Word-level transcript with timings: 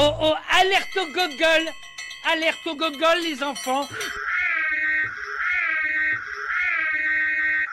oh, 0.00 0.12
oh, 0.22 0.34
alerte 0.58 0.96
au 0.96 1.06
gogol 1.06 1.72
Alerte 2.32 2.66
au 2.66 2.74
gogol, 2.74 3.18
les 3.22 3.42
enfants 3.42 3.86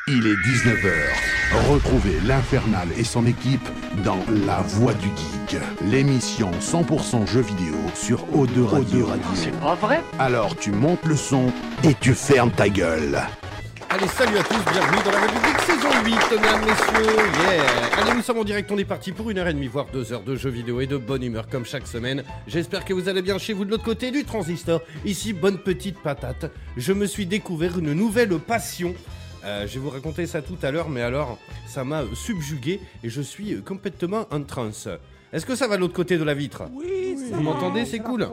Il 0.08 0.26
est 0.26 0.36
19h. 0.36 1.70
Retrouvez 1.70 2.18
l'Infernal 2.26 2.88
et 2.98 3.04
son 3.04 3.26
équipe 3.26 3.68
dans 4.04 4.20
La 4.46 4.62
Voix 4.62 4.94
du 4.94 5.08
Geek, 5.08 5.62
l'émission 5.82 6.52
100% 6.62 7.28
jeux 7.28 7.42
vidéo 7.42 7.76
sur 7.94 8.26
O2 8.28 8.64
Radio. 8.64 9.10
C'est 9.34 9.58
pas 9.60 9.76
vrai 9.76 10.02
Alors 10.20 10.56
tu 10.56 10.72
montes 10.72 11.06
le 11.06 11.16
son 11.16 11.52
et 11.84 11.94
tu 11.94 12.14
fermes 12.14 12.52
ta 12.52 12.70
gueule. 12.70 13.22
Allez, 13.98 14.08
salut 14.10 14.38
à 14.38 14.44
tous, 14.44 14.64
bienvenue 14.72 15.04
dans 15.06 15.12
la 15.12 15.28
Geek 15.28 15.62
saison 15.62 15.90
8, 16.06 16.14
mesdames, 16.32 16.62
messieurs, 16.62 17.16
yeah 17.42 17.64
Allez, 18.00 18.14
nous 18.14 18.22
sommes 18.22 18.38
en 18.38 18.44
direct, 18.44 18.72
on 18.72 18.78
est 18.78 18.86
parti 18.86 19.12
pour 19.12 19.32
une 19.32 19.40
heure 19.40 19.48
et 19.48 19.54
demie, 19.56 19.66
voire 19.66 19.88
deux 19.92 20.14
heures 20.14 20.22
de 20.22 20.36
jeux 20.36 20.52
vidéo 20.52 20.82
et 20.82 20.86
de 20.86 20.98
bonne 20.98 21.24
humeur 21.24 21.48
comme 21.50 21.66
chaque 21.66 21.88
semaine. 21.88 22.24
J'espère 22.46 22.86
que 22.86 22.94
vous 22.94 23.10
allez 23.10 23.24
bien 23.24 23.40
chez 23.40 23.54
vous 23.54 23.66
de 23.66 23.72
l'autre 23.72 23.84
côté 23.84 24.12
du 24.12 24.24
transistor. 24.24 24.82
Ici, 25.04 25.34
bonne 25.34 25.58
petite 25.58 25.98
patate. 25.98 26.52
Je 26.76 26.94
me 26.94 27.08
suis 27.08 27.26
découvert 27.26 27.80
une 27.80 27.94
nouvelle 27.94 28.38
passion. 28.38 28.94
Euh, 29.44 29.66
je 29.66 29.74
vais 29.74 29.80
vous 29.80 29.90
raconter 29.90 30.28
ça 30.28 30.44
tout 30.44 30.58
à 30.62 30.70
l'heure, 30.70 30.90
mais 30.90 31.02
alors, 31.02 31.40
ça 31.66 31.84
m'a 31.84 32.04
subjugué 32.14 32.80
et 33.04 33.10
je 33.10 33.22
suis 33.22 33.64
complètement 33.64 34.28
en 34.30 34.44
transe. 34.44 34.88
Est-ce 35.34 35.46
que 35.48 35.56
ça 35.56 35.68
va 35.68 35.76
de 35.76 35.82
l'autre 35.82 35.96
côté 35.96 36.20
de 36.20 36.24
la 36.24 36.36
vitre? 36.36 36.64
Oui, 36.72 37.16
Vous 37.32 37.42
m'entendez? 37.42 37.86
C'est 37.86 38.00
cool 38.00 38.28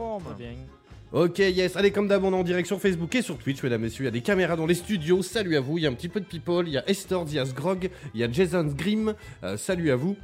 Ok, 1.15 1.39
yes. 1.39 1.77
Allez, 1.77 1.93
comme 1.93 2.09
d'hab, 2.09 2.25
on 2.25 2.33
est 2.33 2.37
en 2.37 2.43
direct 2.43 2.67
sur 2.67 2.81
Facebook 2.81 3.15
et 3.15 3.23
sur 3.23 3.39
Twitch, 3.39 3.63
mesdames, 3.63 3.83
messieurs. 3.83 4.03
Il 4.03 4.07
y 4.07 4.09
a 4.09 4.11
des 4.11 4.21
caméras 4.21 4.57
dans 4.57 4.67
les 4.67 4.75
studios. 4.75 5.23
Salut 5.23 5.55
à 5.57 5.61
vous. 5.61 5.79
Il 5.79 5.83
y 5.83 5.87
a 5.87 5.89
un 5.89 5.93
petit 5.93 6.09
peu 6.09 6.19
de 6.19 6.25
people. 6.25 6.67
Il 6.67 6.73
y 6.73 6.77
a 6.77 6.83
Estor, 6.91 7.25
il 7.29 7.35
y 7.35 7.39
a 7.39 7.47
Sgrog, 7.47 7.89
il 8.15 8.21
y 8.21 8.25
a 8.25 8.33
Jason 8.33 8.65
Grim. 8.65 9.15
Euh, 9.45 9.57
salut 9.57 9.93
à 9.93 9.97
vous. 9.97 10.17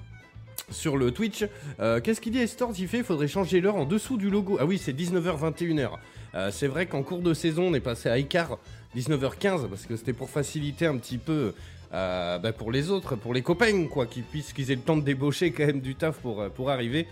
Sur 0.69 0.97
le 0.97 1.13
Twitch. 1.13 1.47
Euh, 1.79 2.01
Qu'est-ce 2.01 2.21
qu'il 2.21 2.33
dit 2.33 2.41
Estor 2.41 2.73
Il 2.77 2.89
fait 2.89 3.05
faudrait 3.05 3.29
changer 3.29 3.61
l'heure 3.61 3.77
en 3.77 3.85
dessous 3.85 4.17
du 4.17 4.31
logo. 4.31 4.57
Ah 4.59 4.67
oui, 4.67 4.79
c'est 4.79 4.93
19h, 4.93 5.39
21h. 5.39 5.91
Euh, 6.35 6.51
c'est 6.51 6.67
vrai 6.67 6.87
qu'en 6.87 7.05
cours 7.05 7.21
de 7.21 7.35
saison, 7.35 7.69
on 7.69 7.75
est 7.75 7.79
passé 7.79 8.09
à 8.09 8.19
écart 8.19 8.59
19h15 8.97 9.69
parce 9.69 9.87
que 9.87 9.95
c'était 9.95 10.13
pour 10.13 10.29
faciliter 10.29 10.87
un 10.87 10.97
petit 10.97 11.19
peu. 11.19 11.55
bah, 11.93 12.53
pour 12.59 12.73
les 12.73 12.91
autres, 12.91 13.15
pour 13.15 13.33
les 13.33 13.43
copains, 13.43 13.87
quoi, 13.87 14.07
qui 14.07 14.23
puissent 14.23 14.53
qu'ils 14.53 14.73
aient 14.73 14.75
le 14.75 14.81
temps 14.81 14.97
de 14.97 15.05
débaucher 15.05 15.53
quand 15.53 15.67
même 15.67 15.83
du 15.83 15.95
taf 15.95 16.19
pour 16.19 16.71
arriver. 16.71 17.07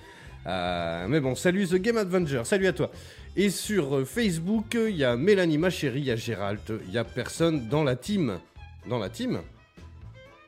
Euh, 0.47 1.07
mais 1.09 1.21
bon, 1.21 1.35
salut 1.35 1.67
The 1.67 1.75
Game 1.77 1.97
Adventure, 1.99 2.47
salut 2.47 2.67
à 2.69 2.73
toi. 2.73 2.91
Et 3.37 3.51
sur 3.51 3.97
euh, 3.99 4.05
Facebook, 4.05 4.75
il 4.75 4.97
y 4.97 5.05
a 5.05 5.17
Mélanie, 5.17 5.59
ma 5.59 5.71
chérie, 5.71 6.01
il 6.01 6.07
y 6.07 6.11
a 6.11 6.17
Gérald, 6.17 6.61
il 6.87 6.93
y 6.93 6.99
a 6.99 7.05
personne 7.05 7.69
dans 7.69 7.85
la 7.85 7.97
team. 7.97 8.39
Dans 8.89 8.99
la 8.99 9.11
team 9.11 9.41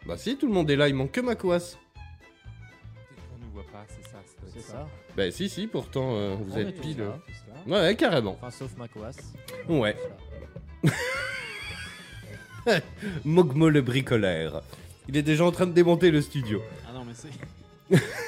Bah 0.07 0.17
si, 0.17 0.37
tout 0.37 0.47
le 0.47 0.53
monde 0.53 0.71
est 0.71 0.77
là, 0.77 0.89
il 0.89 0.95
manque 0.95 1.13
que 1.13 1.21
Makoas. 1.21 1.77
On 1.97 3.45
nous 3.45 3.53
voit 3.53 3.67
pas, 3.71 3.85
c'est 3.89 4.09
ça. 4.11 4.19
C'est 4.55 4.63
ça. 4.63 4.89
Bah 5.17 5.31
si, 5.31 5.49
si, 5.49 5.67
pourtant 5.67 6.15
euh, 6.15 6.35
vous 6.41 6.55
On 6.55 6.59
êtes 6.59 6.81
pile. 6.81 6.99
là. 6.99 7.19
Ouais, 7.67 7.81
ouais, 7.89 7.97
carrément. 7.97 8.37
Enfin, 8.41 8.51
sauf 8.51 8.75
Makoas. 8.77 9.17
Ouais. 9.69 9.97
Mogmo 13.25 13.69
le 13.69 13.83
bricoleur. 13.83 14.63
Il 15.09 15.17
est 15.17 15.23
déjà 15.23 15.45
en 15.45 15.51
train 15.51 15.67
de 15.67 15.73
démonter 15.73 16.11
le 16.11 16.21
studio. 16.23 16.63
Ah 16.89 16.93
non, 16.95 17.05
mais 17.05 17.13
c'est. 17.15 17.29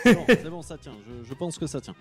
C'est 0.03 0.15
bon, 0.15 0.25
c'est 0.29 0.51
bon, 0.51 0.63
ça 0.63 0.77
tient. 0.79 0.93
Je, 1.07 1.29
je 1.29 1.35
pense 1.35 1.59
que 1.59 1.67
ça 1.67 1.81
tient. 1.81 1.95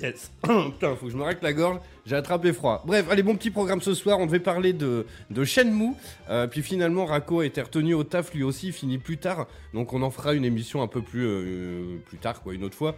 Yes. 0.00 0.30
Putain, 0.42 0.94
faut 0.94 1.06
que 1.06 1.10
je 1.12 1.16
me 1.16 1.24
règle 1.24 1.40
la 1.42 1.52
gorge. 1.52 1.80
J'ai 2.06 2.14
attrapé 2.14 2.52
froid. 2.52 2.82
Bref, 2.86 3.06
allez, 3.10 3.24
bon 3.24 3.34
petit 3.34 3.50
programme 3.50 3.80
ce 3.80 3.92
soir. 3.92 4.20
On 4.20 4.26
devait 4.26 4.38
parler 4.38 4.72
de, 4.72 5.04
de 5.30 5.44
Shenmue. 5.44 5.94
Euh, 6.28 6.46
puis 6.46 6.62
finalement, 6.62 7.06
Rako 7.06 7.40
a 7.40 7.46
été 7.46 7.60
retenu 7.60 7.94
au 7.94 8.04
taf 8.04 8.32
lui 8.32 8.44
aussi. 8.44 8.68
Il 8.68 8.72
finit 8.72 8.98
plus 8.98 9.18
tard. 9.18 9.48
Donc 9.74 9.92
on 9.92 10.02
en 10.02 10.10
fera 10.10 10.34
une 10.34 10.44
émission 10.44 10.80
un 10.80 10.86
peu 10.86 11.02
plus, 11.02 11.26
euh, 11.26 11.96
plus 12.06 12.18
tard, 12.18 12.40
quoi, 12.40 12.54
une 12.54 12.62
autre 12.62 12.76
fois. 12.76 12.94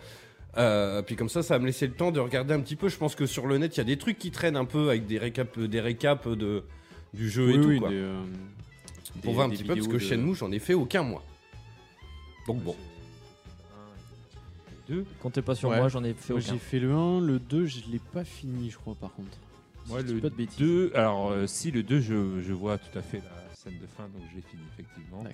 Euh, 0.58 1.00
puis 1.00 1.16
comme 1.16 1.30
ça, 1.30 1.42
ça 1.42 1.54
va 1.54 1.60
me 1.60 1.66
laisser 1.66 1.86
le 1.86 1.94
temps 1.94 2.10
de 2.10 2.20
regarder 2.20 2.52
un 2.52 2.60
petit 2.60 2.76
peu. 2.76 2.90
Je 2.90 2.98
pense 2.98 3.14
que 3.14 3.24
sur 3.24 3.46
le 3.46 3.56
net, 3.56 3.74
il 3.74 3.78
y 3.78 3.80
a 3.80 3.84
des 3.84 3.96
trucs 3.96 4.18
qui 4.18 4.30
traînent 4.30 4.56
un 4.58 4.66
peu 4.66 4.90
avec 4.90 5.06
des 5.06 5.16
récaps, 5.16 5.58
des 5.58 5.80
récaps 5.80 6.28
de, 6.28 6.62
du 7.14 7.30
jeu 7.30 7.52
et 7.52 7.60
tout. 7.60 7.80
quoi. 7.80 7.88
des, 7.88 7.94
euh, 7.94 8.20
Pour 9.22 9.30
des- 9.30 9.32
voir 9.32 9.46
un 9.46 9.50
petit 9.50 9.64
peu, 9.64 9.74
parce 9.74 9.88
que 9.88 9.94
de- 9.94 9.98
Shenmue, 9.98 10.34
j'en 10.34 10.52
ai 10.52 10.58
fait 10.58 10.74
aucun 10.74 11.02
moi. 11.04 11.22
Donc 12.46 12.62
bon. 12.62 12.76
Deux. 14.92 15.04
Comptez 15.22 15.40
pas 15.42 15.54
sur 15.54 15.70
Ouais. 15.70 15.78
moi, 15.78 15.88
j'en 15.88 16.04
ai 16.04 16.12
fait 16.12 16.34
Moi, 16.34 16.42
aucun. 16.42 16.52
j'ai 16.52 16.58
fait 16.58 16.78
le 16.78 16.92
1, 16.92 17.20
le 17.22 17.38
2, 17.38 17.64
je 17.66 17.80
l'ai 17.90 17.98
pas 17.98 18.24
fini, 18.24 18.68
je 18.70 18.76
crois, 18.76 18.94
par 18.94 19.12
contre. 19.14 19.38
Moi, 19.88 20.00
Si 20.00 20.06
je 20.06 20.08
dis 20.08 20.14
le 20.16 20.20
pas 20.20 20.28
de 20.30 20.34
bêtises. 20.34 20.58
2, 20.58 20.92
alors 20.94 21.30
euh, 21.30 21.46
si 21.46 21.70
le 21.70 21.82
2, 21.82 22.00
je, 22.00 22.40
je 22.40 22.52
vois 22.52 22.76
tout 22.78 22.98
à 22.98 23.02
fait 23.02 23.18
la 23.18 23.54
scène 23.54 23.78
de 23.80 23.86
fin, 23.86 24.04
donc 24.04 24.22
je 24.30 24.36
l'ai 24.36 24.42
fini 24.42 24.62
effectivement. 24.72 25.24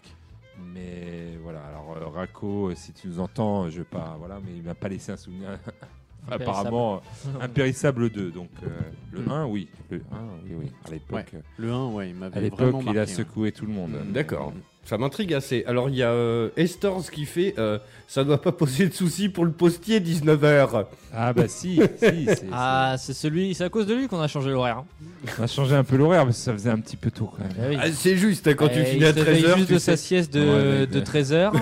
Mais 0.75 1.37
voilà, 1.43 1.61
alors 1.67 1.97
euh, 1.97 2.07
Rako, 2.07 2.71
euh, 2.71 2.75
si 2.77 2.93
tu 2.93 3.09
nous 3.09 3.19
entends, 3.21 3.69
je 3.69 3.79
vais 3.79 3.85
pas, 3.85 4.17
voilà, 4.19 4.39
mais 4.45 4.53
il 4.57 4.63
m'a 4.63 4.75
pas 4.75 4.89
laissé 4.89 5.13
un 5.13 5.17
souvenir. 5.17 5.59
Apparemment, 6.31 6.97
euh, 7.27 7.31
impérissable 7.41 8.11
2, 8.11 8.31
donc 8.31 8.51
euh, 8.63 8.69
le 9.13 9.23
Mm. 9.23 9.31
1, 9.31 9.47
oui, 9.47 9.69
le 9.91 9.99
1, 9.99 10.01
oui, 10.45 10.55
oui, 10.61 10.73
à 10.87 10.91
l'époque. 10.91 11.31
Ouais. 11.33 11.43
Le 11.59 11.73
1, 11.73 11.87
ouais, 11.89 12.11
il 12.11 12.23
À 12.25 12.41
l'époque, 12.41 12.75
il 12.81 12.85
marqué. 12.85 12.99
a 13.01 13.03
ouais. 13.03 13.07
secoué 13.07 13.53
tout 13.53 13.67
le 13.67 13.73
monde. 13.73 13.93
D'accord. 14.13 14.53
Ça 14.89 14.97
m'intrigue 14.97 15.35
assez. 15.35 15.65
Alors 15.67 15.91
il 15.91 15.97
y 15.97 16.03
a 16.03 16.09
euh, 16.11 16.49
Estors 16.57 17.11
qui 17.11 17.27
fait 17.27 17.55
euh, 17.59 17.79
ça 18.07 18.25
doit 18.25 18.41
pas 18.41 18.53
poser 18.53 18.89
de 18.89 18.95
soucis 18.95 19.29
pour 19.29 19.45
le 19.45 19.51
postier 19.51 20.01
19h. 20.01 20.87
Ah 21.15 21.33
bah 21.35 21.43
si, 21.47 21.77
si, 21.77 21.81
c'est- 22.27 22.45
Ah, 22.51 22.95
c'est 22.99 23.13
celui, 23.13 23.55
c'est 23.55 23.65
à 23.65 23.69
cause 23.69 23.87
de 23.87 23.93
lui 23.95 24.09
qu'on 24.09 24.19
a 24.21 24.29
changé 24.29 24.49
l'horaire. 24.51 24.79
hein. 24.79 25.29
on 25.39 25.43
a 25.43 25.47
changé 25.47 25.75
un 25.75 25.85
peu 25.85 25.97
l'horaire, 25.97 26.25
mais 26.25 26.33
ça 26.33 26.55
faisait 26.55 26.71
un 26.71 26.79
petit 26.81 26.97
peu 26.97 27.11
tôt 27.11 27.31
quand 27.37 27.45
même. 27.45 27.71
Oui. 27.71 27.77
Ah, 27.79 27.93
c'est 27.93 28.17
juste 28.17 28.49
hein, 28.49 28.55
quand 28.55 28.69
tu 28.69 28.79
Eh, 28.81 28.85
finis 28.87 29.01
il 29.01 29.05
à 29.05 29.13
se 29.13 29.19
réveille 29.21 29.43
13h. 29.43 29.55
juste 29.57 29.67
tu 29.69 29.75
de 29.75 29.79
sais. 29.79 29.91
sa 29.91 29.97
sieste 29.99 30.33
de, 30.33 30.41
Ouais, 30.41 30.79
mais- 30.81 30.87
de 30.87 31.01
13h. 31.01 31.53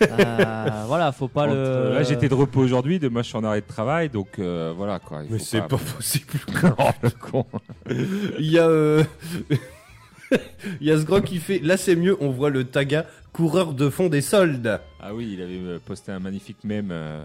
voilà, 0.86 1.12
faut 1.12 1.28
pas 1.28 1.44
Entre- 1.44 1.54
le. 1.54 1.94
Là, 1.94 2.02
j'étais 2.02 2.28
de 2.28 2.34
repos 2.34 2.60
aujourd'hui, 2.60 2.98
demain 2.98 3.22
je 3.22 3.28
suis 3.28 3.36
en 3.38 3.44
arrêt 3.44 3.62
de 3.62 3.66
travail, 3.66 4.10
donc 4.10 4.38
euh, 4.38 4.74
voilà 4.76 4.98
quoi. 4.98 5.20
il 5.24 5.32
Mais 5.32 5.38
faut 5.38 5.44
c'est 5.44 5.60
pas 5.62 5.78
possible. 5.96 6.38
Oh, 6.78 6.84
le 7.02 7.10
con. 7.10 7.46
Il 8.38 8.50
y 8.50 8.58
a 8.58 8.66
euh, 8.68 9.02
il 10.80 10.86
y 10.86 10.90
a 10.90 10.98
ce 10.98 11.04
gros 11.04 11.20
qui 11.20 11.38
fait 11.38 11.58
là 11.60 11.76
c'est 11.76 11.96
mieux, 11.96 12.16
on 12.20 12.30
voit 12.30 12.50
le 12.50 12.64
taga 12.64 13.06
coureur 13.32 13.72
de 13.74 13.90
fond 13.90 14.08
des 14.08 14.20
soldes. 14.22 14.80
Ah 15.00 15.14
oui, 15.14 15.30
il 15.34 15.42
avait 15.42 15.58
euh, 15.58 15.78
posté 15.84 16.12
un 16.12 16.18
magnifique 16.18 16.58
mème 16.64 16.88
euh, 16.90 17.24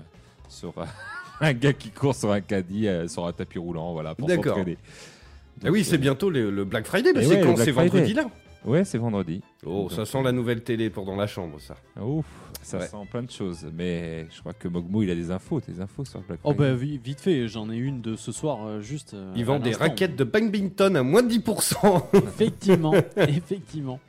sur 0.50 0.74
euh, 0.78 0.86
un 1.42 1.54
gars 1.54 1.74
qui 1.74 1.90
court 1.90 2.16
sur 2.16 2.32
un 2.32 2.42
caddie, 2.42 2.88
euh, 2.88 3.08
sur 3.08 3.26
un 3.26 3.32
tapis 3.34 3.60
roulant, 3.60 3.94
voilà, 3.94 4.14
pour 4.16 4.28
D'accord. 4.28 4.56
s'entraîner. 4.58 4.78
Ah 5.64 5.70
oui, 5.70 5.84
c'est 5.84 5.98
bientôt 6.00 6.30
le, 6.30 6.50
le 6.50 6.66
Black 6.66 6.86
Friday, 6.88 7.12
mais 7.14 7.22
Eh 7.24 7.26
c'est 7.28 7.36
ouais, 7.36 7.42
quand 7.44 7.56
C'est 7.58 7.72
vendredi 7.72 8.14
là. 8.14 8.26
Ouais, 8.66 8.84
c'est 8.86 8.98
vendredi. 9.00 9.42
Oh, 9.66 9.90
ça 9.90 10.06
sent 10.06 10.22
la 10.24 10.32
nouvelle 10.32 10.64
télé 10.64 10.90
pour 10.90 11.06
dans 11.06 11.16
la 11.16 11.26
chambre 11.28 11.60
ça. 11.60 11.76
Ouf, 12.00 12.26
ça 12.62 12.78
Ouais. 12.78 12.86
sent 12.88 12.98
plein 13.10 13.24
de 13.24 13.32
choses. 13.32 13.68
Mais 13.74 14.28
je 14.30 14.40
crois 14.40 14.54
que 14.54 14.68
Mogmo, 14.68 15.02
il 15.02 15.10
a 15.10 15.16
des 15.16 15.32
infos, 15.32 15.60
des 15.62 15.82
infos 15.82 16.06
sur 16.06 16.20
le 16.20 16.26
Black 16.26 16.40
Oh 16.44 16.52
Friday. 16.54 16.70
bah 16.72 16.76
vi- 16.76 16.98
vite 17.00 17.22
fait, 17.22 17.48
j'en 17.48 17.72
ai 17.72 17.76
une 17.78 18.02
de 18.02 18.16
ce 18.16 18.32
soir, 18.32 18.60
euh, 18.68 18.80
juste. 18.82 19.16
euh, 19.16 19.34
Ils 19.36 19.46
vendent 19.46 19.64
des 19.64 19.74
raquettes 19.74 20.16
de 20.16 20.24
Bangbington 20.24 20.94
à 20.96 21.02
moins 21.04 21.24
de 21.24 21.30
10%. 21.30 22.04
Effectivement, 22.14 22.94
effectivement. 23.18 24.00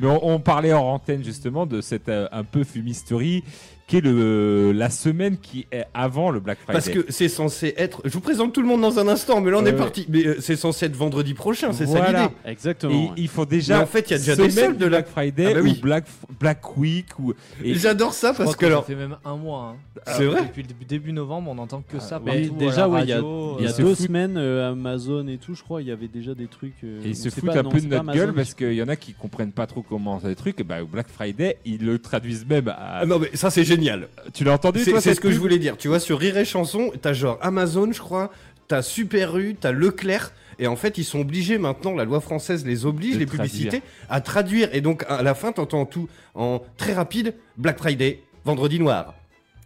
Mais 0.00 0.06
on, 0.08 0.28
on 0.28 0.40
parlait 0.40 0.74
en 0.74 0.84
antenne 0.92 1.24
justement 1.24 1.64
de 1.64 1.80
cette 1.80 2.08
euh, 2.10 2.28
un 2.32 2.44
peu 2.44 2.64
fumisterie 2.64 3.44
qui 3.86 3.98
est 3.98 4.00
le, 4.00 4.72
la 4.72 4.90
semaine 4.90 5.36
qui 5.38 5.66
est 5.70 5.84
avant 5.94 6.30
le 6.30 6.40
Black 6.40 6.58
Friday. 6.58 6.72
Parce 6.72 6.88
que 6.88 7.06
c'est 7.08 7.28
censé 7.28 7.72
être. 7.76 8.02
Je 8.04 8.10
vous 8.12 8.20
présente 8.20 8.52
tout 8.52 8.60
le 8.60 8.66
monde 8.66 8.80
dans 8.80 8.98
un 8.98 9.06
instant, 9.06 9.40
mais 9.40 9.50
là 9.52 9.58
on 9.58 9.64
est 9.66 9.70
ouais. 9.70 9.76
parti. 9.76 10.06
Mais 10.08 10.26
euh, 10.26 10.36
c'est 10.40 10.56
censé 10.56 10.86
être 10.86 10.96
vendredi 10.96 11.34
prochain, 11.34 11.72
c'est 11.72 11.86
ça 11.86 12.04
l'idée. 12.06 12.26
Exactement. 12.44 12.92
Et 12.92 12.96
ouais. 13.06 13.10
il 13.16 13.28
faut 13.28 13.46
déjà. 13.46 13.76
Mais 13.78 13.82
en 13.84 13.86
fait, 13.86 14.10
il 14.10 14.12
y 14.12 14.14
a 14.14 14.18
déjà 14.18 14.34
des 14.36 14.50
soldes 14.50 14.82
là. 14.82 14.88
Black 14.88 15.06
Friday 15.08 15.46
Ah 15.50 15.54
bah 15.54 15.60
oui. 15.62 15.76
ou 15.78 15.82
Black, 15.82 16.04
Black 16.40 16.76
Week. 16.76 17.06
Ou... 17.20 17.32
J'adore 17.64 18.12
ça 18.12 18.28
Je 18.30 18.32
crois 18.34 18.44
parce 18.46 18.56
que 18.56 18.64
ça 18.66 18.72
alors. 18.72 18.84
fait 18.86 18.96
même 18.96 19.16
un 19.24 19.36
mois. 19.36 19.74
hein. 19.76 20.00
C'est 20.16 20.24
vrai 20.26 20.42
Depuis 20.42 20.62
le 20.62 20.68
début, 20.68 20.84
début 20.84 21.12
novembre, 21.12 21.50
on 21.52 21.54
n'entend 21.54 21.82
que 21.88 22.00
ça. 22.00 22.20
Mais 22.24 22.42
partout, 22.42 22.56
déjà, 22.58 22.84
à 22.84 22.88
la 22.88 22.88
ouais, 22.88 23.02
il 23.04 23.08
y 23.08 23.12
a, 23.12 23.16
radio, 23.16 23.56
il 23.60 23.64
y 23.66 23.68
a 23.68 23.72
deux 23.72 23.94
semaines, 23.94 24.36
euh, 24.36 24.72
Amazon 24.72 25.26
et 25.28 25.38
tout, 25.38 25.54
je 25.54 25.62
crois, 25.62 25.80
il 25.80 25.88
y 25.88 25.92
avait 25.92 26.08
déjà 26.08 26.34
des 26.34 26.48
trucs. 26.48 26.74
euh, 26.82 27.00
Et 27.04 27.10
ils 27.10 27.16
se 27.16 27.28
foutent 27.28 27.50
un 27.50 27.62
peu 27.64 27.80
de 27.80 27.86
notre 27.86 28.12
gueule 28.12 28.32
parce 28.34 28.52
qu'il 28.54 28.72
y 28.74 28.82
en 28.82 28.88
a 28.88 28.96
qui 28.96 29.12
comprennent 29.14 29.52
pas 29.52 29.66
trop 29.68 29.82
comment 29.82 30.18
ça 30.18 30.26
des 30.26 30.34
trucs. 30.34 30.60
Et 30.60 30.64
bah, 30.64 30.82
au 30.82 30.86
Black 30.86 31.08
Friday, 31.08 31.58
ils 31.64 31.84
le 31.86 32.00
traduisent 32.00 32.46
même 32.46 32.66
à. 32.68 32.98
Ah 33.00 33.06
non, 33.06 33.18
mais 33.20 33.30
ça 33.34 33.50
c'est 33.50 33.64
génial. 33.76 34.08
Tu 34.34 34.44
l'as 34.44 34.52
entendu 34.52 34.80
C'est 34.80 35.14
ce 35.14 35.20
que 35.20 35.30
je 35.30 35.38
voulais 35.38 35.58
dire. 35.58 35.76
Tu 35.76 35.88
vois, 35.88 36.00
sur 36.00 36.18
Rire 36.18 36.36
et 36.38 36.44
Chanson, 36.44 36.92
t'as 37.00 37.12
genre 37.12 37.38
Amazon, 37.40 37.92
je 37.92 38.00
crois, 38.00 38.30
t'as 38.68 38.82
Super 38.82 39.36
U, 39.36 39.56
t'as 39.60 39.72
Leclerc. 39.72 40.32
Et 40.58 40.66
en 40.66 40.76
fait, 40.76 40.96
ils 40.96 41.04
sont 41.04 41.20
obligés 41.20 41.58
maintenant, 41.58 41.94
la 41.94 42.04
loi 42.04 42.20
française 42.20 42.64
les 42.64 42.86
oblige, 42.86 43.14
De 43.14 43.18
les 43.18 43.26
traduire. 43.26 43.46
publicités, 43.46 43.82
à 44.08 44.20
traduire. 44.22 44.70
Et 44.74 44.80
donc, 44.80 45.04
à 45.08 45.22
la 45.22 45.34
fin, 45.34 45.52
t'entends 45.52 45.84
tout 45.84 46.08
en 46.34 46.62
très 46.78 46.94
rapide 46.94 47.34
Black 47.58 47.76
Friday, 47.78 48.20
vendredi 48.44 48.80
noir. 48.80 49.14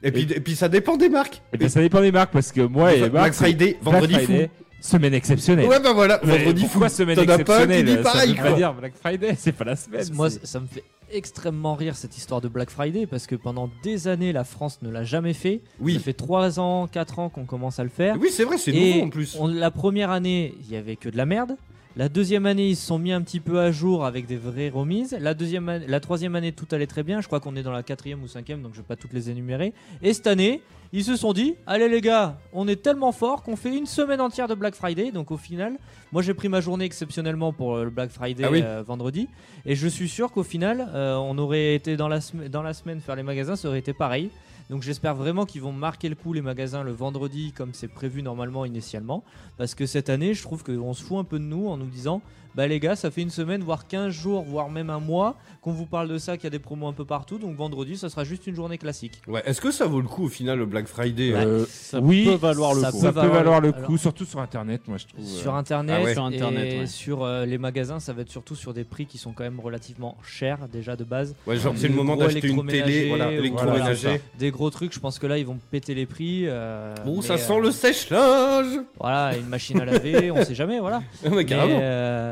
Et 0.03 0.11
puis, 0.11 0.23
et 0.23 0.41
puis 0.41 0.57
ça 0.57 0.69
dépend 0.69 0.97
des 0.97 1.09
marques. 1.09 1.43
Eh 1.53 1.59
bien, 1.59 1.69
ça 1.69 1.81
dépend 1.81 2.01
des 2.01 2.11
marques 2.11 2.33
parce 2.33 2.53
que 2.53 2.63
moi 2.63 2.95
et 2.95 3.09
Black 3.09 3.35
Friday, 3.35 3.77
Black 3.81 3.95
vendredi 3.95 4.15
Friday, 4.15 4.51
semaine 4.81 5.15
exceptionnelle. 5.15 5.67
Ouais, 5.67 5.79
bah 5.79 5.93
voilà, 5.93 6.19
vendredi 6.23 6.63
fou. 6.63 6.69
pourquoi 6.71 6.89
semaine 6.89 7.19
as 7.19 7.25
pas 7.25 7.35
qui 7.35 7.41
exceptionnelle 7.43 7.85
dit 7.85 7.97
pareil, 8.03 8.35
Ça 8.35 8.43
veut 8.43 8.51
pas 8.51 8.57
dire 8.57 8.75
Black 8.75 8.93
Friday, 9.01 9.35
c'est 9.39 9.53
pas 9.53 9.65
la 9.65 9.77
semaine. 9.77 10.07
Moi, 10.15 10.31
ça 10.31 10.59
me 10.59 10.67
fait 10.67 10.83
extrêmement 11.13 11.75
rire 11.75 11.97
cette 11.97 12.17
histoire 12.17 12.41
de 12.41 12.49
Black 12.49 12.71
Friday 12.71 13.07
parce 13.07 13.27
que 13.27 13.35
pendant 13.37 13.71
des 13.83 14.09
années, 14.09 14.33
la 14.33 14.45
France 14.45 14.81
ne 14.83 14.91
l'a 14.91 15.05
jamais 15.05 15.33
fait. 15.35 15.61
Oui. 15.81 15.95
Ça 15.95 16.01
fait 16.01 16.13
3 16.13 16.61
ans, 16.61 16.87
4 16.87 17.19
ans 17.19 17.29
qu'on 17.29 17.45
commence 17.45 17.79
à 17.79 17.83
le 17.85 17.89
faire. 17.91 18.17
Oui, 18.21 18.29
c'est 18.31 18.45
vrai, 18.45 18.59
c'est 18.59 18.73
nouveau 18.73 19.07
en 19.07 19.11
plus. 19.11 19.37
on- 19.39 19.47
la 19.49 19.71
première 19.71 20.11
année, 20.11 20.55
il 20.61 20.71
y 20.73 20.77
avait 20.77 20.97
que 20.97 21.09
de 21.09 21.17
la 21.17 21.27
merde. 21.27 21.57
La 21.97 22.09
deuxième 22.09 22.47
année, 22.47 22.69
ils 22.69 22.77
se 22.77 22.87
sont 22.87 22.99
mis 23.01 23.11
un 23.13 23.21
petit 23.21 23.41
peu 23.41 23.59
à 23.61 23.73
jour 23.73 24.05
avec 24.05 24.27
des 24.27 24.37
vraies 24.37 24.69
remises. 24.69 25.17
La, 25.21 25.35
deuxième 25.35 25.83
la 25.87 26.01
troisième 26.01 26.37
année, 26.37 26.53
tout 26.53 26.67
allait 26.71 26.87
très 26.87 27.03
bien. 27.03 27.21
Je 27.21 27.27
crois 27.27 27.41
qu'on 27.41 27.57
est 27.57 27.65
dans 27.65 27.73
la 27.73 27.83
quatrième 27.83 28.23
ou 28.23 28.29
cinquième, 28.29 28.63
donc 28.63 28.73
je 28.75 28.79
vais 28.79 28.87
pas 28.87 28.95
toutes 28.97 29.13
les 29.13 29.29
énumérer. 29.29 29.73
Et 30.01 30.13
cette 30.15 30.29
année, 30.29 30.63
ils 30.93 31.05
se 31.05 31.15
sont 31.17 31.33
dit 31.33 31.55
Allez 31.67 31.89
les 31.89 32.01
gars, 32.01 32.39
on 32.53 32.67
est 32.67 32.83
tellement 32.83 33.13
fort 33.13 33.43
qu'on 33.43 33.57
fait 33.57 33.77
une 33.77 33.87
semaine 33.87 34.21
entière 34.21 34.49
de 34.49 34.55
Black 34.55 34.75
Friday. 34.75 35.13
Donc 35.13 35.31
au 35.31 35.37
final, 35.37 35.79
moi 36.13 36.23
j'ai 36.23 36.35
pris 36.35 36.49
ma 36.49 36.61
journée 36.61 36.85
exceptionnellement 36.85 37.53
pour 37.53 37.77
euh, 37.77 37.85
le 37.85 37.91
Black 37.91 38.11
Friday 38.11 38.45
Ah 38.47 38.51
oui. 38.51 38.61
euh, 38.65 38.83
vendredi. 38.85 39.29
Et 39.67 39.75
je 39.77 39.87
suis 39.87 40.09
sûr 40.09 40.33
qu'au 40.33 40.43
final, 40.43 40.89
euh, 40.95 41.15
on 41.17 41.39
aurait 41.39 41.75
été 41.75 41.97
dans 41.97 42.09
la, 42.09 42.19
dans 42.51 42.63
la 42.63 42.75
semaine 42.75 43.01
faire 43.01 43.17
les 43.17 43.23
magasins, 43.23 43.57
ça 43.57 43.69
aurait 43.69 43.79
été 43.79 43.93
pareil. 43.93 44.31
Donc 44.69 44.83
j'espère 44.83 45.17
vraiment 45.17 45.47
qu'ils 45.47 45.63
vont 45.63 45.73
marquer 45.73 46.09
le 46.09 46.15
coup 46.15 46.33
les 46.33 46.43
magasins 46.43 46.85
le 46.85 46.93
vendredi 46.93 47.53
comme 47.57 47.75
c'est 47.75 47.89
prévu 47.89 48.23
normalement 48.23 48.65
initialement. 48.65 49.25
Parce 49.59 49.75
que 49.75 49.85
cette 49.85 50.09
année, 50.09 50.33
je 50.35 50.43
trouve 50.43 50.63
qu'on 50.63 50.93
se 50.95 51.03
fout 51.03 51.19
un 51.19 51.25
peu 51.25 51.39
de 51.41 51.45
nous 51.45 51.67
en 51.69 51.77
nous 51.77 51.87
disant 51.87 52.23
Bah 52.55 52.67
les 52.67 52.81
gars, 52.81 52.97
ça 52.97 53.11
fait 53.11 53.23
une 53.23 53.31
semaine, 53.31 53.63
voire 53.63 53.87
15 53.87 54.13
jours, 54.13 54.43
voire 54.43 54.71
même 54.71 54.91
un 54.91 55.01
mois 55.01 55.37
qu'on 55.63 55.73
vous 55.73 55.87
parle 55.87 56.09
de 56.09 56.19
ça, 56.19 56.37
qu'il 56.37 56.45
y 56.45 56.47
a 56.47 56.51
des 56.51 56.59
promos 56.59 56.89
un 56.89 56.93
peu 56.93 57.05
partout. 57.05 57.39
Donc 57.39 57.55
vendredi, 57.57 57.97
ça 57.97 58.09
sera 58.09 58.25
juste 58.25 58.47
une 58.47 58.55
journée 58.55 58.79
classique. 58.79 59.21
Ouais, 59.29 59.43
est-ce 59.45 59.61
que 59.61 59.71
ça 59.71 59.87
vaut 59.87 60.01
le 60.01 60.09
coup 60.09 60.25
au 60.25 60.29
final 60.29 60.59
le 60.59 60.67
Black 60.67 60.87
Friday 60.87 61.33
euh, 61.35 61.65
Ça 61.67 62.01
oui, 62.01 62.25
peut 62.25 62.35
valoir 62.35 62.75
le 62.75 62.81
ça 62.81 62.91
coup. 62.91 62.99
peut 63.01 63.07
ça 63.07 63.13
peut 63.13 63.27
valoir 63.29 63.61
le- 63.61 63.69
le 63.69 63.73
coup, 63.73 63.79
alors- 63.85 63.99
surtout 63.99 64.25
sur 64.25 64.41
Internet, 64.41 64.83
moi 64.89 64.97
je 64.99 65.07
trouve. 65.07 65.25
Sur 65.25 65.55
euh, 65.55 65.59
internet, 65.59 65.97
Ah 66.01 66.05
ouais. 66.05 66.13
Sur 66.15 66.25
Internet, 66.25 66.73
et 66.73 66.79
ouais. 66.81 66.87
sur 66.87 67.23
euh, 67.25 67.45
les 67.47 67.59
magasins, 67.59 68.01
ça 68.01 68.13
va 68.13 68.23
être 68.23 68.31
surtout 68.31 68.55
sur 68.57 68.73
des 68.75 68.85
prix 68.85 69.07
qui 69.07 69.19
sont 69.19 69.33
quand 69.33 69.45
même 69.45 69.61
relativement 69.61 70.17
chers 70.25 70.67
déjà 70.69 70.97
de 70.97 71.05
base. 71.05 71.35
Ouais, 71.47 71.57
genre 71.57 71.75
c'est 71.77 71.89
le 71.89 71.95
moment 71.95 72.17
d'acheter 72.17 72.49
une 72.49 72.67
télé, 72.67 73.09
voilà, 73.09 73.31
électroménager. 73.33 74.21
Des 74.39 74.51
gros 74.51 74.71
trucs, 74.71 74.93
je 74.95 75.01
pense 75.01 75.19
que 75.19 75.27
là 75.27 75.39
ils 75.39 75.47
vont 75.47 75.59
péter 75.71 75.95
les 75.95 76.07
prix. 76.07 76.45
euh, 76.47 76.95
Bon, 77.05 77.17
mais, 77.17 77.23
ça 77.23 77.37
sent 77.39 77.53
euh, 77.53 77.61
le 77.61 77.71
sèche-linge 77.71 78.81
Voilà, 78.99 79.37
une 79.37 79.47
machine 79.47 79.81
à 79.81 79.85
laver, 79.85 80.31
on 80.31 80.43
sait 80.45 80.55
jamais, 80.55 80.81
voilà. 80.81 81.03
Mais, 81.31 81.45
carrément. 81.45 81.79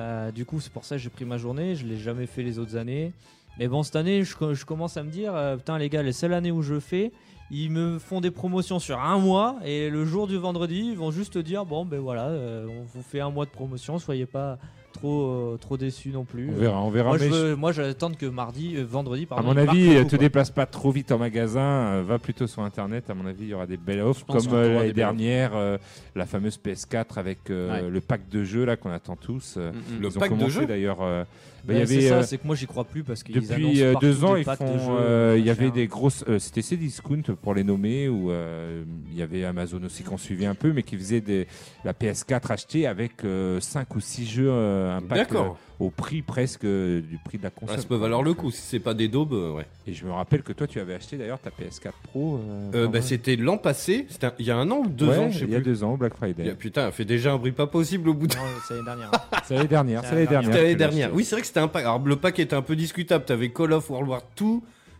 Euh, 0.08 0.32
du 0.32 0.46
coup, 0.46 0.58
c'est 0.60 0.72
pour 0.72 0.84
ça 0.84 0.96
que 0.96 1.02
j'ai 1.02 1.10
pris 1.10 1.25
ma 1.25 1.37
journée. 1.37 1.75
Je 1.75 1.87
l'ai 1.87 1.99
jamais 1.99 2.26
fait 2.26 2.43
les 2.43 2.58
autres 2.58 2.76
années. 2.76 3.12
Mais 3.58 3.69
bon, 3.69 3.82
cette 3.82 3.96
année, 3.96 4.25
je, 4.25 4.64
commence 4.64 4.96
à 4.96 5.02
me 5.02 5.10
dire, 5.10 5.34
euh, 5.34 5.56
putain 5.56 5.78
les 5.78 5.88
gars, 5.88 6.02
les 6.02 6.12
seules 6.12 6.32
années 6.32 6.52
où 6.52 6.62
je 6.62 6.78
fais, 6.78 7.12
ils 7.50 7.70
me 7.70 7.99
font 7.99 8.20
des 8.20 8.31
promotions 8.31 8.78
sur 8.78 9.00
un 9.00 9.19
mois 9.19 9.56
et 9.64 9.90
le 9.90 10.05
jour 10.05 10.28
du 10.28 10.37
vendredi, 10.37 10.90
ils 10.90 10.96
vont 10.96 11.10
juste 11.10 11.37
dire, 11.38 11.66
bon 11.66 11.84
ben 11.84 11.99
voilà, 11.99 12.26
euh, 12.26 12.66
on 12.69 12.84
vous 12.84 13.02
fait 13.02 13.20
un 13.20 13.31
mois 13.31 13.46
de 13.46 13.50
promotion, 13.50 13.99
soyez 13.99 14.26
pas 14.26 14.58
trop 14.99 15.31
euh, 15.31 15.56
trop 15.59 15.77
déçus 15.77 16.11
non 16.11 16.25
plus. 16.25 16.49
On 16.55 16.59
verra, 16.59 16.83
on 16.83 16.91
verra. 16.91 17.09
Moi, 17.11 17.19
je 17.19 17.25
veux, 17.29 17.56
moi, 17.56 17.73
j'attends 17.73 18.12
que 18.12 18.27
mardi, 18.27 18.75
euh, 18.77 18.85
vendredi, 18.85 19.25
À 19.25 19.35
pardon. 19.35 19.49
mon 19.49 19.53
ils 19.61 19.65
marquent 19.65 19.69
avis, 19.71 19.95
le 19.95 20.00
euh, 20.00 20.05
te 20.05 20.09
quoi. 20.11 20.19
déplace 20.19 20.50
pas 20.50 20.67
trop 20.67 20.91
vite 20.91 21.12
en 21.12 21.19
magasin, 21.19 21.61
euh, 21.61 22.03
va 22.06 22.19
plutôt 22.19 22.47
sur 22.47 22.62
internet. 22.62 23.11
À 23.11 23.15
mon 23.15 23.27
avis, 23.27 23.45
il 23.45 23.49
y 23.49 23.55
aura 23.55 23.67
des 23.67 23.77
belles 23.77 24.00
offres, 24.03 24.27
comme 24.27 24.41
euh, 24.53 24.75
l'année 24.75 24.93
dernière, 24.93 25.53
euh, 25.55 25.79
la 26.15 26.27
fameuse 26.27 26.59
PS4 26.65 27.19
avec 27.19 27.50
euh, 27.50 27.69
Ouais. 27.83 27.91
le 27.91 28.00
pack 28.00 28.29
de 28.29 28.45
jeux 28.45 28.65
là 28.65 28.77
qu'on 28.77 28.91
attend 28.91 29.17
tous. 29.17 29.56
Mm, 29.56 29.61
mm. 29.61 30.00
Le 30.00 30.09
ils 30.09 30.17
ont 30.17 30.21
pack 30.21 30.31
de 30.31 30.37
commencé 30.37 30.61
jeux 30.61 30.67
d'ailleurs. 30.67 30.99
euh, 31.03 31.25
bah, 31.65 31.75
y 31.75 31.87
c'est 31.87 32.09
ça, 32.09 32.23
c'est 32.23 32.39
que 32.39 32.47
moi 32.47 32.56
j'y 32.56 32.67
crois 32.67 32.85
plus 32.85 33.03
parce 33.03 33.23
qu'ils 33.23 33.35
depuis 33.35 33.83
euh, 33.83 33.93
deux 34.00 34.25
ans, 34.25 34.37
ils 34.37 34.45
font. 34.45 34.53
de 34.55 34.79
euh, 35.00 35.37
il 35.39 35.45
y 35.45 35.50
avait 35.50 35.71
des 35.71 35.87
grosses. 35.87 36.25
euh, 36.29 36.39
C'était 36.39 36.62
Cdiscount 36.62 37.23
pour 37.43 37.53
les 37.53 37.65
nommer, 37.65 38.09
ou 38.09 38.31
euh, 38.31 38.85
il 39.11 39.19
y 39.19 39.23
avait 39.23 39.45
Amazon 39.45 39.83
aussi 39.85 40.03
qu'on 40.03 40.17
suivait 40.17 40.47
un 40.47 40.55
peu, 40.55 40.73
mais 40.73 40.83
qui 40.83 40.97
faisait 40.97 41.21
des, 41.21 41.47
la 41.85 41.93
PS4 41.93 42.53
achetée 42.53 42.87
avec 42.87 43.12
5 43.61 43.97
ou 43.97 44.00
6 44.00 44.27
jeux, 44.27 44.50
un 44.96 45.00
pack 45.02 45.19
D'accord. 45.19 45.56
euh, 45.81 45.85
au 45.85 45.90
prix 45.90 46.23
presque 46.23 46.64
euh, 46.64 47.00
du 47.00 47.19
prix 47.25 47.38
de 47.38 47.43
la 47.44 47.50
console. 47.50 47.76
Ah, 47.79 47.81
ça 47.82 47.87
peut 47.88 47.96
valoir 47.96 48.23
le 48.23 48.35
coup 48.35 48.50
si 48.50 48.61
c'est 48.62 48.81
pas 48.81 48.94
des 48.94 49.08
daubes, 49.08 49.32
euh, 49.32 49.52
ouais. 49.52 49.67
Et 49.87 49.93
je 49.94 50.05
me 50.05 50.11
rappelle 50.12 50.43
que 50.43 50.52
toi, 50.52 50.67
tu 50.67 50.81
avais 50.81 50.94
acheté 50.94 51.17
d'ailleurs 51.17 51.38
ta 51.38 51.50
PS4 51.50 51.93
Pro. 52.02 52.37
euh, 52.38 52.70
Euh, 52.85 52.88
bah, 52.88 53.00
c'était 53.02 53.37
l'an 53.37 53.58
passé, 53.58 54.06
c'était 54.08 54.29
il 54.38 54.46
y 54.46 54.50
a 54.50 54.56
un 54.56 54.70
an 54.70 54.79
ou 54.85 54.88
deux 54.88 55.08
Ouais, 55.08 55.19
ans, 55.19 55.31
je 55.31 55.38
sais 55.40 55.44
il 55.44 55.50
y 55.50 55.55
a 55.55 55.61
plus. 55.61 55.64
deux 55.73 55.85
ans, 55.85 55.96
Black 55.96 56.12
Il 56.12 56.14
y 56.14 56.19
Friday. 56.35 56.50
a- 56.50 56.55
Putain, 56.55 56.87
elle 56.87 56.93
fait 56.93 57.05
déjà 57.05 57.32
un 57.32 57.37
bruit 57.38 57.52
pas 57.52 57.67
possible 57.67 58.08
au 58.08 58.14
bout 58.14 58.26
de 58.26 58.35
Non, 58.35 58.43
c'est 58.67 58.75
l'année 58.75 58.85
dernière. 58.85 59.11
C'est 59.44 59.55
l'année 59.55 59.69
dernière. 59.69 60.02
C'est 60.05 60.14
l'année 60.52 60.75
dernière. 60.76 61.14
Oui, 61.14 61.25
c'est 61.25 61.35
vrai 61.37 61.40
que 61.43 61.46
c'était 61.46 61.61
un 61.61 61.69
pack. 61.69 61.85
Alors, 61.85 61.99
le 62.05 62.17
pack 62.17 62.38
était 62.38 62.55
un 62.56 62.62
peu 62.62 62.76
discutable. 62.76 63.25
T'avais 63.25 63.50
Call 63.50 63.73
of 63.73 63.88
World 63.88 64.08
War 64.08 64.23
2, 64.38 64.44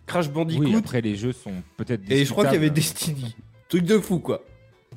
Crash 0.07 0.31
Bandicoot, 0.31 0.65
Oui, 0.65 0.77
après 0.77 1.01
les 1.03 1.17
jeux 1.17 1.33
sont 1.33 1.53
peut-être. 1.77 2.03
et 2.11 2.25
je 2.25 2.31
crois 2.33 2.45
qu'il 2.45 2.55
y 2.55 2.57
avait 2.57 2.71
Destiny. 2.71 3.37
Truc 3.69 3.85
de 3.85 3.99
fou, 3.99 4.19
quoi. 4.21 4.43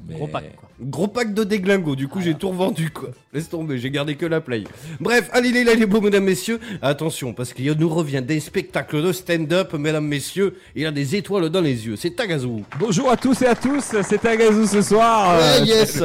Mais- 0.08 0.16
Gros 0.16 0.28
pack, 0.28 0.56
quoi. 0.56 0.70
Gros 0.84 1.08
pack 1.08 1.34
de 1.36 1.44
déglingo, 1.44 1.96
du 1.96 2.08
coup 2.08 2.16
Voilà. 2.20 2.32
j'ai 2.32 2.38
tout 2.38 2.50
revendu 2.50 2.90
quoi. 2.90 3.10
Laisse 3.34 3.48
tomber, 3.50 3.78
j'ai 3.78 3.92
gardé 3.92 4.16
que 4.16 4.26
la 4.26 4.42
play. 4.42 4.64
Bref, 5.00 5.30
allez 5.32 5.52
les 5.52 5.64
là 5.64 5.76
les 5.76 5.86
beaux 5.86 6.02
mesdames 6.02 6.24
messieurs, 6.24 6.60
attention 6.82 7.34
parce 7.34 7.54
qu'il 7.54 7.72
nous 7.74 7.88
revient 7.90 8.22
des 8.26 8.40
spectacles 8.40 9.04
de 9.04 9.12
stand-up 9.12 9.74
mesdames 9.74 10.08
messieurs, 10.08 10.56
il 10.76 10.86
a 10.88 10.92
des 10.92 11.16
étoiles 11.16 11.50
dans 11.50 11.62
les 11.62 11.86
yeux, 11.86 11.96
c'est 11.98 12.10
Tagazu. 12.16 12.64
Bonjour 12.80 13.12
à 13.12 13.18
tous 13.18 13.42
et 13.44 13.46
à 13.48 13.54
tous, 13.56 13.84
c'est 14.02 14.26
Agazou 14.26 14.66
ce 14.66 14.82
soir. 14.82 15.38
Ouais, 15.38 15.62
Euh, 15.62 15.66
yes. 15.66 16.02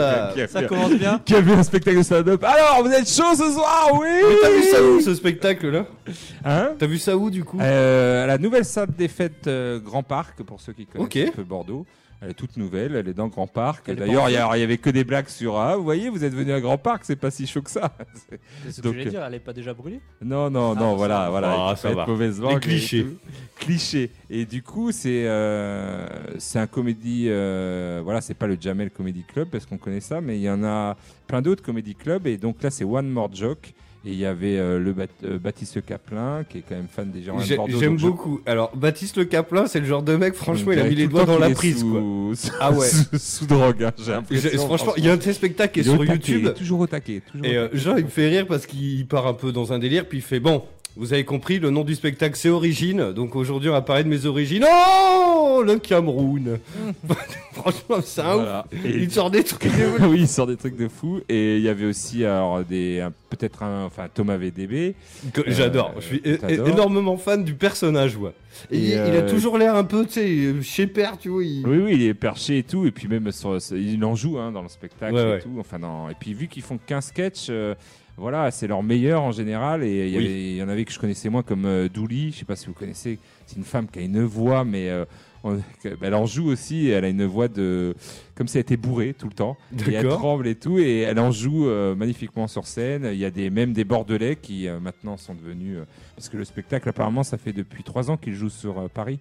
Ça 0.52 0.62
commence 0.64 0.92
bien. 0.92 1.20
Qui 1.24 1.34
a 1.34 1.40
vu 1.40 1.52
un 1.52 1.62
spectacle 1.62 1.96
de 1.98 2.02
stand-up 2.02 2.44
Alors, 2.44 2.82
vous 2.84 2.90
êtes 2.92 3.08
chaud 3.08 3.34
ce 3.34 3.50
soir, 3.52 3.90
oui 3.94 4.08
Mais 4.28 4.36
t'as 4.42 4.50
vu 4.50 4.62
ça 4.64 4.82
où 4.82 5.00
ce 5.00 5.14
spectacle 5.14 5.70
là 5.70 5.86
Hein? 6.44 6.72
T'as 6.78 6.86
vu 6.86 6.98
ça 6.98 7.16
où 7.16 7.30
du 7.30 7.44
coup? 7.44 7.58
Euh, 7.60 8.24
à 8.24 8.26
la 8.26 8.38
nouvelle 8.38 8.64
salle 8.64 8.88
des 8.96 9.08
fêtes 9.08 9.46
euh, 9.46 9.80
Grand 9.80 10.02
Parc, 10.02 10.42
pour 10.42 10.60
ceux 10.60 10.72
qui 10.74 10.86
connaissent 10.86 11.28
un 11.28 11.32
peu 11.32 11.42
Bordeaux. 11.44 11.86
Elle 12.22 12.30
est 12.30 12.34
toute 12.34 12.56
nouvelle, 12.56 12.96
elle 12.96 13.08
est 13.08 13.14
dans 13.14 13.28
Grand 13.28 13.46
Parc. 13.46 13.90
D'ailleurs, 13.90 14.30
il 14.30 14.32
y, 14.32 14.36
a- 14.38 14.56
il 14.56 14.60
y 14.60 14.62
avait 14.62 14.78
que 14.78 14.88
des 14.88 15.04
blagues 15.04 15.28
sur 15.28 15.58
Ah, 15.58 15.76
vous 15.76 15.84
voyez, 15.84 16.08
vous 16.08 16.24
êtes 16.24 16.32
venu 16.32 16.50
à 16.52 16.60
Grand 16.62 16.78
Parc, 16.78 17.04
c'est 17.04 17.14
pas 17.16 17.30
si 17.30 17.46
chaud 17.46 17.60
que 17.60 17.70
ça. 17.70 17.92
C'est- 18.14 18.72
ce 18.72 18.76
que 18.78 18.82
Donc, 18.82 18.94
je 18.94 18.98
voulais 19.00 19.10
dire, 19.10 19.22
elle 19.22 19.34
est 19.34 19.38
pas 19.38 19.52
déjà 19.52 19.74
brûlée? 19.74 20.00
Non, 20.22 20.48
non, 20.48 20.72
Ah, 20.76 20.80
non, 20.80 20.90
ça 20.92 20.96
voilà, 20.96 21.18
va. 21.24 21.30
voilà. 21.30 21.66
Ah, 21.70 21.76
ça 21.76 21.92
va. 21.92 22.06
mauvaise 22.06 22.40
langue 22.40 22.56
et 22.66 23.06
clichés. 23.58 24.10
Et 24.30 24.44
du 24.46 24.62
coup, 24.62 24.92
c'est 24.92 25.26
euh, 25.26 26.06
c'est 26.38 26.58
un 26.58 26.66
comédie. 26.66 27.26
euh, 27.28 28.00
voilà, 28.02 28.20
c'est 28.20 28.34
pas 28.34 28.46
le 28.46 28.56
Jamel 28.60 28.90
Comedy 28.90 29.22
Club 29.24 29.48
parce 29.50 29.66
qu'on 29.66 29.78
connaît 29.78 30.00
ça, 30.00 30.20
mais 30.20 30.36
il 30.38 30.42
y 30.42 30.50
en 30.50 30.64
a 30.64 30.96
plein 31.26 31.42
d'autres 31.42 31.62
comedy 31.62 31.94
clubs. 31.94 32.26
Et 32.26 32.36
donc 32.38 32.62
là, 32.62 32.70
c'est 32.70 32.84
One 32.84 33.08
More 33.10 33.30
Joke. 33.34 33.74
Et 34.06 34.10
il 34.10 34.18
y 34.18 34.24
avait 34.24 34.56
euh, 34.56 34.78
le 34.78 34.92
Bat- 34.92 35.06
euh, 35.24 35.36
Baptiste 35.36 35.84
Caplin, 35.84 36.44
qui 36.48 36.58
est 36.58 36.64
quand 36.68 36.76
même 36.76 36.86
fan 36.88 37.10
des 37.10 37.24
gens 37.24 37.36
de 37.38 37.56
Bordeaux. 37.56 37.76
J'aime 37.80 37.98
je- 37.98 38.06
beaucoup. 38.06 38.40
Alors 38.46 38.70
Baptiste 38.76 39.16
Le 39.16 39.24
Caplin, 39.24 39.66
c'est 39.66 39.80
le 39.80 39.86
genre 39.86 40.04
de 40.04 40.14
mec, 40.14 40.34
franchement, 40.34 40.70
il 40.70 40.78
a 40.78 40.84
mis 40.84 40.94
les 40.94 41.08
doigts 41.08 41.24
dans 41.24 41.40
la 41.40 41.50
prise 41.50 41.82
quoi. 41.82 42.00
sous- 42.00 42.50
Ah 42.60 42.70
ouais. 42.70 42.86
sous, 42.86 43.18
sous 43.18 43.46
drogue, 43.46 43.82
hein, 43.82 43.90
j'ai 43.98 44.12
l'impression. 44.12 44.64
Franchement, 44.66 44.92
il 44.96 45.04
y 45.04 45.08
a 45.08 45.12
un 45.12 45.16
de 45.16 45.22
ses 45.22 45.32
spectacles 45.32 45.74
qui 45.74 45.80
est 45.80 45.82
sur 45.82 45.98
taquet, 45.98 46.12
YouTube. 46.12 46.54
Toujours 46.54 46.80
au 46.80 46.86
taquet. 46.86 47.20
Toujours 47.32 47.46
Et 47.46 47.58
au 47.58 47.62
euh, 47.62 47.68
il 47.98 48.04
me 48.04 48.08
fait 48.08 48.28
rire 48.28 48.46
parce 48.46 48.66
qu'il 48.66 49.04
part 49.08 49.26
un 49.26 49.34
peu 49.34 49.50
dans 49.50 49.72
un 49.72 49.80
délire, 49.80 50.06
puis 50.06 50.18
il 50.18 50.22
fait 50.22 50.38
bon. 50.40 50.62
Vous 50.98 51.12
avez 51.12 51.24
compris, 51.24 51.58
le 51.58 51.68
nom 51.70 51.84
du 51.84 51.94
spectacle 51.94 52.36
c'est 52.36 52.48
Origine. 52.48 53.12
Donc 53.12 53.36
aujourd'hui, 53.36 53.68
on 53.68 53.72
va 53.72 53.82
parler 53.82 54.02
de 54.04 54.08
mes 54.08 54.24
origines. 54.24 54.64
Oh, 54.66 55.62
le 55.64 55.78
Cameroun. 55.78 56.58
Franchement, 57.52 57.96
c'est 58.02 58.20
un 58.22 58.28
ouf. 58.34 58.42
Voilà. 58.42 58.66
Et 58.84 58.90
Il 58.96 59.10
sort 59.10 59.30
des 59.30 59.44
trucs. 59.44 59.64
de 59.64 59.68
ouf. 59.98 60.00
oui, 60.08 60.20
il 60.20 60.28
sort 60.28 60.46
des 60.46 60.56
trucs 60.56 60.76
de 60.76 60.88
fou. 60.88 61.20
Et 61.28 61.56
il 61.56 61.62
y 61.62 61.68
avait 61.68 61.84
aussi 61.84 62.24
alors 62.24 62.64
des 62.64 63.06
peut-être 63.28 63.62
un 63.62 63.84
enfin 63.84 64.08
Thomas 64.12 64.36
VDB. 64.38 64.94
Que 65.34 65.42
J'adore. 65.50 65.92
Je 65.98 66.04
suis 66.06 66.20
é- 66.24 66.38
énormément 66.66 67.16
fan 67.18 67.44
du 67.44 67.54
personnage, 67.54 68.16
ouais. 68.16 68.32
Et, 68.70 68.78
Et, 68.78 68.80
il, 68.80 68.88
il 68.92 68.94
a 68.96 69.00
euh, 69.22 69.28
toujours 69.28 69.58
l'air 69.58 69.74
un 69.74 69.84
peu, 69.84 70.06
tu 70.06 70.12
sais, 70.12 70.62
chez 70.62 70.86
père, 70.86 71.18
tu 71.18 71.28
vois. 71.28 71.44
il- 71.44 71.66
Oui, 71.66 71.76
oui, 71.78 71.92
il 71.94 72.02
est 72.04 72.14
perché 72.14 72.58
et 72.58 72.62
tout. 72.62 72.86
Et 72.86 72.90
puis 72.90 73.06
même 73.06 73.30
sur, 73.32 73.58
il 73.72 74.02
en 74.04 74.14
joue 74.14 74.38
hein, 74.38 74.50
dans 74.50 74.62
le 74.62 74.68
spectacle 74.68 75.14
Ouais, 75.14 75.20
et 75.22 75.26
ouais. 75.32 75.40
tout. 75.40 75.56
Enfin 75.60 75.78
non. 75.78 76.08
Et 76.08 76.14
puis 76.18 76.32
vu 76.32 76.48
qu'ils 76.48 76.62
font 76.62 76.78
15 76.86 77.06
sketchs. 77.06 77.46
euh, 77.50 77.74
voilà, 78.16 78.50
c'est 78.50 78.66
leur 78.66 78.82
meilleur 78.82 79.22
en 79.22 79.32
général. 79.32 79.82
Et 79.84 80.08
il 80.08 80.14
y, 80.14 80.18
Oui. 80.58 80.62
en 80.62 80.68
avait 80.68 80.84
que 80.84 80.92
je 80.92 80.98
connaissais 80.98 81.28
moins, 81.28 81.42
comme 81.42 81.66
euh, 81.66 81.88
Douli. 81.88 82.32
Je 82.32 82.38
sais 82.38 82.44
pas 82.44 82.56
si 82.56 82.66
vous 82.66 82.72
connaissez. 82.72 83.18
C'est 83.46 83.56
une 83.56 83.64
femme 83.64 83.86
qui 83.88 83.98
a 83.98 84.02
une 84.02 84.22
voix, 84.24 84.64
mais 84.64 84.88
euh, 84.88 85.04
on- 85.44 85.60
elle 86.00 86.14
en 86.14 86.24
joue 86.26 86.48
aussi. 86.48 86.88
Elle 86.88 87.04
a 87.04 87.08
une 87.08 87.24
voix 87.26 87.48
de 87.48 87.94
comme 88.34 88.48
si 88.48 88.56
elle 88.58 88.62
était 88.62 88.76
bourrée 88.76 89.14
tout 89.14 89.26
le 89.28 89.34
temps. 89.34 89.56
Et 89.86 89.92
elle 89.92 90.08
tremble 90.08 90.46
et 90.48 90.54
tout, 90.54 90.78
et 90.78 91.00
elle 91.00 91.18
en 91.20 91.30
joue 91.30 91.68
euh, 91.68 91.94
magnifiquement 91.94 92.46
sur 92.48 92.66
scène. 92.66 93.08
Il 93.12 93.18
y 93.18 93.24
a 93.24 93.30
des, 93.30 93.50
même 93.50 93.72
des 93.72 93.84
Bordelais 93.84 94.36
qui 94.36 94.66
euh, 94.66 94.80
maintenant 94.80 95.16
sont 95.16 95.34
devenus. 95.34 95.78
parce 96.16 96.28
que 96.28 96.36
le 96.38 96.44
spectacle, 96.44 96.88
apparemment, 96.88 97.22
ça 97.22 97.36
fait 97.38 97.52
depuis 97.52 97.82
trois 97.82 98.10
ans 98.10 98.16
qu'il 98.16 98.34
joue 98.34 98.48
sur 98.50 98.88
Paris. 98.90 99.18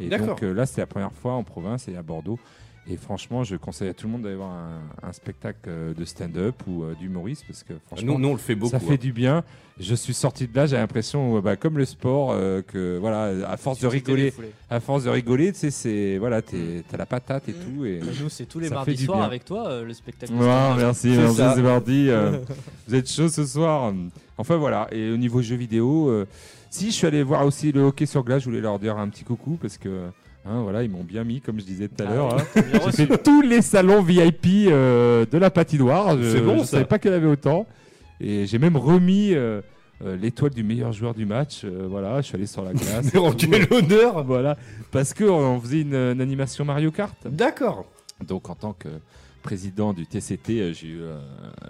Et 0.00 0.08
donc 0.08 0.40
là, 0.42 0.64
c'est 0.64 0.80
la 0.80 0.86
première 0.86 1.12
fois 1.12 1.32
en 1.32 1.42
province 1.42 1.88
et 1.88 1.96
à 1.96 2.02
Bordeaux. 2.02 2.38
Et 2.90 2.96
franchement, 2.96 3.44
je 3.44 3.56
conseille 3.56 3.88
à 3.88 3.94
tout 3.94 4.06
le 4.06 4.12
monde 4.12 4.22
d'aller 4.22 4.36
voir 4.36 4.50
un, 4.50 4.80
un 5.08 5.12
spectacle 5.12 5.58
euh, 5.68 5.92
de 5.92 6.04
stand-up 6.06 6.54
ou 6.66 6.84
euh, 6.84 6.94
d'humoriste 6.98 7.44
parce 7.46 7.62
que 7.62 7.74
franchement, 7.86 8.14
Nous, 8.14 8.18
nous, 8.18 8.28
on 8.28 8.32
le 8.32 8.38
fait 8.38 8.54
beaucoup. 8.54 8.70
ça 8.70 8.80
fait 8.80 8.90
ouais. 8.92 8.96
du 8.98 9.12
bien. 9.12 9.44
Je 9.78 9.94
suis 9.94 10.14
sorti 10.14 10.48
de 10.48 10.56
là, 10.56 10.66
j'ai 10.66 10.76
l'impression, 10.76 11.36
euh, 11.36 11.40
bah, 11.42 11.56
comme 11.56 11.76
le 11.78 11.84
sport, 11.84 12.30
euh, 12.32 12.62
que 12.62 12.96
voilà, 12.98 13.46
à 13.48 13.56
force 13.58 13.78
de 13.80 13.86
rigoler, 13.86 14.32
à 14.70 14.80
force 14.80 15.04
de 15.04 15.10
rigoler, 15.10 15.52
tu 15.52 15.58
sais, 15.58 15.70
c'est 15.70 16.16
voilà, 16.18 16.40
t'es- 16.42 16.82
t'as 16.90 16.96
la 16.96 17.06
patate 17.06 17.48
et 17.48 17.52
tout. 17.52 17.84
Et... 17.84 18.00
Nous, 18.20 18.28
c'est 18.30 18.46
tous 18.46 18.58
les 18.58 18.70
mardis 18.70 18.96
soirs 19.04 19.18
bien. 19.18 19.26
avec 19.26 19.44
toi, 19.44 19.68
euh, 19.68 19.84
le 19.84 19.92
spectacle. 19.92 20.32
Ouais, 20.32 20.46
merci, 20.76 21.14
C'est 21.14 21.18
merci, 21.20 21.36
ça. 21.36 21.54
c'est 21.54 21.62
parti. 21.62 22.08
euh, 22.08 22.38
vous 22.88 22.94
êtes 22.94 23.08
chaud 23.10 23.28
ce 23.28 23.44
soir. 23.44 23.92
Enfin 24.38 24.56
voilà, 24.56 24.88
et 24.92 25.10
au 25.10 25.16
niveau 25.16 25.42
jeux 25.42 25.56
vidéo, 25.56 26.08
euh, 26.08 26.26
si 26.70 26.86
je 26.86 26.92
suis 26.92 27.06
allé 27.06 27.22
voir 27.22 27.44
aussi 27.44 27.70
le 27.70 27.82
hockey 27.82 28.06
sur 28.06 28.24
glace, 28.24 28.40
je 28.42 28.46
voulais 28.48 28.60
leur 28.62 28.78
dire 28.78 28.96
un 28.96 29.08
petit 29.08 29.24
coucou 29.24 29.58
parce 29.60 29.76
que 29.78 30.08
hein, 30.48 30.62
voilà, 30.62 30.82
ils 30.82 30.90
m'ont 30.90 31.04
bien 31.04 31.24
mis, 31.24 31.40
comme 31.40 31.60
je 31.60 31.64
disais 31.64 31.88
tout 31.88 32.02
à 32.02 32.06
Ah 32.08 32.14
l'heure. 32.14 32.34
hein. 32.38 32.62
J'ai 32.96 33.06
fait 33.06 33.22
tous 33.22 33.42
les 33.42 33.62
salons 33.62 34.02
VIP 34.02 34.46
euh, 34.68 35.24
de 35.30 35.38
la 35.38 35.50
patinoire. 35.50 36.16
Je, 36.20 36.38
bon, 36.38 36.58
je 36.58 36.64
savais 36.64 36.84
pas 36.84 36.98
qu'elle 36.98 37.12
avait 37.14 37.26
autant. 37.26 37.66
Et 38.20 38.46
j'ai 38.46 38.58
même 38.58 38.76
remis 38.76 39.32
euh, 39.34 39.60
euh, 40.04 40.16
l'étoile 40.16 40.50
du 40.52 40.62
meilleur 40.64 40.92
joueur 40.92 41.14
du 41.14 41.24
match. 41.26 41.64
voilà, 41.64 42.20
je 42.20 42.26
suis 42.26 42.34
allé 42.36 42.46
sur 42.46 42.62
la 42.62 42.72
glace. 42.72 43.10
Quel 43.38 43.66
honneur 43.72 44.24
voilà, 44.24 44.56
parce 44.90 45.14
que 45.14 45.24
on 45.24 45.60
faisait 45.60 45.82
une, 45.82 45.94
une 45.94 46.20
animation 46.20 46.64
Mario 46.64 46.90
Kart. 46.90 47.16
D'accord. 47.26 47.84
Donc 48.26 48.48
en 48.50 48.54
tant 48.56 48.72
que 48.72 48.88
président 49.42 49.92
du 49.92 50.06
TCT, 50.06 50.60
euh, 50.60 50.72
j'ai 50.72 50.88
eu 50.88 51.00
euh, 51.00 51.18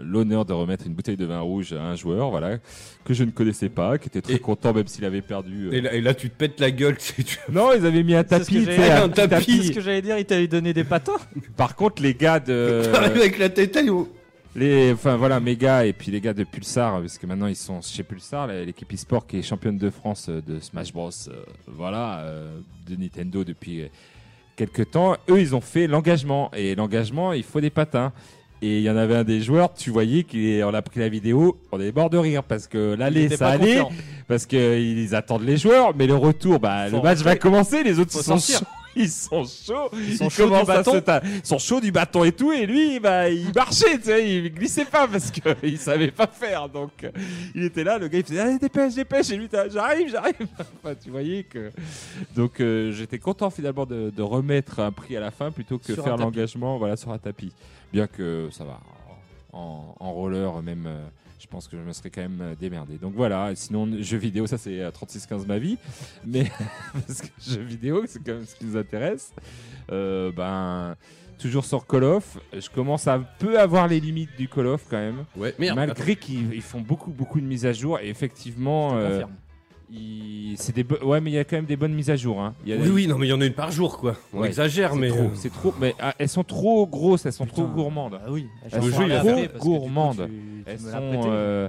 l'honneur 0.03 0.45
de 0.45 0.53
remettre 0.53 0.87
une 0.87 0.95
bouteille 0.95 1.17
de 1.17 1.25
vin 1.25 1.41
rouge 1.41 1.73
à 1.73 1.83
un 1.83 1.95
joueur, 1.97 2.31
voilà, 2.31 2.59
que 3.05 3.15
je 3.15 3.25
ne 3.25 3.31
connaissais 3.31 3.69
pas, 3.69 3.99
qui 3.99 4.09
était 4.09 4.21
très 4.23 4.35
Et- 4.35 4.39
content 4.39 4.73
même 4.73 4.87
s'il 4.89 5.05
avait 5.05 5.23
perdu. 5.23 5.69
euh. 5.69 5.73
Et 5.73 5.81
là, 5.81 5.95
et 5.95 6.01
là, 6.01 6.15
tu 6.15 6.31
te 6.31 6.37
pètes 6.37 6.59
la 6.61 6.71
gueule. 6.71 6.97
Non, 7.53 7.71
ils 7.77 7.85
avaient 7.87 8.03
mis 8.03 8.15
un 8.15 8.23
C'est 8.23 8.39
tapis, 8.41 8.61
dire, 8.65 8.81
un 8.97 9.03
un 9.05 9.09
tapis. 9.09 9.29
tapis. 9.31 9.57
C'est 9.59 9.63
ce 9.69 9.73
que 9.73 9.81
j'allais 9.81 10.03
dire, 10.03 10.19
il 10.19 10.25
t'avait 10.25 10.49
donné 10.49 10.73
des 10.75 10.85
patins. 10.85 11.17
Par 11.57 11.77
contre, 11.77 12.03
les 12.03 12.15
gars 12.15 12.41
de 12.41 12.83
avec 12.95 13.39
la 13.39 13.49
tête 13.49 13.77
à 13.77 13.83
l'eau. 13.83 14.13
Les, 14.57 14.93
enfin 14.93 15.17
voilà, 15.17 15.39
mes 15.39 15.55
gars 15.57 15.85
et 15.87 15.93
puis 15.93 16.11
les 16.11 16.21
gars 16.21 16.33
de 16.35 16.43
Pulsar, 16.43 16.99
parce 17.01 17.17
que 17.19 17.27
maintenant 17.27 17.47
ils 17.47 17.55
sont 17.55 17.81
chez 17.81 18.03
Pulsar, 18.03 18.49
l'équipe 18.49 18.93
e-sport 18.93 19.25
qui 19.27 19.37
est 19.39 19.43
championne 19.43 19.77
de 19.77 19.89
France 19.91 20.29
de 20.31 20.59
Smash 20.59 20.93
Bros. 20.93 21.11
euh, 21.29 21.33
voilà, 21.69 22.21
euh, 22.21 22.59
de 22.89 22.97
Nintendo 22.97 23.45
depuis 23.45 23.83
euh, 23.83 23.87
quelques 24.59 24.91
temps. 24.91 25.17
Eux, 25.31 25.41
ils 25.41 25.55
ont 25.55 25.61
fait 25.61 25.87
l'engagement 25.87 26.51
et 26.55 26.75
l'engagement, 26.75 27.33
il 27.33 27.45
faut 27.45 27.61
des 27.61 27.71
patins. 27.71 28.13
Et 28.61 28.79
il 28.79 28.83
y 28.83 28.91
en 28.91 28.97
avait 28.97 29.15
un 29.15 29.23
des 29.23 29.41
joueurs, 29.41 29.73
tu 29.73 29.91
voyais 29.91 30.25
qu'on 30.25 30.75
a 30.75 30.83
pris 30.83 30.99
la 30.99 31.09
vidéo, 31.09 31.57
on 31.71 31.79
est 31.81 31.95
mort 31.95 32.11
de 32.11 32.19
rire 32.19 32.43
parce 32.43 32.67
que 32.67 32.97
l'aller 32.99 33.29
ça 33.29 33.51
allait, 33.51 33.79
confiant. 33.79 33.91
parce 34.27 34.47
qu'ils 34.47 35.15
attendent 35.15 35.45
les 35.45 35.57
joueurs, 35.57 35.95
mais 35.97 36.09
le 36.09 36.17
retour, 36.17 36.59
bah, 36.59 36.87
Faut 36.91 36.97
le 36.97 37.03
match 37.03 37.19
rentrer. 37.19 37.35
va 37.35 37.37
commencer, 37.37 37.85
les 37.85 38.01
autres 38.01 38.11
Faut 38.11 38.37
sont. 38.37 38.65
Ils 38.97 39.09
sont 39.11 39.45
chauds, 39.45 39.91
ils, 39.95 40.17
sont 40.17 40.29
chauds 40.29 40.49
du 40.59 40.65
bâton. 40.67 41.01
ta- 41.01 41.23
ils 41.25 41.45
sont 41.47 41.59
chauds 41.59 41.81
du 41.81 41.93
bâton 41.93 42.25
et 42.25 42.33
tout, 42.33 42.53
et 42.53 42.67
lui, 42.67 42.99
bah, 42.99 43.29
il 43.29 43.53
marchait, 43.55 43.97
tu 43.99 44.05
sais, 44.05 44.29
il 44.29 44.53
glissait 44.53 44.87
pas 44.87 45.07
parce 45.07 45.31
qu'il 45.31 45.79
savait 45.79 46.11
pas 46.11 46.27
faire, 46.27 46.69
donc 46.69 46.91
il 47.55 47.65
était 47.65 47.85
là, 47.85 47.99
le 47.99 48.09
gars 48.09 48.19
il 48.19 48.25
faisait 48.25 48.41
allez 48.41 48.59
dépêche, 48.59 48.95
dépêche, 48.95 49.31
et 49.31 49.37
lui 49.37 49.49
j'arrive, 49.73 50.11
j'arrive. 50.11 50.35
Enfin, 50.83 50.95
tu 51.01 51.11
voyais 51.11 51.45
que, 51.45 51.71
donc 52.35 52.61
euh, 52.61 52.91
j'étais 52.93 53.19
content 53.19 53.51
finalement 53.51 53.87
de, 53.87 54.11
de 54.11 54.23
remettre 54.23 54.81
un 54.81 54.91
prix 54.91 55.17
à 55.17 55.21
la 55.21 55.31
fin 55.31 55.51
plutôt 55.53 55.79
que 55.79 55.95
Sur 55.95 56.03
faire 56.05 56.17
l'engagement, 56.17 56.79
voilà, 56.79 56.97
sur 56.97 57.13
un 57.13 57.19
tapis. 57.19 57.53
Bien 57.93 58.07
que 58.07 58.49
ça 58.51 58.65
va, 58.65 58.81
en, 59.53 59.95
en 60.01 60.13
roller 60.13 60.61
même. 60.63 60.85
euh, 60.87 61.05
je 61.39 61.47
pense 61.47 61.69
que 61.69 61.77
je 61.77 61.83
me 61.83 61.93
serais 61.93 62.11
quand 62.11 62.23
même 62.23 62.41
euh, 62.41 62.55
démerdé. 62.59 62.99
Donc 62.99 63.15
voilà, 63.15 63.55
sinon 63.55 63.89
jeux 64.01 64.19
vidéo, 64.19 64.47
ça 64.47 64.59
c'est 64.59 64.81
euh, 64.81 64.91
36-15 64.91 65.47
ma 65.47 65.59
vie. 65.59 65.79
Mais 66.27 66.51
parce 66.93 67.23
que 67.23 67.29
jeux 67.41 67.63
vidéo, 67.63 68.05
c'est 68.07 68.19
quand 68.25 68.35
même 68.35 68.47
ce 68.47 68.55
qui 68.55 68.65
nous 68.65 68.77
intéresse. 68.77 69.33
Euh, 69.91 70.33
ben, 70.33 70.97
toujours 71.39 71.65
sur 71.65 71.87
Call 71.87 72.05
of, 72.05 72.39
je 72.53 72.69
commence 72.69 73.07
à 73.07 73.15
un 73.15 73.27
peu 73.39 73.59
avoir 73.59 73.89
les 73.89 74.01
limites 74.01 74.37
du 74.37 74.49
Call 74.49 74.67
of 74.67 74.85
quand 74.91 74.99
même. 74.99 75.25
Ouais, 75.37 75.55
merde. 75.59 75.77
Malgré 75.77 76.17
qu'ils 76.17 76.53
ils 76.53 76.63
font 76.63 76.81
beaucoup 76.81 77.11
beaucoup 77.11 77.41
de 77.41 77.47
mises 77.47 77.65
à 77.65 77.73
jour 77.73 78.01
et 78.01 78.09
effectivement, 78.09 78.97
euh, 78.97 79.23
c'est 80.57 80.75
des 80.75 80.85
bo- 80.85 80.99
ouais 81.03 81.21
mais 81.21 81.31
il 81.31 81.35
y 81.35 81.39
a 81.39 81.45
quand 81.45 81.57
même 81.57 81.65
des 81.65 81.77
bonnes 81.77 81.95
mises 81.95 82.11
à 82.11 82.17
jour. 82.17 82.41
Hein. 82.41 82.55
Il 82.65 82.71
y 82.71 82.73
a 82.75 82.77
Oui, 82.77 82.89
oui, 82.89 83.07
non, 83.07 83.19
mais 83.19 83.27
il 83.27 83.31
y 83.31 83.33
en 83.33 83.41
a 83.41 83.47
une 83.47 83.53
par 83.55 83.71
jour, 83.71 83.99
quoi. 83.99 84.17
On 84.33 84.41
Ouais, 84.41 84.49
exagère, 84.49 84.95
mais. 84.95 85.09
trop, 85.09 85.19
euh, 85.19 85.29
c'est 85.35 85.53
trop, 85.53 85.75
mais 85.81 85.95
ah, 86.01 86.15
elles 86.19 86.29
sont 86.29 86.45
trop 86.45 86.87
grosses, 86.87 87.25
elles 87.27 87.33
sont 87.33 87.47
trop 87.47 87.67
gourmandes. 87.67 88.19
Ah 88.25 88.31
oui, 88.31 88.47
Elles 88.71 88.83
sont 88.83 88.91
trop 88.91 89.59
gourmandes. 89.59 90.27
tu- 90.29 90.65
tu 90.65 90.71
Elles 90.71 90.79
sont, 90.79 90.91
prêté. 90.91 91.27
euh, 91.29 91.69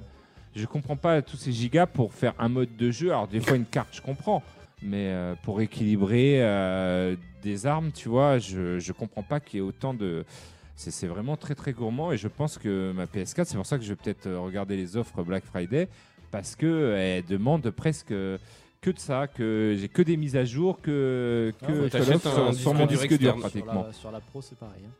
je 0.55 0.65
comprends 0.65 0.95
pas 0.97 1.21
tous 1.21 1.37
ces 1.37 1.51
gigas 1.51 1.85
pour 1.85 2.13
faire 2.13 2.33
un 2.39 2.49
mode 2.49 2.75
de 2.77 2.91
jeu. 2.91 3.09
Alors 3.09 3.27
des 3.27 3.39
fois 3.39 3.55
une 3.55 3.65
carte, 3.65 3.89
je 3.93 4.01
comprends, 4.01 4.43
mais 4.81 5.07
euh, 5.09 5.35
pour 5.43 5.61
équilibrer 5.61 6.41
euh, 6.41 7.15
des 7.43 7.65
armes, 7.65 7.91
tu 7.93 8.09
vois, 8.09 8.37
je 8.39 8.79
je 8.79 8.91
comprends 8.91 9.23
pas 9.23 9.39
qu'il 9.39 9.59
y 9.59 9.63
ait 9.63 9.65
autant 9.65 9.93
de. 9.93 10.25
C'est 10.75 10.91
c'est 10.91 11.07
vraiment 11.07 11.35
très 11.35 11.55
très 11.55 11.73
gourmand 11.73 12.11
et 12.13 12.17
je 12.17 12.27
pense 12.29 12.57
que 12.57 12.93
ma 12.93 13.05
PS4, 13.05 13.43
c'est 13.45 13.55
pour 13.57 13.65
ça 13.65 13.77
que 13.77 13.83
je 13.83 13.89
vais 13.89 13.95
peut-être 13.97 14.29
regarder 14.31 14.77
les 14.77 14.95
offres 14.95 15.23
Black 15.23 15.43
Friday 15.45 15.89
parce 16.31 16.55
que 16.55 16.95
elle 16.97 17.25
demande 17.25 17.69
presque 17.71 18.09
que 18.81 18.89
de 18.91 18.99
ça, 18.99 19.27
que 19.27 19.75
j'ai 19.77 19.89
que 19.89 20.01
des 20.01 20.15
mises 20.17 20.35
à 20.35 20.45
jour, 20.45 20.79
que 20.81 21.51
Ah, 21.61 21.65
que 21.67 21.89
Call 21.89 22.13
of 22.15 22.55
sur, 22.57 22.73
mon 22.73 22.85
dur 22.85 22.97
disque 22.97 23.07
dur 23.17 23.33
externe. 23.33 23.33
Sur 23.33 23.49
pratiquement. 23.49 23.83
la, 23.87 23.93
sur 23.93 24.11
la 24.11 24.19
pro, 24.21 24.41
c'est 24.41 24.57
pareil. 24.57 24.81
hein. 24.85 24.91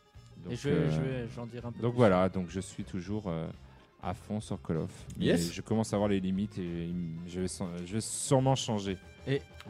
Donc, 0.43 0.53
Et 0.53 0.55
je 0.55 0.69
vais, 0.69 0.75
euh, 0.75 0.91
je 0.91 0.99
vais- 1.01 1.27
j'en 1.35 1.45
dirai 1.45 1.67
un 1.67 1.71
peu 1.71 1.81
donc 1.81 1.91
plus. 1.91 1.97
voilà, 1.97 2.29
donc 2.29 2.47
je 2.49 2.59
suis 2.59 2.83
toujours 2.83 3.25
euh, 3.27 3.47
à 4.03 4.13
fond 4.13 4.39
sur 4.41 4.61
Call 4.61 4.77
of. 4.77 4.89
Mais 5.17 5.37
je 5.37 5.61
commence 5.61 5.93
à 5.93 5.97
voir 5.97 6.09
les 6.09 6.19
limites 6.19 6.57
et 6.57 6.89
je 7.27 7.41
vais, 7.41 7.47
je 7.85 7.93
vais 7.93 8.01
sûrement 8.01 8.55
changer. 8.55 8.97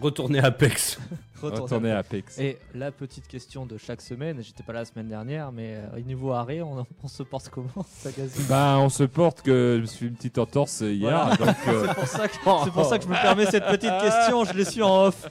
Retourner 0.02 0.40
à 0.40 0.46
Apex. 0.46 0.98
Retourner 1.42 1.92
à 1.92 2.00
Apex. 2.00 2.38
Et 2.40 2.58
la 2.74 2.92
petite 2.92 3.28
question 3.28 3.66
de 3.66 3.78
chaque 3.78 4.02
semaine, 4.02 4.38
j'étais 4.42 4.64
pas 4.64 4.72
là 4.74 4.80
la 4.80 4.86
semaine 4.86 5.08
dernière, 5.10 5.52
mais 5.52 5.76
euh, 5.76 5.98
au 5.98 6.00
niveau 6.02 6.32
arrêt, 6.32 6.62
on, 6.62 6.86
on 7.04 7.08
se 7.08 7.24
porte 7.24 7.50
comment 7.50 7.68
Bah, 8.50 8.78
on 8.80 8.90
se 8.90 9.04
porte 9.04 9.42
que 9.42 9.76
je 9.78 9.82
me 9.82 9.86
suis 9.86 10.00
fait 10.00 10.06
une 10.06 10.16
petite 10.16 10.38
entorse 10.38 10.82
hier, 10.82 11.36
Voilà. 11.38 11.54
euh, 11.68 11.86
C'est 11.88 11.94
pour, 11.96 12.08
ça 12.08 12.28
que, 12.28 12.34
c'est 12.64 12.72
pour 12.72 12.86
ça 12.86 12.98
que 12.98 13.04
je 13.06 13.10
me 13.10 13.22
permets 13.22 13.46
cette 13.46 13.66
petite 13.66 13.92
question, 14.02 14.46
je 14.46 14.54
l'ai 14.54 14.66
su 14.66 14.82
en 14.84 15.06
off. 15.08 15.30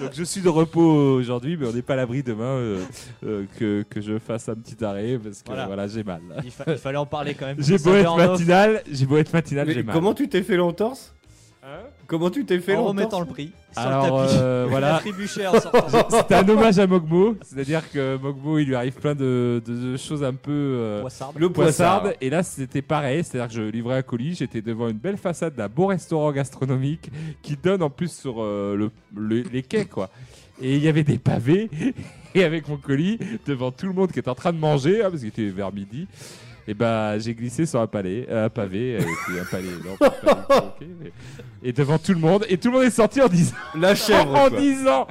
donc 0.00 0.10
je 0.12 0.24
suis 0.24 0.40
de 0.40 0.48
repos 0.48 0.80
aujourd'hui, 1.18 1.56
mais 1.56 1.66
on 1.68 1.72
n'est 1.72 1.82
pas 1.82 1.92
à 1.92 1.96
l'abri 1.96 2.22
demain 2.24 2.44
euh, 2.44 2.84
euh, 3.24 3.44
que, 3.58 3.84
que 3.88 4.00
je 4.00 4.18
fasse 4.18 4.48
un 4.48 4.56
petit 4.56 4.84
arrêt 4.84 5.18
parce 5.22 5.42
que 5.42 5.46
Voilà. 5.46 5.66
voilà, 5.66 5.86
j'ai 5.86 6.02
mal. 6.02 6.20
Il, 6.44 6.50
fa- 6.50 6.64
il 6.66 6.78
fallait 6.78 6.96
en 6.98 7.06
parler 7.06 7.34
quand 7.34 7.46
même. 7.46 7.56
J'ai 7.60 7.78
beau 7.78 7.94
être 7.94 8.16
matinal, 8.16 8.82
j'ai 8.90 9.06
beau 9.06 9.18
être 9.18 9.32
matinal, 9.32 9.66
Mais 9.68 9.74
j'ai 9.74 9.82
mal. 9.84 9.94
comment 9.94 10.14
tu 10.14 10.28
t'es 10.28 10.42
fait 10.42 10.56
l'entorse? 10.56 11.12
Comment 12.06 12.30
tu 12.30 12.44
t'es 12.44 12.58
fait 12.60 12.76
en 12.76 12.84
remettant 12.84 13.20
le 13.20 13.26
prix 13.26 13.52
sur 13.72 13.80
Alors 13.82 14.04
le 14.22 14.26
tapis. 14.26 14.38
euh, 14.42 14.66
voilà, 14.70 15.00
sortant. 15.60 16.08
c'était 16.10 16.34
un 16.34 16.48
hommage 16.48 16.78
à 16.78 16.86
Mogmo, 16.86 17.36
c'est-à-dire 17.42 17.90
que 17.90 18.16
Mogmo, 18.18 18.58
il 18.58 18.66
lui 18.68 18.74
arrive 18.74 18.92
plein 18.92 19.14
de, 19.14 19.62
de- 19.64 19.92
de 19.92 19.96
choses 19.96 20.22
un 20.22 20.34
peu 20.34 20.50
euh, 20.52 21.00
Poissarde. 21.00 21.38
Le 21.38 21.48
poissard. 21.50 22.00
poissarde. 22.02 22.16
Et 22.20 22.28
là, 22.30 22.42
c'était 22.42 22.82
pareil. 22.82 23.24
C'est-à-dire 23.24 23.48
que 23.48 23.54
je 23.54 23.62
livrais 23.70 23.96
un 23.96 24.02
colis. 24.02 24.34
J'étais 24.34 24.60
devant 24.62 24.88
une 24.88 24.98
belle 24.98 25.16
façade 25.16 25.54
d'un 25.54 25.68
beau 25.68 25.86
restaurant 25.86 26.30
gastronomique 26.32 27.10
qui 27.42 27.56
donne 27.56 27.82
en 27.82 27.90
plus 27.90 28.12
sur 28.12 28.42
euh, 28.42 28.76
le, 28.76 28.90
le- 29.16 29.42
les 29.50 29.62
quais, 29.62 29.86
quoi. 29.86 30.10
Et 30.60 30.76
il 30.76 30.82
y 30.84 30.88
avait 30.88 31.02
des 31.04 31.18
pavés. 31.18 31.70
Et 32.36 32.42
avec 32.44 32.68
mon 32.68 32.76
colis, 32.76 33.18
devant 33.46 33.70
tout 33.70 33.86
le 33.86 33.92
monde 33.92 34.10
qui 34.10 34.18
était 34.18 34.28
en 34.28 34.34
train 34.34 34.52
de 34.52 34.58
manger, 34.58 35.02
hein, 35.02 35.08
parce 35.08 35.20
qu'il 35.20 35.28
était 35.28 35.46
vers 35.50 35.72
midi, 35.72 36.08
et 36.66 36.74
bah 36.74 37.18
j'ai 37.18 37.34
glissé 37.34 37.66
sur 37.66 37.80
un 37.80 37.86
palais, 37.86 38.26
euh, 38.30 38.46
un 38.46 38.48
pavé, 38.48 38.94
est 38.94 39.00
un 39.40 39.44
palais, 39.50 39.68
un 39.68 40.74
mais- 41.02 41.12
et 41.66 41.72
devant 41.72 41.96
tout 41.98 42.12
le 42.12 42.18
monde, 42.20 42.44
et 42.50 42.58
tout 42.58 42.68
le 42.68 42.74
monde 42.74 42.84
est 42.86 42.90
sorti 42.90 43.22
en 43.22 43.26
disant, 43.28 43.54
La 43.80 43.94
chèvre. 43.94 44.28
en 44.34 44.50
quoi. 44.50 44.60
disant, 44.60 45.06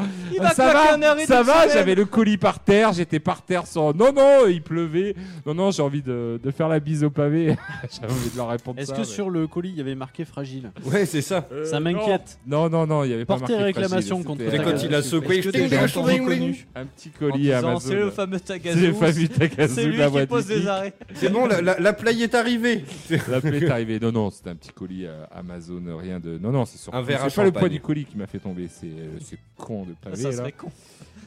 ça 0.54 0.72
va, 0.72 1.26
ça 1.26 1.42
va, 1.42 1.68
j'avais 1.68 1.96
le 1.96 2.06
colis 2.06 2.38
par 2.38 2.60
terre, 2.60 2.94
j'étais 2.94 3.20
par 3.20 3.42
terre 3.42 3.66
sans. 3.66 3.92
Non, 3.96 4.14
non, 4.14 4.46
il 4.48 4.62
pleuvait. 4.62 5.16
Non, 5.48 5.56
non, 5.56 5.72
j'ai 5.72 5.82
envie 5.82 6.04
de, 6.04 6.40
de 6.44 6.52
faire 6.52 6.68
la 6.70 6.80
bise 6.80 7.04
au 7.04 7.10
pavé. 7.10 7.56
J'avais 7.92 8.14
envie 8.14 8.30
de 8.30 8.38
leur 8.38 8.50
répondre 8.50 8.80
Est-ce 8.80 8.92
que 8.92 9.00
mais- 9.00 9.04
sur 9.04 9.32
le 9.32 9.48
colis 9.48 9.70
il 9.72 9.78
y 9.78 9.82
avait 9.82 9.96
marqué 9.96 10.26
fragile? 10.26 10.72
Ouais, 10.86 11.08
c'est 11.08 11.22
ça. 11.24 11.48
Euh, 11.52 11.66
Ça 11.66 11.80
m'inquiète. 11.80 12.38
Non, 12.46 12.70
non, 12.70 12.86
non, 12.86 13.04
il 13.04 13.10
y 13.10 13.14
avait 13.16 13.26
pas 13.26 13.38
marqué 13.38 13.56
réclamation 13.56 14.22
fragile, 14.22 14.26
contre 14.44 14.52
C'est 14.52 14.64
quand 14.64 14.84
il 14.84 14.94
a 14.94 15.02
secoué. 15.02 15.42
reconnus 15.42 16.68
Un 16.76 16.86
petit 16.86 17.10
colis 17.10 17.40
disant, 17.44 17.58
Amazon. 17.58 17.80
C'est 17.80 17.96
le 17.96 18.12
fameux 18.12 18.38
C'est 18.38 18.60
Tagazu. 18.60 18.88
le 18.88 18.94
fameux 18.94 19.28
Tagazu 19.28 19.74
C'est 19.74 19.84
de 19.86 19.90
lui 19.90 19.98
la 19.98 20.06
qui 20.06 20.12
boîte 20.12 20.30
pose 20.30 20.46
des 20.46 20.54
mythique. 20.56 20.70
arrêts. 20.70 20.94
C'est 21.16 21.30
bon, 21.30 21.43
la, 21.48 21.62
la, 21.62 21.80
la 21.80 21.94
plaie 21.94 22.18
est 22.20 22.36
arrivée. 22.36 22.84
La 23.28 23.40
plaie 23.42 23.58
est 23.64 23.70
arrivée. 23.70 24.00
Non, 24.00 24.12
non, 24.12 24.30
c'était 24.30 24.50
un 24.50 24.56
petit 24.56 24.72
colis 24.72 25.06
euh, 25.06 25.26
Amazon, 25.32 25.82
rien 25.98 26.20
de. 26.20 26.38
Non, 26.38 26.52
non, 26.52 26.66
c'est 26.66 26.78
surtout. 26.78 26.98
Un 26.98 27.02
verre 27.02 27.24
à 27.24 27.30
C'est 27.30 27.36
pas 27.36 27.44
le 27.44 27.48
champagne. 27.50 27.60
poids 27.62 27.70
du 27.70 27.80
colis 27.82 28.06
qui 28.06 28.18
m'a 28.18 28.28
fait 28.28 28.40
tomber, 28.40 28.68
c'est 28.70 28.88
euh, 28.88 29.18
c'est 29.22 29.38
con 29.58 29.86
de 29.86 29.94
pavé 30.02 30.16
Ça 30.16 30.30
là. 30.30 30.36
serait 30.38 30.52
con. 30.52 30.70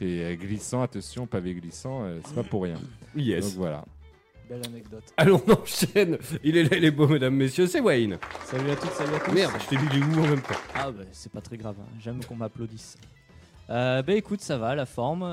Et 0.01 0.21
euh, 0.21 0.35
glissant, 0.35 0.81
attention, 0.81 1.25
pavé 1.25 1.53
glissant, 1.55 2.03
euh, 2.03 2.19
c'est 2.25 2.35
pas 2.35 2.43
pour 2.43 2.63
rien. 2.63 2.75
Donc 2.75 2.83
Yes. 3.25 3.55
voilà. 3.55 3.83
Belle 4.49 4.61
anecdote. 4.65 5.03
Allons, 5.17 5.41
on 5.47 5.51
enchaîne. 5.53 6.17
Il 6.43 6.55
est 6.55 6.63
là, 6.63 6.77
il 6.77 6.85
est 6.85 6.91
beau, 6.91 7.07
mesdames, 7.07 7.35
messieurs. 7.35 7.67
C'est 7.67 7.81
Wayne. 7.81 8.17
Salut 8.45 8.69
à 8.71 8.75
toutes, 8.77 8.91
salut 8.93 9.15
à 9.15 9.19
tous. 9.19 9.31
Merde, 9.33 9.51
je 9.59 9.67
t'ai 9.67 9.75
dit 9.75 9.89
les 9.93 9.99
goûts 9.99 10.19
en 10.23 10.27
même 10.29 10.41
temps? 10.41 10.55
Ah 10.73 10.89
bah 10.91 11.03
c'est 11.11 11.31
pas 11.31 11.41
très 11.41 11.57
grave, 11.57 11.75
hein. 11.81 11.85
j'aime 11.99 12.23
qu'on 12.23 12.35
m'applaudisse. 12.35 12.95
Euh, 13.69 14.01
bah 14.01 14.13
écoute, 14.13 14.41
ça 14.41 14.57
va, 14.57 14.75
la 14.75 14.85
forme, 14.85 15.23
euh, 15.23 15.27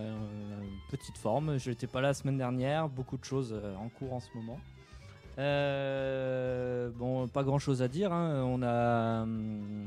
euh, 0.00 0.60
petite 0.90 1.16
forme. 1.18 1.58
Je 1.58 1.70
n'étais 1.70 1.86
pas 1.86 2.00
là 2.00 2.08
la 2.08 2.14
semaine 2.14 2.36
dernière, 2.38 2.88
beaucoup 2.88 3.16
de 3.16 3.24
choses 3.24 3.52
euh, 3.52 3.76
en 3.76 3.88
cours 3.88 4.12
en 4.12 4.20
ce 4.20 4.28
moment. 4.34 4.58
Bon, 6.98 7.28
pas 7.28 7.44
grand 7.44 7.58
chose 7.58 7.82
à 7.82 7.88
dire. 7.88 8.12
hein. 8.12 8.42
On 8.46 8.62
a, 8.62 9.22
hum, 9.22 9.84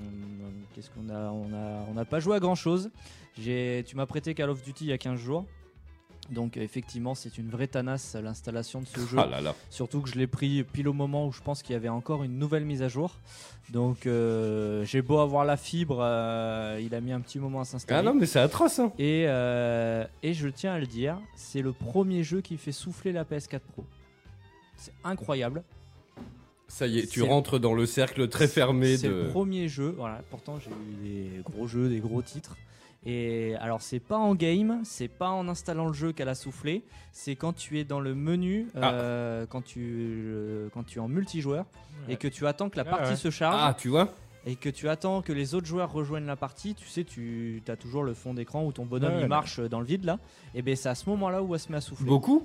qu'est-ce 0.73 0.89
qu'on 0.91 1.09
a? 1.09 1.31
On 1.31 1.97
a, 1.97 2.05
pas 2.05 2.19
joué 2.19 2.35
à 2.35 2.39
grand 2.39 2.55
chose. 2.55 2.89
Tu 3.35 3.85
m'as 3.95 4.05
prêté 4.05 4.33
Call 4.33 4.49
of 4.49 4.63
Duty 4.63 4.85
il 4.85 4.89
y 4.89 4.93
a 4.93 4.97
15 4.97 5.19
jours. 5.19 5.45
Donc 6.31 6.57
effectivement, 6.57 7.15
c'est 7.15 7.37
une 7.37 7.49
vraie 7.49 7.67
tanasse 7.67 8.15
l'installation 8.15 8.81
de 8.81 8.87
ce 8.87 8.99
jeu. 8.99 9.17
Ah 9.19 9.25
là 9.25 9.41
là. 9.41 9.55
Surtout 9.69 10.01
que 10.01 10.09
je 10.09 10.15
l'ai 10.15 10.27
pris 10.27 10.63
pile 10.63 10.87
au 10.87 10.93
moment 10.93 11.27
où 11.27 11.31
je 11.31 11.41
pense 11.41 11.63
qu'il 11.63 11.73
y 11.73 11.75
avait 11.75 11.89
encore 11.89 12.23
une 12.23 12.37
nouvelle 12.37 12.65
mise 12.65 12.83
à 12.83 12.87
jour. 12.87 13.15
Donc 13.71 14.05
euh, 14.05 14.83
j'ai 14.85 15.01
beau 15.01 15.19
avoir 15.19 15.45
la 15.45 15.57
fibre, 15.57 15.99
euh, 16.01 16.81
il 16.83 16.93
a 16.95 17.01
mis 17.01 17.11
un 17.11 17.21
petit 17.21 17.39
moment 17.39 17.61
à 17.61 17.65
s'installer. 17.65 17.99
Ah 17.99 18.03
non, 18.11 18.17
mais 18.17 18.25
c'est 18.25 18.39
atroce, 18.39 18.79
hein. 18.79 18.91
et, 18.97 19.25
euh, 19.27 20.05
et 20.23 20.33
je 20.33 20.47
tiens 20.47 20.73
à 20.73 20.79
le 20.79 20.87
dire, 20.87 21.19
c'est 21.35 21.61
le 21.61 21.71
premier 21.71 22.23
jeu 22.23 22.41
qui 22.41 22.57
fait 22.57 22.71
souffler 22.71 23.11
la 23.11 23.23
PS4 23.23 23.59
Pro. 23.59 23.85
C'est 24.75 24.93
incroyable. 25.03 25.63
Ça 26.67 26.87
y 26.87 26.99
est, 26.99 27.07
tu 27.07 27.23
rentres 27.23 27.59
dans 27.59 27.73
le 27.73 27.85
cercle 27.85 28.27
très 28.27 28.47
fermé 28.47 28.97
C'est 28.97 29.07
de. 29.07 29.13
le 29.13 29.27
premier 29.29 29.67
jeu. 29.67 29.93
Voilà, 29.97 30.21
pourtant 30.29 30.59
j'ai 30.59 30.69
eu 30.69 31.03
des 31.03 31.41
gros 31.43 31.67
jeux, 31.67 31.89
des 31.89 31.99
gros 31.99 32.21
titres. 32.21 32.55
Et 33.05 33.55
alors 33.61 33.81
c'est 33.81 33.99
pas 34.01 34.17
en 34.17 34.35
game, 34.35 34.81
c'est 34.83 35.07
pas 35.07 35.29
en 35.29 35.47
installant 35.47 35.87
le 35.87 35.93
jeu 35.93 36.11
qu'elle 36.11 36.27
a 36.27 36.35
soufflé, 36.35 36.83
c'est 37.13 37.35
quand 37.37 37.53
tu 37.53 37.79
es 37.79 37.85
dans 37.85 38.01
le 38.01 38.13
menu, 38.13 38.67
Ah. 38.75 38.91
euh, 38.93 39.45
quand 39.45 39.61
tu 39.63 39.79
euh, 40.27 40.67
quand 40.73 40.83
tu 40.83 40.99
es 40.99 41.01
en 41.01 41.07
multijoueur 41.07 41.65
et 42.09 42.17
que 42.17 42.27
tu 42.27 42.45
attends 42.45 42.69
que 42.69 42.75
la 42.77 42.83
Ah 42.87 42.97
partie 42.97 43.15
se 43.15 43.29
charge 43.29 43.55
Ah, 43.57 43.73
tu 43.77 43.87
vois 43.87 44.13
et 44.45 44.55
que 44.55 44.69
tu 44.69 44.87
attends 44.89 45.21
que 45.21 45.33
les 45.33 45.53
autres 45.53 45.67
joueurs 45.67 45.91
rejoignent 45.91 46.25
la 46.25 46.37
partie, 46.37 46.73
tu 46.73 46.87
sais, 46.87 47.03
tu 47.03 47.61
as 47.67 47.75
toujours 47.75 48.03
le 48.03 48.13
fond 48.13 48.33
d'écran 48.33 48.65
où 48.65 48.71
ton 48.71 48.85
bonhomme 48.85 49.11
Ouais, 49.11 49.19
il 49.19 49.23
ouais. 49.23 49.27
marche 49.27 49.59
dans 49.59 49.79
le 49.81 49.85
vide 49.85 50.05
là. 50.05 50.17
Et 50.55 50.61
ben 50.61 50.75
c'est 50.77 50.87
à 50.89 50.95
ce 50.95 51.09
moment-là 51.09 51.41
où 51.43 51.53
elle 51.53 51.59
se 51.59 51.69
met 51.71 51.77
à 51.77 51.81
souffler. 51.81 52.07
Beaucoup 52.07 52.43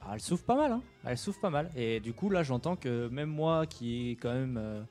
Ah, 0.00 0.12
elle 0.14 0.20
souffle 0.20 0.44
pas 0.44 0.56
mal, 0.56 0.72
hein. 0.72 0.82
Elle 1.04 1.18
souffle 1.18 1.38
pas 1.40 1.50
mal. 1.50 1.70
Et 1.76 2.00
du 2.00 2.12
coup, 2.12 2.28
là, 2.30 2.42
j'entends 2.42 2.76
que 2.76 3.08
même 3.08 3.28
moi, 3.28 3.66
qui 3.66 4.10
ai 4.10 4.16
quand 4.16 4.32
même 4.32 4.56
euh, 4.58 4.82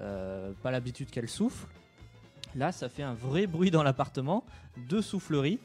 euh, 0.00 0.52
pas 0.62 0.70
l'habitude 0.70 1.10
qu'elle 1.10 1.28
souffle, 1.28 1.66
là, 2.54 2.72
ça 2.72 2.88
fait 2.88 3.02
un 3.02 3.14
vrai 3.14 3.46
bruit 3.46 3.70
dans 3.70 3.82
l'appartement, 3.82 4.44
deux 4.88 5.02
souffleries. 5.02 5.58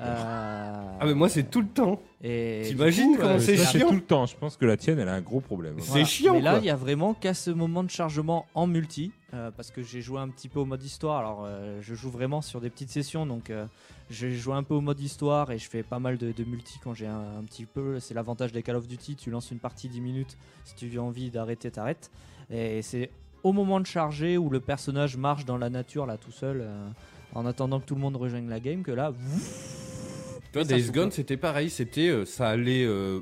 Euh, 0.00 0.96
Ah, 1.00 1.06
mais 1.06 1.14
moi, 1.14 1.28
c'est 1.28 1.44
tout 1.48 1.60
le 1.60 1.68
temps. 1.68 2.00
et 2.22 2.62
T'imagines 2.66 3.12
coup, 3.14 3.20
comment 3.22 3.34
euh, 3.34 3.38
c'est 3.38 3.56
chiant. 3.56 3.88
tout 3.88 3.94
le 3.94 4.00
temps. 4.00 4.26
Je 4.26 4.36
pense 4.36 4.56
que 4.56 4.64
la 4.64 4.76
tienne, 4.76 4.98
elle 4.98 5.08
a 5.08 5.14
un 5.14 5.20
gros 5.20 5.40
problème. 5.40 5.76
C'est 5.78 5.90
Voilà. 5.90 6.04
chiant, 6.04 6.32
Mais 6.34 6.40
là, 6.40 6.58
il 6.58 6.64
y 6.64 6.70
a 6.70 6.74
vraiment 6.76 7.14
qu'à 7.14 7.34
ce 7.34 7.50
moment 7.52 7.84
de 7.84 7.90
chargement 7.90 8.46
en 8.54 8.66
multi, 8.66 9.12
euh, 9.32 9.50
parce 9.52 9.70
que 9.70 9.82
j'ai 9.82 10.00
joué 10.02 10.18
un 10.20 10.28
petit 10.28 10.48
peu 10.48 10.58
au 10.58 10.64
mode 10.64 10.82
histoire. 10.82 11.18
Alors, 11.20 11.44
euh, 11.46 11.78
je 11.82 11.94
joue 11.94 12.10
vraiment 12.10 12.42
sur 12.42 12.60
des 12.60 12.68
petites 12.70 12.90
sessions, 12.90 13.26
donc 13.26 13.50
euh, 13.50 13.66
j'ai 14.10 14.34
joué 14.34 14.54
un 14.54 14.64
peu 14.64 14.74
au 14.74 14.80
mode 14.80 14.98
histoire 14.98 15.52
et 15.52 15.58
je 15.58 15.68
fais 15.68 15.84
pas 15.84 16.00
mal 16.00 16.18
de, 16.18 16.32
de 16.32 16.44
multi 16.44 16.80
quand 16.82 16.94
j'ai 16.94 17.06
un, 17.06 17.38
un 17.38 17.44
petit 17.44 17.64
peu. 17.66 18.00
C'est 18.00 18.14
l'avantage 18.14 18.50
des 18.50 18.62
Call 18.64 18.76
of 18.76 18.88
Duty. 18.88 19.14
Tu 19.14 19.30
lances 19.30 19.52
une 19.52 19.60
partie 19.60 19.88
10 19.88 20.00
minutes. 20.00 20.36
Si 20.64 20.74
tu 20.74 20.98
as 20.98 21.02
envie 21.02 21.30
d'arrêter, 21.30 21.70
t'arrêtes. 21.70 22.10
Et 22.50 22.82
c'est 22.82 23.10
au 23.42 23.52
moment 23.52 23.80
de 23.80 23.86
charger 23.86 24.38
où 24.38 24.50
le 24.50 24.60
personnage 24.60 25.16
marche 25.16 25.44
dans 25.44 25.56
la 25.58 25.70
nature 25.70 26.06
là 26.06 26.16
tout 26.16 26.32
seul, 26.32 26.60
euh, 26.62 26.88
en 27.34 27.46
attendant 27.46 27.80
que 27.80 27.86
tout 27.86 27.94
le 27.94 28.00
monde 28.00 28.16
rejoigne 28.16 28.48
la 28.48 28.60
game, 28.60 28.82
que 28.82 28.92
là, 28.92 29.12
Toi, 30.52 30.64
Days. 30.64 30.90
Gone, 30.90 31.10
c'était 31.10 31.36
pareil. 31.36 31.68
C'était, 31.70 32.08
euh, 32.08 32.24
ça 32.24 32.48
allait 32.48 32.84
euh, 32.84 33.20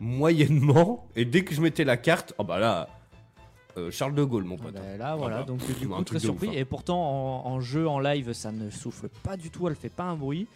moyennement. 0.00 1.06
Et 1.14 1.24
dès 1.24 1.44
que 1.44 1.54
je 1.54 1.60
mettais 1.60 1.84
la 1.84 1.96
carte, 1.96 2.34
oh 2.38 2.44
bah 2.44 2.58
là, 2.58 2.88
euh, 3.76 3.90
Charles 3.90 4.14
de 4.14 4.24
Gaulle, 4.24 4.44
mon 4.44 4.56
pote. 4.56 4.74
Ben 4.74 4.98
là, 4.98 5.14
voilà, 5.16 5.38
bah, 5.38 5.44
donc 5.44 5.58
du 5.78 5.86
coup, 5.86 6.04
très 6.04 6.18
surpris. 6.18 6.48
ouf, 6.48 6.54
hein. 6.54 6.58
Et 6.58 6.64
pourtant, 6.64 7.44
en, 7.44 7.46
en 7.52 7.60
jeu, 7.60 7.88
en 7.88 8.00
live, 8.00 8.32
ça 8.32 8.50
ne 8.50 8.70
souffle 8.70 9.08
pas 9.22 9.36
du 9.36 9.50
tout, 9.50 9.68
elle 9.68 9.76
fait 9.76 9.88
pas 9.88 10.04
un 10.04 10.16
bruit. 10.16 10.46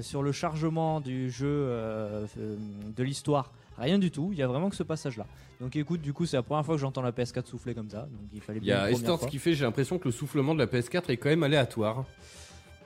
Sur 0.00 0.24
le 0.24 0.32
chargement 0.32 1.00
du 1.00 1.30
jeu 1.30 1.68
de 2.36 3.02
l'histoire, 3.04 3.52
rien 3.82 3.98
du 3.98 4.10
tout. 4.10 4.30
Il 4.32 4.38
y 4.38 4.42
a 4.42 4.46
vraiment 4.46 4.70
que 4.70 4.76
ce 4.76 4.82
passage-là. 4.82 5.26
Donc 5.60 5.76
écoute, 5.76 6.00
du 6.00 6.12
coup, 6.12 6.26
c'est 6.26 6.36
la 6.36 6.42
première 6.42 6.64
fois 6.64 6.74
que 6.74 6.80
j'entends 6.80 7.02
la 7.02 7.12
PS4 7.12 7.46
souffler 7.46 7.74
comme 7.74 7.88
ça. 7.88 8.02
Donc 8.02 8.28
il 8.32 8.40
fallait 8.40 8.60
Il 8.62 8.66
y 8.66 8.72
a 8.72 8.88
fois. 8.94 9.28
qui 9.28 9.38
fait, 9.38 9.54
j'ai 9.54 9.64
l'impression 9.64 9.98
que 9.98 10.06
le 10.06 10.12
soufflement 10.12 10.54
de 10.54 10.58
la 10.58 10.66
PS4 10.66 11.10
est 11.10 11.16
quand 11.16 11.28
même 11.28 11.42
aléatoire. 11.42 12.04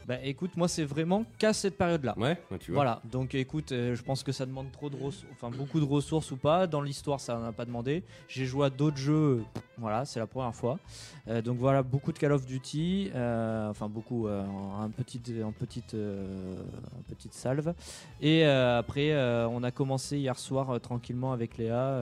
Bah 0.06 0.22
écoute, 0.22 0.56
moi, 0.56 0.68
c'est 0.68 0.84
vraiment 0.84 1.24
qu'à 1.36 1.52
cette 1.52 1.76
période-là. 1.76 2.14
Ouais, 2.16 2.38
ouais, 2.52 2.58
tu 2.58 2.70
vois. 2.70 2.84
Voilà, 2.84 3.02
donc 3.10 3.34
écoute, 3.34 3.72
euh, 3.72 3.96
je 3.96 4.02
pense 4.04 4.22
que 4.22 4.30
ça 4.30 4.46
demande 4.46 4.70
trop 4.70 4.88
de 4.88 4.94
ressources, 4.94 5.26
enfin 5.32 5.50
beaucoup 5.50 5.80
de 5.80 5.84
ressources 5.84 6.30
ou 6.30 6.36
pas. 6.36 6.68
Dans 6.68 6.80
l'histoire, 6.80 7.18
ça 7.18 7.34
n'en 7.34 7.44
a 7.44 7.50
pas 7.52 7.64
demandé. 7.64 8.04
J'ai 8.28 8.46
joué 8.46 8.66
à 8.66 8.70
d'autres 8.70 8.98
jeux, 8.98 9.42
voilà, 9.78 10.04
c'est 10.04 10.20
la 10.20 10.28
première 10.28 10.54
fois. 10.54 10.78
Euh, 11.26 11.42
donc 11.42 11.58
voilà, 11.58 11.82
beaucoup 11.82 12.12
de 12.12 12.18
Call 12.18 12.30
of 12.30 12.46
Duty, 12.46 13.10
euh, 13.16 13.68
enfin 13.68 13.88
beaucoup, 13.88 14.28
en, 14.28 14.88
petite, 14.90 15.32
en 15.44 15.50
petite, 15.50 15.94
en 15.94 17.02
petite 17.08 17.34
salve. 17.34 17.74
Et 18.20 18.44
après, 18.44 19.12
on 19.46 19.64
a 19.64 19.72
commencé 19.72 20.18
hier 20.18 20.38
soir 20.38 20.80
tranquillement 20.80 21.32
avec 21.32 21.58
Léa, 21.58 22.00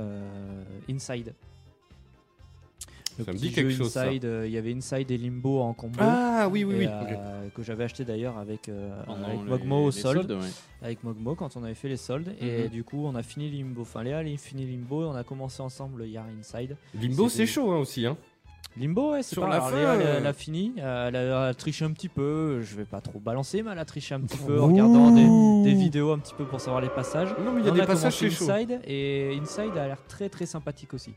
Inside. 0.91 1.33
Le 3.19 3.25
Ça 3.25 3.31
me 3.33 3.37
petit 3.37 3.49
dit 3.49 3.53
quelque 3.55 3.71
jeu 3.71 3.77
chose, 3.85 3.93
ça. 3.93 4.07
Inside, 4.09 4.25
euh, 4.25 4.47
il 4.47 4.53
y 4.53 4.59
avait 4.59 4.73
Inside 4.75 5.11
et 5.11 5.17
Limbo 5.19 5.61
en 5.61 5.73
combo. 5.73 5.99
Ah 6.01 6.49
oui, 6.51 6.65
oui, 6.65 6.75
Et, 6.75 6.79
oui. 6.79 6.87
euh, 6.91 7.49
que 7.55 7.63
j'avais 7.63 7.85
acheté 7.85 8.05
d'ailleurs 8.05 8.39
avec, 8.39 8.69
euh, 8.69 8.91
avec 9.07 9.41
les- 9.45 9.51
Mogmo 9.51 9.85
au 9.85 9.91
solde 9.93 10.27
soldes, 10.27 10.43
ouais. 10.43 10.49
avec 10.83 11.05
Mogmo 11.05 11.35
quand 11.37 11.57
on 11.57 11.63
avait 11.63 11.75
fait 11.75 11.89
les 11.89 11.97
soldes 11.97 12.35
et 12.41 12.65
Mhm. 12.65 12.69
du 12.71 12.83
coup 12.83 13.05
on 13.07 13.15
a 13.15 13.23
fini 13.23 13.49
Limbo 13.51 13.83
enfin 13.83 14.03
Léa 14.03 14.21
elle 14.23 14.33
a 14.35 14.37
fini 14.37 14.67
Limbo 14.67 15.03
et 15.03 15.07
on 15.07 15.15
a 15.15 15.23
commencé 15.23 15.63
ensemble 15.63 16.05
hier 16.07 16.25
Inside 16.41 16.77
Limbo, 17.01 17.29
c'est- 17.29 17.39
c'est 17.39 17.47
chaud 17.47 17.71
hein, 17.71 17.79
aussi. 17.79 18.05
Hein. 18.05 18.17
Limbo 18.77 19.13
ouais 19.13 19.23
c'est 19.23 19.37
Sur 19.37 19.43
pas 19.43 19.49
la 19.51 19.61
fin, 19.61 19.77
Léa 19.77 19.95
elle, 19.95 20.01
euh, 20.03 20.15
elle 20.19 20.27
a 20.27 20.33
fini 20.33 20.73
elle, 20.77 20.85
a, 20.85 21.09
elle 21.23 21.33
a 21.33 21.55
triché 21.55 21.85
un 21.85 21.93
petit 21.93 22.09
peu 22.09 22.61
je 22.63 22.75
vais 22.75 22.85
pas 22.85 23.01
trop 23.01 23.21
balancer 23.21 23.63
mais 23.63 23.71
elle 23.71 23.79
a 23.79 23.85
triché 23.85 24.17
un 24.17 24.21
petit 24.23 24.39
peu 24.39 24.61
en 24.61 24.67
regardant 24.67 25.13
des, 25.13 25.71
des 25.71 25.77
vidéos 25.77 26.11
un 26.11 26.19
petit 26.19 26.35
peu 26.35 26.45
pour 26.45 26.61
savoir 26.61 26.83
les 26.83 26.89
passages 26.89 27.29
Non, 27.45 27.53
mais 27.53 27.61
il 27.61 27.67
y 27.67 27.69
a 27.69 27.73
on 27.73 27.75
des 27.77 27.81
a 27.83 27.87
passages, 27.87 28.15
chaud. 28.19 28.51
Inside 28.51 28.81
et 28.85 29.39
Inside 29.41 29.77
a 29.79 29.87
l'air 29.87 29.99
très 30.09 30.29
très 30.29 30.47
sympathique 30.47 30.93
aussi 30.95 31.13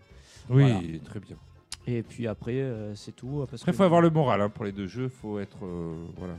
Oui, 0.49 0.61
Voilà. 0.71 0.79
très 1.03 1.19
bien. 1.19 1.35
Et 1.87 2.03
puis 2.03 2.27
après 2.27 2.55
euh, 2.59 2.93
c'est 2.95 3.15
tout 3.15 3.45
parce 3.49 3.61
Après, 3.63 3.71
que 3.71 3.77
faut 3.77 3.83
avoir 3.83 4.01
le 4.01 4.09
moral 4.09 4.41
hein, 4.41 4.49
pour 4.49 4.65
les 4.65 4.71
deux 4.71 4.87
jeux. 4.87 5.07
Faut 5.09 5.39
être, 5.39 5.65
euh, 5.65 5.95
voilà. 6.17 6.33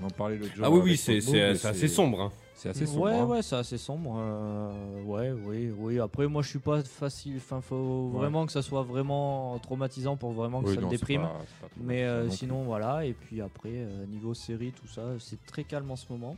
On 0.00 0.06
en 0.06 0.10
parlait 0.10 0.38
l'autre 0.38 0.54
jour. 0.54 0.64
Ah 0.64 0.70
oui, 0.70 0.80
oui, 0.82 0.96
c'est 0.96 1.18
mais 1.32 1.42
assez 1.50 1.88
sombre. 1.88 2.20
hein. 2.22 2.32
C'est 2.54 2.68
assez 2.70 2.86
sombre. 2.86 3.02
Ouais, 3.02 3.12
hein. 3.12 3.26
ouais, 3.26 3.42
c'est 3.42 3.56
assez 3.56 3.76
sombre. 3.76 4.14
euh, 4.18 5.02
ouais, 5.04 5.32
oui, 5.32 5.70
oui. 5.76 5.98
Après, 6.00 6.26
moi, 6.28 6.42
je 6.42 6.48
suis 6.48 6.58
pas 6.60 6.82
facile. 6.82 7.34
Enfin, 7.36 7.60
faut 7.60 8.10
Ouais. 8.12 8.18
vraiment 8.20 8.46
que 8.46 8.52
ça 8.52 8.62
soit 8.62 8.84
vraiment 8.84 9.58
traumatisant 9.58 10.16
pour 10.16 10.32
vraiment 10.32 10.62
que 10.62 10.68
Oui, 10.68 10.74
ça 10.76 10.80
non, 10.80 10.86
me 10.86 10.92
c'est 10.92 10.98
déprime. 10.98 11.22
pas- 11.22 11.40
c'est 11.46 11.60
pas 11.60 11.68
trop 11.68 11.80
Mais 11.84 12.04
euh, 12.04 12.24
non 12.24 12.30
sinon, 12.30 12.62
voilà. 12.62 13.04
Et 13.04 13.12
puis 13.12 13.40
après, 13.42 13.68
euh, 13.72 14.06
niveau 14.06 14.32
série, 14.32 14.72
tout 14.72 14.86
ça, 14.86 15.02
c'est 15.18 15.44
très 15.44 15.64
calme 15.64 15.90
en 15.90 15.96
ce 15.96 16.06
moment. 16.10 16.36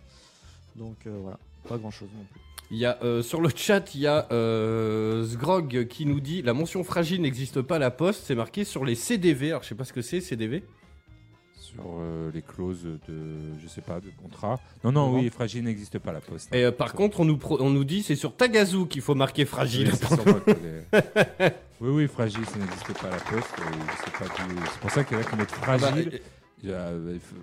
Donc 0.76 0.96
euh, 1.06 1.16
voilà, 1.22 1.38
pas 1.68 1.76
grand 1.78 1.90
chose 1.92 2.08
non 2.16 2.24
plus. 2.32 2.40
Il 2.70 2.78
y 2.78 2.86
a, 2.86 2.98
euh, 3.02 3.22
sur 3.22 3.40
le 3.40 3.50
chat, 3.54 3.94
il 3.94 4.00
y 4.00 4.06
a 4.06 4.26
euh, 4.32 5.24
Sgrog 5.26 5.86
qui 5.86 6.06
nous 6.06 6.20
dit 6.20 6.42
la 6.42 6.54
mention 6.54 6.82
fragile 6.82 7.20
n'existe 7.22 7.60
pas 7.62 7.76
à 7.76 7.78
la 7.78 7.90
poste, 7.90 8.24
c'est 8.26 8.34
marqué 8.34 8.64
sur 8.64 8.84
les 8.84 8.94
CDV. 8.94 9.50
Alors 9.50 9.62
je 9.62 9.68
sais 9.68 9.74
pas 9.74 9.84
ce 9.84 9.92
que 9.92 10.02
c'est 10.02 10.20
CDV. 10.20 10.64
Sur 11.56 11.84
euh, 11.98 12.30
les 12.32 12.42
clauses 12.42 12.84
de, 13.08 13.14
je 13.62 13.66
sais 13.68 13.80
pas, 13.80 14.00
de 14.00 14.08
contrat. 14.22 14.60
Non, 14.84 14.92
non, 14.92 15.12
oui, 15.12 15.28
fragile 15.28 15.64
n'existe 15.64 15.98
pas 15.98 16.10
à 16.10 16.14
la 16.14 16.20
poste. 16.20 16.54
Et 16.54 16.64
euh, 16.64 16.70
par 16.72 16.92
contre, 16.94 17.20
on 17.20 17.24
nous, 17.24 17.36
pro- 17.36 17.60
on 17.60 17.70
nous 17.70 17.84
dit 17.84 18.02
c'est 18.02 18.14
sur 18.16 18.34
Tagazu 18.36 18.86
qu'il 18.86 19.02
faut 19.02 19.14
marquer 19.16 19.44
fragile. 19.44 19.88
Oui, 19.92 19.98
c'est 20.00 20.06
sur 20.14 20.24
moi 20.26 20.40
que 20.40 20.50
les- 20.52 21.50
oui, 21.80 21.90
oui, 21.90 22.08
fragile, 22.08 22.44
ça 22.46 22.58
n'existe 22.58 22.92
pas 23.00 23.08
à 23.08 23.10
la 23.10 23.16
poste. 23.18 23.48
c'est 24.04 24.12
pas 24.12 24.24
du- 24.44 24.54
c'est 24.72 24.80
pour 24.80 24.90
ça 24.90 25.04
qu'il 25.04 25.16
y 25.16 25.20
en 25.20 25.22
a 25.22 25.26
qui 25.26 25.36
mettent 25.36 25.54
Ah 25.62 25.66
bah, 25.66 25.78
fragile. 25.78 26.20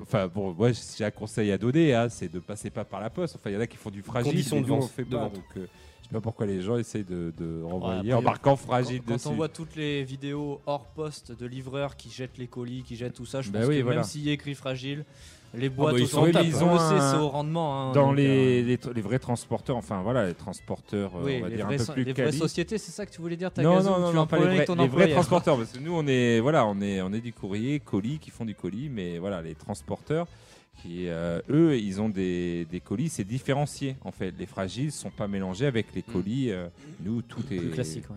Enfin, 0.01 0.27
bon, 0.27 0.53
moi, 0.53 0.71
j'ai 0.71 1.05
un 1.05 1.11
conseil 1.11 1.51
à 1.51 1.57
donner, 1.57 1.93
hein, 1.93 2.09
c'est 2.09 2.31
de 2.31 2.39
passer 2.39 2.69
pas 2.69 2.83
par 2.85 2.99
la 3.01 3.09
poste. 3.09 3.35
Enfin, 3.35 3.49
il 3.49 3.53
y 3.53 3.57
en 3.57 3.61
a 3.61 3.67
qui 3.67 3.77
font 3.77 3.91
du 3.91 4.01
fragile, 4.01 4.31
Conditions 4.31 4.55
mais 4.57 4.61
de 4.63 4.67
nous, 4.67 4.73
on 4.75 4.79
vente- 4.79 4.89
fait 4.91 5.03
de 5.03 5.09
pas. 5.09 5.17
vente. 5.17 5.33
Donc, 5.35 5.43
euh, 5.57 5.67
je 6.01 6.07
sais 6.07 6.13
pas 6.13 6.21
pourquoi 6.21 6.45
les 6.45 6.61
gens 6.61 6.77
essayent 6.77 7.03
de, 7.03 7.31
de 7.37 7.61
renvoyer 7.61 7.99
après, 7.99 8.13
en 8.13 8.21
marquant 8.21 8.51
Quand, 8.51 8.55
fragile 8.57 9.01
quand 9.05 9.13
dessus. 9.13 9.27
on 9.27 9.33
voit 9.33 9.49
toutes 9.49 9.75
les 9.75 10.03
vidéos 10.03 10.59
hors 10.65 10.87
poste 10.87 11.31
de 11.37 11.45
livreurs 11.45 11.95
qui 11.95 12.09
jettent 12.09 12.37
les 12.37 12.47
colis, 12.47 12.83
qui 12.83 12.95
jettent 12.95 13.13
tout 13.13 13.25
ça, 13.25 13.41
je 13.41 13.49
Bah 13.51 13.59
pense 13.59 13.69
oui, 13.69 13.77
que 13.77 13.83
voilà. 13.83 13.99
même 14.01 14.07
s'il 14.09 14.23
y 14.23 14.29
a 14.29 14.33
écrit 14.33 14.55
fragile, 14.55 15.05
les 15.53 15.69
boîtes 15.69 15.93
bah, 15.95 15.99
ils 15.99 16.07
sont 16.07 16.27
ils 16.27 16.55
on 16.63 16.67
ont 16.67 16.79
un- 16.79 17.19
au 17.19 17.27
rendement. 17.29 17.89
hein, 17.89 17.91
Dans 17.93 18.11
les, 18.13 18.63
euh, 18.77 18.93
les, 18.93 19.01
vrais 19.01 19.19
transporteurs, 19.19 19.75
enfin 19.77 20.01
voilà, 20.01 20.25
les 20.27 20.33
transporteurs, 20.33 21.11
euh, 21.17 21.21
oui, 21.25 21.35
on 21.39 21.41
va 21.43 21.49
les, 21.49 21.55
dire 21.57 21.65
vraies, 21.65 21.81
un 21.81 21.85
peu 21.85 21.93
plus 21.93 22.03
les 22.05 22.13
vraies 22.13 22.31
sociétés, 22.31 22.77
c'est 22.77 22.91
ça 22.91 23.05
que 23.05 23.11
tu 23.11 23.21
voulais 23.21 23.35
dire, 23.35 23.49
Non, 23.57 23.63
Tagazu, 23.63 23.87
non, 23.89 23.99
non, 23.99 24.07
un 24.07 24.13
non, 24.13 24.27
pas 24.27 24.37
les 24.39 24.45
vrais, 24.63 24.75
les 24.77 24.87
vrais 24.87 25.09
transporteurs. 25.11 25.57
Parce 25.57 25.71
que 25.71 25.79
nous, 25.79 25.93
on 25.93 26.07
est, 26.07 26.39
voilà, 26.41 26.65
on 26.65 26.79
est, 26.81 27.01
on 27.01 27.11
est 27.13 27.21
du 27.21 27.33
courrier, 27.33 27.79
colis, 27.79 28.19
qui 28.19 28.31
font 28.31 28.45
du 28.45 28.55
colis, 28.55 28.89
mais 28.89 29.17
voilà, 29.19 29.41
les 29.41 29.55
transporteurs, 29.55 30.27
qui, 30.81 31.07
euh, 31.09 31.41
eux, 31.49 31.77
ils 31.77 32.01
ont 32.01 32.09
des, 32.09 32.65
des 32.71 32.79
colis, 32.79 33.09
c'est 33.09 33.23
différencié 33.23 33.97
en 34.03 34.11
fait. 34.11 34.33
Les 34.39 34.45
fragiles 34.47 34.91
sont 34.91 35.11
pas 35.11 35.27
mélangés 35.27 35.65
avec 35.67 35.87
les 35.93 36.01
colis. 36.01 36.49
euh, 36.51 36.67
nous, 37.03 37.21
tout 37.21 37.43
est 37.51 37.57
Plus 37.57 37.69
classique, 37.71 38.09
ouais. 38.09 38.15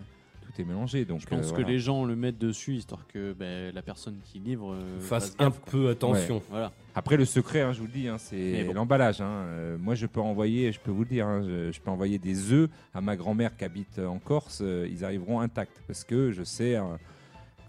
Tout 0.55 0.61
est 0.61 0.65
mélangé. 0.65 1.05
Donc, 1.05 1.21
Je 1.21 1.27
pense 1.27 1.51
euh, 1.51 1.55
que 1.55 1.61
les 1.61 1.79
gens 1.79 2.05
le 2.05 2.15
mettent 2.15 2.37
dessus 2.37 2.73
histoire 2.75 3.05
que 3.07 3.33
ben, 3.33 3.73
la 3.73 3.81
personne 3.81 4.17
qui 4.23 4.39
livre 4.39 4.73
euh, 4.73 4.99
fasse 4.99 5.31
fasse 5.31 5.35
un 5.39 5.45
gaffe, 5.45 5.59
quoi. 5.59 5.71
peu 5.71 5.89
attention. 5.89 6.41
Voilà. 6.49 6.71
Après, 6.95 7.17
le 7.17 7.25
secret, 7.25 7.61
hein, 7.61 7.73
je 7.73 7.79
vous 7.79 7.87
le 7.87 7.91
dis, 7.91 8.07
hein, 8.07 8.17
c'est 8.17 8.63
bon. 8.63 8.73
l'emballage. 8.73 9.21
hein. 9.21 9.27
Euh, 9.47 9.77
moi, 9.77 9.95
je 9.95 10.05
peux 10.05 10.21
envoyer, 10.21 10.71
je 10.71 10.79
peux 10.79 10.91
vous 10.91 11.03
le 11.03 11.09
dire, 11.09 11.27
hein, 11.27 11.41
je, 11.45 11.71
je 11.71 11.81
peux 11.81 11.89
envoyer 11.91 12.17
des 12.19 12.51
œufs 12.51 12.69
à 12.93 13.01
ma 13.01 13.15
grand-mère 13.15 13.55
qui 13.55 13.63
habite 13.65 13.99
en 13.99 14.19
Corse. 14.19 14.59
euh, 14.61 14.87
ils 14.89 15.03
arriveront 15.03 15.41
intacts 15.41 15.81
parce 15.87 16.03
que 16.03 16.31
je 16.31 16.43
sais 16.43 16.75
hein, 16.75 16.97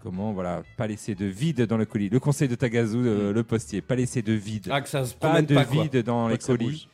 comment, 0.03 0.31
voilà, 0.31 0.63
pas 0.77 0.87
laisser 0.87 1.15
de 1.15 1.25
vide 1.25 1.63
dans 1.63 1.77
le 1.77 1.85
colis. 1.85 2.09
Le 2.09 2.19
conseil 2.19 2.47
de 2.47 2.55
Tagazu, 2.55 2.97
euh, 2.97 3.33
le 3.33 3.43
postier, 3.43 3.81
pas 3.81 3.95
laisser 3.95 4.21
de 4.21 4.33
vide. 4.33 4.69
Ah, 4.71 4.81
que 4.81 4.87
ça 4.89 5.03
se 5.03 5.13
pas 5.13 5.41
de 5.41 5.53
pas, 5.53 5.65
quoi. 5.65 5.83
vide 5.83 6.03
dans 6.03 6.25
Pas 6.27 6.31
les 6.31 6.37
colis. 6.37 6.87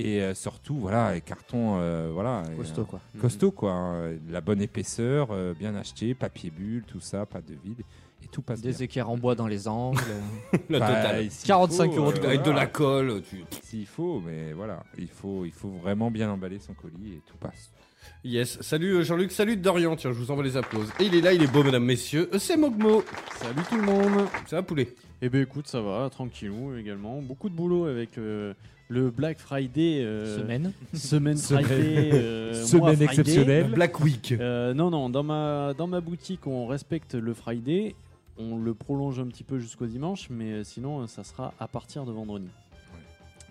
Et 0.00 0.22
euh, 0.22 0.32
surtout, 0.32 0.76
voilà, 0.76 1.12
les 1.12 1.20
cartons, 1.20 1.78
euh, 1.80 2.10
voilà. 2.14 2.44
Costaud, 2.56 2.82
euh, 2.82 2.84
quoi. 2.84 3.00
costaud, 3.20 3.50
quoi. 3.50 3.72
hein. 3.72 4.12
La 4.30 4.40
bonne 4.40 4.62
épaisseur, 4.62 5.28
euh, 5.32 5.54
bien 5.58 5.74
acheté, 5.74 6.14
papier 6.14 6.50
bulle, 6.50 6.84
tout 6.86 7.00
ça, 7.00 7.26
pas 7.26 7.40
de 7.40 7.54
vide. 7.64 7.80
Et 8.22 8.28
tout 8.28 8.40
passe 8.42 8.62
bien. 8.62 8.70
Des 8.70 8.82
équerres 8.84 9.10
en 9.10 9.16
bois 9.16 9.34
dans 9.34 9.48
les 9.48 9.66
angles. 9.66 10.00
La 10.70 10.78
Bah, 10.78 10.86
totale. 10.86 11.30
s'il 11.30 11.48
45 11.48 11.90
faut, 11.90 11.96
euros 11.98 12.10
euh, 12.12 12.18
de 12.20 12.26
Avec 12.26 12.42
de 12.42 12.50
la 12.52 12.66
colle. 12.66 13.22
tu- 13.28 13.44
S'il 13.62 13.86
faut, 13.86 14.22
mais 14.24 14.52
voilà, 14.52 14.84
il 14.98 15.08
faut, 15.08 15.44
il 15.44 15.52
faut 15.52 15.70
vraiment 15.82 16.10
bien 16.12 16.30
emballer 16.30 16.60
son 16.60 16.74
colis 16.74 17.14
et 17.14 17.22
tout 17.26 17.36
passe. 17.36 17.72
Yes. 18.24 18.58
Salut 18.62 18.94
euh, 18.98 19.02
Jean-Luc, 19.02 19.32
salut 19.32 19.56
Dorian. 19.56 19.96
Tiens, 19.96 20.12
je 20.12 20.18
vous 20.18 20.30
envoie 20.30 20.44
les 20.44 20.56
applauses. 20.56 20.90
Et 21.00 21.04
il 21.06 21.14
est 21.16 21.20
là, 21.20 21.32
il 21.32 21.42
est 21.42 21.52
beau, 21.52 21.64
mesdames, 21.64 21.84
messieurs. 21.84 22.28
Euh, 22.32 22.38
C'est 22.38 22.56
Mogmo. 22.56 23.02
Salut 23.40 23.62
tout 23.68 23.76
le 23.76 23.82
monde 23.82 24.26
Ça 24.46 24.56
va, 24.56 24.62
poulet? 24.62 24.94
Eh 25.22 25.28
ben 25.28 25.42
écoute, 25.42 25.66
ça 25.66 25.80
va, 25.80 26.08
tranquillou 26.10 26.76
également. 26.76 27.20
Beaucoup 27.20 27.48
de 27.48 27.54
boulot 27.54 27.86
avec 27.86 28.16
euh, 28.18 28.54
le 28.88 29.10
Black 29.10 29.38
Friday. 29.38 30.02
euh, 30.04 30.38
Semaine. 30.38 30.72
Semaine 30.94 31.36
Semaine- 31.36 31.64
Friday. 31.64 32.10
euh, 32.12 32.52
mois 32.54 32.64
Semaine 32.66 32.82
Friday. 32.96 33.04
exceptionnelle. 33.04 33.70
Black 33.70 34.00
Week. 34.00 34.32
Euh, 34.32 34.74
non, 34.74 34.90
non, 34.90 35.10
dans 35.10 35.22
ma, 35.22 35.74
dans 35.76 35.86
ma 35.86 36.00
boutique, 36.00 36.46
on 36.46 36.66
respecte 36.66 37.14
le 37.14 37.34
Friday. 37.34 37.94
On 38.38 38.56
le 38.56 38.72
prolonge 38.72 39.18
un 39.18 39.26
petit 39.26 39.42
peu 39.44 39.58
jusqu'au 39.58 39.86
dimanche, 39.86 40.28
mais 40.30 40.62
sinon, 40.62 41.06
ça 41.08 41.24
sera 41.24 41.52
à 41.58 41.66
partir 41.66 42.04
de 42.06 42.12
vendredi. 42.12 42.46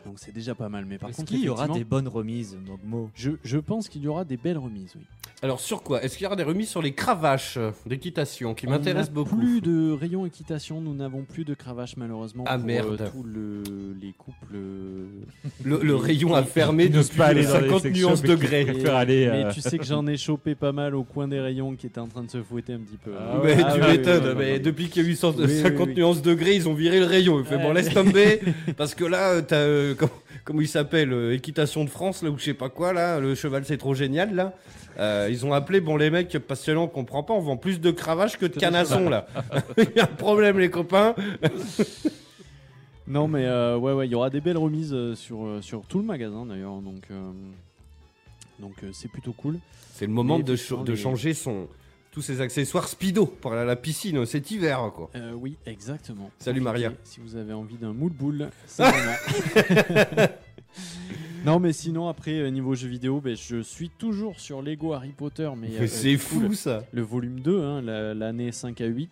Donc 0.07 0.15
c'est 0.19 0.33
déjà 0.33 0.55
pas 0.55 0.69
mal. 0.69 0.85
Mais 0.85 0.97
par 0.97 1.09
Est-ce 1.09 1.17
contre, 1.17 1.29
qu'il 1.31 1.41
y 1.43 1.49
aura 1.49 1.65
effectivement, 1.65 1.77
des 1.77 1.83
bonnes 1.83 2.07
remises, 2.07 2.57
Mogmo 2.65 3.09
je, 3.13 3.31
je 3.43 3.57
pense 3.57 3.89
qu'il 3.89 4.01
y 4.03 4.07
aura 4.07 4.23
des 4.25 4.37
belles 4.37 4.57
remises, 4.57 4.93
oui. 4.95 5.03
Alors 5.43 5.59
sur 5.59 5.83
quoi? 5.83 6.01
Est-ce 6.01 6.15
qu'il 6.17 6.23
y 6.23 6.25
aura 6.25 6.35
des 6.35 6.41
remises 6.43 6.69
sur 6.69 6.81
les 6.81 6.93
cravaches 6.93 7.57
euh, 7.57 7.69
d'équitation 7.85 8.55
qui 8.55 8.65
On 8.65 8.71
m'intéressent 8.71 9.09
n'a 9.09 9.13
beaucoup? 9.13 9.35
plus 9.37 9.61
de 9.61 9.91
rayon 9.91 10.25
équitation, 10.25 10.81
nous 10.81 10.95
n'avons 10.95 11.23
plus 11.25 11.45
de 11.45 11.53
cravache 11.53 11.95
malheureusement 11.95 12.43
Ah, 12.47 12.57
pour 12.57 12.65
merde. 12.65 12.97
euh, 13.01 13.09
tous 13.11 13.21
le- 13.23 13.61
les 14.01 14.13
couples. 14.13 14.55
euh, 14.55 15.05
Le, 15.63 15.79
le 15.83 15.95
rayon 15.95 16.33
a 16.33 16.41
fermé 16.41 16.85
Ils 16.85 16.91
n'osent 16.91 17.07
depuis 17.09 17.17
pas 17.19 17.25
aller 17.27 17.45
dans 17.45 17.59
les 17.59 17.67
50 17.69 17.81
sections, 17.83 18.07
nuances 18.09 18.21
mais 18.23 18.29
degrés. 18.29 18.85
aller, 18.89 19.27
Mais 19.29 19.45
euh, 19.45 19.51
tu 19.51 19.61
sais 19.61 19.77
que 19.77 19.83
j'en 19.85 20.07
ai 20.07 20.17
chopé 20.17 20.55
pas 20.55 20.71
mal 20.71 20.95
au 20.95 21.03
coin 21.03 21.27
des 21.27 21.39
rayons 21.39 21.75
qui 21.75 21.85
étaient 21.85 21.99
en 21.99 22.07
train 22.07 22.23
de 22.23 22.31
se 22.31 22.41
fouetter 22.41 22.73
un 22.73 22.79
petit 22.79 22.97
peu. 22.97 23.11
Ah 23.19 23.39
Ouais, 23.39 23.57
Ah 23.63 23.73
tu 23.75 23.81
ouais, 23.81 23.97
m'étonnes, 23.97 24.33
mais 24.39 24.59
depuis 24.59 24.87
qu'il 24.89 25.03
y 25.03 25.05
a 25.05 25.09
eu 25.09 25.15
100 25.15 25.35
Oui, 25.37 25.43
oui, 25.47 25.61
50 25.61 25.87
oui. 25.89 25.93
nuances 25.97 26.23
degrés, 26.23 26.55
ils 26.55 26.67
ont 26.67 26.73
viré 26.73 26.99
le 26.99 27.05
rayon. 27.05 27.37
Il 27.39 27.45
fait 27.45 27.59
bon, 27.59 27.73
laisse 27.73 27.93
tomber, 27.93 28.39
parce 28.77 28.95
que 28.95 29.05
là, 29.05 29.33
euh, 29.33 29.41
t'as, 29.43 29.57
euh, 29.57 29.93
comment, 29.97 30.11
comment 30.43 30.61
il 30.61 30.67
s'appelle, 30.67 31.11
euh, 31.11 31.33
équitation 31.33 31.83
de 31.83 31.89
France, 31.89 32.23
là, 32.23 32.29
ou 32.29 32.37
je 32.37 32.43
sais 32.43 32.53
pas 32.53 32.69
quoi, 32.69 32.93
là, 32.93 33.19
le 33.19 33.35
cheval 33.35 33.65
c'est 33.65 33.77
trop 33.77 33.93
génial, 33.93 34.35
là. 34.35 34.53
Euh, 34.99 35.27
ils 35.29 35.45
ont 35.45 35.53
appelé, 35.53 35.81
bon, 35.81 35.97
les 35.97 36.09
mecs, 36.09 36.37
passionnants, 36.39 36.83
on 36.83 36.87
comprend 36.87 37.23
pas, 37.23 37.33
on 37.33 37.41
vend 37.41 37.57
plus 37.57 37.79
de 37.79 37.91
cravaches 37.91 38.37
que 38.37 38.45
de 38.45 38.55
canassons, 38.59 39.09
là. 39.09 39.27
Il 39.77 39.91
y 39.95 39.99
a 39.99 40.03
un 40.03 40.07
problème, 40.07 40.59
les 40.59 40.69
copains. 40.69 41.15
Non, 43.07 43.27
mais 43.27 43.45
euh, 43.45 43.77
ouais, 43.77 43.93
ouais, 43.93 44.05
il 44.07 44.11
y 44.11 44.15
aura 44.15 44.29
des 44.29 44.41
belles 44.41 44.57
remises 44.57 44.95
sur, 45.15 45.59
sur 45.61 45.83
tout 45.83 45.99
le 45.99 46.03
magasin 46.03 46.45
d'ailleurs, 46.45 46.81
donc 46.81 47.07
donc 48.59 48.73
c'est 48.91 49.09
plutôt 49.09 49.31
cool. 49.31 49.59
C'est 49.93 50.05
le 50.05 50.11
moment 50.11 50.39
de, 50.39 50.55
changer 50.95 51.33
son, 51.33 51.69
tous 52.17 52.23
ses 52.23 52.41
accessoires 52.41 52.87
speedo 52.87 53.27
pour 53.27 53.51
aller 53.53 53.61
à 53.61 53.65
la 53.65 53.75
piscine 53.75 54.25
cet 54.25 54.49
hiver, 54.49 54.91
quoi. 54.95 55.11
Euh, 55.13 55.33
oui, 55.33 55.55
exactement. 55.67 56.31
Salut, 56.39 56.61
Maria. 56.61 56.91
Si 57.03 57.19
vous 57.19 57.35
avez 57.35 57.53
envie 57.53 57.77
d'un 57.77 57.93
moule 57.93 58.11
boule, 58.11 58.49
c'est 58.65 58.83
non, 61.45 61.59
mais 61.59 61.73
sinon 61.73 62.07
après 62.07 62.39
euh, 62.39 62.49
niveau 62.49 62.73
jeux 62.73 62.87
vidéo, 62.87 63.21
ben, 63.21 63.37
je 63.37 63.61
suis 63.61 63.91
toujours 63.91 64.39
sur 64.39 64.63
Lego 64.63 64.93
Harry 64.93 65.11
Potter, 65.15 65.47
mais, 65.55 65.67
Mais 65.69 65.81
euh, 65.81 65.87
c'est 65.87 66.17
fou, 66.17 66.39
le- 66.39 66.55
ça. 66.55 66.83
le 66.91 67.03
volume 67.03 67.39
2, 67.41 67.61
hein, 67.61 67.81
la- 67.83 68.15
l'année 68.15 68.51
5 68.51 68.81
à 68.81 68.87
8, 68.87 69.11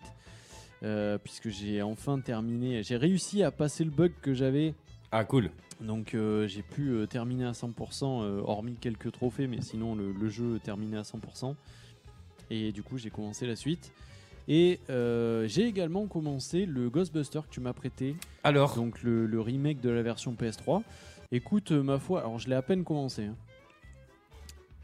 euh, 0.82 1.16
puisque 1.22 1.48
j'ai 1.48 1.82
enfin 1.82 2.18
terminé, 2.18 2.82
j'ai 2.82 2.96
réussi 2.96 3.44
à 3.44 3.52
passer 3.52 3.84
le 3.84 3.90
bug 3.90 4.10
que 4.20 4.34
j'avais, 4.34 4.74
Ah, 5.12 5.22
cool. 5.24 5.52
donc 5.80 6.16
euh, 6.16 6.48
j'ai 6.48 6.62
pu 6.62 7.06
terminer 7.08 7.44
à 7.44 7.52
100%, 7.52 8.24
euh, 8.24 8.40
hormis 8.44 8.74
quelques 8.80 9.12
trophées, 9.12 9.46
mais 9.46 9.60
sinon 9.60 9.94
le, 9.94 10.10
le 10.10 10.28
jeu 10.28 10.58
terminé 10.58 10.96
à 10.96 11.02
100%. 11.02 11.54
Et 12.50 12.72
du 12.72 12.82
coup 12.82 12.98
j'ai 12.98 13.10
commencé 13.10 13.46
la 13.46 13.56
suite. 13.56 13.92
Et 14.48 14.78
euh, 14.90 15.48
j'ai 15.48 15.64
également 15.66 16.06
commencé 16.06 16.66
le 16.66 16.88
Ghostbuster 16.88 17.40
que 17.40 17.50
tu 17.52 17.58
m'as 17.60 17.72
prêté, 17.72 18.14
Alors, 18.44 18.76
donc 18.76 19.02
le, 19.02 19.26
le 19.26 19.40
remake 19.40 19.80
de 19.80 19.90
la 19.90 20.02
version 20.02 20.34
PS3. 20.34 20.82
Écoute, 21.32 21.72
euh, 21.72 21.82
ma 21.82 21.98
foi, 21.98 22.20
alors 22.20 22.38
je 22.38 22.48
l'ai 22.48 22.54
à 22.54 22.62
peine 22.62 22.84
commencé. 22.84 23.24
hein. 23.24 23.34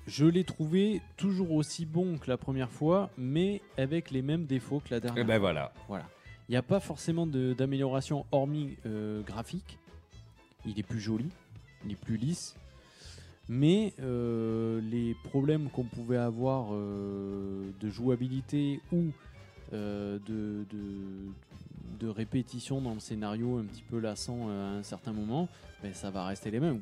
Je 0.08 0.26
l'ai 0.26 0.42
trouvé 0.42 1.00
toujours 1.16 1.52
aussi 1.52 1.86
bon 1.86 2.18
que 2.18 2.28
la 2.28 2.36
première 2.36 2.72
fois, 2.72 3.10
mais 3.16 3.60
avec 3.78 4.10
les 4.10 4.20
mêmes 4.22 4.46
défauts 4.46 4.80
que 4.80 4.92
la 4.92 4.98
dernière. 4.98 5.22
eh 5.22 5.26
ben 5.26 5.38
voilà. 5.38 5.72
Voilà. 5.86 6.08
Il 6.48 6.52
n'y 6.52 6.56
a 6.56 6.62
pas 6.62 6.80
forcément 6.80 7.24
de- 7.24 7.52
d'amélioration 7.52 8.26
hormis 8.32 8.76
euh, 8.84 9.22
graphique. 9.22 9.78
Il 10.66 10.76
est 10.78 10.82
plus 10.82 11.00
joli, 11.00 11.28
il 11.84 11.92
est 11.92 11.96
plus 11.96 12.16
lisse. 12.16 12.56
Mais 13.54 13.92
euh, 14.00 14.80
les 14.80 15.14
problèmes 15.24 15.68
qu'on 15.68 15.84
pouvait 15.84 16.16
avoir 16.16 16.68
euh, 16.72 17.70
de 17.80 17.90
jouabilité 17.90 18.80
ou 18.90 19.08
euh, 19.74 20.18
de, 20.26 22.08
répétition 22.08 22.80
dans 22.80 22.94
le 22.94 23.00
scénario 23.00 23.58
un 23.58 23.64
petit 23.64 23.82
peu 23.82 24.00
lassant 24.00 24.48
à 24.48 24.52
un 24.52 24.82
certain 24.82 25.12
moment, 25.12 25.48
ben, 25.82 25.92
ça 25.92 26.10
va 26.10 26.24
rester 26.24 26.50
les 26.50 26.60
mêmes. 26.60 26.80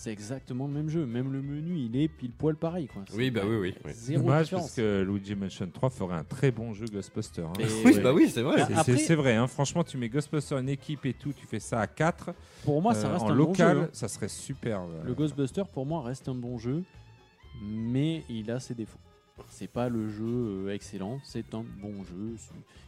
C'est 0.00 0.12
exactement 0.12 0.68
le 0.68 0.72
même 0.72 0.88
jeu. 0.88 1.04
Même 1.06 1.32
le 1.32 1.42
menu, 1.42 1.76
il 1.76 1.96
est 2.00 2.06
pile 2.06 2.30
poil 2.30 2.54
pareil. 2.54 2.86
Quoi. 2.86 3.02
Oui, 3.16 3.32
bah 3.32 3.40
oui, 3.44 3.56
oui. 3.56 3.74
oui. 3.84 3.90
Zéro 3.94 4.22
Dommage 4.22 4.44
différence. 4.44 4.64
parce 4.66 4.76
que 4.76 5.02
Luigi 5.02 5.34
Mansion 5.34 5.68
3 5.68 5.90
ferait 5.90 6.14
un 6.14 6.22
très 6.22 6.52
bon 6.52 6.72
jeu 6.72 6.86
Ghostbuster. 6.86 7.42
hein. 7.42 7.52
Et 7.58 7.64
Oui, 7.84 7.94
ouais. 7.96 8.00
bah 8.00 8.12
oui, 8.12 8.30
c'est 8.32 8.42
vrai. 8.42 8.60
Ah, 8.60 8.66
C'est- 8.68 8.74
après- 8.74 8.92
C'est 8.96 9.04
c'est 9.06 9.14
vrai, 9.16 9.34
hein. 9.34 9.48
franchement, 9.48 9.82
tu 9.82 9.96
mets 9.98 10.08
Ghostbuster 10.08 10.54
en 10.54 10.66
équipe 10.68 11.04
et 11.04 11.14
tout, 11.14 11.32
tu 11.32 11.46
fais 11.46 11.58
ça 11.58 11.80
à 11.80 11.88
4. 11.88 12.30
Pour 12.64 12.80
moi, 12.80 12.94
ça 12.94 13.08
reste 13.10 13.24
en 13.24 13.30
un 13.30 13.34
local, 13.34 13.76
bon 13.76 13.82
jeu. 13.82 13.86
hein. 13.88 13.90
ça 13.92 14.06
serait 14.06 14.28
superbe. 14.28 14.92
Le 15.04 15.14
Ghostbuster, 15.14 15.64
pour 15.72 15.84
moi, 15.84 16.00
reste 16.02 16.28
un 16.28 16.34
bon 16.36 16.58
jeu, 16.58 16.84
mais 17.60 18.22
il 18.28 18.50
a 18.50 18.60
ses 18.60 18.74
défauts. 18.74 18.98
C'est 19.48 19.70
pas 19.70 19.88
le 19.88 20.08
jeu 20.08 20.24
euh, 20.66 20.74
excellent, 20.74 21.18
c'est 21.24 21.54
un 21.54 21.64
bon 21.82 22.02
jeu. 22.04 22.36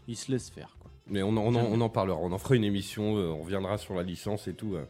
Il 0.09 0.17
se 0.17 0.31
laisse 0.33 0.51
faire, 0.51 0.77
quoi. 0.81 0.91
Mais 1.09 1.23
on, 1.23 1.31
en- 1.31 1.39
on 1.39 1.55
en, 1.57 1.65
on 1.65 1.81
en 1.81 1.89
parlera, 1.89 2.19
on 2.21 2.31
en 2.33 2.39
fera 2.39 2.55
une 2.57 2.65
émission, 2.65 3.17
euh, 3.17 3.29
on 3.31 3.43
reviendra 3.43 3.79
sur 3.79 3.95
la 3.95 4.03
licence 4.03 4.47
et 4.49 4.55
tout. 4.55 4.75
euh. 4.77 4.85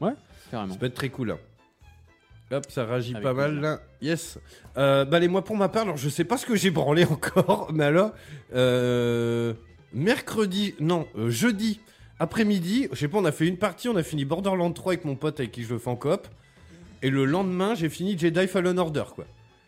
Carrément. 0.51 0.73
Ça 0.75 0.79
peut 0.79 0.87
être 0.87 0.95
très 0.95 1.09
cool. 1.11 1.37
Hop, 2.53 2.67
ça 2.69 2.85
réagit 2.85 3.13
Avec 3.13 3.23
pas 3.23 3.33
mal 3.33 3.61
là. 3.61 3.81
Yes. 4.03 4.39
Euh, 4.77 5.05
bah, 5.05 5.19
allez, 5.19 5.29
moi 5.29 5.45
pour 5.45 5.57
ma 5.57 5.69
part, 5.69 5.83
alors 5.83 5.97
je 5.97 6.09
sais 6.09 6.25
pas 6.25 6.37
ce 6.37 6.47
que 6.47 6.57
j'ai 6.57 6.71
branlé 6.71 7.05
encore, 7.11 7.71
mais 7.73 7.85
alors, 7.85 8.13
euh, 8.55 9.55
mercredi, 9.93 10.75
non, 10.81 11.07
euh, 11.17 11.31
jeudi 11.31 11.81
après-midi, 12.19 12.89
je 12.93 12.99
sais 12.99 13.09
pas, 13.09 13.19
on 13.19 13.25
a 13.25 13.33
fait 13.33 13.47
une 13.47 13.57
partie, 13.57 13.89
on 13.89 13.97
a 13.97 14.03
fini 14.03 14.25
Borderlands 14.25 14.73
3 14.73 14.93
avec 14.93 15.05
mon 15.05 15.17
pote 15.17 15.41
avec 15.41 15.53
qui 15.53 15.63
je 15.63 15.73
le 15.73 15.79
fais 15.79 15.89
en 15.89 15.97
coop. 15.97 16.29
Et 17.03 17.09
le 17.09 17.25
lendemain, 17.25 17.75
j'ai 17.75 17.89
fini 17.89 18.19
Jedi 18.19 18.47
Fallen 18.47 18.79
Order, 18.79 19.05
quoi. 19.15 19.25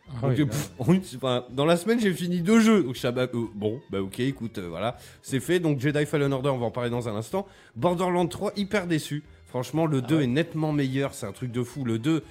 Ah 0.09 0.29
Donc, 0.29 0.37
oui, 0.37 0.45
pff, 0.99 1.16
enfin, 1.16 1.47
dans 1.51 1.64
la 1.64 1.79
semaine, 1.79 1.99
j'ai 1.99 2.12
fini 2.12 2.42
deux 2.42 2.61
jeux. 2.61 2.83
Donc, 2.83 2.99
ah 3.05 3.11
bah, 3.11 3.27
euh, 3.33 3.47
bon, 3.55 3.81
bah 3.90 4.03
ok, 4.03 4.21
écoute, 4.21 4.59
euh, 4.59 4.68
voilà, 4.68 4.99
c'est 5.23 5.40
fait. 5.40 5.61
Donc, 5.61 5.81
Jedi 5.81 6.05
Fallen 6.05 6.31
Order, 6.31 6.51
on 6.51 6.59
va 6.59 6.66
en 6.66 6.71
parler 6.71 6.90
dans 6.90 7.09
un 7.09 7.16
instant. 7.16 7.47
Borderlands 7.75 8.27
3, 8.27 8.53
hyper 8.57 8.87
déçu. 8.87 9.23
Franchement, 9.47 9.87
le 9.87 10.03
2 10.03 10.23
est 10.23 10.27
nettement 10.27 10.73
meilleur, 10.73 11.14
c'est 11.14 11.27
un 11.27 11.33
truc 11.33 11.53
de 11.53 11.62
fou. 11.62 11.85
Le 11.85 11.99
2, 11.99 12.23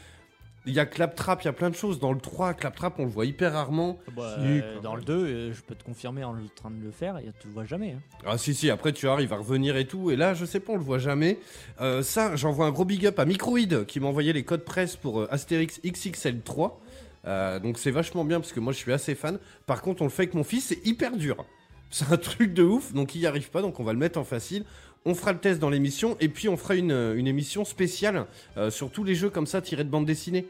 il 0.65 0.74
y 0.74 0.80
a 0.80 0.86
Claptrap, 0.86 1.41
il 1.41 1.45
y 1.45 1.47
a 1.47 1.54
plein 1.54 1.69
de 1.69 1.76
choses. 1.76 2.00
Dans 2.00 2.13
le 2.13 2.19
3, 2.19 2.54
Claptrap, 2.54 3.00
on 3.00 3.06
le 3.06 3.10
voit 3.10 3.26
hyper 3.26 3.54
rarement. 3.54 3.97
Bah, 4.15 4.36
Si, 4.39 4.45
euh, 4.62 4.80
dans 4.82 4.95
le 4.95 5.02
2, 5.02 5.13
euh, 5.13 5.54
je 5.54 5.62
peux 5.62 5.74
te 5.76 5.84
confirmer 5.84 6.24
en 6.24 6.34
le 6.34 6.47
train 6.56 6.69
de 6.71 6.82
le 6.84 6.91
faire, 6.91 7.17
et 7.17 7.32
tu 7.41 7.47
le 7.47 7.54
vois 7.54 7.65
jamais. 7.65 7.91
hein. 7.93 8.02
Ah 8.26 8.38
si 8.38 8.54
si 8.54 8.69
après 8.69 8.93
tu 8.93 9.08
vois 9.08 9.21
il 9.21 9.28
va 9.28 9.38
revenir 9.38 9.76
et 9.78 9.86
tout 9.88 10.12
et 10.12 10.15
là 10.15 10.34
je 10.36 10.45
sais 10.45 10.60
pas 10.60 10.74
on 10.74 10.78
le 10.78 10.84
voit 10.84 11.00
jamais 11.00 11.39
Euh, 11.80 12.04
ça 12.04 12.36
j'envoie 12.36 12.67
un 12.67 12.71
gros 12.71 12.86
big 12.86 13.06
up 13.08 13.17
à 13.17 13.26
Microïd 13.26 13.86
qui 13.88 14.00
m'a 14.00 14.08
envoyé 14.08 14.32
les 14.34 14.43
codes 14.43 14.63
presse 14.63 14.95
pour 14.95 15.21
euh, 15.21 15.28
Astérix 15.32 15.80
XXL 15.84 16.41
3 16.41 16.80
Euh, 17.26 17.60
donc 17.60 17.78
c'est 17.78 17.91
vachement 17.91 18.24
bien 18.26 18.39
parce 18.39 18.52
que 18.52 18.60
moi 18.60 18.74
je 18.74 18.78
suis 18.78 18.91
assez 18.93 19.15
fan 19.15 19.38
par 19.67 19.82
contre 19.82 20.02
on 20.02 20.06
le 20.06 20.12
fait 20.12 20.24
avec 20.24 20.34
mon 20.36 20.43
fils 20.43 20.65
c'est 20.67 20.86
hyper 20.88 21.15
dur 21.17 21.45
c'est 21.91 22.12
un 22.12 22.17
truc 22.17 22.54
de 22.54 22.63
ouf 22.63 22.93
donc 22.93 23.13
il 23.15 23.21
y 23.21 23.28
arrive 23.28 23.50
pas 23.52 23.62
donc 23.62 23.80
on 23.80 23.84
va 23.84 23.93
le 23.93 24.00
mettre 24.00 24.19
en 24.19 24.24
facile 24.24 24.63
on 25.06 25.14
fera 25.16 25.34
le 25.34 25.40
test 25.40 25.60
dans 25.60 25.70
l'émission 25.70 26.16
et 26.20 26.30
puis 26.30 26.48
on 26.50 26.58
fera 26.58 26.76
une, 26.76 26.92
une 26.92 27.28
émission 27.28 27.66
spéciale 27.66 28.26
euh, 28.58 28.70
sur 28.70 28.92
tous 28.92 29.04
les 29.04 29.16
jeux 29.16 29.30
comme 29.30 29.48
ça 29.48 29.62
tirés 29.62 29.84
de 29.84 29.90
bande 29.90 30.06
dessinée 30.06 30.46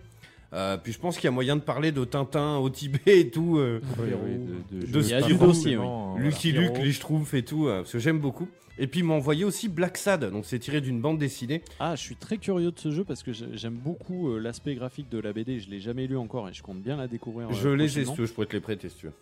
Euh, 0.53 0.75
puis 0.75 0.91
je 0.91 0.99
pense 0.99 1.15
qu'il 1.15 1.23
y 1.23 1.27
a 1.29 1.31
moyen 1.31 1.55
de 1.55 1.61
parler 1.61 1.93
de 1.93 2.03
Tintin 2.03 2.57
au 2.57 2.69
Tibet 2.69 2.99
et 3.05 3.29
tout 3.29 3.57
euh, 3.57 3.79
Oui, 3.97 4.09
oui, 4.25 4.31
de, 4.73 4.81
de 4.81 4.85
De 4.91 5.01
jeux 5.01 5.07
Il 5.07 5.09
y 5.11 5.13
a 5.13 5.21
pas 5.21 5.27
du 5.27 5.33
dossier, 5.35 5.75
forcément, 5.75 6.11
voilà. 6.11 6.25
Lucky 6.25 6.49
Spirou. 6.49 6.61
Luke, 6.73 6.77
les 6.83 6.91
Schtroumpfs 6.91 7.33
et 7.33 7.43
tout, 7.45 7.67
euh, 7.67 7.77
parce 7.83 7.91
que 7.93 7.99
j'aime 7.99 8.19
beaucoup. 8.19 8.49
Et 8.77 8.87
puis 8.87 8.99
il 8.99 9.05
m'a 9.05 9.13
envoyé 9.13 9.45
aussi 9.45 9.69
Black 9.69 9.95
Sad, 9.97 10.29
donc 10.29 10.43
c'est 10.45 10.59
tiré 10.59 10.81
d'une 10.81 10.99
bande 10.99 11.19
dessinée. 11.19 11.61
Ah, 11.79 11.95
je 11.95 12.01
suis 12.01 12.15
très 12.17 12.37
curieux 12.37 12.71
de 12.71 12.79
ce 12.79 12.91
jeu 12.91 13.05
parce 13.05 13.23
que 13.23 13.31
j'ai- 13.31 13.45
j'aime 13.53 13.75
beaucoup 13.75 14.29
euh, 14.29 14.39
l'aspect 14.39 14.75
graphique 14.75 15.07
de 15.09 15.19
la 15.19 15.31
BD. 15.31 15.59
Je 15.61 15.69
l'ai 15.69 15.79
jamais 15.79 16.05
lu 16.07 16.17
encore 16.17 16.49
et 16.49 16.53
je 16.53 16.61
compte 16.63 16.81
bien 16.81 16.97
la 16.97 17.07
découvrir. 17.07 17.47
euh, 17.49 17.53
je 17.53 17.69
les 17.69 17.85
ai, 17.85 17.87
si 17.87 17.93
prochainement. 17.93 18.15
tu 18.15 18.21
veux, 18.21 18.27
je 18.27 18.33
pourrais 18.33 18.47
te 18.47 18.53
les 18.53 18.59
prêter 18.59 18.89
si 18.89 18.95
tu 18.97 19.05
veux. 19.05 19.13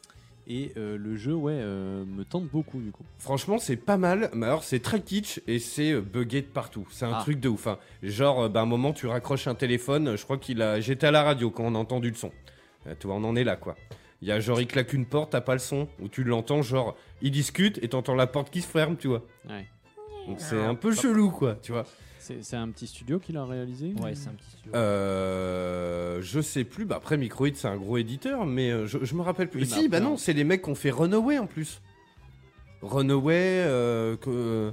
Et 0.52 0.72
euh, 0.78 0.98
le 0.98 1.16
jeu, 1.16 1.34
ouais, 1.36 1.54
euh, 1.56 2.04
me 2.06 2.24
tente 2.26 2.46
beaucoup 2.48 2.80
du 2.82 2.92
coup. 2.92 3.04
Franchement, 3.20 3.60
c'est 3.60 3.76
pas 3.76 3.98
mal, 3.98 4.32
mais 4.34 4.48
alors 4.48 4.64
c'est 4.64 4.80
très 4.80 5.00
kitsch 5.00 5.40
et 5.48 5.60
c'est 5.60 5.92
euh, 5.92 6.02
buggé 6.02 6.42
de 6.42 6.48
partout. 6.48 6.88
C'est 6.90 7.06
un 7.06 7.14
Ah. 7.14 7.22
truc 7.22 7.40
de 7.40 7.50
ouf. 7.50 7.68
hein. 7.68 7.78
Genre, 8.02 8.42
euh, 8.44 8.50
bah, 8.50 8.62
un 8.62 8.66
moment, 8.66 8.92
tu 8.92 9.06
raccroches 9.06 9.48
un 9.48 9.54
téléphone, 9.54 10.16
je 10.18 10.24
crois 10.24 10.40
qu'il 10.40 10.62
a. 10.64 10.80
J'étais 10.80 11.06
à 11.06 11.12
la 11.12 11.22
radio 11.22 11.52
quand 11.52 11.64
on 11.66 11.76
a 11.76 11.78
entendu 11.78 12.10
le 12.10 12.16
son. 12.16 12.32
Euh, 12.88 12.96
tu 13.00 13.06
vois, 13.06 13.18
on 13.18 13.24
en 13.26 13.36
est 13.36 13.44
là, 13.44 13.58
quoi. 13.58 13.76
Il 14.24 14.28
y 14.28 14.32
a 14.32 14.40
genre, 14.40 14.60
il 14.60 14.66
claque 14.68 14.92
une 14.94 15.06
porte, 15.06 15.32
t'as 15.32 15.42
pas 15.42 15.54
le 15.54 15.60
son, 15.60 15.88
ou 16.02 16.08
tu 16.10 16.24
l'entends, 16.24 16.62
genre, 16.64 16.98
il 17.22 17.30
discute 17.32 17.78
et 17.84 17.88
t'entends 17.88 18.16
la 18.16 18.26
porte 18.28 18.50
qui 18.50 18.62
se 18.62 18.68
ferme, 18.68 18.98
tu 18.98 19.08
vois. 19.08 19.24
Ouais. 19.48 19.68
Donc 20.28 20.40
c'est 20.42 20.60
un 20.60 20.76
peu 20.76 20.94
chelou, 20.94 21.30
quoi, 21.30 21.56
tu 21.62 21.72
vois. 21.72 21.86
C'est 22.30 22.44
c'est 22.44 22.56
un 22.58 22.70
petit 22.70 22.86
studio 22.86 23.18
qui 23.20 23.32
l'a 23.32 23.44
réalisé 23.44 23.94
Ouais, 24.00 24.14
c'est 24.14 24.30
un 24.30 24.34
petit 24.34 24.50
studio. 24.52 24.72
Euh, 24.76 26.20
je 26.22 26.40
sais 26.42 26.64
plus. 26.64 26.86
Bah 26.86 26.96
après, 26.98 27.18
Microïd, 27.18 27.56
c'est 27.56 27.68
un 27.68 27.76
gros 27.78 27.98
éditeur, 27.98 28.46
mais 28.46 28.70
euh, 28.72 28.86
je, 28.86 29.00
je 29.04 29.16
me 29.16 29.22
rappelle 29.22 29.50
plus. 29.50 29.62
Oui, 29.64 29.68
mais 29.70 29.82
si, 29.82 29.90
bah 29.90 29.98
après, 29.98 30.08
non, 30.08 30.14
on- 30.14 30.18
c'est 30.18 30.34
les 30.34 30.44
mecs 30.44 30.62
qui 30.64 30.70
ont 30.70 30.76
fait 30.76 30.92
Runaway 30.92 31.40
en 31.40 31.48
plus. 31.48 31.82
Runaway, 32.84 33.64
euh, 33.66 34.16
que, 34.18 34.72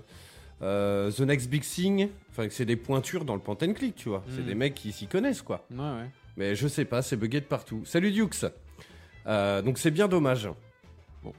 euh, 0.63 1.11
The 1.11 1.21
Next 1.21 1.49
Big 1.49 1.63
Thing. 1.63 2.09
Enfin, 2.31 2.47
que 2.47 2.53
c'est 2.53 2.67
des 2.67 2.77
pointures 2.77 3.25
dans 3.25 3.35
le 3.35 3.41
point 3.41 3.57
and 3.63 3.73
click, 3.73 3.97
tu 3.97 4.11
vois. 4.11 4.23
C'est 4.29 4.43
Mm. 4.43 4.47
des 4.47 4.55
mecs 4.55 4.75
qui 4.75 4.93
s'y 4.93 5.07
connaissent, 5.07 5.41
quoi. 5.43 5.65
Ouais, 5.71 5.79
ouais. 5.79 6.11
Mais 6.37 6.55
je 6.55 6.69
sais 6.69 6.85
pas, 6.85 7.01
c'est 7.01 7.17
bugué 7.17 7.41
de 7.41 7.47
partout. 7.47 7.83
Salut 7.87 8.13
Dukes. 8.13 8.45
Euh, 9.27 9.63
donc 9.63 9.79
c'est 9.79 9.91
bien 9.91 10.07
dommage. 10.09 10.49
Bon. 11.25 11.33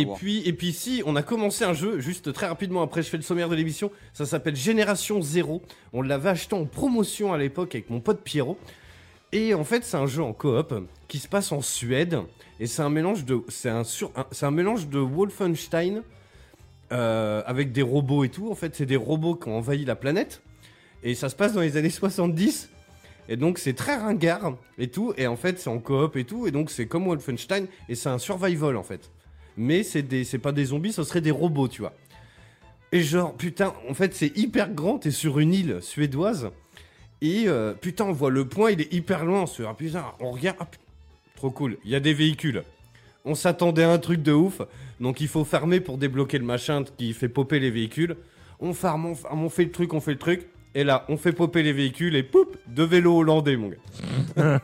Et 0.00 0.04
voir. 0.04 0.18
puis, 0.18 0.42
et 0.46 0.52
puis 0.52 0.72
si, 0.72 1.02
on 1.06 1.16
a 1.16 1.22
commencé 1.22 1.64
un 1.64 1.72
jeu, 1.72 1.98
juste 2.00 2.32
très 2.32 2.46
rapidement 2.46 2.82
après 2.82 3.02
je 3.02 3.08
fais 3.08 3.16
le 3.16 3.22
sommaire 3.22 3.48
de 3.48 3.54
l'émission, 3.54 3.90
ça 4.12 4.26
s'appelle 4.26 4.56
Génération 4.56 5.20
Zéro. 5.22 5.62
On 5.92 6.02
l'avait 6.02 6.30
acheté 6.30 6.54
en 6.54 6.64
promotion 6.64 7.32
à 7.32 7.38
l'époque 7.38 7.74
avec 7.74 7.90
mon 7.90 8.00
pote 8.00 8.20
Pierrot. 8.22 8.58
Et 9.32 9.54
en 9.54 9.64
fait 9.64 9.84
c'est 9.84 9.96
un 9.96 10.06
jeu 10.06 10.22
en 10.22 10.32
coop 10.32 10.74
qui 11.08 11.18
se 11.18 11.28
passe 11.28 11.52
en 11.52 11.60
Suède. 11.60 12.18
Et 12.60 12.66
c'est 12.66 12.82
un 12.82 12.90
mélange 12.90 13.24
de, 13.24 13.40
c'est 13.48 13.68
un, 13.70 13.82
sur, 13.84 14.10
un- 14.16 14.26
c'est 14.30 14.46
un 14.46 14.50
mélange 14.52 14.88
de 14.88 14.98
Wolfenstein 14.98 16.02
euh, 16.92 17.42
avec 17.46 17.72
des 17.72 17.82
robots 17.82 18.24
et 18.24 18.28
tout. 18.28 18.50
En 18.50 18.54
fait 18.54 18.74
c'est 18.74 18.86
des 18.86 18.96
robots 18.96 19.34
qui 19.34 19.48
ont 19.48 19.56
envahi 19.58 19.84
la 19.84 19.96
planète. 19.96 20.42
Et 21.02 21.14
ça 21.14 21.28
se 21.28 21.36
passe 21.36 21.52
dans 21.52 21.60
les 21.60 21.76
années 21.76 21.90
70. 21.90 22.70
Et 23.28 23.36
donc 23.36 23.58
c'est 23.58 23.72
très 23.74 23.96
ringard 23.96 24.54
et 24.78 24.88
tout. 24.88 25.14
Et 25.16 25.26
en 25.26 25.36
fait 25.36 25.58
c'est 25.58 25.70
en 25.70 25.78
coop 25.78 26.16
et 26.16 26.24
tout. 26.24 26.46
Et 26.46 26.50
donc 26.50 26.70
c'est 26.70 26.86
comme 26.86 27.06
Wolfenstein 27.06 27.66
et 27.88 27.94
c'est 27.94 28.08
un 28.08 28.18
survival 28.18 28.76
en 28.76 28.82
fait. 28.82 29.10
Mais 29.56 29.82
c'est 29.82 30.38
pas 30.38 30.52
des 30.52 30.66
zombies, 30.66 30.92
ce 30.92 31.04
serait 31.04 31.20
des 31.20 31.30
robots, 31.30 31.68
tu 31.68 31.82
vois. 31.82 31.94
Et 32.92 33.02
genre 33.02 33.34
putain, 33.34 33.72
en 33.88 33.94
fait 33.94 34.14
c'est 34.14 34.36
hyper 34.36 34.72
grand. 34.72 34.98
T'es 34.98 35.10
sur 35.10 35.38
une 35.38 35.52
île 35.52 35.78
suédoise. 35.80 36.50
Et 37.20 37.44
euh, 37.46 37.72
putain 37.74 38.04
on 38.04 38.12
voit 38.12 38.30
le 38.30 38.46
point, 38.46 38.70
il 38.70 38.80
est 38.80 38.92
hyper 38.92 39.24
loin. 39.24 39.46
Sur 39.46 39.68
ah, 39.68 39.74
putain, 39.74 40.04
on 40.20 40.30
regarde. 40.30 40.56
ah, 40.60 40.68
trop 41.36 41.50
cool. 41.50 41.76
Il 41.84 41.90
y 41.90 41.94
a 41.94 42.00
des 42.00 42.14
véhicules. 42.14 42.62
On 43.24 43.34
s'attendait 43.34 43.84
à 43.84 43.90
un 43.90 43.98
truc 43.98 44.22
de 44.22 44.32
ouf. 44.32 44.60
Donc 45.00 45.20
il 45.20 45.28
faut 45.28 45.44
farmer 45.44 45.80
pour 45.80 45.98
débloquer 45.98 46.38
le 46.38 46.44
machin 46.44 46.84
qui 46.96 47.12
fait 47.14 47.28
popper 47.28 47.58
les 47.58 47.70
véhicules. 47.70 48.16
On 48.60 48.72
farme, 48.74 49.06
on 49.06 49.14
farme, 49.14 49.42
on 49.42 49.48
fait 49.48 49.64
le 49.64 49.70
truc, 49.72 49.92
on 49.92 50.00
fait 50.00 50.12
le 50.12 50.18
truc. 50.18 50.46
Et 50.76 50.82
là, 50.82 51.04
on 51.08 51.16
fait 51.16 51.32
popper 51.32 51.62
les 51.62 51.72
véhicules 51.72 52.16
et 52.16 52.24
poup, 52.24 52.56
deux 52.66 52.84
vélos 52.84 53.18
hollandais, 53.18 53.56
mon 53.56 53.70
gars. 53.70 54.60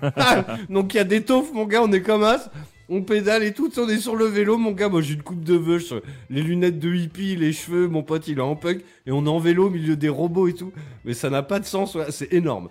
Donc 0.68 0.94
il 0.94 0.96
y 0.96 1.00
a 1.00 1.04
des 1.04 1.22
taufs, 1.22 1.52
mon 1.52 1.66
gars, 1.66 1.82
on 1.82 1.92
est 1.92 2.02
comme 2.02 2.24
as. 2.24 2.50
On 2.92 3.02
pédale 3.02 3.44
et 3.44 3.52
tout, 3.52 3.70
on 3.78 3.88
est 3.88 3.98
sur 3.98 4.16
le 4.16 4.24
vélo, 4.24 4.58
mon 4.58 4.72
gars. 4.72 4.88
Moi, 4.88 5.00
j'ai 5.00 5.14
une 5.14 5.22
coupe 5.22 5.44
de 5.44 5.54
veuche, 5.54 5.94
les 6.28 6.42
lunettes 6.42 6.80
de 6.80 6.92
hippie, 6.92 7.36
les 7.36 7.52
cheveux, 7.52 7.86
mon 7.86 8.02
pote, 8.02 8.26
il 8.26 8.38
est 8.38 8.42
en 8.42 8.56
punk. 8.56 8.80
Et 9.06 9.12
on 9.12 9.24
est 9.24 9.28
en 9.28 9.38
vélo 9.38 9.68
au 9.68 9.70
milieu 9.70 9.94
des 9.94 10.08
robots 10.08 10.48
et 10.48 10.54
tout. 10.54 10.72
Mais 11.04 11.14
ça 11.14 11.30
n'a 11.30 11.44
pas 11.44 11.60
de 11.60 11.64
sens, 11.64 11.94
ouais, 11.94 12.10
c'est 12.10 12.32
énorme. 12.32 12.68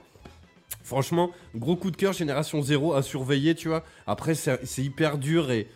Franchement, 0.83 1.31
gros 1.55 1.77
coup 1.77 1.89
de 1.89 1.95
cœur, 1.95 2.11
génération 2.11 2.61
0 2.61 2.95
à 2.95 3.01
surveiller, 3.01 3.55
tu 3.55 3.69
vois. 3.69 3.85
Après, 4.07 4.35
c'est 4.35 4.83
hyper 4.83 5.19
dur 5.19 5.51
et 5.51 5.67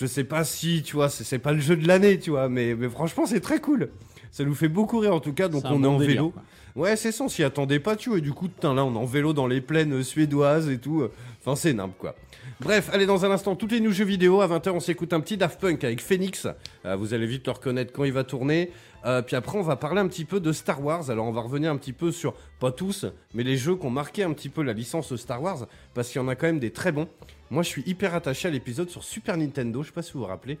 je 0.00 0.06
sais 0.06 0.24
pas 0.24 0.44
si, 0.44 0.82
tu 0.82 0.96
vois, 0.96 1.10
c'est 1.10 1.38
pas 1.38 1.52
le 1.52 1.60
jeu 1.60 1.76
de 1.76 1.86
l'année, 1.86 2.18
tu 2.18 2.30
vois. 2.30 2.48
Mais, 2.48 2.74
mais 2.74 2.88
franchement, 2.88 3.26
c'est 3.26 3.40
très 3.40 3.60
cool. 3.60 3.90
Ça 4.30 4.44
nous 4.44 4.54
fait 4.54 4.68
beaucoup 4.68 4.98
rire 4.98 5.14
en 5.14 5.20
tout 5.20 5.34
cas, 5.34 5.48
donc 5.48 5.64
on 5.66 5.84
est 5.84 5.86
en 5.86 5.98
délire, 5.98 6.22
vélo. 6.22 6.30
quoi. 6.30 6.42
Ouais, 6.76 6.96
c'est 6.96 7.12
ça, 7.12 7.24
on 7.24 7.28
s'y 7.28 7.44
attendait 7.44 7.80
pas, 7.80 7.96
tu 7.96 8.08
vois. 8.08 8.18
Et 8.18 8.22
du 8.22 8.32
coup, 8.32 8.48
putain, 8.48 8.72
là, 8.72 8.84
on 8.84 8.94
est 8.94 8.98
en 8.98 9.04
vélo 9.04 9.34
dans 9.34 9.46
les 9.46 9.60
plaines 9.60 9.92
euh, 9.92 10.02
suédoises 10.02 10.70
et 10.70 10.78
tout. 10.78 11.06
Enfin, 11.40 11.54
c'est 11.54 11.70
énorme, 11.70 11.92
quoi. 11.98 12.14
Bref, 12.60 12.90
allez, 12.92 13.06
dans 13.06 13.24
un 13.24 13.30
instant, 13.30 13.54
toutes 13.54 13.70
les 13.70 13.78
news 13.80 13.92
jeux 13.92 14.04
vidéo. 14.04 14.40
À 14.40 14.48
20h, 14.48 14.70
on 14.70 14.80
s'écoute 14.80 15.12
un 15.12 15.20
petit 15.20 15.36
Daft 15.36 15.60
Punk 15.60 15.84
avec 15.84 16.00
Phoenix. 16.00 16.48
Euh, 16.84 16.96
vous 16.96 17.14
allez 17.14 17.26
vite 17.26 17.46
le 17.46 17.52
reconnaître 17.52 17.92
quand 17.92 18.02
il 18.02 18.12
va 18.12 18.24
tourner. 18.24 18.72
Euh, 19.04 19.22
puis 19.22 19.36
après, 19.36 19.56
on 19.56 19.62
va 19.62 19.76
parler 19.76 20.00
un 20.00 20.08
petit 20.08 20.24
peu 20.24 20.40
de 20.40 20.50
Star 20.50 20.84
Wars. 20.84 21.08
Alors, 21.08 21.26
on 21.26 21.30
va 21.32 21.40
revenir 21.40 21.70
un 21.70 21.76
petit 21.76 21.92
peu 21.92 22.10
sur, 22.10 22.34
pas 22.58 22.72
tous, 22.72 23.06
mais 23.32 23.44
les 23.44 23.56
jeux 23.56 23.76
qui 23.76 23.86
ont 23.86 23.90
marqué 23.90 24.24
un 24.24 24.32
petit 24.32 24.48
peu 24.48 24.62
la 24.62 24.72
licence 24.72 25.14
Star 25.14 25.40
Wars. 25.40 25.68
Parce 25.94 26.08
qu'il 26.08 26.20
y 26.20 26.24
en 26.24 26.26
a 26.26 26.34
quand 26.34 26.48
même 26.48 26.58
des 26.58 26.72
très 26.72 26.90
bons. 26.90 27.08
Moi, 27.50 27.62
je 27.62 27.68
suis 27.68 27.82
hyper 27.86 28.14
attaché 28.16 28.48
à 28.48 28.50
l'épisode 28.50 28.90
sur 28.90 29.04
Super 29.04 29.36
Nintendo. 29.36 29.82
Je 29.84 29.88
sais 29.88 29.94
pas 29.94 30.02
si 30.02 30.12
vous 30.14 30.20
vous 30.20 30.26
rappelez. 30.26 30.58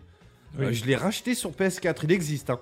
Euh, 0.60 0.72
je 0.72 0.84
l'ai 0.84 0.94
racheté 0.96 1.34
sur 1.34 1.50
PS4. 1.50 1.96
Il 2.04 2.12
existe, 2.12 2.50
hein. 2.50 2.60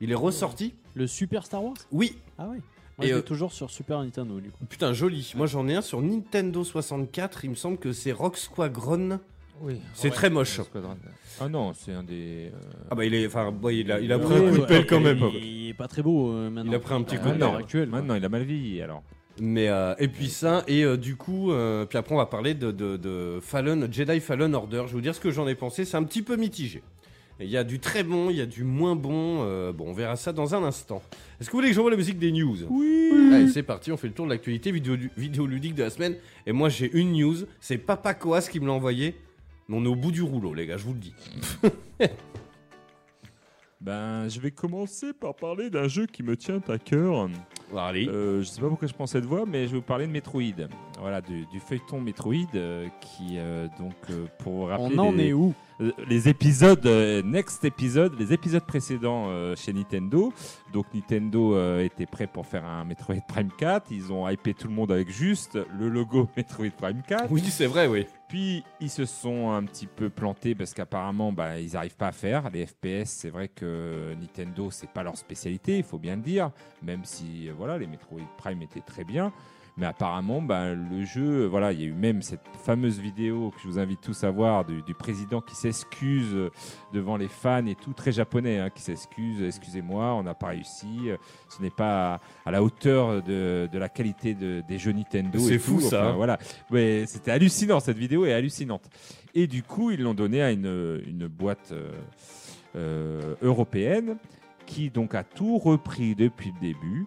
Il 0.00 0.10
est 0.10 0.16
ressorti. 0.16 0.74
Le 0.94 1.06
Super 1.06 1.46
Star 1.46 1.62
Wars? 1.64 1.74
Oui, 1.92 2.18
Ah 2.38 2.48
ouais. 2.48 2.58
Moi, 2.98 3.06
Et, 3.06 3.08
je 3.10 3.14
l'ai 3.14 3.18
euh, 3.20 3.22
toujours 3.22 3.52
sur 3.52 3.70
Super 3.70 4.00
Nintendo, 4.00 4.38
du 4.40 4.50
coup. 4.50 4.64
Putain, 4.68 4.92
joli. 4.92 5.32
Moi, 5.36 5.46
j'en 5.46 5.66
ai 5.68 5.74
un 5.74 5.82
sur 5.82 6.00
Nintendo 6.02 6.62
64. 6.64 7.44
Il 7.44 7.50
me 7.50 7.54
semble 7.54 7.78
que 7.78 7.92
c'est 7.92 8.12
Rock 8.12 8.36
Squadron. 8.36 9.18
Oui. 9.60 9.76
C'est 9.94 10.10
très 10.10 10.30
moche. 10.30 10.60
Ah 11.40 11.48
non, 11.48 11.72
c'est 11.74 11.92
un 11.92 12.02
des. 12.02 12.50
euh, 12.52 12.58
Ah 12.90 12.94
bah, 12.94 13.04
il 13.04 13.14
est, 13.14 13.26
enfin, 13.26 13.52
il 13.70 13.90
a, 13.90 14.00
il 14.00 14.12
a 14.12 14.18
pris 14.18 14.34
Ouais, 14.34 14.48
un 14.48 14.50
coup 14.52 14.58
de 14.58 14.64
pelle 14.66 14.86
quand 14.86 15.00
même. 15.00 15.20
Il 15.34 15.68
est 15.70 15.74
pas 15.74 15.88
très 15.88 16.02
beau 16.02 16.32
euh, 16.32 16.50
maintenant. 16.50 16.70
Il 16.70 16.74
a 16.74 16.78
pris 16.80 16.94
un 16.94 17.02
petit 17.02 17.16
coup 17.18 17.28
À 17.28 17.32
de 17.32 17.38
l'heure 17.40 17.52
pelle. 17.52 17.60
actuelle. 17.62 17.88
quoi. 17.88 17.98
Maintenant, 18.00 18.14
il 18.14 18.24
a 18.24 18.28
mal 18.28 18.42
vieilli 18.42 18.82
alors. 18.82 19.02
Mais 19.40 19.68
euh, 19.68 19.94
et 19.98 20.06
puis 20.06 20.28
ça 20.28 20.62
et 20.68 20.84
euh, 20.84 20.96
du 20.96 21.16
coup, 21.16 21.50
euh, 21.50 21.86
puis 21.86 21.98
après 21.98 22.14
on 22.14 22.18
va 22.18 22.26
parler 22.26 22.54
de, 22.54 22.70
de, 22.70 22.96
de 22.96 23.40
Fallen 23.42 23.92
Jedi 23.92 24.20
Fallen 24.20 24.54
Order. 24.54 24.82
Je 24.82 24.90
vais 24.90 24.92
vous 24.92 25.00
dire 25.00 25.12
ce 25.14 25.18
que 25.20 25.32
j'en 25.32 25.48
ai 25.48 25.56
pensé. 25.56 25.84
C'est 25.84 25.96
un 25.96 26.04
petit 26.04 26.22
peu 26.22 26.36
mitigé. 26.36 26.84
Il 27.40 27.48
y 27.48 27.56
a 27.56 27.64
du 27.64 27.80
très 27.80 28.04
bon, 28.04 28.30
il 28.30 28.36
y 28.36 28.40
a 28.40 28.46
du 28.46 28.62
moins 28.62 28.94
bon. 28.94 29.42
euh, 29.42 29.72
bon, 29.72 29.88
on 29.88 29.92
verra 29.92 30.14
ça 30.16 30.32
dans 30.32 30.54
un 30.54 30.62
instant. 30.62 31.02
Est-ce 31.40 31.48
que 31.48 31.52
vous 31.52 31.58
voulez 31.58 31.70
que 31.70 31.74
j'envoie 31.74 31.90
la 31.90 31.96
musique 31.96 32.18
des 32.18 32.30
news? 32.30 32.56
Oui. 32.70 33.32
Allez, 33.32 33.48
c'est 33.48 33.64
parti. 33.64 33.90
On 33.90 33.96
fait 33.96 34.06
le 34.06 34.14
tour 34.14 34.26
de 34.26 34.30
l'actualité 34.30 34.70
vidéo, 34.70 34.96
vidéoludique 35.16 35.74
de 35.74 35.82
la 35.82 35.90
semaine. 35.90 36.16
Et 36.46 36.52
moi, 36.52 36.68
j'ai 36.68 36.90
une 36.96 37.12
news. 37.12 37.36
C'est 37.60 37.78
Papa 37.78 38.14
Coas 38.14 38.48
qui 38.50 38.60
me 38.60 38.66
l'a 38.66 38.72
envoyé. 38.72 39.16
Mais 39.68 39.76
on 39.76 39.84
est 39.84 39.88
au 39.88 39.96
bout 39.96 40.12
du 40.12 40.22
rouleau, 40.22 40.54
les 40.54 40.66
gars. 40.66 40.76
Je 40.76 40.84
vous 40.84 40.92
le 40.94 41.00
dis. 41.00 41.14
Ben, 43.80 44.28
je 44.30 44.40
vais 44.40 44.50
commencer 44.50 45.12
par 45.12 45.34
parler 45.36 45.68
d'un 45.68 45.88
jeu 45.88 46.06
qui 46.06 46.22
me 46.22 46.38
tient 46.38 46.60
à 46.68 46.78
cœur. 46.78 47.28
Allez. 47.76 48.08
Euh, 48.08 48.40
je 48.40 48.44
sais 48.44 48.60
pas 48.60 48.68
pourquoi 48.68 48.88
je 48.88 48.94
prends 48.94 49.06
cette 49.06 49.24
voix, 49.24 49.44
mais 49.46 49.66
je 49.66 49.72
vais 49.72 49.76
vous 49.78 49.82
parler 49.82 50.06
de 50.06 50.12
Metroid. 50.12 50.68
Voilà, 51.00 51.20
du, 51.20 51.46
du 51.46 51.60
feuilleton 51.60 52.00
Metroid, 52.00 52.34
euh, 52.54 52.86
qui 53.00 53.36
euh, 53.38 53.66
donc 53.78 53.94
euh, 54.10 54.26
pour 54.38 54.68
rappeler 54.68 54.94
On 54.96 54.98
en 54.98 55.12
les, 55.12 55.28
est 55.28 55.32
où 55.32 55.54
euh, 55.80 55.90
les 56.08 56.28
épisodes, 56.28 56.86
euh, 56.86 57.22
next 57.22 57.64
épisode, 57.64 58.14
les 58.18 58.32
épisodes 58.32 58.64
précédents 58.64 59.26
euh, 59.28 59.56
chez 59.56 59.72
Nintendo. 59.72 60.32
Donc 60.72 60.86
Nintendo 60.94 61.56
euh, 61.56 61.84
était 61.84 62.06
prêt 62.06 62.26
pour 62.26 62.46
faire 62.46 62.64
un 62.64 62.84
Metroid 62.84 63.16
Prime 63.26 63.50
4. 63.56 63.90
Ils 63.90 64.12
ont 64.12 64.28
hypé 64.28 64.54
tout 64.54 64.68
le 64.68 64.74
monde 64.74 64.92
avec 64.92 65.10
juste 65.10 65.58
le 65.78 65.88
logo 65.88 66.28
Metroid 66.36 66.70
Prime 66.76 67.02
4. 67.06 67.26
Oui, 67.30 67.42
c'est 67.42 67.66
vrai, 67.66 67.86
oui. 67.86 68.06
Puis 68.34 68.64
ils 68.80 68.90
se 68.90 69.04
sont 69.04 69.52
un 69.52 69.62
petit 69.62 69.86
peu 69.86 70.10
plantés 70.10 70.56
parce 70.56 70.74
qu'apparemment 70.74 71.30
bah, 71.30 71.60
ils 71.60 71.74
n'arrivent 71.74 71.94
pas 71.94 72.08
à 72.08 72.12
faire. 72.12 72.50
Les 72.50 72.66
FPS, 72.66 73.04
c'est 73.06 73.30
vrai 73.30 73.46
que 73.46 74.12
Nintendo, 74.18 74.72
c'est 74.72 74.90
pas 74.90 75.04
leur 75.04 75.16
spécialité, 75.16 75.78
il 75.78 75.84
faut 75.84 75.98
bien 75.98 76.16
le 76.16 76.22
dire. 76.22 76.50
Même 76.82 77.04
si 77.04 77.48
euh, 77.48 77.52
voilà, 77.56 77.78
les 77.78 77.86
Metroid 77.86 78.22
Prime 78.36 78.60
étaient 78.60 78.80
très 78.80 79.04
bien. 79.04 79.32
Mais 79.76 79.86
apparemment, 79.86 80.40
bah, 80.40 80.72
le 80.72 81.04
jeu, 81.04 81.46
voilà, 81.46 81.72
il 81.72 81.80
y 81.80 81.82
a 81.82 81.86
eu 81.86 81.92
même 81.92 82.22
cette 82.22 82.46
fameuse 82.64 83.00
vidéo 83.00 83.50
que 83.50 83.60
je 83.60 83.66
vous 83.66 83.78
invite 83.80 84.00
tous 84.00 84.22
à 84.22 84.30
voir 84.30 84.64
du, 84.64 84.82
du 84.82 84.94
président 84.94 85.40
qui 85.40 85.56
s'excuse 85.56 86.36
devant 86.92 87.16
les 87.16 87.26
fans 87.26 87.66
et 87.66 87.74
tout, 87.74 87.92
très 87.92 88.12
japonais, 88.12 88.60
hein, 88.60 88.70
qui 88.70 88.82
s'excuse, 88.82 89.42
excusez-moi, 89.42 90.14
on 90.14 90.22
n'a 90.22 90.34
pas 90.34 90.46
réussi, 90.48 91.08
ce 91.48 91.60
n'est 91.60 91.70
pas 91.70 92.20
à 92.46 92.50
la 92.52 92.62
hauteur 92.62 93.20
de, 93.24 93.68
de 93.72 93.78
la 93.78 93.88
qualité 93.88 94.34
de- 94.34 94.62
des 94.68 94.78
jeux 94.78 94.92
Nintendo. 94.92 95.40
C'est 95.40 95.58
fou, 95.58 95.80
tout. 95.80 95.88
ça, 95.88 96.02
Enfin, 96.08 96.12
voilà, 96.16 96.38
Ouais, 96.70 97.02
c'était 97.08 97.32
hallucinant, 97.32 97.80
cette 97.80 97.98
vidéo 97.98 98.24
est 98.26 98.32
hallucinante. 98.32 98.88
Et 99.34 99.48
du 99.48 99.64
coup, 99.64 99.90
ils 99.90 100.00
l'ont 100.00 100.14
donné 100.14 100.40
à 100.40 100.52
une, 100.52 101.02
une 101.04 101.26
boîte 101.26 101.72
euh, 101.72 101.90
euh, 102.76 103.34
européenne 103.42 104.16
qui 104.66 104.90
donc 104.90 105.14
a 105.14 105.24
tout 105.24 105.58
repris 105.58 106.14
depuis 106.14 106.52
le 106.54 106.60
début. 106.60 107.06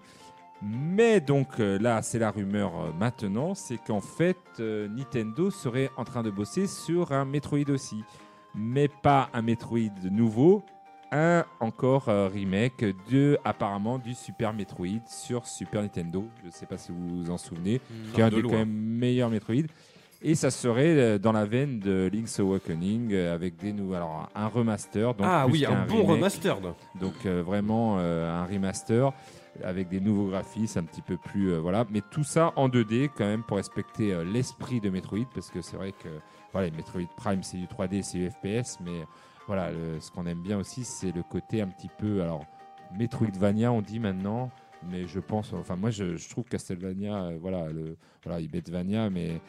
Mais 0.62 1.22
donc 1.22 1.60
euh, 1.60 1.78
là, 1.80 2.02
c'est 2.02 2.20
la 2.20 2.32
rumeur 2.32 2.72
euh, 2.76 2.92
maintenant, 3.00 3.54
c'est 3.54 3.78
qu'en 3.78 4.02
fait, 4.02 4.38
euh, 4.60 4.88
Nintendo 4.88 5.52
serait 5.52 5.92
en 5.98 6.04
train 6.04 6.24
de 6.24 6.32
bosser 6.32 6.66
sur 6.68 7.12
un 7.12 7.26
Metroid 7.26 7.70
aussi. 7.70 8.04
Mais 8.56 8.88
pas 8.88 9.30
un 9.34 9.44
Metroid 9.44 9.92
nouveau, 10.10 10.64
un 11.12 11.46
encore 11.60 12.10
euh, 12.10 12.28
remake 12.28 12.84
de 13.12 13.38
apparemment 13.46 14.00
du 14.00 14.16
Super 14.16 14.52
Metroid 14.52 15.02
sur 15.08 15.46
Super 15.46 15.84
Nintendo. 15.84 16.26
Je 16.42 16.48
ne 16.48 16.52
sais 16.52 16.66
pas 16.66 16.78
si 16.78 16.92
vous 16.92 17.24
vous 17.24 17.30
en 17.30 17.38
souvenez, 17.38 17.80
qui 18.14 18.22
est 18.22 18.24
un 18.24 18.30
de 18.30 18.38
des 18.38 18.42
quand 18.42 18.58
même 18.58 18.72
meilleurs 18.72 19.30
Metroid. 19.30 19.68
Et 20.24 20.34
ça 20.34 20.50
serait 20.50 21.20
dans 21.20 21.32
la 21.32 21.46
veine 21.46 21.80
de 21.80 22.10
Link's 22.12 22.40
Awakening 22.40 23.16
avec 23.16 23.56
des 23.58 23.72
nouveaux, 23.72 23.94
alors 23.94 24.30
un 24.34 24.48
remaster. 24.48 25.14
Donc 25.14 25.28
ah 25.30 25.46
oui, 25.48 25.64
un 25.66 25.86
bon 25.86 25.98
remake. 25.98 26.16
remastered. 26.16 26.74
Donc 27.00 27.14
euh, 27.26 27.44
vraiment 27.44 27.98
euh, 28.00 28.28
un 28.28 28.46
remaster 28.46 29.14
avec 29.64 29.90
des 29.90 30.00
nouveaux 30.00 30.28
graphismes 30.28 30.80
un 30.80 30.84
petit 30.84 31.02
peu 31.02 31.18
plus 31.18 31.52
euh, 31.52 31.60
voilà, 31.60 31.86
mais 31.90 32.02
tout 32.12 32.24
ça 32.24 32.54
en 32.56 32.70
2D 32.70 33.10
quand 33.16 33.26
même 33.26 33.44
pour 33.44 33.58
respecter 33.58 34.14
euh, 34.14 34.24
l'esprit 34.24 34.80
de 34.80 34.90
Metroid 34.90 35.26
parce 35.34 35.50
que 35.50 35.62
c'est 35.62 35.78
vrai 35.78 35.92
que 35.92 36.10
voilà, 36.54 36.72
Metroid 36.72 37.08
Prime 37.16 37.44
c'est 37.44 37.58
du 37.58 37.66
3D, 37.66 38.04
c'est 38.04 38.18
du 38.18 38.30
FPS, 38.30 38.80
mais 38.84 39.06
voilà, 39.48 39.70
ce 40.00 40.12
qu'on 40.12 40.26
aime 40.26 40.42
bien 40.42 40.58
aussi 40.58 40.84
c'est 40.84 41.12
le 41.12 41.24
côté 41.24 41.62
un 41.62 41.68
petit 41.68 41.90
peu 41.98 42.22
alors 42.22 42.46
Metroidvania 42.98 43.72
on 43.72 43.82
dit 43.82 44.00
maintenant, 44.00 44.50
mais 44.90 45.08
je 45.08 45.20
pense 45.20 45.54
enfin 45.54 45.76
moi 45.76 45.90
je, 45.90 46.30
trouve 46.30 46.46
Castlevania 46.46 47.16
euh, 47.16 47.38
voilà 47.40 47.70
le 47.70 47.98
voilà 48.24 48.40
mais 49.10 49.42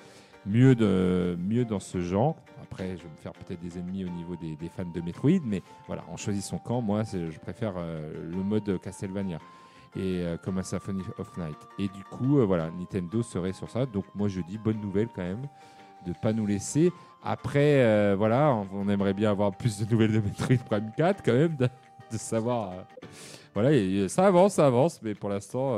mieux 0.46 0.74
de 0.74 1.36
mieux 1.38 1.64
dans 1.64 1.80
ce 1.80 2.00
genre. 2.00 2.36
Après, 2.62 2.96
je 2.96 3.02
vais 3.02 3.10
me 3.10 3.16
faire 3.16 3.32
peut-être 3.32 3.60
des 3.60 3.78
ennemis 3.78 4.04
au 4.04 4.10
niveau 4.10 4.36
des, 4.36 4.56
des 4.56 4.68
fans 4.68 4.84
de 4.84 5.00
Metroid, 5.00 5.40
mais 5.44 5.62
voilà, 5.86 6.04
on 6.10 6.16
choisit 6.16 6.42
son 6.42 6.58
camp. 6.58 6.82
Moi, 6.82 7.02
je 7.04 7.38
préfère 7.38 7.74
euh, 7.76 8.12
le 8.30 8.42
mode 8.42 8.80
Castlevania 8.80 9.38
et 9.96 10.22
euh, 10.22 10.36
comme 10.36 10.58
un 10.58 10.62
Symphony 10.62 11.02
of 11.18 11.36
Night. 11.36 11.56
Et 11.78 11.88
du 11.88 12.04
coup, 12.04 12.38
euh, 12.38 12.44
voilà, 12.44 12.70
Nintendo 12.70 13.22
serait 13.22 13.52
sur 13.52 13.68
ça. 13.70 13.86
Donc 13.86 14.04
moi, 14.14 14.28
je 14.28 14.40
dis 14.42 14.58
bonne 14.58 14.80
nouvelle 14.80 15.08
quand 15.14 15.22
même 15.22 15.46
de 16.06 16.12
pas 16.22 16.32
nous 16.32 16.46
laisser. 16.46 16.92
Après, 17.24 17.82
euh, 17.84 18.14
voilà, 18.16 18.52
on, 18.54 18.68
on 18.72 18.88
aimerait 18.88 19.14
bien 19.14 19.30
avoir 19.30 19.50
plus 19.56 19.78
de 19.84 19.90
nouvelles 19.90 20.12
de 20.12 20.20
Metroid 20.20 20.56
Prime 20.68 20.92
4 20.96 21.22
quand 21.24 21.32
même, 21.32 21.56
de, 21.56 21.68
de 22.12 22.16
savoir. 22.16 22.72
voilà, 23.54 23.72
et 23.72 24.08
ça 24.08 24.26
avance, 24.26 24.54
ça 24.54 24.66
avance, 24.66 25.00
mais 25.02 25.14
pour 25.14 25.28
l'instant, 25.28 25.72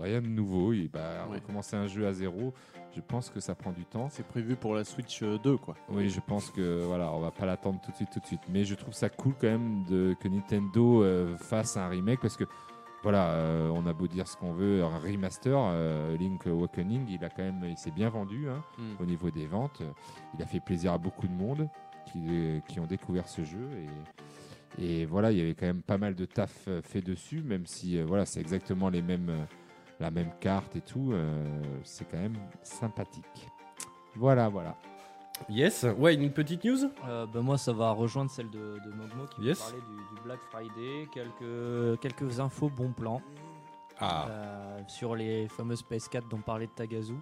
rien 0.00 0.20
de 0.22 0.28
nouveau. 0.28 0.72
Et 0.72 0.88
bah, 0.92 1.26
Ouais. 1.28 1.36
recommencer 1.36 1.74
un 1.76 1.88
jeu 1.88 2.06
à 2.06 2.12
zéro, 2.12 2.54
je 2.94 3.00
pense 3.00 3.28
que 3.28 3.40
ça 3.40 3.54
prend 3.56 3.72
du 3.72 3.84
temps. 3.84 4.06
C'est 4.10 4.26
prévu 4.26 4.54
pour 4.56 4.74
la 4.74 4.84
Switch 4.84 5.22
euh, 5.22 5.36
2, 5.42 5.56
quoi. 5.58 5.74
Oui, 5.90 6.08
je 6.08 6.20
pense 6.20 6.50
que 6.50 6.82
voilà, 6.84 7.12
on 7.12 7.18
va 7.20 7.30
pas 7.32 7.44
l'attendre 7.44 7.80
tout 7.84 7.90
de 7.90 7.96
suite, 7.96 8.08
tout 8.12 8.20
de 8.20 8.26
suite. 8.26 8.40
Mais 8.48 8.64
je 8.64 8.74
trouve 8.76 8.94
ça 8.94 9.08
cool 9.10 9.34
quand 9.38 9.48
même 9.48 9.84
de, 9.90 10.14
que 10.20 10.28
Nintendo 10.28 11.04
fasse 11.36 11.76
un 11.76 11.88
remake 11.88 12.20
parce 12.20 12.36
que 12.36 12.44
voilà, 13.02 13.30
euh, 13.32 13.68
on 13.74 13.86
a 13.86 13.92
beau 13.92 14.06
dire 14.08 14.26
ce 14.26 14.36
qu'on 14.36 14.52
veut, 14.52 14.82
un 14.82 14.98
remaster, 14.98 15.56
euh, 15.56 16.16
Link 16.16 16.46
Awakening, 16.46 17.06
il 17.08 17.24
a 17.24 17.28
quand 17.28 17.42
même, 17.42 17.62
il 17.68 17.76
s'est 17.78 17.90
bien 17.92 18.08
vendu 18.08 18.48
hein, 18.48 18.62
Mm. 18.78 19.02
au 19.02 19.06
niveau 19.06 19.30
des 19.30 19.46
ventes. 19.46 19.82
Il 20.36 20.42
a 20.42 20.46
fait 20.46 20.60
plaisir 20.60 20.92
à 20.92 20.98
beaucoup 20.98 21.28
de 21.28 21.32
monde 21.34 21.68
qui, 22.10 22.60
qui 22.68 22.80
ont 22.80 22.86
découvert 22.86 23.28
ce 23.28 23.42
jeu 23.44 23.68
et, 24.78 24.84
et 25.02 25.06
voilà, 25.06 25.30
il 25.32 25.38
y 25.38 25.40
avait 25.40 25.54
quand 25.54 25.66
même 25.66 25.82
pas 25.82 25.98
mal 25.98 26.14
de 26.14 26.24
taf 26.24 26.52
euh, 26.68 26.82
fait 26.82 27.00
dessus, 27.00 27.42
même 27.42 27.66
si 27.66 27.98
euh, 27.98 28.04
voilà, 28.04 28.26
c'est 28.26 28.40
exactement 28.40 28.88
les 28.90 29.02
mêmes. 29.02 29.28
euh, 29.30 29.44
la 29.98 30.10
même 30.10 30.30
carte 30.40 30.76
et 30.76 30.82
tout. 30.82 31.12
euh, 31.12 31.62
c'est 31.82 32.04
quand 32.10 32.18
même 32.18 32.36
sympathique. 32.62 33.48
Voilà, 34.14 34.48
voilà. 34.50 34.76
Yes. 35.48 35.84
Ouais, 35.98 36.14
une 36.14 36.32
petite 36.32 36.64
news 36.64 36.90
Euh, 37.08 37.26
bah, 37.26 37.40
moi, 37.40 37.58
ça 37.58 37.72
va 37.72 37.90
rejoindre 37.92 38.30
celle 38.30 38.50
de, 38.50 38.78
de 38.84 38.90
Mogmo 38.90 39.26
qui 39.26 39.42
Yes. 39.42 39.58
parler 39.60 39.80
du, 39.82 40.16
du 40.16 40.22
Black 40.22 40.40
Friday, 40.50 41.08
quelques, 41.12 42.00
quelques 42.00 42.40
infos 42.40 42.68
bon 42.70 42.92
plan 42.92 43.20
Ah. 44.00 44.26
euh, 44.28 44.80
sur 44.88 45.14
les 45.14 45.46
fameuses 45.48 45.82
PS4 45.88 46.28
dont 46.28 46.40
parlait 46.40 46.66
de 46.66 46.72
Tagazu. 46.72 47.14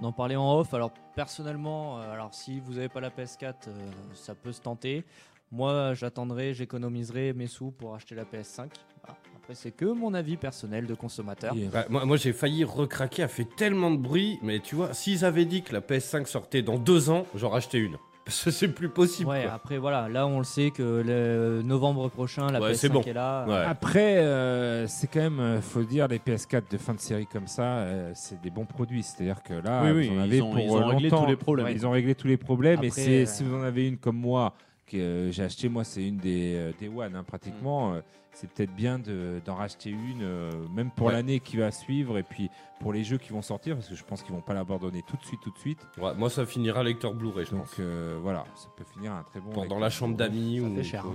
On 0.00 0.04
en 0.04 0.12
parlait 0.12 0.36
en 0.36 0.58
off. 0.58 0.74
Alors 0.74 0.92
personnellement, 1.14 1.98
euh, 1.98 2.12
alors 2.12 2.34
si 2.34 2.60
vous 2.60 2.74
n'avez 2.74 2.88
pas 2.88 3.00
la 3.00 3.10
PS4, 3.10 3.54
euh, 3.68 3.90
ça 4.14 4.34
peut 4.34 4.52
se 4.52 4.60
tenter. 4.60 5.04
Moi, 5.50 5.94
j'attendrai, 5.94 6.54
j'économiserai 6.54 7.32
mes 7.34 7.46
sous 7.46 7.70
pour 7.72 7.94
acheter 7.94 8.14
la 8.14 8.24
PS5. 8.24 8.70
Après, 9.42 9.54
c'est 9.56 9.72
que 9.72 9.86
mon 9.86 10.14
avis 10.14 10.36
personnel 10.36 10.86
de 10.86 10.94
consommateur. 10.94 11.52
Ouais, 11.54 11.68
moi, 11.90 12.04
moi, 12.04 12.16
j'ai 12.16 12.32
failli 12.32 12.62
recraquer, 12.62 13.24
a 13.24 13.28
fait 13.28 13.44
tellement 13.56 13.90
de 13.90 13.96
bruit, 13.96 14.38
mais 14.40 14.60
tu 14.60 14.76
vois, 14.76 14.94
s'ils 14.94 15.24
avaient 15.24 15.46
dit 15.46 15.62
que 15.62 15.72
la 15.72 15.80
PS5 15.80 16.26
sortait 16.26 16.62
dans 16.62 16.78
deux 16.78 17.10
ans, 17.10 17.26
j'aurais 17.34 17.56
acheté 17.56 17.78
une. 17.78 17.96
Parce 18.24 18.44
que 18.44 18.52
c'est 18.52 18.68
plus 18.68 18.88
possible. 18.88 19.28
Ouais, 19.30 19.42
quoi. 19.42 19.54
après 19.54 19.78
voilà, 19.78 20.08
là 20.08 20.28
on 20.28 20.38
le 20.38 20.44
sait 20.44 20.70
que 20.70 21.02
le 21.04 21.60
novembre 21.64 22.08
prochain 22.08 22.46
la 22.52 22.60
Ouais, 22.60 22.70
PS5 22.70 22.76
c'est 22.76 22.88
bon. 22.88 23.00
est 23.02 23.12
là. 23.12 23.44
Ouais. 23.48 23.64
Après, 23.66 24.18
euh, 24.18 24.86
c'est 24.86 25.08
quand 25.08 25.18
même, 25.18 25.40
euh, 25.40 25.60
faut 25.60 25.82
dire, 25.82 26.06
les 26.06 26.20
PS4 26.20 26.70
de 26.70 26.78
fin 26.78 26.94
de 26.94 27.00
série 27.00 27.26
comme 27.26 27.48
ça, 27.48 27.64
euh, 27.78 28.12
c'est 28.14 28.40
des 28.40 28.50
bons 28.50 28.64
produits. 28.64 29.02
C'est-à-dire 29.02 29.42
que 29.42 29.54
là, 29.54 29.82
Oui, 29.86 29.90
oui, 29.90 30.10
ils 30.14 30.20
avez 30.20 30.40
ont- 30.40 30.50
pour 30.52 30.60
ils 30.60 30.70
ont 30.70 30.86
réglé 30.86 31.10
tous 31.10 31.26
les 31.26 31.34
problèmes. 31.36 31.66
Ouais, 31.66 31.74
ils 31.74 31.84
ont 31.84 31.90
réglé 31.90 32.14
tous 32.14 32.28
les 32.28 32.36
problèmes. 32.36 32.84
et 32.84 32.86
Après, 32.86 33.08
euh, 33.08 33.26
si 33.26 33.42
vous 33.42 33.56
en 33.56 33.62
avez 33.64 33.88
une 33.88 33.96
comme 33.98 34.18
moi, 34.18 34.54
que 34.86 34.96
euh, 34.96 35.30
j'ai 35.32 35.44
acheté, 35.44 35.68
moi, 35.68 35.84
c'est 35.84 36.06
une 36.06 36.18
des, 36.18 36.54
euh, 36.56 36.72
des 36.78 36.88
One, 36.88 37.14
hein, 37.16 37.22
Mm. 37.22 37.24
pratiquement. 37.24 37.94
euh, 37.94 38.00
c'est 38.34 38.48
peut-être 38.50 38.74
bien 38.74 38.98
de- 38.98 39.42
d'en 39.44 39.56
racheter 39.56 39.90
une, 39.90 40.22
euh, 40.22 40.50
même 40.74 40.90
pour 40.90 41.08
Ouais. 41.08 41.12
l'année 41.12 41.38
qui 41.40 41.58
va 41.58 41.70
suivre, 41.70 42.16
et 42.16 42.22
puis 42.22 42.48
pour 42.80 42.92
les 42.94 43.04
jeux 43.04 43.18
qui 43.18 43.28
vont 43.30 43.42
sortir, 43.42 43.74
parce 43.76 43.88
que 43.88 43.94
je 43.94 44.02
pense 44.04 44.22
qu'ils 44.22 44.34
vont 44.34 44.40
pas 44.40 44.54
l'abandonner 44.54 45.02
tout 45.06 45.18
de 45.18 45.22
suite, 45.22 45.40
tout 45.42 45.50
de 45.50 45.58
suite. 45.58 45.86
Ouais, 45.98 46.14
moi, 46.14 46.30
ça 46.30 46.46
finira 46.46 46.82
lecteur 46.82 47.12
Blu-ray, 47.14 47.44
je 47.44 47.50
Donc 47.50 47.60
pense. 47.66 47.76
euh, 47.80 48.18
voilà, 48.22 48.44
ça 48.54 48.68
peut 48.74 48.84
finir 48.84 49.12
un 49.12 49.22
très 49.22 49.40
bon. 49.40 49.66
Dans, 49.66 49.78
la 49.78 49.90
chambre 49.90 50.16
d'amis 50.16 50.60
ça 50.62 50.66
ou. 50.66 50.74
fait 50.74 50.82
cher, 50.82 51.04
hein. 51.06 51.12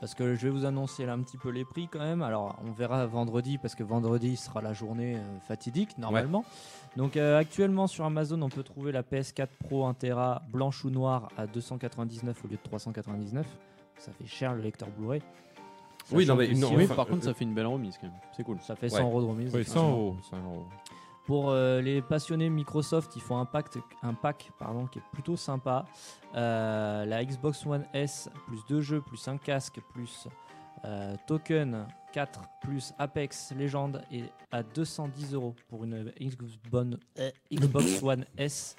Parce 0.00 0.14
que 0.14 0.36
je 0.36 0.44
vais 0.46 0.50
vous 0.50 0.64
annoncer 0.64 1.04
là 1.06 1.14
un 1.14 1.20
petit 1.22 1.36
peu 1.36 1.48
les 1.50 1.64
prix 1.64 1.88
quand 1.88 1.98
même. 1.98 2.22
Alors 2.22 2.56
on 2.64 2.70
verra 2.70 3.04
vendredi 3.06 3.58
parce 3.58 3.74
que 3.74 3.82
vendredi 3.82 4.36
sera 4.36 4.62
la 4.62 4.72
journée 4.72 5.16
euh, 5.16 5.40
fatidique 5.40 5.98
normalement. 5.98 6.44
Donc 6.98 7.16
euh, 7.16 7.38
actuellement 7.38 7.86
sur 7.86 8.04
Amazon 8.04 8.42
on 8.42 8.48
peut 8.48 8.64
trouver 8.64 8.90
la 8.90 9.02
PS4 9.04 9.46
Pro 9.64 9.86
1 9.86 9.94
Tera 9.94 10.42
blanche 10.50 10.84
ou 10.84 10.90
noire 10.90 11.28
à 11.36 11.46
299 11.46 12.44
au 12.44 12.48
lieu 12.48 12.56
de 12.56 12.60
399. 12.62 13.46
Ça 13.98 14.10
fait 14.10 14.26
cher 14.26 14.52
le 14.54 14.62
lecteur 14.62 14.88
Blu-ray. 14.98 15.22
Oui, 16.10 16.26
non, 16.26 16.34
mais 16.34 16.48
non, 16.54 16.68
si- 16.70 16.74
oui, 16.76 16.84
enfin, 16.86 16.96
par 16.96 17.06
contre, 17.06 17.20
euh, 17.22 17.30
ça 17.30 17.34
fait 17.34 17.44
une 17.44 17.54
belle 17.54 17.66
remise 17.66 17.96
quand 18.00 18.08
même. 18.08 18.16
C'est 18.36 18.42
cool. 18.42 18.58
ça 18.62 18.74
fait 18.74 18.90
Ouais. 18.92 18.98
100 18.98 19.04
euros 19.04 19.20
de 19.22 19.26
remise. 19.26 19.54
Oui, 19.54 19.64
100 19.64 19.88
euros. 19.90 20.16
100 20.28 20.36
euros. 20.38 20.66
Pour 21.24 21.50
euh, 21.50 21.80
les 21.80 22.02
passionnés 22.02 22.48
Microsoft, 22.50 23.14
ils 23.14 23.22
font 23.22 23.38
un 23.38 23.44
pack, 23.44 23.66
un 24.02 24.14
pack 24.14 24.50
pardon, 24.58 24.86
qui 24.86 24.98
est 24.98 25.02
plutôt 25.12 25.36
sympa. 25.36 25.84
Euh, 26.34 27.04
la 27.04 27.24
Xbox 27.24 27.64
One 27.64 27.84
S, 27.94 28.28
plus 28.48 28.58
deux 28.68 28.80
jeux, 28.80 29.00
plus 29.02 29.28
un 29.28 29.36
casque, 29.36 29.80
plus 29.92 30.26
euh, 30.84 31.14
Token 31.26 31.86
4, 32.12 32.40
plus 32.62 32.92
Apex 32.98 33.52
Legends 33.52 33.92
est 34.12 34.30
à 34.50 34.62
210 34.62 35.34
euros 35.34 35.54
pour 35.68 35.84
une 35.84 36.12
Xbox, 36.20 36.58
One- 36.72 36.98
euh, 37.18 38.34
S. 38.36 38.76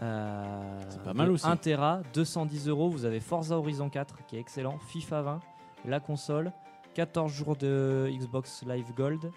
Euh, 0.00 0.80
C'est 0.90 1.02
pas 1.02 1.14
mal 1.14 1.30
aussi. 1.30 1.46
1 1.46 1.56
Tera, 1.56 2.02
210 2.14 2.68
euros. 2.68 2.88
Vous 2.90 3.04
avez 3.04 3.20
Forza 3.20 3.56
Horizon 3.58 3.88
4 3.90 4.26
qui 4.26 4.36
est 4.36 4.40
excellent, 4.40 4.78
FIFA 4.78 5.22
20, 5.22 5.40
la 5.86 5.98
console, 6.00 6.52
14 6.94 7.32
jours 7.32 7.56
de 7.56 8.08
Xbox 8.12 8.62
Live 8.66 8.92
Gold, 8.96 9.30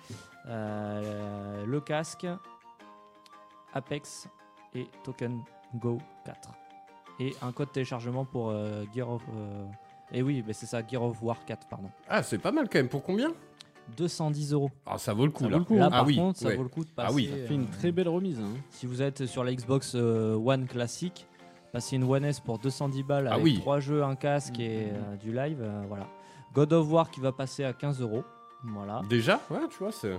euh, 0.48 1.66
le 1.66 1.82
casque, 1.82 2.28
Apex 3.74 4.28
et 4.76 4.88
Token 5.04 5.42
Go 5.76 5.98
4. 6.26 6.50
Et 7.20 7.36
un 7.42 7.52
code 7.52 7.72
téléchargement 7.72 8.26
pour 8.26 8.54
Gear 8.94 9.10
of. 9.10 9.22
Et 10.14 10.22
oui, 10.22 10.44
mais 10.46 10.54
c'est 10.54 10.66
ça, 10.66 10.82
Gear 10.86 11.04
of 11.04 11.22
War 11.24 11.44
4, 11.46 11.68
pardon. 11.68 11.90
Ah, 12.10 12.24
c'est 12.24 12.38
pas 12.38 12.52
mal 12.52 12.68
quand 12.70 12.80
même. 12.80 12.90
Pour 12.90 13.04
combien? 13.04 13.32
210 13.98 14.54
euros. 14.54 14.72
Ah, 14.86 14.98
ça 14.98 15.14
vaut 15.14 15.26
le 15.26 15.32
coup 15.32 15.44
Ça 15.46 15.50
là. 15.50 15.56
vaut 15.58 15.60
le 15.60 15.66
coup. 15.66 15.76
Là, 15.76 15.86
Ah 15.88 15.90
par 15.90 16.06
oui, 16.06 16.16
contre, 16.16 16.40
ça 16.40 16.48
ouais. 16.48 16.56
vaut 16.56 16.64
le 16.64 16.70
coup 16.70 16.84
de 16.84 16.90
Ah 16.98 17.04
passer. 17.04 17.16
oui, 17.16 17.30
ça 17.30 17.48
fait 17.48 17.54
une 17.56 17.64
euh, 17.64 17.78
très 17.78 17.92
belle 17.92 18.08
remise. 18.10 18.40
hein. 18.40 18.54
Si 18.70 18.86
vous 18.86 19.02
êtes 19.02 19.26
sur 19.26 19.44
la 19.44 19.54
Xbox 19.54 19.94
euh, 19.96 20.36
One 20.36 20.68
classique, 20.68 21.28
passez 21.74 21.96
une 21.98 22.04
One 22.04 22.24
S 22.24 22.40
pour 22.40 22.60
210 22.60 23.04
balles 23.04 23.28
Ah 23.28 23.34
avec 23.34 23.44
oui. 23.46 23.60
3 23.60 23.80
jeux, 23.80 24.04
un 24.04 24.16
casque 24.16 24.60
et 24.60 24.90
euh, 24.92 25.16
du 25.18 25.34
live. 25.34 25.60
euh, 25.62 25.84
voilà. 25.88 26.08
God 26.54 26.72
of 26.74 26.92
War 26.92 27.10
qui 27.12 27.20
va 27.20 27.32
passer 27.32 27.64
à 27.64 27.74
15 27.74 28.02
euros. 28.02 28.24
Voilà. 28.64 29.02
Déjà? 29.10 29.42
Ouais, 29.50 29.60
tu 29.70 29.78
vois, 29.80 29.92
c'est. 29.92 30.14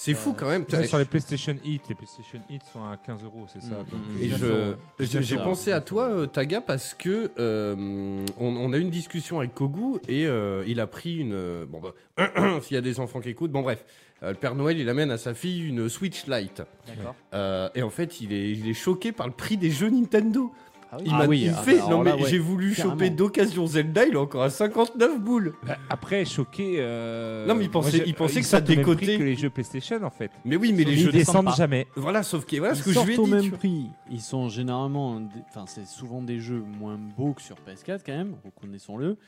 C'est 0.00 0.14
fou 0.14 0.32
quand 0.32 0.48
même. 0.48 0.64
Sur 0.86 0.98
les 0.98 1.04
PlayStation 1.04 1.56
Hit, 1.64 1.82
les 1.88 1.94
PlayStation 1.96 2.38
Hit 2.48 2.62
sont 2.72 2.84
à 2.84 2.96
15 3.04 3.24
euros, 3.24 3.46
c'est 3.52 3.60
ça. 3.60 3.74
Mm, 3.74 3.90
donc, 3.90 4.00
Et 4.22 4.28
15 4.28 4.38
je, 4.38 4.46
euros. 4.46 4.74
je- 5.00 5.20
j'ai 5.22 5.36
pensé 5.38 5.72
à 5.72 5.80
toi, 5.80 6.04
euh, 6.04 6.26
Taga, 6.26 6.60
parce 6.60 6.94
que 6.94 7.32
euh, 7.40 8.24
on, 8.38 8.46
on 8.56 8.72
a 8.72 8.76
eu 8.78 8.80
une 8.80 8.90
discussion 8.90 9.40
avec 9.40 9.54
Kogu 9.54 9.98
et 10.06 10.24
euh, 10.28 10.62
il 10.68 10.78
a 10.78 10.86
pris 10.86 11.16
une. 11.18 11.64
bon, 11.64 11.80
bah, 11.80 12.60
s'il 12.62 12.76
y 12.76 12.78
a 12.78 12.80
des 12.80 13.00
enfants 13.00 13.20
qui 13.20 13.30
écoutent, 13.30 13.50
bon, 13.50 13.62
bref. 13.62 13.84
Euh, 14.22 14.30
le 14.30 14.34
Père 14.36 14.54
Noël, 14.56 14.76
il 14.78 14.88
amène 14.88 15.10
à 15.12 15.18
sa 15.18 15.32
fille 15.34 15.68
une 15.68 15.88
Switch 15.88 16.26
Lite. 16.26 16.62
D'accord. 16.88 17.14
Euh, 17.34 17.68
et 17.76 17.82
en 17.82 17.90
fait, 17.90 18.20
il 18.20 18.32
est, 18.32 18.50
il 18.52 18.68
est 18.68 18.74
choqué 18.74 19.12
par 19.12 19.26
le 19.28 19.32
prix 19.32 19.56
des 19.56 19.70
jeux 19.70 19.90
Nintendo. 19.90 20.52
Ah 20.90 20.96
Il 21.04 21.10
Ah 21.12 21.18
m'a 21.18 21.26
oui, 21.26 21.42
il 21.44 21.48
ah 21.50 21.62
fait, 21.62 21.78
bah, 21.78 21.86
non 21.90 22.02
mais 22.02 22.12
ouais, 22.12 22.28
j'ai 22.30 22.38
voulu 22.38 22.72
carrément. 22.74 22.94
choper 22.94 23.10
d'occasion 23.10 23.66
Zelda, 23.66 24.06
il 24.06 24.14
est 24.14 24.16
encore 24.16 24.42
à 24.42 24.48
59 24.50 25.20
boules. 25.20 25.54
Bah, 25.66 25.76
après, 25.90 26.24
choqué. 26.24 26.76
euh, 26.78 27.46
Non, 27.46 27.54
mais 27.54 27.64
il 27.64 27.70
pensait- 27.70 27.96
moi, 27.98 28.04
j'ai- 28.04 28.08
il 28.10 28.14
pensait 28.14 28.34
ils 28.36 28.40
que 28.42 28.46
ça 28.46 28.60
décotait. 28.62 29.18
que 29.18 29.22
les 29.22 29.36
jeux 29.36 29.50
PlayStation 29.50 30.02
en 30.02 30.10
fait. 30.10 30.30
Mais 30.46 30.56
oui, 30.56 30.72
mais 30.72 30.84
les 30.84 30.92
ils 30.94 30.98
jeux 31.04 31.12
descendent 31.12 31.46
pas. 31.46 31.54
jamais. 31.54 31.86
Voilà, 31.94 32.22
sauf 32.22 32.46
que 32.46 32.56
voilà 32.56 32.74
ce 32.74 32.82
que 32.82 32.92
je 32.92 33.00
lui 33.00 33.12
ai 33.12 33.16
dit. 33.16 33.20
au 33.22 33.26
même 33.26 33.50
prix. 33.50 33.90
Ils 34.10 34.20
sont 34.22 34.48
généralement, 34.48 35.20
enfin 35.50 35.64
c'est 35.66 35.86
souvent 35.86 36.22
des 36.22 36.40
jeux 36.40 36.64
moins 36.80 36.98
beaux 37.16 37.34
que 37.34 37.42
sur 37.42 37.56
PS4 37.56 38.02
quand 38.06 38.16
même, 38.16 38.34
reconnaissons-le. 38.44 39.18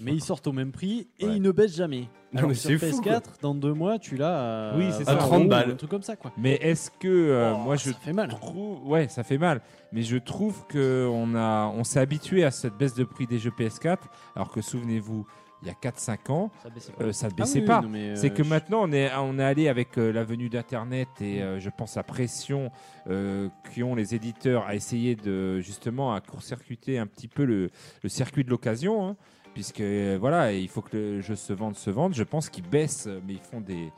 Mais 0.00 0.12
ils 0.12 0.22
sortent 0.22 0.46
au 0.46 0.52
même 0.52 0.72
prix 0.72 1.06
et 1.18 1.26
Ouais. 1.26 1.36
ils 1.36 1.42
ne 1.42 1.50
baissent 1.52 1.76
jamais. 1.76 2.08
Non, 2.32 2.38
Alors 2.38 2.48
mais 2.48 2.54
sur 2.54 2.70
c'est 2.80 2.90
fou, 2.90 3.00
PS4, 3.02 3.22
dans 3.42 3.54
deux 3.54 3.74
mois, 3.74 3.98
tu 3.98 4.16
l'as 4.16 4.70
à, 4.72 4.76
Oui, 4.76 4.86
c'est 4.90 5.04
ça. 5.04 5.12
À 5.12 5.16
30 5.16 5.40
euros, 5.40 5.48
balles. 5.48 5.70
un 5.72 5.74
truc 5.76 5.90
comme 5.90 6.02
ça 6.02 6.16
quoi. 6.16 6.32
Mais 6.38 6.54
est-ce 6.54 6.90
que 6.90 7.08
euh, 7.08 7.52
Oh, 7.54 7.58
moi 7.58 7.76
je 7.76 7.90
ça 7.90 7.98
fait 7.98 8.12
mal. 8.14 8.28
trouve, 8.30 8.86
ouais, 8.88 9.08
ça 9.08 9.22
fait 9.22 9.38
mal. 9.38 9.60
Mais 9.92 10.02
je 10.02 10.16
trouve 10.16 10.66
que 10.66 11.06
on 11.12 11.34
a, 11.34 11.66
on 11.66 11.84
s'est 11.84 12.00
habitué 12.00 12.42
à 12.44 12.50
cette 12.50 12.74
baisse 12.76 12.94
de 12.94 13.04
prix 13.04 13.26
des 13.26 13.38
jeux 13.38 13.50
PS4, 13.56 13.98
alors 14.34 14.50
que 14.50 14.62
souvenez-vous, 14.62 15.26
il 15.64 15.68
y 15.68 15.70
a 15.70 15.74
4-5 15.74 16.30
ans, 16.32 16.50
Ça 16.62 16.70
baisse 16.70 16.90
pas. 16.90 17.04
euh, 17.04 17.12
ça 17.12 17.26
ne 17.28 17.32
Ah 17.34 17.36
baissait 17.42 17.60
oui, 17.60 17.66
pas. 17.66 17.82
non, 17.82 17.88
mais, 17.88 18.16
C'est 18.16 18.32
euh, 18.32 18.34
que 18.34 18.42
je- 18.42 18.48
maintenant, 18.48 18.80
on 18.82 18.90
est, 18.92 19.10
on 19.14 19.38
est 19.38 19.44
allé 19.44 19.68
avec 19.68 19.96
euh, 19.98 20.10
la 20.10 20.24
venue 20.24 20.48
d'Internet 20.48 21.06
et 21.20 21.40
euh, 21.42 21.60
je 21.60 21.70
pense 21.70 21.94
la 21.96 22.02
pression 22.02 22.70
euh, 23.08 23.48
qu'ont 23.74 23.94
les 23.94 24.14
éditeurs 24.16 24.64
à 24.66 24.74
essayer 24.74 25.14
de 25.14 25.60
justement 25.60 26.14
à 26.14 26.20
court-circuiter 26.20 26.98
un 26.98 27.06
petit 27.06 27.28
peu 27.28 27.44
le, 27.44 27.70
le 28.02 28.08
circuit 28.08 28.42
de 28.42 28.50
l'occasion, 28.50 29.06
hein, 29.06 29.16
puisque 29.54 29.80
euh, 29.80 30.16
voilà, 30.20 30.52
il 30.52 30.68
faut 30.68 30.82
que 30.82 30.96
le 30.96 31.20
jeu 31.20 31.36
se 31.36 31.52
vende, 31.52 31.76
se 31.76 31.90
vende. 31.90 32.14
Je 32.14 32.22
pense 32.22 32.48
qu'ils 32.48 32.66
baissent, 32.68 33.06
euh, 33.06 33.20
mais 33.26 33.34
ils 33.34 33.38
font 33.40 33.60
des. 33.60 33.92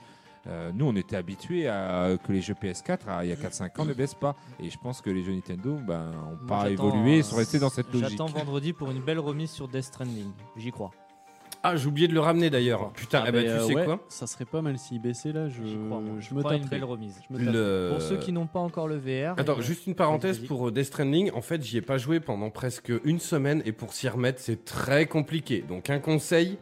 euh, 0.47 0.71
nous, 0.75 0.87
on 0.87 0.95
était 0.97 1.17
habitués 1.17 1.69
à 1.69 2.17
que 2.23 2.33
les 2.33 2.41
jeux 2.43 2.55
PS4, 2.55 3.09
à- 3.09 3.25
il 3.25 3.31
y 3.31 3.33
a 3.33 3.37
4-5 3.37 3.81
ans, 3.81 3.85
ne 3.85 3.95
baissent 3.95 4.15
pas. 4.15 4.37
Et 4.61 4.69
je 4.71 4.79
pense 4.79 5.01
que 5.01 5.11
les 5.11 5.23
jeux 5.25 5.33
Nintendo 5.33 5.77
ben, 5.87 6.11
Moi, 6.13 6.39
pas 6.47 6.69
j'attends, 6.69 6.89
évolué, 6.89 7.21
euh, 7.21 7.23
sont 7.23 7.37
restés 7.37 7.59
dans 7.59 7.71
cette 7.71 7.93
logique. 7.93 8.11
J'attends 8.11 8.27
vendredi 8.27 8.73
pour 8.73 8.91
une 8.91 9.01
belle 9.01 9.19
remise 9.21 9.51
sur 9.51 9.69
Death 9.69 9.85
Stranding. 9.85 10.31
J'y 10.57 10.71
crois. 10.71 10.91
Ah, 11.67 11.77
j'ai 11.77 11.87
oublié 11.87 12.07
de 12.09 12.13
le 12.15 12.21
ramener 12.21 12.51
d'ailleurs. 12.51 12.93
Putain, 12.93 13.23
Ah, 13.25 13.27
eh 13.29 13.33
ben, 13.33 13.39
mais, 13.43 13.49
tu 13.49 13.55
euh, 13.55 13.67
sais 13.67 13.75
ouais, 13.75 13.85
quoi 13.87 14.01
Ça 14.09 14.27
serait 14.27 14.45
pas 14.45 14.61
mal 14.61 14.77
s'il 14.79 15.01
baissait 15.01 15.33
là. 15.33 15.49
Je, 15.49 15.63
crois. 15.63 16.01
moi. 16.01 16.03
je 16.21 16.29
Je 16.29 16.35
me 16.35 16.41
crois 16.41 16.55
une 16.55 16.61
taperais. 16.65 16.77
belle 16.77 16.85
remise. 16.85 17.19
Je 17.29 17.33
me 17.35 17.39
taperais. 17.39 17.53
Le- 17.55 17.89
Pour 17.93 18.03
ceux 18.03 18.17
qui 18.19 18.33
n'ont 18.33 18.47
pas 18.47 18.61
encore 18.61 18.87
le 18.87 18.97
VR. 18.99 19.35
Attends, 19.39 19.59
euh, 19.59 19.63
juste 19.63 19.87
une 19.87 19.95
parenthèse 19.95 20.39
pour 20.41 20.69
euh, 20.69 20.71
Death 20.71 20.85
Stranding. 20.85 21.31
En 21.33 21.41
fait, 21.41 21.63
j'y 21.63 21.79
ai 21.79 21.83
pas 21.83 21.97
joué 21.97 22.21
pendant 22.21 22.51
presque 22.51 22.93
une 23.05 23.19
semaine 23.19 23.63
et 23.65 23.73
pour 23.73 23.95
s'y 23.95 24.09
remettre, 24.09 24.41
c'est 24.41 24.65
très 24.67 25.07
compliqué. 25.07 25.65
Donc, 25.67 25.89
un 25.89 26.01
conseil, 26.01 26.59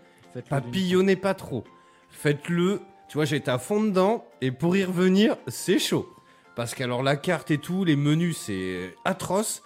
papillonnez 0.48 1.16
pas 1.16 1.34
trop. 1.34 1.64
Faites-le. 2.08 2.80
Tu 3.08 3.18
vois, 3.18 3.24
j'étais 3.24 3.50
à 3.50 3.58
fond 3.58 3.82
dedans 3.82 4.24
et 4.40 4.50
pour 4.52 4.76
y 4.76 4.84
revenir, 4.84 5.36
c'est 5.48 5.78
chaud. 5.78 6.08
Parce 6.54 6.74
qu'alors, 6.74 7.02
la 7.02 7.16
carte 7.16 7.50
et 7.50 7.58
tout, 7.58 7.84
les 7.84 7.96
menus, 7.96 8.36
c'est 8.36 8.94
atroce. 9.04 9.62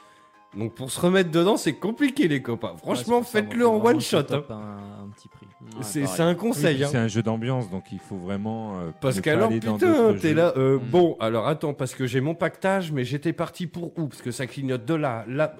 Donc, 0.56 0.74
pour 0.74 0.90
se 0.90 0.98
remettre 0.98 1.30
dedans, 1.30 1.56
c'est 1.58 1.74
compliqué, 1.74 2.28
les 2.28 2.40
copains. 2.40 2.74
Franchement, 2.78 3.22
faites-le 3.22 3.66
en 3.68 3.76
one 3.84 4.00
shot. 4.00 4.20
hein. 4.30 4.42
Un, 4.48 5.04
un 5.04 5.08
petit 5.14 5.28
prix. 5.28 5.46
Ouais, 5.60 5.82
C'est 5.82 6.20
un 6.22 6.30
Oui, 6.30 6.36
conseil. 6.36 6.82
hein. 6.82 6.88
C'est 6.90 6.96
un 6.98 7.08
jeu 7.08 7.22
d'ambiance, 7.22 7.68
donc 7.70 7.84
il 7.92 7.98
faut 7.98 8.16
vraiment. 8.16 8.78
euh, 8.78 8.90
Parce 9.00 9.20
qu'alors, 9.20 9.50
putain, 9.50 9.76
t'es 9.78 10.28
jeux. 10.30 10.34
là. 10.34 10.52
euh, 10.56 10.78
Mm. 10.78 10.90
Bon, 10.90 11.16
alors 11.20 11.46
attends, 11.46 11.74
parce 11.74 11.94
que 11.94 12.06
j'ai 12.06 12.20
mon 12.22 12.34
pactage, 12.34 12.90
mais 12.90 13.04
j'étais 13.04 13.32
parti 13.34 13.66
pour 13.66 13.98
où? 13.98 14.06
Parce 14.08 14.22
que 14.22 14.30
ça 14.30 14.46
clignote 14.46 14.84
de 14.86 14.94
là, 14.94 15.24
là. 15.28 15.54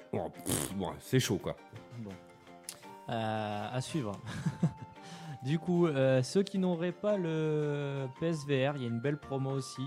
Bon, 0.75 0.89
c'est 0.99 1.19
chaud, 1.19 1.37
quoi. 1.41 1.55
Bon. 1.99 2.09
Euh, 3.09 3.67
à 3.71 3.79
suivre. 3.81 4.13
du 5.43 5.59
coup, 5.59 5.85
euh, 5.87 6.23
ceux 6.23 6.43
qui 6.43 6.57
n'auraient 6.57 6.91
pas 6.91 7.17
le 7.17 8.05
PSVR, 8.19 8.73
il 8.77 8.81
y 8.81 8.85
a 8.85 8.89
une 8.89 8.99
belle 8.99 9.17
promo 9.17 9.51
aussi. 9.51 9.83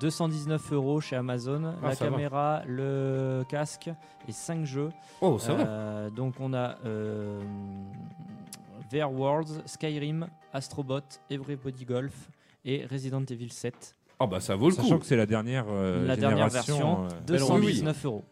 219 0.00 0.72
euros 0.72 1.00
chez 1.00 1.16
Amazon. 1.16 1.74
Ah, 1.82 1.88
la 1.88 1.88
va. 1.90 1.96
caméra, 1.96 2.62
le 2.66 3.44
casque 3.48 3.90
et 4.28 4.32
5 4.32 4.64
jeux. 4.64 4.90
Oh, 5.20 5.38
ça 5.38 5.54
va. 5.54 5.66
Euh, 5.66 6.10
Donc 6.10 6.34
on 6.40 6.52
a 6.54 6.76
euh, 6.84 7.40
VR 8.92 9.12
Worlds, 9.12 9.62
Skyrim, 9.66 10.26
Astrobot, 10.52 11.00
Everybody 11.30 11.84
Golf 11.84 12.30
et 12.64 12.84
Resident 12.90 13.24
Evil 13.30 13.50
7. 13.50 13.94
Ah 14.20 14.26
bah 14.26 14.38
ça 14.40 14.54
vaut 14.54 14.68
le 14.68 14.74
Sachant 14.76 14.90
coup. 14.94 14.98
que 15.00 15.06
c'est 15.06 15.16
la 15.16 15.26
dernière 15.26 15.64
euh, 15.68 16.06
La 16.06 16.16
dernière 16.16 16.48
version, 16.48 17.06
euh, 17.06 17.08
219 17.26 18.04
euros. 18.04 18.24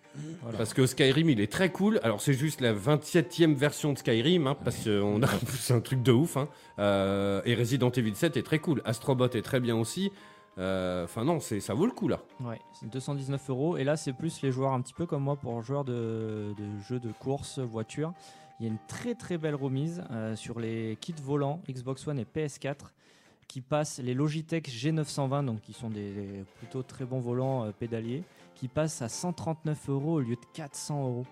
Parce 0.56 0.72
que 0.74 0.86
Skyrim, 0.86 1.30
il 1.30 1.40
est 1.40 1.50
très 1.50 1.70
cool. 1.70 2.00
Alors, 2.02 2.20
c'est 2.20 2.32
juste 2.34 2.60
la 2.60 2.72
27e 2.74 3.54
version 3.54 3.92
de 3.92 3.98
Skyrim, 3.98 4.46
hein, 4.48 4.56
parce 4.64 4.76
que 4.84 5.00
on 5.00 5.22
a- 5.22 5.26
c'est 5.48 5.72
un 5.74 5.80
truc 5.80 6.02
de 6.02 6.12
ouf. 6.12 6.36
hein. 6.36 6.48
Euh, 6.78 7.40
et 7.44 7.54
Resident 7.54 7.90
Evil 7.90 8.14
7 8.14 8.36
est 8.36 8.42
très 8.42 8.58
cool. 8.58 8.82
Astrobot 8.84 9.28
est 9.30 9.42
très 9.42 9.60
bien 9.60 9.76
aussi. 9.76 10.10
Euh, 10.60 11.04
Enfin, 11.04 11.24
non, 11.24 11.40
c'est 11.40 11.60
ça 11.60 11.74
vaut 11.74 11.86
le 11.86 11.92
coup 11.92 12.06
là. 12.08 12.20
Ouais, 12.40 12.60
c'est 12.72 12.88
219 12.88 13.50
euros. 13.50 13.76
Et 13.76 13.84
là, 13.84 13.96
c'est 13.96 14.12
plus 14.12 14.42
les 14.42 14.52
joueurs 14.52 14.72
un 14.72 14.80
petit 14.80 14.94
peu 14.94 15.06
comme 15.06 15.22
moi 15.22 15.36
pour 15.36 15.60
joueurs 15.62 15.84
de, 15.84 16.54
de 16.56 16.78
jeux 16.86 17.00
de 17.00 17.10
course, 17.12 17.58
voiture. 17.58 18.12
Il 18.60 18.66
y 18.66 18.68
a 18.68 18.72
une 18.72 18.78
très 18.86 19.14
très 19.14 19.38
belle 19.38 19.54
remise 19.54 20.04
euh, 20.10 20.36
sur 20.36 20.60
les 20.60 20.98
kits 21.00 21.14
volants 21.22 21.60
Xbox 21.68 22.06
One 22.06 22.18
et 22.18 22.26
PS4 22.26 22.76
qui 23.48 23.62
passent 23.62 23.98
les 23.98 24.14
Logitech 24.14 24.68
G920, 24.68 25.44
donc 25.46 25.60
qui 25.62 25.72
sont 25.72 25.88
des, 25.90 26.12
des 26.12 26.44
plutôt 26.58 26.82
très 26.84 27.04
bons 27.04 27.18
volants 27.18 27.64
euh, 27.64 27.72
pédaliers, 27.72 28.22
qui 28.54 28.68
passent 28.68 29.02
à 29.02 29.08
139 29.08 29.88
euros 29.88 30.12
au 30.16 30.20
lieu 30.20 30.36
de 30.36 30.46
400 30.52 31.02
euros. 31.04 31.26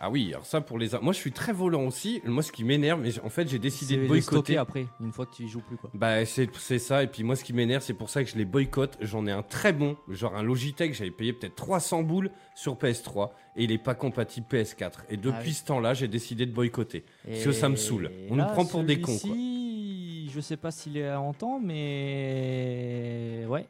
Ah 0.00 0.10
oui, 0.10 0.32
alors 0.32 0.44
ça 0.44 0.60
pour 0.60 0.78
les. 0.78 0.90
Moi, 1.00 1.12
je 1.12 1.18
suis 1.18 1.32
très 1.32 1.52
volant 1.52 1.84
aussi. 1.84 2.20
Moi, 2.24 2.42
ce 2.42 2.52
qui 2.52 2.64
m'énerve, 2.64 3.00
mais 3.00 3.18
en 3.20 3.30
fait, 3.30 3.48
j'ai 3.48 3.58
décidé 3.58 3.96
de 3.96 4.06
boycotter. 4.06 4.56
après, 4.56 4.86
une 5.00 5.12
fois 5.12 5.24
que 5.24 5.34
tu 5.34 5.44
y 5.44 5.48
joues 5.48 5.62
plus 5.62 5.76
quoi. 5.76 5.90
Bah, 5.94 6.26
c'est 6.26 6.48
c'est 6.58 6.78
ça. 6.78 7.02
Et 7.02 7.06
puis, 7.06 7.22
moi, 7.22 7.36
ce 7.36 7.44
qui 7.44 7.52
m'énerve, 7.52 7.82
c'est 7.82 7.94
pour 7.94 8.10
ça 8.10 8.22
que 8.22 8.28
je 8.28 8.36
les 8.36 8.44
boycotte. 8.44 8.98
J'en 9.00 9.26
ai 9.26 9.30
un 9.32 9.42
très 9.42 9.72
bon, 9.72 9.96
genre 10.08 10.34
un 10.36 10.42
Logitech. 10.42 10.94
J'avais 10.94 11.10
payé 11.10 11.32
peut-être 11.32 11.54
300 11.54 12.02
boules 12.02 12.30
sur 12.54 12.74
PS3 12.76 13.30
et 13.56 13.64
il 13.64 13.72
est 13.72 13.78
pas 13.78 13.94
compatible 13.94 14.46
PS4. 14.50 15.04
Et 15.08 15.16
depuis 15.16 15.32
Ah 15.38 15.42
oui. 15.44 15.52
ce 15.54 15.64
temps-là, 15.66 15.94
j'ai 15.94 16.08
décidé 16.08 16.44
de 16.44 16.52
boycotter. 16.52 17.04
Parce 17.26 17.44
que 17.44 17.52
ça 17.52 17.68
me 17.68 17.76
saoule. 17.76 18.10
On 18.30 18.36
là, 18.36 18.46
nous 18.46 18.52
prend 18.52 18.66
pour 18.66 18.82
des 18.82 19.00
cons, 19.00 19.16
quoi. 19.18 19.30
Je 19.34 20.40
sais 20.40 20.56
pas 20.56 20.72
s'il 20.72 20.96
est 20.96 21.12
en 21.14 21.32
temps, 21.32 21.60
mais 21.62 23.44
ouais. 23.48 23.66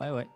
Ouais, 0.00 0.10
ouais. 0.10 0.26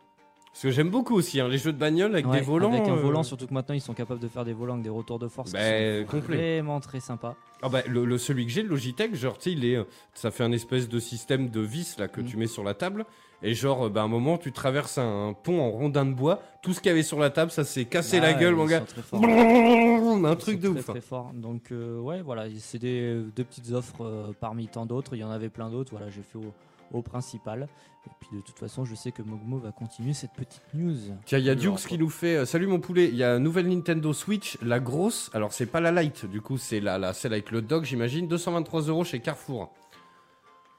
Parce 0.57 0.63
que 0.63 0.71
j'aime 0.71 0.89
beaucoup 0.89 1.15
aussi 1.15 1.39
hein, 1.39 1.49
les 1.49 1.59
jeux 1.59 1.75
de 1.75 1.77
bagnole 1.79 2.13
avec 2.15 2.27
Ouais, 2.27 2.39
des 2.39 2.41
volants. 2.43 2.73
Avec 2.73 2.89
un 2.89 2.97
euh, 2.97 3.03
volant, 3.03 3.23
surtout 3.23 3.47
que 3.47 3.53
maintenant 3.53 3.75
ils 3.75 3.81
sont 3.83 3.93
capables 3.93 4.21
de 4.21 4.27
faire 4.29 4.43
des 4.43 4.55
volants 4.55 4.73
avec 4.73 4.85
des 4.85 4.89
retours 4.91 5.19
de 5.19 5.29
force. 5.29 5.51
qui 5.51 5.57
Bah, 5.59 5.61
sont 6.01 6.07
complet. 6.07 6.37
Vraiment 6.61 6.81
très 6.81 6.99
sympa. 7.01 7.37
Ah 7.61 7.69
bah, 7.69 7.83
le, 7.87 8.07
le- 8.07 8.17
celui 8.17 8.47
que 8.47 8.53
j'ai, 8.53 8.63
le 8.63 8.71
Logitech, 8.71 9.15
genre, 9.15 9.37
tu 9.37 9.51
sais, 9.51 9.53
il 9.53 9.67
est, 9.67 9.77
euh, 9.77 9.85
ça 10.15 10.31
fait 10.31 10.45
un 10.45 10.53
espèce 10.53 10.89
de 10.89 10.99
système 10.99 11.51
de 11.51 11.61
vis 11.61 11.99
là 11.99 12.09
que 12.09 12.23
Mm. 12.23 12.25
tu 12.25 12.37
mets 12.39 12.47
sur 12.47 12.65
la 12.65 12.73
table. 12.73 13.05
Et 13.43 13.53
genre, 13.53 13.85
euh, 13.85 13.89
bah, 13.91 14.01
à 14.01 14.05
un 14.05 14.09
moment, 14.09 14.39
tu 14.39 14.51
traverses 14.51 14.97
un, 14.97 15.35
pont 15.35 15.61
en 15.61 15.71
rondin 15.71 16.07
de 16.07 16.15
bois. 16.15 16.41
Tout 16.63 16.73
ce 16.73 16.81
qu'il 16.81 16.89
y 16.89 16.93
avait 16.93 17.03
sur 17.03 17.19
la 17.21 17.29
table, 17.29 17.51
ça 17.51 17.63
s'est 17.65 17.85
cassé 17.85 18.19
la 18.19 18.33
Bah, 18.33 18.41
gueule, 18.41 18.55
mon 18.55 18.65
gars. 18.65 18.83
Un 19.13 20.31
Ils 20.33 20.37
truc 20.39 20.59
de 20.59 20.69
très, 20.71 20.79
ouf. 20.79 20.87
Très 20.87 21.01
fort. 21.03 21.33
Donc 21.35 21.71
euh, 21.71 22.01
ouais, 22.01 22.23
voilà, 22.23 22.45
c'est 22.59 22.79
des 22.79 23.21
deux 23.37 23.45
petites 23.45 23.73
offres 23.73 24.03
euh, 24.07 24.33
parmi 24.41 24.69
tant 24.69 24.87
d'autres. 24.87 25.15
Il 25.15 25.19
y 25.21 25.25
en 25.25 25.31
avait 25.31 25.51
plein 25.51 25.69
d'autres. 25.69 25.91
Voilà, 25.93 26.09
j'ai 26.09 26.23
fait 26.23 26.39
au, 26.39 26.51
au 26.93 27.03
principal. 27.03 27.69
Et 28.07 28.11
puis 28.21 28.29
de 28.37 28.41
toute 28.41 28.59
façon, 28.59 28.85
je 28.85 28.95
sais 28.95 29.11
que 29.11 29.23
Mogmo 29.23 29.59
va 29.59 29.73
continuer 29.73 30.13
cette 30.13 30.33
petite 30.33 30.63
news. 30.75 30.95
Tiens, 31.25 31.39
il 31.39 31.45
y 31.45 31.51
a 31.51 31.55
Dukes 31.57 31.87
qui 31.89 31.99
nous 31.99 32.09
fait 32.09 32.37
euh, 32.37 32.45
Salut 32.47 32.67
mon 32.69 32.79
poulet, 32.79 33.09
il 33.09 33.17
y 33.17 33.25
a 33.25 33.35
une 33.37 33.43
nouvelle 33.43 33.69
Nintendo 33.69 34.13
Switch, 34.13 34.57
la 34.63 34.79
grosse. 34.79 35.29
Alors, 35.35 35.53
c'est 35.53 35.67
pas 35.67 35.81
la 35.81 35.91
light, 35.91 36.25
du 36.27 36.41
coup, 36.41 36.57
c'est 36.57 36.81
la, 36.81 36.99
la, 36.99 37.13
celle 37.13 37.33
avec 37.33 37.51
le 37.51 37.63
dog, 37.63 37.85
j'imagine. 37.85 38.29
223 38.29 38.83
euros 38.83 39.03
chez 39.05 39.19
Carrefour. 39.21 39.73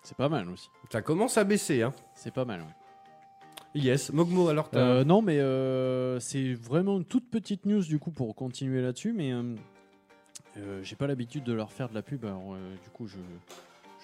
C'est 0.03 0.15
pas 0.15 0.29
mal 0.29 0.47
aussi. 0.49 0.69
Ça 0.89 1.01
commence 1.01 1.37
à 1.37 1.43
baisser, 1.43 1.81
hein. 1.81 1.93
C'est 2.15 2.33
pas 2.33 2.45
mal. 2.45 2.61
ouais. 2.61 2.67
Yes. 3.81 4.13
Mogmo, 4.13 4.47
alors, 4.47 4.69
t'as. 4.69 4.79
Euh, 4.79 5.03
non, 5.03 5.21
mais 5.21 5.39
euh, 5.39 6.19
c'est 6.21 6.53
vraiment 6.53 6.97
une 6.97 7.05
toute 7.05 7.29
petite 7.29 7.65
news 7.65 7.83
du 7.83 7.99
coup 7.99 8.11
pour 8.11 8.33
continuer 8.35 8.81
là-dessus, 8.81 9.11
mais 9.11 9.33
euh, 9.33 9.53
euh, 10.57 10.79
j'ai 10.81 10.95
pas 10.95 11.07
l'habitude 11.07 11.43
de 11.43 11.51
leur 11.51 11.73
faire 11.73 11.89
de 11.89 11.93
la 11.93 12.01
pub, 12.01 12.23
alors 12.25 12.53
euh, 12.53 12.73
du 12.83 12.89
coup 12.89 13.05
je, 13.07 13.17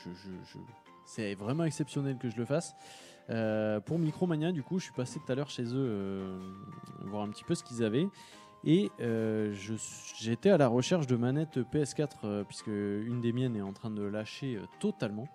je, 0.04 0.10
je- 0.12 0.52
je- 0.52 0.58
c'est 1.06 1.36
vraiment 1.36 1.64
exceptionnel 1.64 2.18
que 2.18 2.30
je 2.30 2.38
le 2.38 2.46
fasse. 2.46 2.76
Euh, 3.30 3.80
pour 3.80 4.00
Micromania, 4.00 4.52
du 4.52 4.64
coup, 4.64 4.80
je 4.80 4.86
suis 4.86 4.94
passé 4.94 5.20
tout 5.26 5.32
à 5.32 5.36
l'heure 5.36 5.50
chez 5.50 5.64
eux 5.64 5.72
euh, 5.76 6.40
voir 7.02 7.24
un 7.24 7.30
petit 7.30 7.44
peu 7.44 7.56
ce 7.56 7.64
qu'ils 7.64 7.84
avaient. 7.84 8.08
Et 8.66 8.92
euh, 9.02 9.54
j'étais 10.20 10.50
à 10.50 10.58
la 10.58 10.68
recherche 10.68 11.06
de 11.08 11.16
manettes 11.18 11.58
PS4 11.58 12.10
euh, 12.24 12.44
puisque 12.44 12.68
une 12.68 13.20
des 13.22 13.34
miennes 13.34 13.58
est 13.58 13.62
en 13.62 13.74
train 13.74 13.92
de 13.92 14.04
lâcher 14.04 14.60
totalement. 14.80 15.28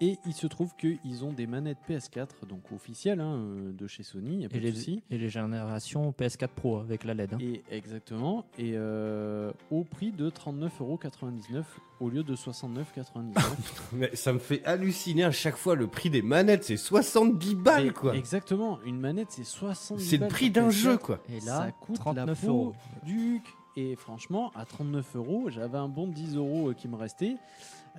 Et 0.00 0.18
il 0.26 0.32
se 0.32 0.46
trouve 0.48 0.74
qu'ils 0.76 1.24
ont 1.24 1.32
des 1.32 1.46
manettes 1.46 1.78
PS4, 1.88 2.46
donc 2.48 2.72
officielles 2.72 3.20
hein, 3.20 3.36
euh, 3.36 3.72
de 3.72 3.86
chez 3.86 4.02
Sony, 4.02 4.42
y 4.42 4.44
a 4.46 4.48
pas 4.48 4.56
Et 4.56 4.60
de 4.60 4.64
les, 4.66 4.72
souci. 4.72 5.02
et 5.10 5.18
les 5.18 5.28
générations 5.28 6.10
PS4 6.18 6.48
Pro 6.48 6.78
avec 6.78 7.04
la 7.04 7.14
LED. 7.14 7.34
hein. 7.34 7.38
Et 7.40 7.62
exactement, 7.70 8.44
et 8.58 8.72
euh, 8.74 9.52
au 9.70 9.84
prix 9.84 10.10
de 10.10 10.28
39,99€ 10.30 11.62
au 12.00 12.08
lieu 12.08 12.24
de 12.24 12.34
69,99€. 12.34 13.38
Mais 13.92 14.10
ça 14.16 14.32
me 14.32 14.38
fait 14.40 14.64
halluciner 14.64 15.22
à 15.24 15.30
chaque 15.30 15.56
fois 15.56 15.76
le 15.76 15.86
prix 15.86 16.10
des 16.10 16.22
manettes, 16.22 16.64
c'est 16.64 16.76
70 16.76 17.54
balles, 17.54 17.92
quoi. 17.92 18.16
Exactement, 18.16 18.80
une 18.84 18.98
manette 18.98 19.28
c'est 19.30 19.44
70 19.44 20.04
C'est 20.04 20.16
le 20.16 20.20
balles 20.22 20.28
prix 20.30 20.44
sur 20.46 20.52
d'un 20.54 20.68
PS4. 20.68 20.70
jeu, 20.72 20.98
quoi. 20.98 21.20
Et 21.28 21.38
là, 21.46 21.58
ça 21.58 21.72
coûte 21.72 21.96
39 21.96 22.26
la 22.26 22.34
peau 22.34 22.48
euros. 22.52 22.72
du 23.04 23.40
cul. 23.44 23.52
Et 23.76 23.96
franchement, 23.96 24.52
à 24.54 24.64
39 24.66 25.16
euros, 25.16 25.48
j'avais 25.50 25.78
un 25.78 25.88
bon 25.88 26.06
10 26.06 26.36
euros 26.36 26.70
euh, 26.70 26.74
qui 26.74 26.88
me 26.88 26.96
restait. 26.96 27.36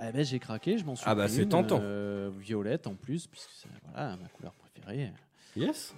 Eh 0.01 0.11
ben, 0.11 0.23
j'ai 0.23 0.39
craqué, 0.39 0.77
je 0.77 0.85
m'en 0.85 0.95
suis 0.95 1.05
Ah 1.07 1.15
bah, 1.15 1.25
pris 1.25 1.33
c'est 1.33 1.43
une, 1.43 1.49
tentant. 1.49 1.79
euh, 1.81 2.29
violette 2.39 2.87
en 2.87 2.95
plus, 2.95 3.27
puisque 3.27 3.49
c'est 3.51 3.67
voilà, 3.91 4.15
ma 4.17 4.27
couleur 4.29 4.53
préférée. 4.53 5.11
Yes. 5.55 5.93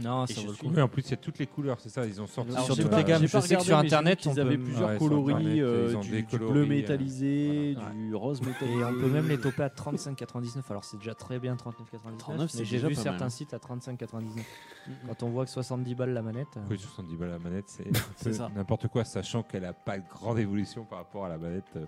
Non, 0.00 0.24
Et 0.24 0.32
ça 0.32 0.40
je 0.40 0.46
vaut 0.46 0.52
le 0.52 0.56
suis- 0.58 0.66
coup. 0.68 0.72
Oui, 0.74 0.82
en 0.82 0.88
plus, 0.88 1.02
il 1.02 1.10
y 1.10 1.14
a 1.14 1.16
toutes 1.18 1.38
les 1.38 1.46
couleurs, 1.46 1.78
c'est 1.80 1.88
ça. 1.90 2.04
Ils 2.06 2.20
ont 2.20 2.26
sorti 2.26 2.50
Alors, 2.52 2.66
j'ai 2.66 2.74
sur 2.74 2.82
toutes 2.82 2.90
pas- 2.90 2.96
les 2.98 3.04
gammes, 3.04 3.20
j'ai 3.20 3.26
je 3.28 3.32
pas 3.32 3.40
sais 3.42 3.54
que 3.56 3.60
regardé, 3.60 3.66
sur 3.66 3.76
mais 3.76 3.82
j'ai 3.82 3.82
vu 3.82 3.86
Internet, 3.94 4.18
qu'ils 4.18 4.30
on 4.30 4.38
avaient 4.38 4.56
peut- 4.56 4.62
plusieurs 4.64 4.88
Ouais, 4.88 4.98
sur 4.98 5.08
coloris, 5.08 5.32
Internet, 5.34 5.58
euh, 5.62 5.86
ils 5.90 5.96
ont 5.96 6.00
du, 6.00 6.10
des 6.10 6.22
du 6.22 6.26
bleu 6.28 6.38
coloris, 6.38 6.60
euh, 6.60 6.66
métallisé, 6.66 7.72
voilà. 7.74 7.90
du 7.90 8.14
rose 8.14 8.40
métallisé. 8.42 8.80
Et 8.80 8.84
on 8.84 8.92
peut 8.94 9.08
même 9.10 9.28
les 9.28 9.38
toper 9.38 9.62
à 9.62 9.68
35,99. 9.68 10.70
Alors 10.70 10.84
c'est 10.84 10.96
déjà 10.96 11.14
très 11.14 11.38
bien 11.38 11.54
39,99. 11.56 12.16
39, 12.18 12.50
c'est 12.50 12.58
mais 12.60 12.64
j'ai 12.64 12.76
déjà 12.76 12.88
vu 12.88 12.94
pas 12.94 13.02
certains 13.02 13.28
sites 13.28 13.54
à 13.54 13.58
35,99. 13.58 14.44
Quand 15.06 15.22
on 15.22 15.28
voit 15.30 15.44
que 15.44 15.50
70 15.50 15.94
balles 15.94 16.12
la 16.14 16.22
manette. 16.22 16.48
euh, 16.56 16.60
Oui, 16.70 16.78
70 16.78 17.16
balles 17.16 17.30
la 17.30 17.38
manette, 17.38 17.68
c'est 17.68 18.32
ça. 18.32 18.50
n'importe 18.56 18.88
quoi, 18.88 19.04
sachant 19.04 19.42
qu'elle 19.42 19.64
a 19.64 19.72
pas 19.72 19.98
de 19.98 20.04
grande 20.08 20.38
évolution 20.38 20.84
par 20.84 20.98
rapport 20.98 21.26
à 21.26 21.28
la 21.28 21.38
manette. 21.38 21.64
euh, 21.76 21.84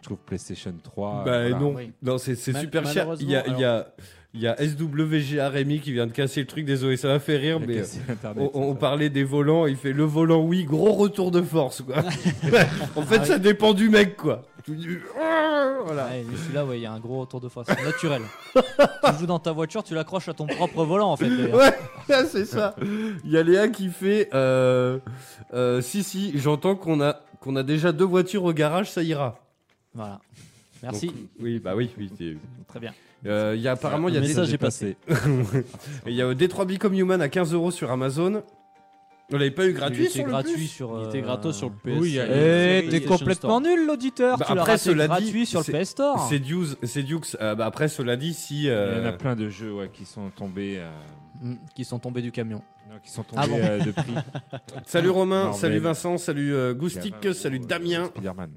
Je 0.00 0.04
trouve 0.06 0.18
PlayStation 0.18 0.74
3. 0.82 1.24
bah 1.24 1.24
voilà. 1.24 1.58
non, 1.58 1.74
oui. 1.76 1.92
non 2.02 2.18
c'est 2.18 2.34
super 2.34 2.86
cher. 2.86 3.08
Il 3.20 3.30
y 3.30 3.36
a, 3.36 3.46
il 3.46 3.58
y 3.58 3.64
a, 3.64 3.86
il 4.32 4.40
y 4.40 4.46
a 4.46 4.56
SWGA 4.56 5.48
Rémi 5.48 5.80
qui 5.80 5.92
vient 5.92 6.06
de 6.06 6.12
casser 6.12 6.40
le 6.40 6.46
truc, 6.46 6.64
désolé, 6.64 6.96
ça 6.96 7.08
m'a 7.08 7.18
fait 7.18 7.36
rire, 7.36 7.58
mais 7.60 7.78
euh, 7.78 7.84
Internet, 8.08 8.50
on, 8.54 8.74
parlait 8.76 9.10
des 9.10 9.24
volants, 9.24 9.66
il 9.66 9.76
fait 9.76 9.92
le 9.92 10.04
volant, 10.04 10.40
oui, 10.42 10.64
gros 10.64 10.92
retour 10.92 11.32
de 11.32 11.42
force, 11.42 11.82
quoi. 11.82 11.96
en 12.96 13.02
fait, 13.02 13.16
Ah 13.16 13.20
oui. 13.22 13.26
ça 13.26 13.38
dépend 13.38 13.74
du 13.74 13.90
mec, 13.90 14.16
quoi. 14.16 14.42
Tu 14.64 14.76
dis, 14.76 14.86
Ah, 15.20 15.78
voilà. 15.84 16.06
Ouais, 16.06 16.24
celui-là, 16.36 16.64
ouais, 16.64 16.78
il 16.78 16.82
y 16.82 16.86
a 16.86 16.92
un 16.92 17.00
gros 17.00 17.20
retour 17.20 17.40
de 17.40 17.48
force 17.48 17.66
C'est 17.68 17.84
naturel. 17.84 18.22
tu 18.54 19.18
joues 19.18 19.26
dans 19.26 19.38
ta 19.40 19.50
voiture, 19.50 19.82
tu 19.82 19.94
l'accroches 19.94 20.28
à 20.28 20.34
ton 20.34 20.46
propre 20.46 20.84
volant 20.84 21.10
en 21.12 21.16
fait. 21.16 21.28
Ouais, 21.52 21.72
c'est 22.26 22.44
ça. 22.44 22.74
Il 23.24 23.30
y 23.30 23.36
a 23.36 23.42
Léa 23.42 23.68
qui 23.68 23.88
fait 23.88 24.28
euh, 24.34 24.98
euh, 25.54 25.80
Si, 25.80 26.02
si, 26.02 26.32
j'entends 26.38 26.76
qu'on 26.76 27.00
a, 27.00 27.20
qu'on 27.40 27.56
a 27.56 27.62
déjà 27.62 27.92
deux 27.92 28.04
voitures 28.04 28.44
au 28.44 28.52
garage, 28.52 28.90
ça 28.90 29.02
ira. 29.02 29.38
Voilà. 29.94 30.20
Merci. 30.82 31.06
Donc, 31.08 31.16
oui, 31.40 31.58
bah 31.58 31.74
oui, 31.76 31.90
oui. 31.98 32.10
c'est- 32.16 32.36
Très 32.68 32.80
bien. 32.80 32.94
Euh, 33.26 33.52
Il 33.54 33.60
y 33.60 33.68
a 33.68 33.72
apparemment, 33.72 34.08
il 34.08 34.14
y 34.14 34.18
a 34.18 34.20
des, 34.20 34.28
message 34.28 34.52
est 34.54 34.58
passé. 34.58 34.96
il 36.06 36.14
y 36.14 36.22
a 36.22 36.32
Détroit 36.34 36.64
Become 36.64 36.94
Human 36.94 37.20
à 37.20 37.28
15 37.28 37.52
euros 37.52 37.70
sur 37.70 37.90
Amazon. 37.90 38.42
On 39.32 39.36
l'avait 39.36 39.50
pas 39.52 39.66
eu 39.68 39.72
gratuit 39.72 39.98
Il 40.04 40.06
était 40.06 40.14
sur 40.14 40.24
le 40.24 40.30
gratuit 40.32 40.52
plus 40.54 40.66
sur. 40.66 40.90
Il 40.98 41.04
euh, 41.04 41.08
était 41.08 41.20
gratos 41.20 41.56
sur 41.56 41.68
le 41.68 41.74
PS. 41.76 42.00
Oui, 42.00 42.12
il 42.14 42.18
Eh, 42.18 42.88
t'es 42.90 43.02
complètement 43.02 43.34
Store. 43.34 43.60
nul 43.60 43.86
l'auditeur. 43.86 44.38
Bah, 44.38 44.44
tu 44.46 44.52
après, 44.52 44.72
raté 44.72 44.78
cela 44.84 45.04
dit, 45.04 45.08
gratuit 45.08 45.46
sur 45.46 45.62
c'est- 45.62 45.72
le 45.72 45.78
PS 45.80 45.90
Store. 45.90 46.26
C'est 46.28 46.38
Dukes, 46.40 46.76
c'est 46.82 47.02
Dukes. 47.04 47.36
Euh, 47.40 47.54
bah, 47.54 47.66
après, 47.66 47.86
cela 47.88 48.16
dit, 48.16 48.32
si. 48.34 48.62
Il 48.62 48.64
y 48.64 48.70
en 48.70 48.72
a 48.72 48.76
euh, 48.78 49.12
plein 49.12 49.36
de 49.36 49.48
jeux 49.48 49.72
ouais, 49.72 49.90
qui 49.92 50.04
sont 50.04 50.30
tombés, 50.30 50.78
euh, 50.78 50.90
Mm, 51.42 51.54
Qui 51.74 51.84
sont 51.84 51.98
tombés 51.98 52.20
du 52.22 52.32
camion. 52.32 52.60
non, 52.90 52.98
qui 53.02 53.10
sont 53.10 53.22
tombés 53.22 53.42
Ah 53.42 53.46
bon 53.46 53.58
euh, 53.62 53.78
de 53.80 53.92
prix. 53.92 54.12
Salut 54.86 55.08
Romain, 55.10 55.52
salut 55.54 55.78
Vincent, 55.78 56.18
salut 56.18 56.52
euh, 56.54 56.72
Il 56.72 56.78
Goustic, 56.78 57.14
20 57.22 57.32
salut 57.32 57.60
Damien. 57.60 58.06
Spider-Man. 58.06 58.50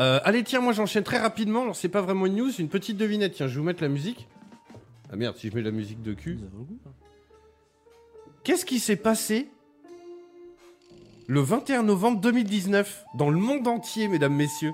Euh, 0.00 0.18
allez, 0.24 0.42
tiens, 0.42 0.60
moi 0.60 0.72
j'enchaîne 0.72 1.04
très 1.04 1.18
rapidement. 1.18 1.62
Alors, 1.62 1.76
c'est 1.76 1.88
pas 1.88 2.00
vraiment 2.00 2.26
une 2.26 2.36
news, 2.36 2.50
une 2.58 2.68
petite 2.68 2.96
devinette. 2.96 3.34
Tiens, 3.34 3.46
je 3.48 3.54
vais 3.54 3.58
vous 3.60 3.66
mettre 3.66 3.82
la 3.82 3.88
musique. 3.88 4.26
Ah 5.12 5.16
merde, 5.16 5.36
si 5.36 5.50
je 5.50 5.54
mets 5.54 5.62
la 5.62 5.70
musique 5.72 6.02
de 6.02 6.14
cul. 6.14 6.38
Qu'est-ce 8.44 8.64
qui 8.64 8.78
s'est 8.80 8.96
passé 8.96 9.48
le 11.26 11.40
21 11.40 11.82
novembre 11.82 12.20
2019 12.20 13.04
dans 13.14 13.30
le 13.30 13.38
monde 13.38 13.68
entier, 13.68 14.08
mesdames, 14.08 14.34
messieurs? 14.34 14.72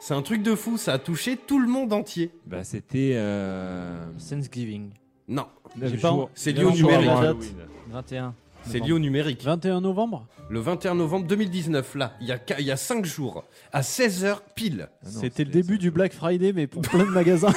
C'est 0.00 0.14
un 0.14 0.22
truc 0.22 0.42
de 0.42 0.54
fou, 0.54 0.76
ça 0.76 0.92
a 0.92 0.98
touché 0.98 1.36
tout 1.36 1.58
le 1.58 1.66
monde 1.66 1.92
entier. 1.92 2.30
Bah, 2.46 2.62
c'était. 2.62 3.12
euh, 3.14 4.06
Thanksgiving. 4.30 4.90
Non, 5.26 5.46
J'ai 5.82 5.96
pas- 5.98 6.14
c'est 6.34 6.52
lié 6.52 6.62
au 6.64 6.68
Halloween. 6.88 7.54
21. 7.88 8.34
C'est 8.70 8.80
lié 8.80 8.92
au 8.92 8.98
numérique. 8.98 9.42
21 9.42 9.80
novembre 9.80 10.26
Le 10.48 10.60
21 10.60 10.94
novembre 10.94 11.26
2019, 11.26 11.94
là, 11.96 12.12
il 12.20 12.26
y 12.28 12.32
a, 12.32 12.38
il 12.58 12.64
y 12.66 12.70
a 12.70 12.76
5 12.76 13.04
jours, 13.04 13.44
à 13.72 13.80
16h 13.82 14.38
pile. 14.54 14.88
Ah 15.04 15.08
non, 15.12 15.20
C'était 15.20 15.44
le 15.44 15.50
début 15.50 15.78
du 15.78 15.90
Black 15.90 16.12
Friday, 16.12 16.52
mais 16.52 16.66
pour 16.66 16.82
plein 16.82 17.04
de 17.04 17.10
magasins. 17.10 17.52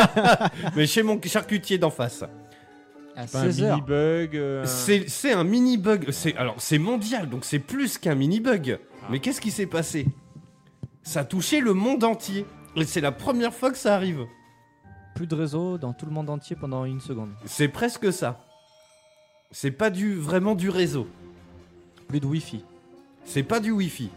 Mais 0.76 0.86
chez 0.86 1.02
mon 1.02 1.20
charcutier 1.22 1.78
d'en 1.78 1.90
face. 1.90 2.22
À 3.14 3.26
Pas 3.26 3.40
un 3.40 3.48
16h. 3.48 3.70
mini 3.70 3.80
bug. 3.82 4.36
euh, 4.36 4.64
C'est 4.66 5.08
c'est 5.08 5.32
un 5.32 5.44
mini 5.44 5.76
bug. 5.76 6.10
C'est 6.10 6.34
alors 6.36 6.54
c'est 6.58 6.78
mondial, 6.78 7.28
donc 7.28 7.44
c'est 7.44 7.58
plus 7.58 7.98
qu'un 7.98 8.14
mini 8.14 8.40
bug. 8.40 8.78
Ah. 9.02 9.06
Mais 9.10 9.18
qu'est-ce 9.18 9.40
qui 9.40 9.50
s'est 9.50 9.66
passé? 9.66 10.06
Ça 11.02 11.20
a 11.20 11.24
touché 11.24 11.60
le 11.60 11.74
monde 11.74 12.04
entier. 12.04 12.46
Et 12.74 12.84
c'est 12.84 13.02
la 13.02 13.12
première 13.12 13.52
fois 13.52 13.70
que 13.70 13.76
ça 13.76 13.94
arrive. 13.94 14.24
plus 15.14 15.26
de 15.26 15.34
réseau 15.34 15.76
dans 15.76 15.92
tout 15.92 16.06
le 16.06 16.12
monde 16.12 16.30
entier 16.30 16.56
pendant 16.56 16.86
une 16.86 17.00
seconde. 17.00 17.30
C'est 17.44 17.68
presque 17.68 18.10
ça. 18.10 18.40
C'est 19.52 19.70
pas 19.70 19.90
du 19.90 20.14
vraiment 20.14 20.54
du 20.54 20.68
réseau. 20.70 21.06
Plus 22.08 22.20
de 22.20 22.26
Wi-Fi. 22.26 22.64
C'est 23.24 23.42
pas 23.42 23.60
du 23.60 23.70
Wi-Fi. 23.70 24.10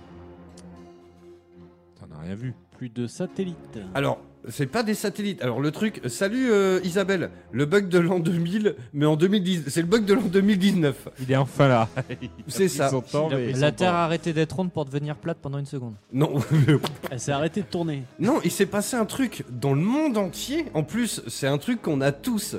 T'en 1.99 2.15
as 2.15 2.21
rien 2.21 2.35
vu. 2.35 2.53
Plus 2.77 2.89
de 2.89 3.07
satellites. 3.07 3.79
Alors, 3.93 4.19
c'est 4.49 4.65
pas 4.65 4.83
des 4.83 4.93
satellites. 4.95 5.41
Alors 5.41 5.59
le 5.61 5.71
truc, 5.71 6.01
salut 6.07 6.51
euh, 6.51 6.79
Isabelle, 6.83 7.31
le 7.51 7.65
bug 7.65 7.87
de 7.87 7.99
l'an 7.99 8.19
2000, 8.19 8.75
mais 8.93 9.05
en 9.05 9.15
2010, 9.15 9.63
c'est 9.69 9.81
le 9.81 9.87
bug 9.87 10.05
de 10.05 10.13
l'an 10.13 10.21
2019. 10.23 11.07
Il 11.21 11.31
est 11.31 11.35
enfin 11.37 11.67
là. 11.67 11.87
C'est 12.47 12.67
ça. 12.67 12.89
Son 12.89 13.01
temps, 13.01 13.29
mais- 13.29 13.53
La 13.53 13.71
Terre 13.71 13.93
a 13.93 14.03
arrêté 14.03 14.33
d'être 14.33 14.53
ronde 14.55 14.71
pour 14.71 14.85
devenir 14.85 15.15
plate 15.15 15.37
pendant 15.41 15.57
une 15.57 15.65
seconde. 15.65 15.95
Non, 16.13 16.33
Elle 17.11 17.19
s'est 17.19 17.31
arrêtée 17.31 17.61
de 17.61 17.67
tourner. 17.67 18.03
non, 18.19 18.39
il 18.43 18.51
s'est 18.51 18.65
passé 18.65 18.97
un 18.97 19.05
truc 19.05 19.43
dans 19.49 19.73
le 19.73 19.81
monde 19.81 20.17
entier. 20.17 20.65
En 20.73 20.83
plus, 20.83 21.21
c'est 21.27 21.47
un 21.47 21.57
truc 21.57 21.81
qu'on 21.81 22.01
a 22.01 22.11
tous. 22.11 22.57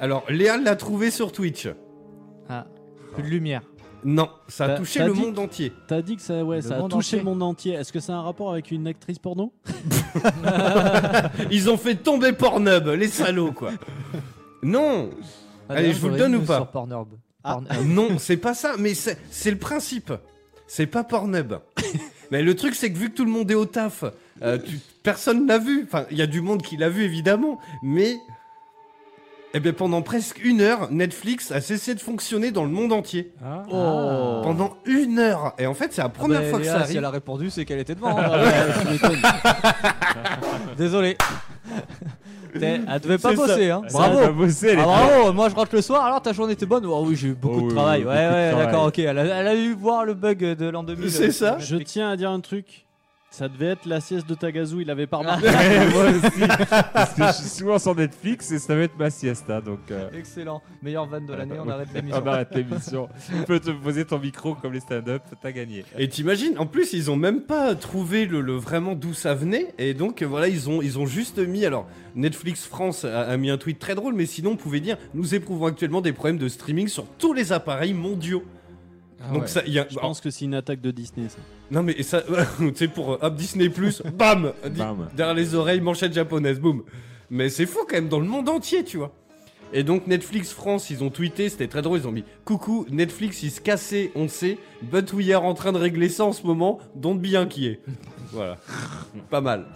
Alors, 0.00 0.24
Léa 0.30 0.56
l'a 0.56 0.76
trouvé 0.76 1.10
sur 1.10 1.32
Twitch. 1.32 1.68
Ah, 2.48 2.66
plus 3.14 3.22
de 3.22 3.28
lumière. 3.28 3.62
Non, 4.04 4.28
ça 4.46 4.64
a 4.64 4.68
T'as- 4.68 4.76
touché 4.76 4.98
t'as 5.00 5.06
le 5.06 5.14
dit- 5.14 5.20
monde 5.20 5.38
entier. 5.38 5.72
T'as 5.88 6.02
dit 6.02 6.16
que 6.16 6.22
ça, 6.22 6.44
ouais, 6.44 6.56
Le 6.56 6.62
ça 6.62 6.76
a 6.76 6.78
monde 6.78 6.90
touché 6.92 7.16
entier. 7.16 7.18
le 7.18 7.24
monde 7.24 7.42
entier. 7.42 7.72
Est-ce 7.74 7.92
que 7.92 7.98
ça 7.98 8.12
a 8.14 8.16
un 8.16 8.22
rapport 8.22 8.52
avec 8.52 8.70
une 8.70 8.86
actrice 8.86 9.18
porno? 9.18 9.52
Ils 11.50 11.68
ont 11.70 11.76
fait 11.76 11.96
tomber 11.96 12.32
Pornhub, 12.32 12.86
les 12.88 13.08
salauds, 13.08 13.52
quoi. 13.52 13.72
Non, 14.62 15.10
Ah, 15.68 15.74
Allez, 15.74 15.92
je 15.92 15.98
vous 15.98 16.08
le 16.10 16.16
donne 16.18 16.36
ou 16.36 16.42
pas 16.42 16.56
Sur 16.58 16.68
Pornhub. 16.68 17.08
Ah. 17.42 17.54
Pornhub. 17.54 17.86
non, 17.88 18.18
c'est 18.18 18.36
pas 18.36 18.54
ça, 18.54 18.74
mais 18.78 18.94
c'est 18.94 19.18
c'est 19.30 19.50
le 19.50 19.58
principe. 19.58 20.12
C'est 20.68 20.86
pas 20.86 21.02
Pornhub. 21.04 21.54
mais 22.30 22.42
le 22.42 22.54
truc, 22.54 22.74
c'est 22.76 22.92
que 22.92 22.98
vu 22.98 23.10
que 23.10 23.16
tout 23.16 23.24
le 23.24 23.30
monde 23.30 23.50
est 23.50 23.54
au 23.56 23.66
taf, 23.66 24.04
euh, 24.42 24.58
tu- 24.58 24.78
personne 25.02 25.46
l'a 25.46 25.58
vu. 25.58 25.82
Enfin, 25.84 26.04
il 26.12 26.16
y 26.18 26.22
a 26.22 26.26
du 26.26 26.40
monde 26.40 26.62
qui 26.62 26.76
l'a 26.76 26.88
vu, 26.88 27.02
évidemment, 27.02 27.58
mais. 27.82 28.16
Eh 29.54 29.60
bien, 29.60 29.72
pendant 29.72 30.02
presque 30.02 30.44
une 30.44 30.60
heure, 30.60 30.88
Netflix 30.90 31.50
a 31.50 31.60
cessé 31.62 31.94
de 31.94 32.00
fonctionner 32.00 32.50
dans 32.50 32.64
le 32.64 32.70
monde 32.70 32.92
entier. 32.92 33.32
Ah. 33.42 33.62
Oh 33.70 34.40
Pendant 34.42 34.76
une 34.84 35.18
heure 35.18 35.54
Et 35.58 35.66
en 35.66 35.72
fait, 35.72 35.92
c'est 35.94 36.02
la 36.02 36.10
première 36.10 36.40
Ah 36.40 36.42
bah, 36.42 36.48
fois 36.50 36.58
que 36.58 36.64
Léa, 36.64 36.72
ça 36.72 36.78
Si 36.80 36.84
arrive. 36.84 36.96
elle 36.98 37.04
a 37.06 37.10
répondu, 37.10 37.48
c'est 37.50 37.64
qu'elle 37.64 37.78
était 37.78 37.94
devant. 37.94 38.16
Ah 38.18 38.36
m'étonnes. 38.90 39.22
Désolé. 40.76 41.16
T'es- 42.58 42.80
Elle 42.88 43.00
devait 43.00 43.18
pas 43.18 43.30
ça. 43.30 43.34
bosser, 43.36 43.70
hein. 43.70 43.82
Bravo. 43.92 44.18
elle 44.18 44.28
Ah, 44.28 44.72
est 44.72 44.76
bravo, 44.76 45.32
moi 45.32 45.48
je 45.50 45.54
rentre 45.54 45.74
le 45.74 45.82
soir, 45.82 46.04
alors 46.06 46.22
ta 46.22 46.32
journée 46.32 46.54
était 46.54 46.64
bonne? 46.64 46.86
Oh 46.86 47.04
oui, 47.06 47.14
j'ai 47.14 47.28
eu 47.28 47.34
beaucoup 47.34 47.56
Oh 47.56 47.60
de 47.62 47.66
oui, 47.66 47.74
travail. 47.74 48.00
oui, 48.00 48.06
ouais, 48.08 48.14
ouais, 48.14 48.50
travail. 48.50 48.66
d'accord, 48.66 48.86
ok. 48.86 48.98
Elle 48.98 49.18
a, 49.18 49.24
elle 49.24 49.46
a 49.48 49.54
eu 49.54 49.74
voir 49.74 50.04
le 50.06 50.14
bug 50.14 50.38
de 50.54 50.68
l'an 50.68 50.82
2000. 50.82 51.10
C'est 51.10 51.32
ça. 51.32 51.58
Je 51.58 51.76
tiens 51.76 52.10
à 52.10 52.16
dire 52.16 52.30
un 52.30 52.40
truc. 52.40 52.85
Ça 53.36 53.50
devait 53.50 53.66
être 53.66 53.84
la 53.84 54.00
sieste 54.00 54.26
de 54.26 54.34
Tagazu, 54.34 54.80
il 54.80 54.90
avait 54.90 55.06
pas 55.06 55.16
remarqué. 55.18 55.46
Ouais, 55.46 55.90
moi 55.90 56.04
aussi. 56.04 56.40
Parce 56.94 57.12
que 57.12 57.26
je 57.26 57.32
suis 57.32 57.58
souvent 57.58 57.78
sur 57.78 57.94
Netflix 57.94 58.50
et 58.50 58.58
ça 58.58 58.74
va 58.74 58.80
être 58.84 58.98
ma 58.98 59.10
siesta. 59.10 59.60
Donc, 59.60 59.90
euh, 59.90 60.08
Excellent. 60.16 60.62
Meilleure 60.80 61.04
vanne 61.06 61.26
de 61.26 61.34
l'année, 61.34 61.56
on 61.62 61.68
arrête 61.68 61.88
l'émission. 61.94 62.22
on 62.24 62.26
arrête 62.28 62.54
l'émission. 62.54 63.08
Tu 63.26 63.44
peux 63.44 63.60
te 63.60 63.70
poser 63.72 64.06
ton 64.06 64.18
micro 64.18 64.54
comme 64.54 64.72
les 64.72 64.80
stand-up, 64.80 65.20
t'as 65.42 65.52
gagné. 65.52 65.84
Et 65.98 66.08
t'imagines, 66.08 66.56
en 66.58 66.64
plus, 66.64 66.94
ils 66.94 67.10
ont 67.10 67.16
même 67.16 67.42
pas 67.42 67.74
trouvé 67.74 68.24
le, 68.24 68.40
le 68.40 68.54
vraiment 68.54 68.94
d'où 68.94 69.12
ça 69.12 69.34
venait. 69.34 69.74
Et 69.76 69.92
donc, 69.92 70.22
euh, 70.22 70.26
voilà, 70.26 70.48
ils 70.48 70.70
ont, 70.70 70.80
ils 70.80 70.98
ont 70.98 71.04
juste 71.04 71.38
mis. 71.38 71.66
Alors, 71.66 71.86
Netflix 72.14 72.64
France 72.64 73.04
a, 73.04 73.20
a 73.20 73.36
mis 73.36 73.50
un 73.50 73.58
tweet 73.58 73.78
très 73.78 73.94
drôle, 73.94 74.14
mais 74.14 74.24
sinon, 74.24 74.52
on 74.52 74.56
pouvait 74.56 74.80
dire 74.80 74.96
Nous 75.12 75.34
éprouvons 75.34 75.66
actuellement 75.66 76.00
des 76.00 76.14
problèmes 76.14 76.38
de 76.38 76.48
streaming 76.48 76.88
sur 76.88 77.04
tous 77.18 77.34
les 77.34 77.52
appareils 77.52 77.92
mondiaux. 77.92 78.44
Ah 79.20 79.32
donc, 79.34 79.42
ouais. 79.42 79.48
ça, 79.48 79.60
il 79.66 79.74
y 79.74 79.78
a. 79.78 79.86
Je 79.90 79.98
pense 79.98 80.22
que 80.22 80.30
c'est 80.30 80.46
une 80.46 80.54
attaque 80.54 80.80
de 80.80 80.90
Disney, 80.90 81.28
ça. 81.28 81.36
Non, 81.70 81.82
mais 81.82 82.02
ça. 82.02 82.22
tu 82.58 82.72
sais, 82.74 82.88
pour 82.88 83.12
euh, 83.14 83.18
hop, 83.22 83.34
Disney, 83.34 83.68
bam, 83.68 84.52
di- 84.64 84.78
Bam. 84.78 85.08
Derrière 85.14 85.34
les 85.34 85.54
oreilles, 85.54 85.80
manchette 85.80 86.12
japonaise, 86.12 86.60
boum. 86.60 86.82
Mais 87.30 87.48
c'est 87.48 87.66
fou 87.66 87.80
quand 87.88 87.96
même, 87.96 88.08
dans 88.08 88.20
le 88.20 88.26
monde 88.26 88.48
entier, 88.48 88.84
tu 88.84 88.98
vois. 88.98 89.12
Et 89.72 89.82
donc 89.82 90.06
Netflix 90.06 90.52
France, 90.52 90.90
ils 90.90 91.02
ont 91.02 91.10
tweeté, 91.10 91.48
c'était 91.48 91.66
très 91.66 91.82
drôle, 91.82 91.98
ils 91.98 92.06
ont 92.06 92.12
mis 92.12 92.22
Coucou, 92.44 92.86
Netflix 92.88 93.42
il 93.42 93.50
se 93.50 93.60
cassait, 93.60 94.12
on 94.14 94.28
sait, 94.28 94.58
but 94.80 95.12
we 95.12 95.28
are 95.32 95.42
en 95.44 95.54
train 95.54 95.72
de 95.72 95.78
régler 95.78 96.08
ça 96.08 96.24
en 96.24 96.32
ce 96.32 96.46
moment, 96.46 96.78
don't 96.94 97.18
be 97.18 97.34
inquiet. 97.34 97.80
voilà, 98.30 98.58
pas 99.30 99.40
mal. 99.40 99.66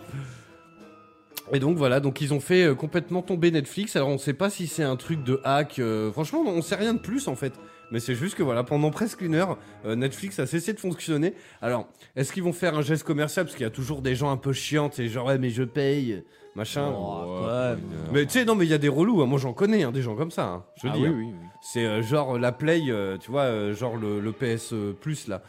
Et 1.52 1.58
donc 1.58 1.76
voilà, 1.76 1.98
donc 1.98 2.20
ils 2.20 2.32
ont 2.32 2.38
fait 2.38 2.66
euh, 2.66 2.74
complètement 2.76 3.22
tomber 3.22 3.50
Netflix. 3.50 3.96
Alors 3.96 4.10
on 4.10 4.18
sait 4.18 4.32
pas 4.32 4.48
si 4.48 4.68
c'est 4.68 4.84
un 4.84 4.94
truc 4.94 5.24
de 5.24 5.40
hack, 5.42 5.80
euh, 5.80 6.12
franchement 6.12 6.44
on 6.46 6.62
sait 6.62 6.76
rien 6.76 6.94
de 6.94 7.00
plus 7.00 7.26
en 7.26 7.34
fait. 7.34 7.54
Mais 7.92 8.00
c'est 8.00 8.14
juste 8.14 8.36
que 8.36 8.42
voilà, 8.42 8.62
pendant 8.64 8.90
presque 8.90 9.20
une 9.20 9.34
heure, 9.34 9.58
euh, 9.84 9.96
Netflix 9.96 10.38
a 10.38 10.46
cessé 10.46 10.72
de 10.72 10.78
fonctionner. 10.80 11.34
Alors, 11.60 11.88
est-ce 12.16 12.32
qu'ils 12.32 12.42
vont 12.42 12.52
faire 12.52 12.76
un 12.76 12.82
geste 12.82 13.04
commercial? 13.04 13.44
Parce 13.46 13.56
qu'il 13.56 13.64
y 13.64 13.66
a 13.66 13.70
toujours 13.70 14.00
des 14.02 14.14
gens 14.14 14.30
un 14.30 14.36
peu 14.36 14.52
chiants, 14.52 14.90
et 14.98 15.08
genre, 15.08 15.26
ouais, 15.26 15.38
mais 15.38 15.50
je 15.50 15.62
paye, 15.64 16.22
machin. 16.54 16.92
Oh, 16.96 17.46
Ouais. 17.46 17.76
Mais 18.12 18.26
tu 18.26 18.32
sais, 18.32 18.44
non, 18.44 18.54
mais 18.54 18.64
il 18.66 18.70
y 18.70 18.74
a 18.74 18.78
des 18.78 18.88
relous. 18.88 19.22
hein. 19.22 19.26
Moi, 19.26 19.38
j'en 19.38 19.52
connais, 19.52 19.82
hein, 19.82 19.92
des 19.92 20.02
gens 20.02 20.14
comme 20.14 20.30
ça. 20.30 20.46
hein. 20.46 20.64
Je 20.82 20.88
Ah 20.88 20.92
dis. 20.94 21.02
oui, 21.02 21.08
oui, 21.08 21.24
oui. 21.28 21.34
C'est 21.62 21.84
euh, 21.84 22.02
genre 22.02 22.38
la 22.38 22.52
Play, 22.52 22.82
euh, 22.88 23.18
tu 23.18 23.30
vois, 23.30 23.42
euh, 23.42 23.74
genre 23.74 23.96
le, 23.96 24.20
le 24.20 24.32
PS 24.32 24.72
Plus 25.00 25.28
là. 25.28 25.42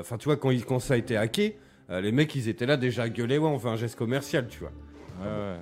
Enfin, 0.00 0.16
tu 0.18 0.26
vois, 0.26 0.36
quand, 0.36 0.50
il- 0.50 0.64
quand 0.64 0.78
ça 0.80 0.94
a 0.94 0.96
été 0.96 1.16
hacké, 1.16 1.58
euh, 1.90 2.00
les 2.00 2.12
mecs, 2.12 2.34
ils 2.34 2.48
étaient 2.48 2.66
là 2.66 2.76
déjà 2.76 3.04
à 3.04 3.08
gueuler, 3.08 3.38
ouais, 3.38 3.48
on 3.48 3.58
fait 3.58 3.68
un 3.68 3.76
geste 3.76 3.96
commercial, 3.96 4.46
tu 4.48 4.60
vois. 4.60 4.72
Ouais, 5.20 5.26
ouais. 5.26 5.56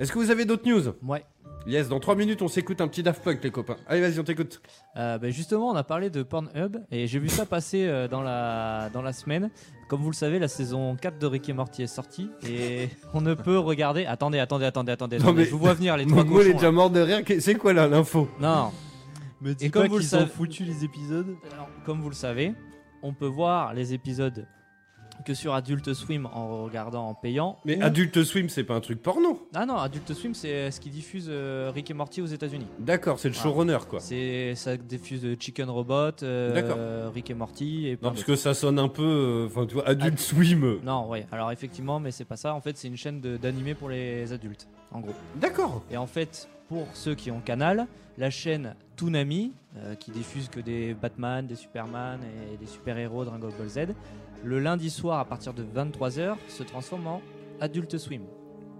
Est-ce 0.00 0.12
que 0.12 0.18
vous 0.18 0.30
avez 0.30 0.44
d'autres 0.44 0.68
news? 0.68 0.92
Ouais. 1.02 1.24
Yes, 1.66 1.88
dans 1.88 2.00
3 2.00 2.16
minutes, 2.16 2.42
on 2.42 2.48
s'écoute 2.48 2.80
un 2.80 2.88
petit 2.88 3.04
Daft 3.04 3.22
Punk, 3.22 3.42
les 3.44 3.50
copains. 3.52 3.76
Allez, 3.86 4.00
vas-y, 4.00 4.18
on 4.18 4.24
t'écoute. 4.24 4.60
Euh, 4.96 5.18
bah, 5.18 5.30
justement, 5.30 5.68
on 5.70 5.76
a 5.76 5.84
parlé 5.84 6.10
de 6.10 6.24
Pornhub 6.24 6.78
et 6.90 7.06
j'ai 7.06 7.20
vu 7.20 7.28
ça 7.28 7.46
passer 7.46 7.86
euh, 7.86 8.08
dans, 8.08 8.20
la, 8.20 8.90
dans 8.92 9.00
la 9.02 9.12
semaine. 9.12 9.48
Comme 9.88 10.00
vous 10.02 10.10
le 10.10 10.14
savez, 10.16 10.40
la 10.40 10.48
saison 10.48 10.96
4 10.96 11.18
de 11.20 11.26
Rick 11.26 11.48
et 11.48 11.52
Morty 11.52 11.82
est 11.84 11.86
sortie 11.86 12.30
et 12.48 12.88
on 13.14 13.20
ne 13.20 13.34
peut 13.34 13.58
regarder. 13.58 14.06
Attendez, 14.06 14.40
attendez, 14.40 14.64
attendez, 14.66 14.90
attendez. 14.92 15.18
Non, 15.18 15.22
attendez, 15.26 15.38
mais- 15.42 15.44
Je 15.46 15.50
vous 15.52 15.58
vois 15.58 15.74
venir 15.74 15.96
les 15.96 16.04
trois 16.06 16.24
Mongo, 16.24 16.40
il 16.40 16.40
est 16.40 16.44
cochons. 16.46 16.56
déjà 16.58 16.72
mort 16.72 16.90
de 16.90 17.00
rire. 17.00 17.20
C'est 17.38 17.54
quoi 17.54 17.72
là, 17.72 17.86
l'info? 17.86 18.28
Non, 18.40 18.72
Me 19.40 19.54
dis 19.54 19.66
Et 19.66 19.70
pas 19.70 19.80
comme 19.82 19.88
vous 19.88 19.98
le 19.98 20.00
qu'ils 20.02 20.16
ont 20.16 20.20
savez- 20.20 20.30
foutu 20.32 20.64
les 20.64 20.84
épisodes. 20.84 21.36
Alors, 21.52 21.68
comme 21.86 22.00
vous 22.00 22.08
le 22.08 22.14
savez, 22.16 22.54
on 23.02 23.12
peut 23.12 23.26
voir 23.26 23.72
les 23.72 23.94
épisodes 23.94 24.46
que 25.22 25.34
sur 25.34 25.54
Adult 25.54 25.92
Swim 25.94 26.26
en 26.26 26.64
regardant 26.64 27.08
en 27.08 27.14
payant. 27.14 27.58
Mais 27.64 27.78
ou- 27.78 27.82
Adult 27.84 28.22
Swim, 28.24 28.48
c'est 28.48 28.64
pas 28.64 28.74
un 28.74 28.80
truc 28.80 29.02
porno. 29.02 29.46
Ah 29.54 29.66
non, 29.66 29.76
Adult 29.76 30.12
Swim, 30.14 30.34
c'est 30.34 30.70
ce 30.70 30.80
qui 30.80 30.90
diffuse 30.90 31.26
euh, 31.28 31.70
Rick 31.74 31.90
et 31.90 31.94
Morty 31.94 32.22
aux 32.22 32.26
États-Unis. 32.26 32.66
D'accord, 32.78 33.18
c'est 33.18 33.28
le 33.28 33.34
showrunner, 33.34 33.78
quoi. 33.88 34.00
C'est 34.00 34.54
ça 34.54 34.76
diffuse 34.76 35.24
euh, 35.24 35.36
Chicken 35.38 35.68
Robot, 35.70 36.22
euh. 36.22 37.10
Rick 37.14 37.30
et 37.30 37.34
Morty 37.34 37.88
et 37.88 37.92
Non, 38.02 38.10
parce 38.10 38.24
que 38.24 38.36
ça 38.36 38.54
sonne 38.54 38.78
un 38.78 38.88
peu. 38.88 39.46
Enfin, 39.50 39.66
tu 39.66 39.74
vois, 39.74 39.88
Adult 39.88 40.18
Swim. 40.18 40.80
Non, 40.82 41.08
ouais. 41.08 41.26
Alors 41.32 41.50
effectivement, 41.52 42.00
mais 42.00 42.10
c'est 42.10 42.24
pas 42.24 42.36
ça. 42.36 42.54
En 42.54 42.60
fait, 42.60 42.76
c'est 42.76 42.88
une 42.88 42.96
chaîne 42.96 43.20
d'animé 43.20 43.74
pour 43.74 43.88
les 43.88 44.32
adultes, 44.32 44.68
en 44.90 45.00
gros. 45.00 45.14
D'accord. 45.36 45.82
Et 45.90 45.96
en 45.96 46.06
fait, 46.06 46.48
pour 46.68 46.86
ceux 46.94 47.14
qui 47.14 47.30
ont 47.30 47.40
Canal, 47.40 47.86
la 48.18 48.30
chaîne 48.30 48.74
Toonami, 48.96 49.52
euh, 49.78 49.94
qui 49.94 50.10
diffuse 50.10 50.48
que 50.48 50.60
des 50.60 50.94
Batman, 50.94 51.46
des 51.46 51.56
Superman 51.56 52.20
et 52.52 52.56
des 52.58 52.66
super-héros 52.66 53.24
Dragon 53.24 53.48
Ball 53.58 53.68
Z, 53.68 53.78
le 54.44 54.58
lundi 54.58 54.90
soir 54.90 55.18
à 55.20 55.24
partir 55.24 55.54
de 55.54 55.64
23h 55.64 56.36
se 56.48 56.62
transforme 56.62 57.06
en 57.06 57.22
Adult 57.60 57.96
Swim. 57.98 58.22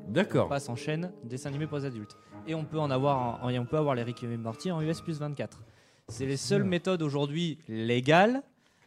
On 0.08 0.12
D'accord. 0.12 0.48
passe 0.48 0.68
en 0.68 0.74
chaîne 0.76 1.12
dessin 1.24 1.50
animé 1.50 1.66
pour 1.66 1.78
les 1.78 1.84
adultes. 1.84 2.16
Et 2.46 2.54
on 2.54 2.64
peut 2.64 2.78
en 2.80 2.90
avoir, 2.90 3.44
en- 3.44 3.48
et 3.50 3.58
on 3.58 3.64
peut 3.66 3.76
avoir 3.76 3.94
les 3.94 4.02
Rick 4.02 4.24
et 4.24 4.36
Morty 4.36 4.72
en 4.72 4.80
US 4.80 5.00
plus 5.00 5.20
24. 5.20 5.60
C'est 6.08 6.26
les 6.26 6.36
seules 6.36 6.64
méthodes 6.64 7.02
aujourd'hui 7.02 7.58
légales 7.68 8.42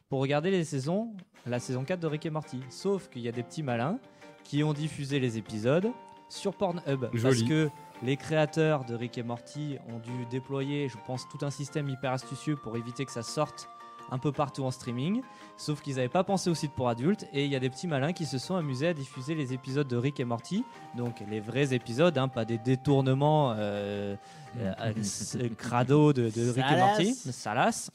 pour 0.09 0.19
regarder 0.19 0.51
les 0.51 0.65
saisons, 0.65 1.13
la 1.45 1.59
saison 1.59 1.85
4 1.85 2.01
de 2.01 2.07
Rick 2.07 2.25
et 2.25 2.29
Morty. 2.29 2.59
Sauf 2.69 3.07
qu'il 3.09 3.21
y 3.21 3.29
a 3.29 3.31
des 3.31 3.43
petits 3.43 3.63
malins 3.63 3.97
qui 4.43 4.63
ont 4.63 4.73
diffusé 4.73 5.19
les 5.19 5.37
épisodes 5.37 5.87
sur 6.27 6.53
Pornhub. 6.55 7.05
Parce 7.21 7.43
que 7.43 7.69
les 8.03 8.17
créateurs 8.17 8.83
de 8.83 8.93
Rick 8.93 9.17
et 9.17 9.23
Morty 9.23 9.77
ont 9.87 9.99
dû 9.99 10.25
déployer, 10.29 10.89
je 10.89 10.97
pense, 11.07 11.25
tout 11.29 11.43
un 11.45 11.49
système 11.49 11.87
hyper 11.87 12.11
astucieux 12.11 12.57
pour 12.57 12.75
éviter 12.75 13.05
que 13.05 13.11
ça 13.11 13.23
sorte 13.23 13.69
un 14.11 14.17
peu 14.17 14.31
partout 14.31 14.63
en 14.63 14.71
streaming. 14.71 15.21
Sauf 15.57 15.81
qu'ils 15.81 15.95
n'avaient 15.95 16.09
pas 16.09 16.23
pensé 16.23 16.49
au 16.49 16.55
site 16.55 16.71
pour 16.73 16.89
adultes. 16.89 17.25
Et 17.33 17.45
il 17.45 17.51
y 17.51 17.55
a 17.55 17.59
des 17.59 17.69
petits 17.69 17.87
malins 17.87 18.13
qui 18.13 18.25
se 18.25 18.37
sont 18.37 18.55
amusés 18.55 18.87
à 18.87 18.93
diffuser 18.93 19.35
les 19.35 19.53
épisodes 19.53 19.87
de 19.87 19.97
Rick 19.97 20.19
et 20.19 20.25
Morty. 20.25 20.63
Donc 20.95 21.21
les 21.29 21.39
vrais 21.39 21.73
épisodes, 21.73 22.17
hein, 22.17 22.27
pas 22.27 22.45
des 22.45 22.57
détournements 22.57 23.53
euh, 23.57 24.15
euh, 24.57 24.93
crado 25.57 26.13
de, 26.13 26.29
de 26.29 26.49
Rick 26.51 26.65
et. 26.71 26.75
Morty. 26.77 27.13
Salace. 27.15 27.89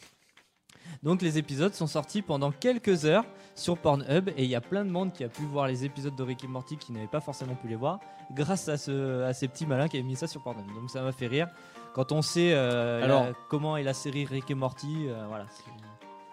Donc 1.03 1.23
les 1.23 1.39
épisodes 1.39 1.73
sont 1.73 1.87
sortis 1.87 2.21
pendant 2.21 2.51
quelques 2.51 3.05
heures 3.05 3.25
sur 3.55 3.79
Pornhub 3.79 4.29
et 4.37 4.45
il 4.45 4.51
y 4.51 4.55
a 4.55 4.61
plein 4.61 4.85
de 4.85 4.91
monde 4.91 5.13
qui 5.13 5.23
a 5.25 5.29
pu 5.29 5.43
voir 5.43 5.67
les 5.67 5.85
épisodes 5.85 6.15
de 6.17 6.23
Rick 6.23 6.45
et 6.45 6.49
Morty 6.49 6.77
qui 6.77 6.93
n'avaient 6.93 7.07
pas 7.07 7.21
forcément 7.21 7.55
pu 7.55 7.69
les 7.69 7.77
voir 7.77 8.01
grâce 8.35 8.69
à, 8.69 8.77
ce, 8.77 9.23
à 9.23 9.33
ces 9.33 9.49
petits 9.49 9.67
malins 9.67 9.89
qui 9.89 9.97
avaient 9.99 10.07
mis 10.07 10.17
ça 10.17 10.27
sur 10.27 10.43
Pornhub. 10.43 10.67
Donc 10.75 10.91
ça 10.91 11.01
m'a 11.03 11.13
fait 11.13 11.27
rire. 11.29 11.49
Quand 11.95 12.13
on 12.13 12.23
sait 12.23 12.53
euh, 12.53 13.03
Alors- 13.05 13.25
la- 13.25 13.33
comment 13.49 13.77
est 13.77 13.83
la 13.83 13.95
série 13.95 14.25
Rick 14.25 14.51
et 14.51 14.55
Morty, 14.55 15.07
euh, 15.09 15.25
voilà. 15.29 15.47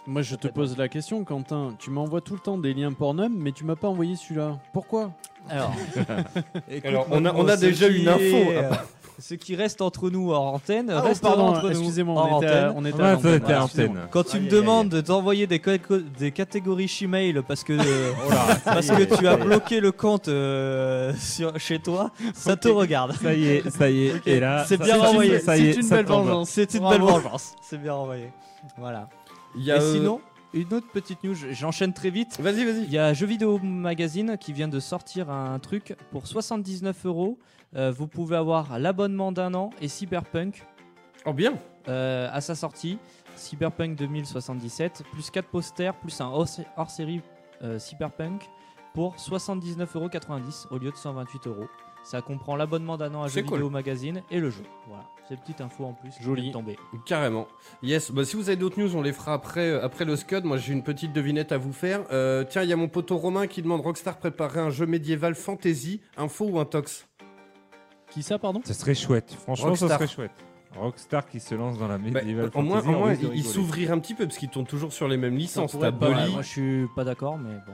Moi, 0.08 0.22
je 0.22 0.36
te 0.36 0.48
pose 0.48 0.78
la 0.78 0.88
question, 0.88 1.24
Quentin. 1.26 1.74
Tu 1.78 1.90
m'envoies 1.90 2.22
tout 2.22 2.34
le 2.34 2.40
temps 2.40 2.58
des 2.58 2.74
liens 2.74 2.94
Pornhub, 2.94 3.32
mais 3.36 3.52
tu 3.52 3.66
m'as 3.66 3.76
pas 3.76 3.90
envoyé 3.90 4.16
celui-là. 4.16 4.58
Pourquoi? 4.72 5.12
Alors, 5.50 5.74
écoute, 6.70 6.86
Alors, 6.86 7.08
on 7.12 7.26
a- 7.26 7.34
moi, 7.34 7.44
on 7.44 7.48
a 7.50 7.58
ce 7.58 7.62
déjà 7.66 7.90
qui 7.90 8.02
une 8.02 8.08
info. 8.08 8.22
est, 8.22 8.56
euh, 8.58 8.70
Ce 9.20 9.34
qui 9.34 9.56
reste 9.56 9.82
entre 9.82 10.10
nous 10.10 10.32
hors 10.32 10.54
antenne, 10.54 10.90
Ah, 10.92 11.02
reste 11.02 11.22
pardon, 11.24 11.48
entre 11.48 11.64
nous 11.64 11.80
excusez-moi, 11.80 12.22
hors 12.22 12.34
on 12.38 12.42
était 12.42 12.52
à- 12.52 12.70
antenne. 12.70 12.74
on 12.78 12.86
était 12.86 13.02
à 13.04 13.12
l'antenne. 13.14 13.64
Excusez-moi. 13.66 14.02
Quand 14.12 14.24
tu 14.24 14.40
me 14.40 14.50
demandes 14.50 14.90
de 14.90 15.02
t'envoyer 15.02 15.46
des, 15.48 15.60
co- 15.60 15.72
des 16.20 16.32
catégories 16.32 16.86
Gmail 17.02 17.42
parce 17.48 17.64
que, 17.66 17.74
Oh 18.30 18.34
parce 18.64 18.88
que 18.88 19.04
tu 19.16 19.28
as 19.28 19.36
bloqué 19.36 19.80
le 19.82 19.92
compte 19.92 20.28
euh, 20.30 21.14
sur, 21.20 21.58
chez 21.60 21.80
toi, 21.80 22.12
ça 22.34 22.56
te 22.56 22.68
regarde. 22.70 23.12
Ça 23.14 23.34
y 23.34 23.46
est, 23.48 23.70
ça 23.72 23.90
y 23.90 24.08
est. 24.08 24.22
Et 24.28 24.40
là, 24.40 24.64
C'est 24.66 24.78
bien 24.82 25.00
ça- 25.00 25.10
envoyé. 25.10 25.40
Ça 25.40 25.58
y 25.58 25.68
est, 25.68 25.74
C'est 25.74 25.80
une 25.82 25.86
ça 25.88 25.96
belle 25.98 26.06
tombe. 26.06 26.26
vengeance. 26.28 26.50
C'est 26.52 26.74
une 26.76 26.80
Bravo. 26.82 26.98
belle 27.08 27.16
vengeance. 27.22 27.56
C'est 27.62 27.82
bien 27.82 27.94
envoyé. 27.96 28.32
Voilà. 28.78 29.10
Il 29.58 29.64
y 29.64 29.72
a, 29.72 29.78
Et 29.78 29.80
euh, 29.80 29.94
sinon, 29.94 30.22
une 30.54 30.74
autre 30.74 30.88
petite 30.94 31.24
news, 31.24 31.36
j'enchaîne 31.52 31.94
très 31.94 32.10
vite. 32.10 32.40
Vas-y, 32.40 32.64
vas-y. 32.64 32.84
Il 32.84 32.92
y 32.92 32.98
a 32.98 33.14
Jeux 33.14 33.26
Vidéo 33.28 33.60
Magazine 33.60 34.38
qui 34.40 34.54
vient 34.54 34.68
de 34.68 34.80
sortir 34.80 35.30
un 35.30 35.60
truc 35.60 35.96
pour 36.12 36.28
79 36.28 37.06
euros. 37.06 37.38
Euh, 37.76 37.92
Vous 37.92 38.08
pouvez 38.08 38.38
avoir 38.38 38.80
l'abonnement 38.80 39.32
d'un 39.32 39.54
an 39.54 39.72
et 39.82 39.88
Cyberpunk 39.88 40.64
Oh, 41.26 41.34
bien. 41.34 41.54
euh, 41.90 42.30
à 42.32 42.40
sa 42.42 42.56
sortie. 42.56 42.98
Cyberpunk 43.36 43.96
2077, 43.98 45.04
plus 45.12 45.30
4 45.30 45.48
posters, 45.50 45.94
plus 45.96 46.20
un 46.22 46.28
hors- 46.28 46.48
hors-série 46.78 47.22
euh, 47.64 47.78
Cyberpunk 47.78 48.42
pour 48.94 49.16
79,90€ 49.18 50.68
au 50.72 50.78
lieu 50.78 50.92
de 50.92 50.96
128 50.96 51.48
euros. 51.48 51.68
Ça 52.04 52.22
comprend 52.22 52.56
l'abonnement 52.56 52.98
d'un 52.98 53.14
an 53.16 53.24
à 53.24 53.28
C'est 53.30 53.42
Jeux 53.42 53.46
cool. 53.46 53.58
Vidéo 53.58 53.70
Magazine 53.70 54.22
et 54.32 54.40
le 54.40 54.50
jeu. 54.50 54.64
Voilà, 54.88 55.04
c'est 55.28 55.36
une 55.36 55.42
petite 55.42 55.62
info 55.62 55.86
en 55.86 55.94
plus 55.94 56.12
Joli. 56.22 56.54
Carrément. 57.06 57.48
Yes. 57.84 58.12
Bah, 58.12 58.24
si 58.24 58.36
vous 58.36 58.50
avez 58.50 58.56
d'autres 58.56 58.80
news, 58.80 58.96
on 58.96 59.02
les 59.02 59.12
fera 59.12 59.34
après, 59.34 59.70
euh, 59.72 59.84
après 59.84 60.06
le 60.06 60.16
Scud. 60.16 60.46
Moi, 60.46 60.58
j'ai 60.58 60.74
une 60.74 60.84
petite 60.84 61.12
devinette 61.12 61.52
à 61.52 61.58
vous 61.58 61.74
faire. 61.74 62.02
Euh, 62.12 62.44
tiens, 62.48 62.64
il 62.64 62.70
y 62.70 62.74
a 62.74 62.78
mon 62.78 62.88
poteau 62.88 63.18
Romain 63.18 63.48
qui 63.48 63.62
demande 63.62 63.82
Rockstar 63.82 64.18
préparer 64.18 64.60
un 64.60 64.70
jeu 64.70 64.86
médiéval 64.86 65.36
fantasy, 65.36 66.02
info 66.16 66.46
ou 66.46 66.60
un 66.60 66.66
tox? 66.66 67.08
Qui 68.10 68.24
ça, 68.24 68.40
pardon? 68.40 68.62
Ce 68.64 68.74
serait 68.74 68.96
chouette. 68.96 69.36
Franchement, 69.44 69.70
Rockstar. 69.70 69.90
ça 69.90 69.96
serait 69.96 70.08
chouette. 70.08 70.32
Rockstar 70.78 71.28
qui 71.28 71.40
se 71.40 71.56
lance 71.56 71.78
dans 71.78 71.88
la 71.88 71.98
Bah, 71.98 72.10
médiéval 72.22 72.50
Au 72.54 72.62
moins, 72.62 72.82
fantasy, 72.82 72.96
au 72.96 73.00
moins 73.00 73.14
il, 73.34 73.44
s'ouvrirait 73.44 73.94
un 73.94 74.00
petit 74.00 74.14
peu 74.14 74.26
parce 74.26 74.38
qu'ils 74.38 74.50
tournent 74.50 74.68
toujours 74.68 74.94
sur 74.94 75.08
les 75.08 75.18
mêmes 75.18 75.36
licences. 75.36 75.78
T'as 75.80 75.92
Bully. 75.92 76.32
Moi 76.32 76.42
je 76.42 76.48
suis 76.48 76.88
pas 76.96 77.04
d'accord, 77.04 77.38
mais 77.38 77.56
bon. 77.66 77.74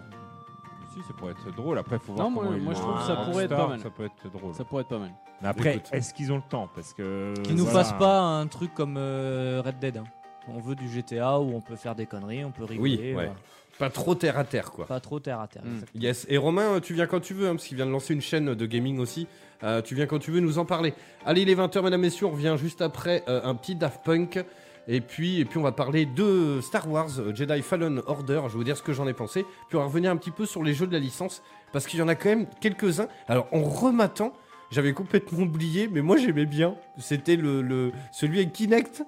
Si, 0.94 1.00
ça 1.08 1.14
pourrait 1.18 1.32
être 1.32 1.56
drôle. 1.56 1.78
Après, 1.78 1.98
faut 2.00 2.14
voir 2.14 2.26
Non, 2.28 2.32
moi- 2.32 2.44
comment 2.46 2.56
ils 2.58 2.64
moi, 2.64 2.74
je 2.74 2.80
trouve 2.80 2.96
que 2.98 3.04
ça 3.04 3.16
pourrait 3.16 3.44
être 3.46 3.56
pas 3.56 3.68
mal. 3.68 3.80
Ça 3.80 3.90
peut 3.90 4.06
être 4.06 4.32
drôle. 4.32 4.54
Ça 4.54 4.64
pourrait 4.64 4.82
être 4.82 4.90
pas 4.90 5.00
mal. 5.00 5.12
Mais 5.42 5.48
après, 5.48 5.76
Écoute. 5.78 5.90
est-ce 5.92 6.14
qu'ils 6.14 6.32
ont 6.32 6.38
le 6.38 6.44
temps 6.48 6.70
Parce 6.76 6.94
que 6.94 7.34
Qu'ils 7.44 7.56
nous 7.56 7.66
voilà. 7.66 7.84
fassent 7.84 7.98
pas 7.98 8.20
un 8.20 8.48
truc 8.48 8.74
comme 8.74 8.96
euh, 8.98 9.62
Red 9.66 9.80
Dead. 9.80 9.98
hein. 9.98 10.04
On 10.48 10.60
veut 10.60 10.76
du 10.76 10.88
GTA 10.90 11.40
où 11.40 11.54
on 11.56 11.62
peut 11.62 11.76
faire 11.78 11.96
des 11.96 12.06
conneries, 12.06 12.44
on 12.46 12.52
peut 12.52 12.66
rigoler. 12.66 12.98
Oui, 12.98 13.00
ouais. 13.08 13.14
voilà. 13.14 13.32
Pas 13.80 13.90
trop 13.90 14.14
terre 14.14 14.38
à 14.38 14.44
terre, 14.44 14.72
quoi. 14.72 14.86
Pas 14.86 15.00
trop 15.00 15.20
terre 15.20 15.40
à 15.40 15.48
terre. 15.48 15.64
Mm. 15.66 15.74
exactement. 15.74 16.04
Yes. 16.04 16.26
Et 16.30 16.38
Romain, 16.38 16.80
tu 16.80 16.94
viens 16.94 17.08
quand 17.08 17.22
tu 17.22 17.34
veux, 17.34 17.48
hein, 17.48 17.56
parce 17.56 17.66
qu'il 17.66 17.78
vient 17.78 17.88
de 17.88 17.92
lancer 17.92 18.14
une 18.14 18.22
chaîne 18.22 18.54
de 18.54 18.66
gaming 18.66 19.00
aussi. 19.00 19.28
Euh, 19.64 19.82
tu 19.82 19.96
viens 19.96 20.06
quand 20.06 20.20
tu 20.20 20.30
veux 20.32 20.42
nous 20.42 20.60
en 20.60 20.66
parler. 20.66 20.94
Allez, 21.26 21.42
il 21.42 21.50
est 21.50 21.56
20h, 21.56 21.82
mesdames, 21.82 22.02
messieurs. 22.02 22.28
On 22.28 22.32
revient 22.32 22.56
juste 22.60 22.82
après 22.82 23.24
euh, 23.30 23.42
un 23.44 23.56
petit 23.56 23.76
Daft 23.76 24.04
Punk. 24.04 24.46
Et 24.88 25.00
puis, 25.02 25.40
et 25.40 25.46
puis, 25.46 25.58
on 25.58 25.62
va 25.64 25.72
parler 25.72 26.06
de 26.06 26.60
Star 26.62 26.90
Wars 26.92 27.08
euh, 27.20 27.34
Jedi 27.34 27.62
Fallen 27.62 28.02
Order. 28.06 28.42
Je 28.48 28.52
vais 28.52 28.58
vous 28.58 28.64
dire 28.64 28.76
ce 28.78 28.84
que 28.84 28.92
j'en 28.94 29.08
ai 29.08 29.14
pensé. 29.14 29.46
Puis, 29.70 29.78
on 29.78 29.80
va 29.80 29.86
revenir 29.86 30.12
un 30.12 30.18
petit 30.18 30.32
peu 30.32 30.46
sur 30.46 30.64
les 30.64 30.74
jeux 30.74 30.88
de 30.88 30.94
la 30.94 31.00
licence. 31.00 31.42
Parce 31.72 31.88
qu'il 31.88 32.00
y 32.00 32.02
en 32.02 32.08
a 32.10 32.16
quand 32.16 32.30
même 32.30 32.48
quelques-uns. 32.60 33.08
Alors, 33.28 33.48
en 33.54 33.62
rematant, 33.64 34.34
j'avais 34.72 34.94
complètement 34.94 35.40
oublié, 35.44 35.88
mais 35.92 36.02
moi, 36.02 36.18
j'aimais 36.18 36.46
bien. 36.46 36.76
C'était 36.98 37.36
le, 37.38 37.62
le- 37.62 37.92
celui 38.12 38.40
avec 38.40 38.52
Kinect. 38.54 39.04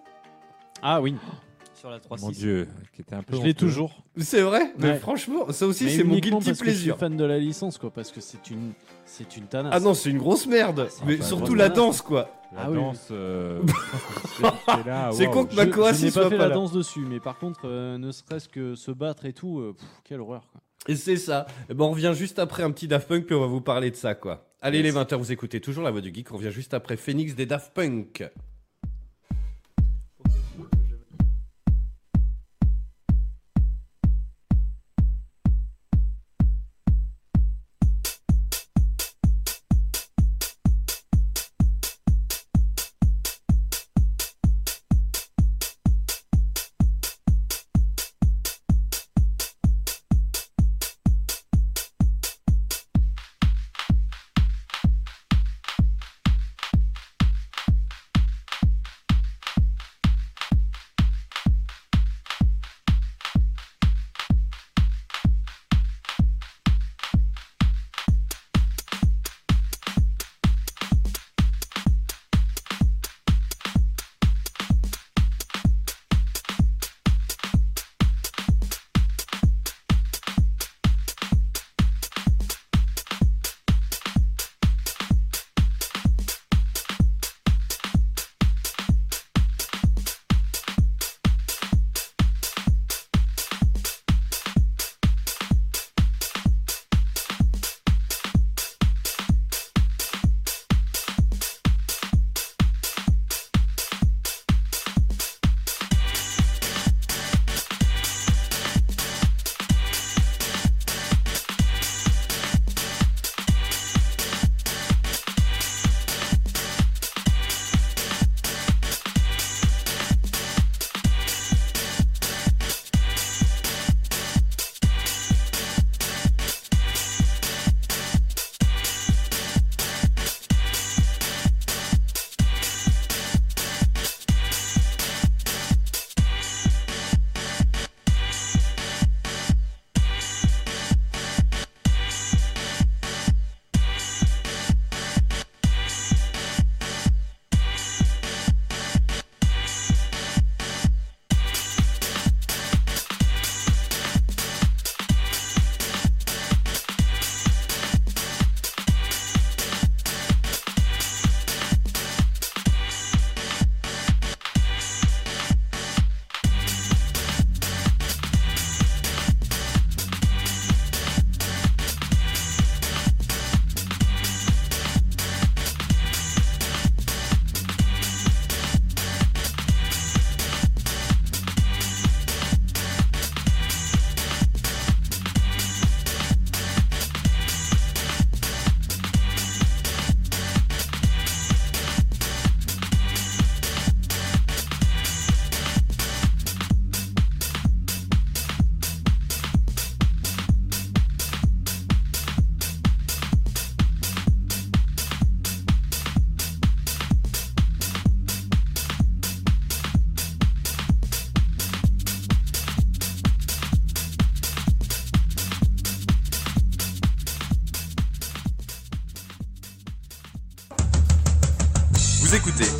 Ah 0.81 1.01
oui, 1.01 1.15
Sur 1.85 1.91
la 1.91 1.99
Mon 2.19 2.29
3.6. 2.31 2.31
Dieu, 2.37 2.67
qui 2.95 3.01
était 3.01 3.13
un 3.15 3.21
peu. 3.21 3.37
je 3.37 3.43
l'ai 3.43 3.53
toujours. 3.53 4.03
C'est 4.17 4.41
vrai 4.41 4.73
Mais 4.79 4.89
Ouais. 4.91 4.97
franchement, 4.97 5.51
ça 5.51 5.67
aussi, 5.67 5.83
Mais 5.85 5.89
c'est 5.91 6.03
mon 6.03 6.13
uniquement 6.13 6.39
guilty 6.39 6.49
parce 6.49 6.59
que 6.61 6.65
je 6.65 6.71
suis 6.71 6.79
pleasure. 6.85 6.97
fan 6.97 7.15
de 7.15 7.23
la 7.25 7.37
licence, 7.37 7.77
quoi, 7.77 7.91
parce 7.91 8.11
que 8.11 8.21
c'est 8.21 8.49
une, 8.49 8.71
c'est 9.05 9.37
une 9.37 9.43
tanasse. 9.45 9.71
Ah 9.75 9.79
non, 9.79 9.93
c'est 9.93 10.09
une 10.09 10.17
grosse 10.17 10.47
merde. 10.47 10.87
C'est 10.89 11.05
Mais 11.05 11.17
pas 11.17 11.23
surtout 11.25 11.53
la 11.53 11.69
danse, 11.69 12.01
quoi. 12.01 12.29
La 12.55 12.61
Ah 12.63 12.71
oui, 12.71 12.77
danse. 12.77 13.07
euh, 13.11 13.61
c'était 14.25 14.89
là, 14.89 15.09
C'est 15.13 15.27
waouh. 15.27 15.33
con 15.33 15.45
que 15.45 15.51
Je, 15.55 15.61
n'ai 15.61 16.11
pas 16.11 16.29
fait 16.29 16.37
pas 16.37 16.43
la 16.43 16.47
là. 16.47 16.55
danse 16.55 16.71
dessus, 16.71 17.01
mais 17.07 17.19
par 17.19 17.37
contre, 17.37 17.61
euh, 17.65 17.97
ne 17.99 18.11
serait-ce 18.11 18.49
que 18.49 18.73
se 18.73 18.89
battre 18.91 19.25
et 19.25 19.33
tout, 19.33 19.59
euh, 19.59 19.73
pff, 19.77 19.85
quelle 20.05 20.21
horreur. 20.21 20.47
Quoi. 20.51 20.61
Et 20.87 20.95
c'est 20.95 21.17
ça. 21.17 21.45
Eh 21.69 21.73
ben, 21.75 21.85
on 21.85 21.91
revient 21.91 22.13
juste 22.15 22.39
après 22.39 22.63
un 22.63 22.71
petit 22.71 22.87
Daft 22.87 23.07
Punk, 23.07 23.25
puis 23.25 23.35
on 23.35 23.41
va 23.41 23.47
vous 23.47 23.61
parler 23.61 23.91
de 23.91 23.95
ça, 23.95 24.15
quoi. 24.15 24.47
Allez, 24.61 24.77
Yes. 24.79 24.85
les 24.85 24.91
20h, 24.99 25.15
vous 25.17 25.31
écoutez 25.31 25.59
toujours 25.61 25.83
la 25.83 25.91
voix 25.91 26.01
du 26.01 26.11
geek. 26.13 26.31
On 26.31 26.37
revient 26.37 26.51
juste 26.51 26.73
après 26.73 26.97
Phoenix 26.97 27.35
des 27.35 27.45
Daft 27.45 27.73
Punk. 27.75 28.27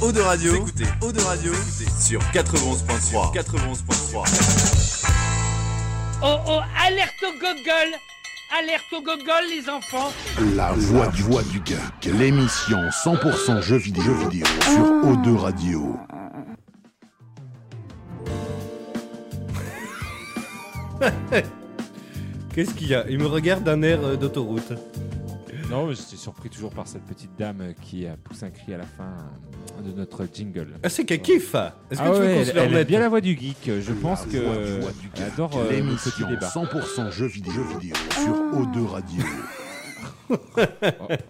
Eau 0.06 0.12
de 0.12 0.22
Radio, 0.22 0.52
vous 0.52 0.58
écoutez. 0.58 0.86
Eau 1.02 1.12
de 1.12 1.20
Radio. 1.20 1.52
Sur 2.00 2.20
91.3. 2.32 3.34
91.3. 3.34 5.10
Oh 6.22 6.38
oh, 6.48 6.60
alerte 6.80 7.24
au 7.24 7.32
gogol 7.40 7.90
Alerte 8.56 8.94
au 8.94 9.02
gogol, 9.02 9.46
les 9.50 9.68
enfants. 9.68 10.12
La 10.56 10.74
voix 10.74 11.08
du, 11.08 11.24
voix 11.24 11.42
du 11.42 11.60
geek, 11.66 12.06
l'émission 12.20 12.78
100% 13.04 13.62
jeux 13.64 13.78
vidéo, 13.78 14.04
jeux 14.04 14.14
vidéo 14.30 14.46
sur 14.62 14.84
O2 15.08 15.38
Radio. 15.38 15.98
Qu'est-ce 22.54 22.76
qu'il 22.76 22.90
y 22.90 22.94
a? 22.94 23.06
Il 23.10 23.18
me 23.18 23.26
regarde 23.26 23.64
d'un 23.64 23.82
air 23.82 24.04
euh, 24.04 24.16
d'autoroute. 24.18 24.72
Non, 25.72 25.88
mais 25.88 25.96
j'étais 25.96 26.16
surpris 26.16 26.52
toujours 26.52 26.70
par 26.70 26.88
cette 26.88 27.06
petite 27.06 27.36
dame 27.40 27.74
qui 27.82 28.06
a 28.06 28.16
poussé 28.18 28.46
un 28.46 28.52
cri 28.52 28.76
à 28.76 28.78
la 28.78 28.86
fin 28.86 29.18
de 29.84 29.92
notre 29.92 30.26
jingle. 30.34 30.68
Ah, 30.84 30.90
c'est 30.90 31.06
qu'elle 31.06 31.22
kiffe 31.22 31.56
Est-ce 31.56 32.00
que 32.00 32.06
Ah 32.06 32.12
tu 32.14 32.20
veux 32.20 32.26
ouais, 32.28 32.34
qu'on 32.34 32.40
elle, 32.42 32.46
se 32.48 32.54
le 32.54 32.60
elle 32.62 32.74
aime 32.76 32.84
bien 32.84 33.00
la 33.00 33.10
voix 33.10 33.22
du 33.22 33.38
geek. 33.38 33.70
Je 33.82 33.92
pense 33.94 34.26
que 34.26 34.38
voix 34.82 34.92
du- 34.92 35.10
elle 35.18 35.24
adore 35.24 35.58
euh, 35.58 35.66
petits 35.68 35.76
l'émission 35.76 36.28
débats. 36.30 36.48
100% 36.50 37.12
jeux 37.12 37.28
vidéo, 37.28 37.52
jeux 37.54 37.80
vidéo 37.80 37.96
sur 38.12 38.34
O2 38.60 38.86
Radio. 38.88 39.24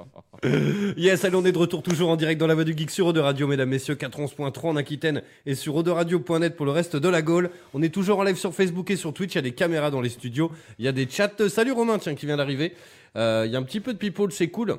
Yes, 0.95 1.25
allez, 1.25 1.35
on 1.35 1.45
est 1.45 1.51
de 1.51 1.57
retour 1.57 1.81
toujours 1.81 2.09
en 2.09 2.15
direct 2.17 2.39
dans 2.39 2.45
la 2.45 2.53
voix 2.53 2.63
du 2.65 2.77
geek 2.77 2.91
sur 2.91 3.07
Eau 3.07 3.13
Radio, 3.13 3.47
mesdames, 3.47 3.69
messieurs, 3.69 3.95
411.3 3.95 4.67
en 4.67 4.75
Aquitaine 4.75 5.23
et 5.47 5.55
sur 5.55 5.73
Radio.net 5.83 6.55
pour 6.55 6.67
le 6.67 6.71
reste 6.71 6.95
de 6.95 7.09
la 7.09 7.23
Gaule. 7.23 7.49
On 7.73 7.81
est 7.81 7.89
toujours 7.89 8.19
en 8.19 8.23
live 8.23 8.35
sur 8.35 8.53
Facebook 8.53 8.91
et 8.91 8.95
sur 8.95 9.11
Twitch, 9.13 9.33
il 9.33 9.37
y 9.37 9.39
a 9.39 9.41
des 9.41 9.53
caméras 9.53 9.89
dans 9.89 10.01
les 10.01 10.09
studios, 10.09 10.51
il 10.77 10.85
y 10.85 10.87
a 10.87 10.91
des 10.91 11.07
chats. 11.09 11.31
Salut 11.49 11.71
Romain, 11.71 11.97
tiens, 11.97 12.13
qui 12.13 12.27
vient 12.27 12.37
d'arriver. 12.37 12.73
Euh, 13.17 13.43
Il 13.47 13.51
y 13.51 13.55
a 13.55 13.59
un 13.59 13.63
petit 13.63 13.79
peu 13.79 13.91
de 13.93 13.97
people, 13.97 14.31
c'est 14.31 14.49
cool. 14.49 14.75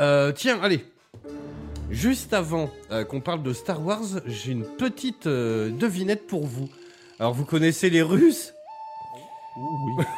Euh, 0.00 0.32
tiens, 0.32 0.58
allez. 0.62 0.84
Juste 1.94 2.32
avant 2.32 2.70
euh, 2.90 3.04
qu'on 3.04 3.20
parle 3.20 3.44
de 3.44 3.52
Star 3.52 3.80
Wars, 3.84 4.02
j'ai 4.26 4.50
une 4.50 4.64
petite 4.64 5.28
euh, 5.28 5.70
devinette 5.70 6.26
pour 6.26 6.44
vous. 6.44 6.68
Alors, 7.20 7.32
vous 7.32 7.44
connaissez 7.44 7.88
les 7.88 8.02
Russes? 8.02 8.52
Oui. 9.56 10.04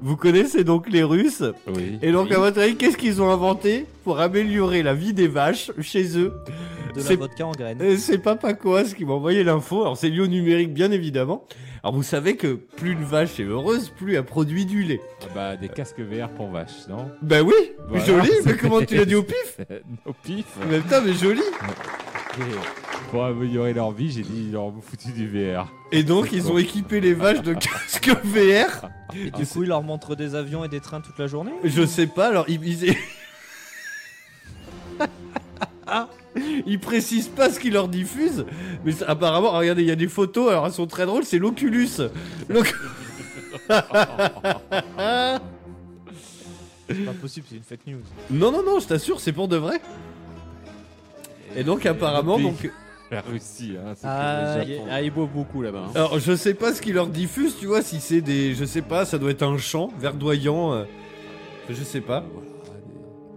Vous 0.00 0.16
connaissez 0.16 0.64
donc 0.64 0.90
les 0.90 1.02
Russes? 1.02 1.42
Oui. 1.66 1.98
Et 2.02 2.12
donc, 2.12 2.30
à 2.30 2.38
votre 2.38 2.60
avis, 2.60 2.76
qu'est-ce 2.76 2.98
qu'ils 2.98 3.22
ont 3.22 3.30
inventé 3.30 3.86
pour 4.04 4.20
améliorer 4.20 4.82
la 4.82 4.92
vie 4.92 5.14
des 5.14 5.28
vaches 5.28 5.70
chez 5.80 6.18
eux? 6.18 6.34
De 6.94 7.02
la 7.02 7.16
vodka 7.16 7.46
en 7.46 7.52
graines. 7.52 7.80
Euh, 7.80 7.96
C'est 7.96 8.18
Papa 8.18 8.52
Coas 8.52 8.92
qui 8.94 9.06
m'a 9.06 9.14
envoyé 9.14 9.42
l'info. 9.44 9.80
Alors, 9.80 9.96
c'est 9.96 10.10
lié 10.10 10.20
au 10.20 10.26
numérique, 10.26 10.74
bien 10.74 10.90
évidemment. 10.92 11.46
Alors, 11.84 11.96
vous 11.96 12.02
savez 12.02 12.36
que 12.36 12.54
plus 12.54 12.92
une 12.92 13.04
vache 13.04 13.38
est 13.38 13.44
heureuse, 13.44 13.90
plus 13.90 14.14
elle 14.14 14.24
produit 14.24 14.64
du 14.64 14.84
lait. 14.84 15.02
Ah 15.20 15.26
bah, 15.34 15.56
des 15.58 15.68
casques 15.68 16.00
VR 16.00 16.30
pour 16.30 16.48
vaches, 16.48 16.88
non? 16.88 17.10
Ben 17.20 17.42
oui, 17.42 17.52
Voilà. 17.90 18.04
joli, 18.06 18.30
mais 18.46 18.56
comment 18.60 18.80
tu 18.80 18.96
l'as 18.96 19.04
dit 19.04 19.14
au 19.14 19.22
pif? 19.22 19.60
Au 20.06 20.14
pif. 20.14 20.46
Mais 20.70 20.80
putain, 20.80 21.02
mais 21.02 21.12
joli 21.12 21.42
Pour 23.10 23.26
améliorer 23.26 23.74
leur 23.74 23.90
vie, 23.92 24.10
j'ai 24.10 24.22
dit 24.22 24.44
ils 24.46 24.52
leur 24.52 24.62
ont 24.62 24.80
foutu 24.80 25.12
du 25.12 25.28
VR. 25.28 25.70
Et 25.92 26.04
donc, 26.04 26.32
ils 26.32 26.50
ont 26.50 26.56
équipé 26.56 27.02
les 27.02 27.12
vaches 27.12 27.42
de 27.42 27.52
casques 27.52 28.16
VR. 28.24 28.88
Et 29.14 29.30
du 29.30 29.44
coup, 29.46 29.62
il 29.62 29.68
leur 29.68 29.82
montre 29.82 30.16
des 30.16 30.34
avions 30.34 30.64
et 30.64 30.68
des 30.68 30.80
trains 30.80 31.02
toute 31.02 31.18
la 31.18 31.26
journée? 31.26 31.52
Je 31.64 31.84
sais 31.84 32.06
pas, 32.06 32.28
alors 32.28 32.46
ils... 32.48 32.66
Ils, 32.66 32.96
ils 36.66 36.78
précisent 36.80 37.28
pas 37.28 37.50
ce 37.50 37.60
qu'ils 37.60 37.72
leur 37.74 37.88
diffusent, 37.88 38.44
mais 38.84 38.92
ça- 38.92 39.06
apparemment, 39.08 39.52
regardez, 39.52 39.82
il 39.82 39.88
y 39.88 39.92
a 39.92 39.96
des 39.96 40.08
photos, 40.08 40.50
alors 40.50 40.66
elles 40.66 40.72
sont 40.72 40.86
très 40.86 41.06
drôles, 41.06 41.24
c'est 41.24 41.38
l'Oculus. 41.38 41.88
L'Oc- 42.48 42.74
C'est 46.88 47.04
pas 47.06 47.12
possible, 47.14 47.46
c'est 47.48 47.56
une 47.56 47.62
fake 47.62 47.86
news. 47.86 48.00
non, 48.30 48.52
non, 48.52 48.62
non, 48.62 48.78
je 48.80 48.86
t'assure, 48.86 49.20
c'est 49.20 49.32
pour 49.32 49.48
de 49.48 49.56
vrai. 49.56 49.80
Et 51.56 51.64
donc, 51.64 51.86
apparemment, 51.86 52.38
donc... 52.38 52.70
La 53.10 53.20
Russie, 53.20 53.74
hein, 53.78 53.92
c'est 53.94 54.06
Ah, 54.08 54.56
le 54.58 54.64
y 54.64 54.74
Japon. 54.76 54.86
a- 54.90 54.94
ah, 54.94 55.02
ils 55.02 55.10
boivent 55.12 55.30
beaucoup 55.32 55.62
là-bas. 55.62 55.84
hein. 55.88 55.92
Alors, 55.94 56.18
je 56.18 56.34
sais 56.34 56.54
pas 56.54 56.72
ce 56.74 56.82
qu'ils 56.82 56.94
leur 56.94 57.06
diffusent, 57.06 57.56
tu 57.58 57.66
vois, 57.66 57.80
si 57.82 58.00
c'est 58.00 58.20
des... 58.20 58.54
Je 58.54 58.64
sais 58.64 58.82
pas, 58.82 59.04
ça 59.04 59.18
doit 59.18 59.30
être 59.30 59.42
un 59.44 59.56
chant 59.56 59.90
verdoyant, 59.98 60.72
euh, 60.72 60.84
je 61.70 61.82
sais 61.84 62.00
pas. 62.00 62.24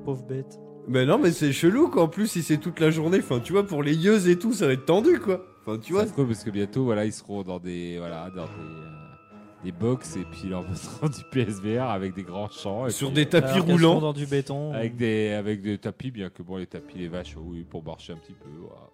Pauvre 0.03 0.23
bête. 0.23 0.57
Mais 0.87 1.05
non, 1.05 1.17
mais 1.17 1.31
c'est 1.31 1.51
chelou, 1.51 1.89
quoi, 1.89 2.03
en 2.03 2.07
plus, 2.07 2.27
si 2.27 2.43
c'est 2.43 2.57
toute 2.57 2.79
la 2.79 2.91
journée, 2.91 3.19
enfin, 3.19 3.39
tu 3.39 3.51
vois, 3.53 3.65
pour 3.67 3.83
les 3.83 3.93
yeux 3.95 4.29
et 4.29 4.39
tout, 4.39 4.53
ça 4.53 4.67
va 4.67 4.73
être 4.73 4.85
tendu, 4.85 5.19
quoi. 5.19 5.45
Enfin, 5.65 5.77
tu 5.79 5.91
vois, 5.93 6.05
C'est 6.05 6.15
parce 6.15 6.43
que 6.43 6.49
bientôt, 6.49 6.85
voilà, 6.85 7.05
ils 7.05 7.11
seront 7.11 7.43
dans 7.43 7.59
des, 7.59 7.97
voilà, 7.97 8.29
dans 8.33 8.45
des, 8.45 8.49
euh, 8.49 9.63
des 9.65 9.71
box 9.73 10.15
et 10.15 10.23
puis 10.31 10.41
ils 10.45 10.49
leur 10.51 10.61
mettront 10.61 11.07
du 11.09 11.23
PSVR 11.29 11.89
avec 11.89 12.13
des 12.13 12.23
grands 12.23 12.49
champs. 12.49 12.87
Et 12.87 12.91
sur 12.91 13.07
puis, 13.09 13.15
des 13.15 13.25
tapis 13.25 13.47
Alors 13.49 13.65
qu'elles 13.65 13.77
seront 13.79 13.89
roulants. 13.93 14.01
dans 14.01 14.13
du 14.13 14.25
béton. 14.25 14.71
Avec 14.73 14.95
des, 14.95 15.31
avec 15.31 15.61
des 15.61 15.77
tapis, 15.77 16.09
bien 16.11 16.29
que 16.29 16.41
bon, 16.41 16.55
les 16.55 16.67
tapis, 16.67 16.97
les 16.99 17.09
vaches, 17.09 17.35
oui, 17.37 17.65
pour 17.69 17.83
marcher 17.83 18.13
un 18.13 18.17
petit 18.17 18.33
peu. 18.33 18.49
voilà. 18.59 18.87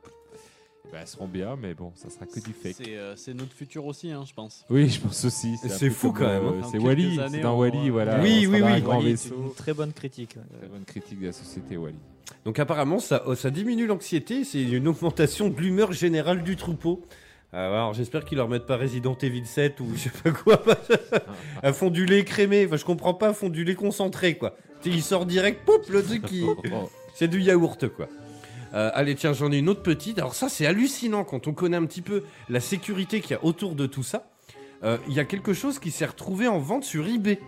Ben, 0.93 0.99
elles 1.01 1.07
seront 1.07 1.27
bien, 1.27 1.57
mais 1.59 1.73
bon, 1.73 1.91
ça 1.95 2.11
sera 2.11 2.27
que 2.27 2.39
du 2.39 2.53
fake. 2.53 2.75
C'est 2.77 2.95
euh, 2.97 3.15
c'est 3.15 3.33
notre 3.33 3.53
futur 3.53 3.87
aussi, 3.87 4.11
hein, 4.11 4.23
je 4.27 4.33
pense. 4.35 4.63
Oui, 4.69 4.87
je 4.87 4.99
pense 5.01 5.25
aussi. 5.25 5.55
un 5.63 5.67
C'est 5.67 5.89
fou, 5.89 6.11
quand 6.11 6.27
même, 6.27 6.43
euh, 6.45 6.49
hein. 6.49 6.59
Dans 6.61 6.69
C'est 6.69 6.77
Wally, 6.77 7.19
années, 7.19 7.37
c'est 7.37 7.41
dans 7.41 7.55
on- 7.55 7.59
Wally, 7.61 7.89
voilà. 7.89 8.21
Oui, 8.21 8.45
on 8.47 8.51
oui, 8.51 8.57
sera 8.57 8.59
dans 8.59 8.65
oui. 8.67 8.71
un 8.73 8.79
grand 8.79 8.97
Wally, 8.99 9.11
vaisseau. 9.13 9.35
une 9.35 9.53
très 9.55 9.73
bonne 9.73 9.91
critique. 9.91 10.35
ouais. 10.37 10.59
Très 10.59 10.67
bonne 10.67 10.85
critique 10.85 11.19
de 11.19 11.25
la 11.25 11.33
société 11.33 11.77
Wally. 11.77 11.95
Donc 12.45 12.59
apparemment, 12.59 12.99
ça, 12.99 13.23
oh, 13.25 13.33
ça 13.33 13.49
diminue 13.49 13.87
l'anxiété, 13.87 14.43
c'est 14.43 14.61
une 14.61 14.87
augmentation 14.87 15.49
de 15.49 15.59
l'humeur 15.59 15.93
générale 15.93 16.43
du 16.43 16.55
troupeau. 16.55 17.01
Euh, 17.55 17.71
alors 17.73 17.93
j'espère 17.95 18.23
qu'ils 18.23 18.37
leur 18.37 18.47
mettent 18.47 18.67
pas 18.67 18.77
Resident 18.77 19.17
Evil 19.19 19.45
7 19.47 19.79
ou 19.79 19.87
je 19.95 20.03
sais 20.03 20.09
pas 20.23 20.29
quoi. 20.31 20.61
à 21.63 21.73
fond 21.73 21.89
du 21.89 22.05
lait 22.05 22.23
crémé, 22.23 22.65
enfin 22.67 22.77
je 22.77 22.85
comprends 22.85 23.15
pas, 23.15 23.33
fond 23.33 23.49
du 23.49 23.63
lait 23.63 23.75
concentré 23.75 24.37
quoi. 24.37 24.55
Tu 24.83 24.91
sais, 24.91 24.97
il 24.97 25.01
sort 25.03 25.25
direct, 25.25 25.65
poup, 25.65 25.87
le 25.89 26.03
truc 26.03 26.23
il... 26.31 26.45
C'est 27.15 27.27
du 27.27 27.41
yaourt 27.41 27.87
quoi. 27.89 28.07
Euh, 28.73 28.89
allez 28.93 29.15
tiens, 29.15 29.33
j'en 29.33 29.51
ai 29.51 29.59
une 29.59 29.69
autre 29.69 29.83
petite. 29.83 30.17
Alors 30.17 30.33
ça 30.33 30.49
c'est 30.49 30.65
hallucinant 30.65 31.23
quand 31.23 31.47
on 31.47 31.53
connaît 31.53 31.77
un 31.77 31.85
petit 31.85 32.01
peu 32.01 32.23
la 32.49 32.59
sécurité 32.59 33.21
qu'il 33.21 33.31
y 33.31 33.35
a 33.35 33.43
autour 33.43 33.75
de 33.75 33.85
tout 33.85 34.03
ça. 34.03 34.25
Euh, 34.83 34.97
Il 35.07 35.13
y 35.13 35.19
a 35.19 35.25
quelque 35.25 35.53
chose 35.53 35.79
qui 35.79 35.91
s'est 35.91 36.05
retrouvé 36.05 36.47
en 36.47 36.59
vente 36.59 36.83
sur 36.83 37.07
eBay. 37.07 37.37
Tu 37.37 37.41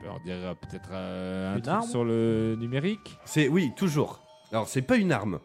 peux 0.00 0.06
leur 0.06 0.20
dire 0.20 0.36
euh, 0.36 0.54
peut-être 0.54 0.88
euh, 0.92 1.52
un 1.52 1.56
Une 1.56 1.62
truc 1.62 1.74
arme 1.74 1.88
sur 1.88 2.04
le 2.04 2.56
numérique? 2.58 3.18
C'est 3.24 3.48
oui, 3.48 3.72
toujours. 3.76 4.22
Alors 4.52 4.68
c'est 4.68 4.82
pas 4.82 4.96
une 4.96 5.12
arme. 5.12 5.38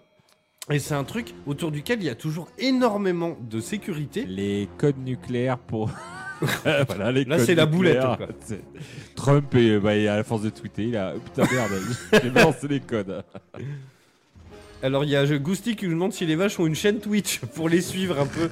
Et 0.70 0.80
c'est 0.80 0.94
un 0.94 1.04
truc 1.04 1.34
autour 1.48 1.72
duquel 1.72 2.02
il 2.02 2.06
y 2.06 2.10
a 2.10 2.16
toujours 2.16 2.48
énormément 2.58 3.36
de 3.42 3.60
sécurité. 3.60 4.26
Les 4.26 4.70
codes 4.78 5.00
nucléaires 5.00 5.58
pour. 5.58 5.90
voilà, 6.88 7.12
les 7.12 7.26
Là, 7.26 7.40
c'est 7.40 7.56
la 7.56 7.66
boulette, 7.66 8.02
quoi. 8.02 8.28
Trump, 9.16 9.54
et, 9.56 9.80
bah, 9.80 9.92
a 9.92 10.18
la 10.18 10.24
force 10.24 10.42
de 10.42 10.50
tweeter, 10.50 10.84
il 10.86 10.98
a. 10.98 11.14
Oh, 11.16 11.20
putain, 11.20 11.48
merde, 11.52 11.72
j'ai 12.24 12.30
balancé 12.30 12.68
les 12.68 12.80
codes. 12.80 13.24
Alors 14.84 15.04
il 15.04 15.12
y 15.12 15.16
a 15.16 15.26
Gousti 15.38 15.76
qui 15.76 15.86
nous 15.86 15.94
demande 15.94 16.12
si 16.12 16.26
les 16.26 16.36
vaches 16.36 16.60
ont 16.60 16.66
une 16.66 16.74
chaîne 16.74 17.00
Twitch 17.00 17.40
pour 17.54 17.70
les 17.70 17.82
suivre 17.82 18.20
un 18.20 18.26
peu 18.26 18.50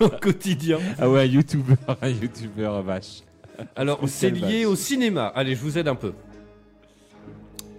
au 0.04 0.08
quotidien. 0.08 0.78
Ah 0.98 1.10
ouais, 1.10 1.20
un 1.20 1.24
youtubeur, 1.24 1.76
un 2.00 2.08
youtubeur 2.08 2.82
vache. 2.82 3.22
Alors 3.76 4.00
c'est 4.06 4.30
lié 4.30 4.64
vache 4.64 4.66
au 4.66 4.76
cinéma. 4.76 5.26
Allez, 5.26 5.54
je 5.54 5.60
vous 5.60 5.76
aide 5.76 5.88
un 5.88 5.94
peu. 5.94 6.14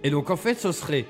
Et 0.04 0.10
donc 0.10 0.30
en 0.30 0.36
fait, 0.36 0.54
ce 0.54 0.70
serait 0.70 1.04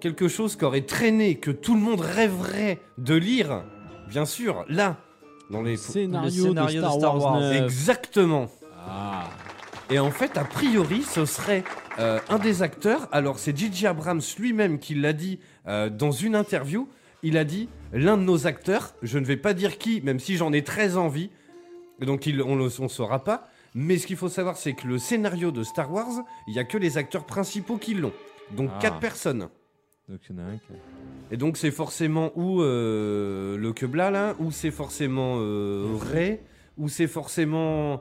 quelque 0.00 0.28
chose 0.28 0.54
qui 0.56 0.66
aurait 0.66 0.82
traîné, 0.82 1.36
que 1.36 1.50
tout 1.50 1.74
le 1.74 1.80
monde 1.80 2.00
rêverait 2.00 2.78
de 2.98 3.14
lire, 3.14 3.64
bien 4.10 4.26
sûr, 4.26 4.66
là, 4.68 4.98
dans 5.50 5.62
les... 5.62 5.76
Scénario, 5.76 6.44
Le 6.44 6.48
scénario 6.48 6.80
de 6.80 6.86
Star, 6.86 6.94
de 6.94 6.98
Star 7.00 7.14
Wars, 7.18 7.32
Wars. 7.32 7.40
9. 7.40 7.62
Exactement. 7.64 8.48
Ah, 8.86 9.28
Et 9.90 9.98
en 9.98 10.10
fait, 10.10 10.36
a 10.36 10.44
priori, 10.44 11.02
ce 11.02 11.24
serait 11.24 11.64
euh, 11.98 12.18
un 12.28 12.38
des 12.38 12.62
acteurs. 12.62 13.08
Alors, 13.12 13.38
c'est 13.38 13.56
J.J. 13.56 13.86
Abrams 13.86 14.20
lui-même 14.38 14.78
qui 14.78 14.94
l'a 14.94 15.12
dit 15.12 15.38
euh, 15.66 15.88
dans 15.90 16.10
une 16.12 16.34
interview. 16.36 16.88
Il 17.22 17.38
a 17.38 17.44
dit 17.44 17.68
l'un 17.92 18.16
de 18.18 18.22
nos 18.22 18.46
acteurs, 18.46 18.94
je 19.02 19.18
ne 19.18 19.24
vais 19.24 19.36
pas 19.38 19.54
dire 19.54 19.78
qui, 19.78 20.00
même 20.02 20.20
si 20.20 20.36
j'en 20.36 20.52
ai 20.52 20.62
très 20.62 20.96
envie, 20.96 21.30
donc 22.00 22.26
il- 22.26 22.42
on 22.42 22.56
ne 22.56 22.68
saura 22.68 23.24
pas. 23.24 23.48
Mais 23.74 23.96
ce 23.98 24.06
qu'il 24.06 24.16
faut 24.16 24.28
savoir, 24.28 24.56
c'est 24.56 24.74
que 24.74 24.86
le 24.86 24.98
scénario 24.98 25.50
de 25.50 25.62
Star 25.64 25.90
Wars, 25.92 26.22
il 26.46 26.52
n'y 26.54 26.58
a 26.60 26.64
que 26.64 26.76
les 26.78 26.98
acteurs 26.98 27.24
principaux 27.24 27.76
qui 27.78 27.94
l'ont. 27.94 28.12
Donc, 28.52 28.70
Ah. 28.74 28.78
quatre 28.80 28.98
personnes. 29.00 29.48
donc 30.08 30.20
il 30.28 30.36
y 30.36 30.38
en 30.38 30.42
a 30.42 30.46
un 30.46 30.56
qui. 30.58 30.72
Et 31.30 31.36
donc, 31.36 31.56
c'est 31.56 31.70
forcément 31.70 32.30
ou 32.36 32.60
euh, 32.62 33.56
le 33.56 33.72
Quebla, 33.72 34.10
là, 34.10 34.34
ou 34.38 34.50
c'est 34.50 34.70
forcément 34.70 35.36
euh, 35.38 35.96
Ray, 36.12 36.40
ou 36.78 36.88
c'est 36.88 37.06
forcément. 37.06 38.00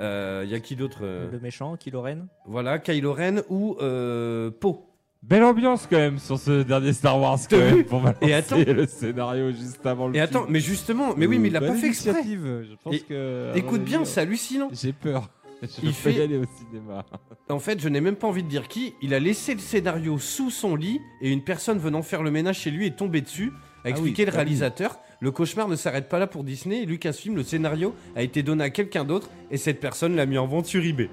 euh, 0.00 0.42
Il 0.44 0.50
y 0.50 0.54
a 0.54 0.60
qui 0.60 0.76
d'autre 0.76 0.98
euh, 1.02 1.30
Le 1.30 1.38
méchant, 1.40 1.76
Kylo 1.76 2.02
Ren. 2.02 2.26
Voilà, 2.46 2.78
Kylo 2.78 3.12
Ren 3.14 3.42
ou 3.48 3.76
euh, 3.80 4.50
Poe. 4.50 4.80
Belle 5.22 5.42
ambiance 5.44 5.86
quand 5.90 5.96
même 5.96 6.18
sur 6.18 6.38
ce 6.38 6.62
dernier 6.62 6.92
Star 6.92 7.18
Wars 7.18 7.38
quand 7.50 7.56
même 7.56 7.82
pour 7.84 8.00
balancer 8.00 8.26
Et 8.28 8.34
attends. 8.34 8.58
le 8.58 8.86
scénario 8.86 9.50
juste 9.50 9.84
avant 9.84 10.06
le 10.08 10.14
Et 10.16 10.20
attends, 10.20 10.40
film. 10.42 10.52
mais 10.52 10.60
justement, 10.60 11.14
mais 11.16 11.26
oui, 11.26 11.38
mais 11.38 11.48
il 11.48 11.52
l'a 11.52 11.60
pas 11.60 11.74
fait 11.74 11.88
exprès. 11.88 12.22
Je 12.24 12.74
pense 12.84 12.94
Et- 12.94 13.00
que, 13.00 13.50
Écoute 13.56 13.82
bien, 13.82 14.04
c'est 14.04 14.20
hallucinant. 14.20 14.68
J'ai 14.72 14.92
peur. 14.92 15.30
Je 15.62 15.68
Il 15.84 15.92
fait- 15.92 16.12
y 16.14 16.20
aller 16.20 16.36
au 16.38 16.44
cinéma. 16.58 17.04
En 17.48 17.60
fait, 17.60 17.80
je 17.80 17.88
n'ai 17.88 18.00
même 18.00 18.16
pas 18.16 18.26
envie 18.26 18.42
de 18.42 18.48
dire 18.48 18.66
qui. 18.66 18.94
Il 19.00 19.14
a 19.14 19.20
laissé 19.20 19.54
le 19.54 19.60
scénario 19.60 20.18
sous 20.18 20.50
son 20.50 20.74
lit 20.74 21.00
et 21.20 21.30
une 21.30 21.42
personne 21.42 21.78
venant 21.78 22.02
faire 22.02 22.22
le 22.24 22.30
ménage 22.32 22.58
chez 22.58 22.70
lui 22.72 22.86
est 22.86 22.96
tombée 22.96 23.20
dessus. 23.20 23.52
a 23.54 23.60
Ah 23.84 23.90
expliqué 23.90 24.22
oui, 24.22 24.26
le 24.26 24.32
ah 24.32 24.34
oui. 24.34 24.36
réalisateur. 24.38 24.98
Le 25.20 25.30
cauchemar 25.30 25.68
ne 25.68 25.76
s'arrête 25.76 26.08
pas 26.08 26.18
là 26.18 26.26
pour 26.26 26.42
Disney. 26.44 26.84
Lucasfilm, 26.84 27.36
le 27.36 27.42
scénario 27.44 27.94
a 28.16 28.22
été 28.22 28.42
donné 28.42 28.64
à 28.64 28.70
quelqu'un 28.70 29.04
d'autre 29.04 29.30
et 29.50 29.56
cette 29.58 29.78
personne 29.80 30.16
l'a 30.16 30.26
mis 30.26 30.38
en 30.38 30.46
vente 30.48 30.66
sur 30.66 30.84
eBay. 30.84 31.08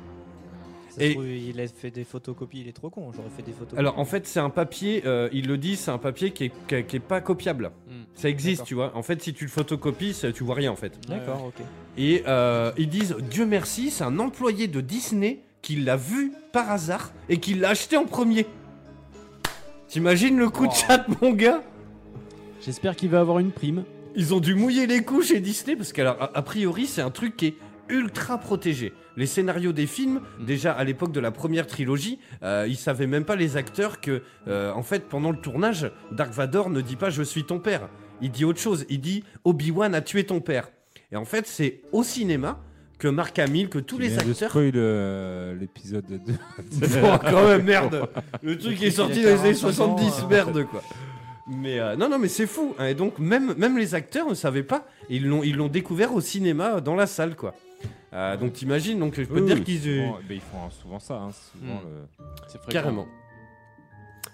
Ça 0.94 1.00
se 1.02 1.06
Et- 1.06 1.12
trouve, 1.14 1.28
il 1.28 1.60
a 1.60 1.66
fait 1.68 1.90
des 1.90 2.04
photocopies, 2.04 2.62
il 2.62 2.68
est 2.68 2.72
trop 2.74 2.92
con. 2.92 3.12
J'aurais 3.16 3.30
fait 3.36 3.42
des 3.42 3.52
photocopies. 3.52 3.80
Alors 3.80 3.98
en 3.98 4.06
fait, 4.06 4.28
c'est 4.28 4.40
un 4.40 4.52
papier, 4.52 5.02
euh, 5.08 5.28
il 5.34 5.48
le 5.48 5.58
dit, 5.58 5.76
c'est 5.76 5.90
un 5.90 5.98
papier 5.98 6.30
qui 6.32 6.46
est, 6.46 6.52
qui 6.68 6.76
est- 6.76 6.84
qui 6.86 6.98
est 6.98 7.00
pas 7.00 7.20
copiable. 7.20 7.72
Mm. 7.88 7.92
Ça 8.14 8.30
existe, 8.30 8.64
tu 8.66 8.76
vois. 8.76 8.96
En 8.96 9.02
fait, 9.02 9.20
si 9.24 9.34
tu 9.34 9.46
le 9.46 9.50
photocopies, 9.50 10.14
ça- 10.14 10.32
tu 10.32 10.44
vois 10.44 10.54
rien 10.54 10.72
en 10.72 10.76
fait. 10.76 10.94
D'accord, 11.08 11.46
ok. 11.48 11.66
Et 11.98 12.24
euh, 12.28 12.72
ils 12.78 12.90
disent 12.90 13.16
Dieu 13.32 13.48
merci, 13.48 13.90
c'est 13.90 14.04
un 14.04 14.20
employé 14.20 14.68
de 14.68 14.82
Disney 14.82 15.40
qui 15.64 15.78
l'a 15.78 15.96
vu 15.96 16.32
par 16.52 16.70
hasard 16.70 17.12
et 17.28 17.38
qui 17.40 17.56
l'a 17.56 17.70
acheté 17.70 17.98
en 17.98 18.06
premier. 18.06 18.46
T'imagines 19.88 20.38
le 20.38 20.50
coup 20.50 20.68
de 20.68 20.74
chat, 20.74 21.06
mon 21.22 21.32
gars? 21.34 21.64
J'espère 22.62 22.96
qu'il 22.96 23.10
va 23.10 23.20
avoir 23.20 23.40
une 23.40 23.52
prime. 23.52 23.84
Ils 24.16 24.34
ont 24.34 24.40
dû 24.40 24.54
mouiller 24.56 24.86
les 24.88 25.04
couches 25.04 25.28
chez 25.30 25.40
Disney 25.40 25.76
parce 25.76 25.92
qu'alors, 25.92 26.22
a, 26.22 26.32
a 26.38 26.42
priori, 26.44 26.86
c'est 26.86 27.02
un 27.02 27.10
truc 27.12 27.36
qui 27.36 27.48
est 27.48 27.56
ultra 27.90 28.38
protégé. 28.38 28.94
Les 29.18 29.26
scénarios 29.26 29.74
des 29.74 29.86
films, 29.88 30.22
déjà 30.40 30.72
à 30.74 30.84
l'époque 30.84 31.12
de 31.12 31.20
la 31.20 31.32
première 31.32 31.68
trilogie, 31.68 32.20
euh, 32.42 32.66
ils 32.68 32.78
savaient 32.78 33.08
même 33.08 33.26
pas 33.26 33.36
les 33.36 33.58
acteurs 33.58 34.02
que, 34.02 34.22
euh, 34.48 34.72
en 34.74 34.84
fait, 34.84 35.08
pendant 35.08 35.32
le 35.32 35.38
tournage, 35.38 35.92
Dark 36.12 36.32
Vador 36.34 36.70
ne 36.70 36.82
dit 36.82 36.96
pas 36.96 37.10
je 37.10 37.24
suis 37.24 37.44
ton 37.44 37.60
père. 37.60 37.90
Il 38.22 38.32
dit 38.32 38.46
autre 38.46 38.60
chose. 38.60 38.86
Il 38.90 39.02
dit 39.02 39.24
Obi-Wan 39.44 39.94
a 39.94 40.02
tué 40.02 40.24
ton 40.26 40.40
père? 40.40 40.70
Et 41.12 41.16
en 41.16 41.26
fait, 41.26 41.46
c'est 41.46 41.82
au 41.92 42.04
cinéma 42.04 42.60
que 42.98 43.08
Mark 43.08 43.38
Hamill, 43.38 43.70
que 43.70 43.80
tous 43.80 43.98
Tu 43.98 44.04
les 44.04 44.10
de 44.16 44.20
acteurs. 44.20 44.50
spoil 44.52 44.72
euh, 44.76 45.54
l'épisode 45.60 46.06
2. 46.08 46.20
Bon, 47.02 47.18
quand 47.20 47.48
même, 47.48 47.64
merde. 47.66 48.08
Le 48.42 48.58
truc 48.58 48.82
est 48.82 48.92
sorti 48.92 49.22
dans 49.22 49.30
les 49.30 49.40
années 49.42 49.54
45 49.54 49.68
ans, 49.68 49.98
70, 49.98 50.22
euh. 50.24 50.28
merde, 50.30 50.64
quoi. 50.66 50.82
Mais 51.48 51.80
euh, 51.80 51.98
non, 51.98 52.08
non, 52.08 52.18
mais 52.18 52.30
c'est 52.30 52.48
fou. 52.48 52.74
hein. 52.80 52.86
Et 52.88 52.94
donc, 52.94 53.20
même, 53.20 53.54
même 53.58 53.78
les 53.78 53.94
acteurs 53.94 54.30
ne 54.30 54.34
savaient 54.34 54.64
pas. 54.64 54.88
Ils 55.10 55.28
l'ont, 55.28 55.44
ils 55.44 55.58
l'ont 55.58 55.68
découvert 55.68 56.14
au 56.16 56.22
cinéma, 56.22 56.80
dans 56.80 56.96
la 56.96 57.06
salle, 57.06 57.36
quoi. 57.36 57.54
Euh, 58.14 58.38
donc, 58.38 58.54
t'imagines, 58.54 59.00
donc 59.00 59.16
je 59.16 59.24
peux 59.24 59.42
te 59.42 59.46
dire 59.46 59.64
qu'ils. 59.64 59.82
Souvent, 59.82 60.20
ben, 60.28 60.36
ils 60.36 60.40
font 60.42 60.70
souvent 60.70 61.00
ça. 61.00 61.16
hein, 61.16 61.32
souvent 61.32 61.74
Mm. 61.76 61.80
le- 61.86 62.26
C'est 62.48 62.58
fréquent. 62.62 62.72
Carrément. 62.72 63.08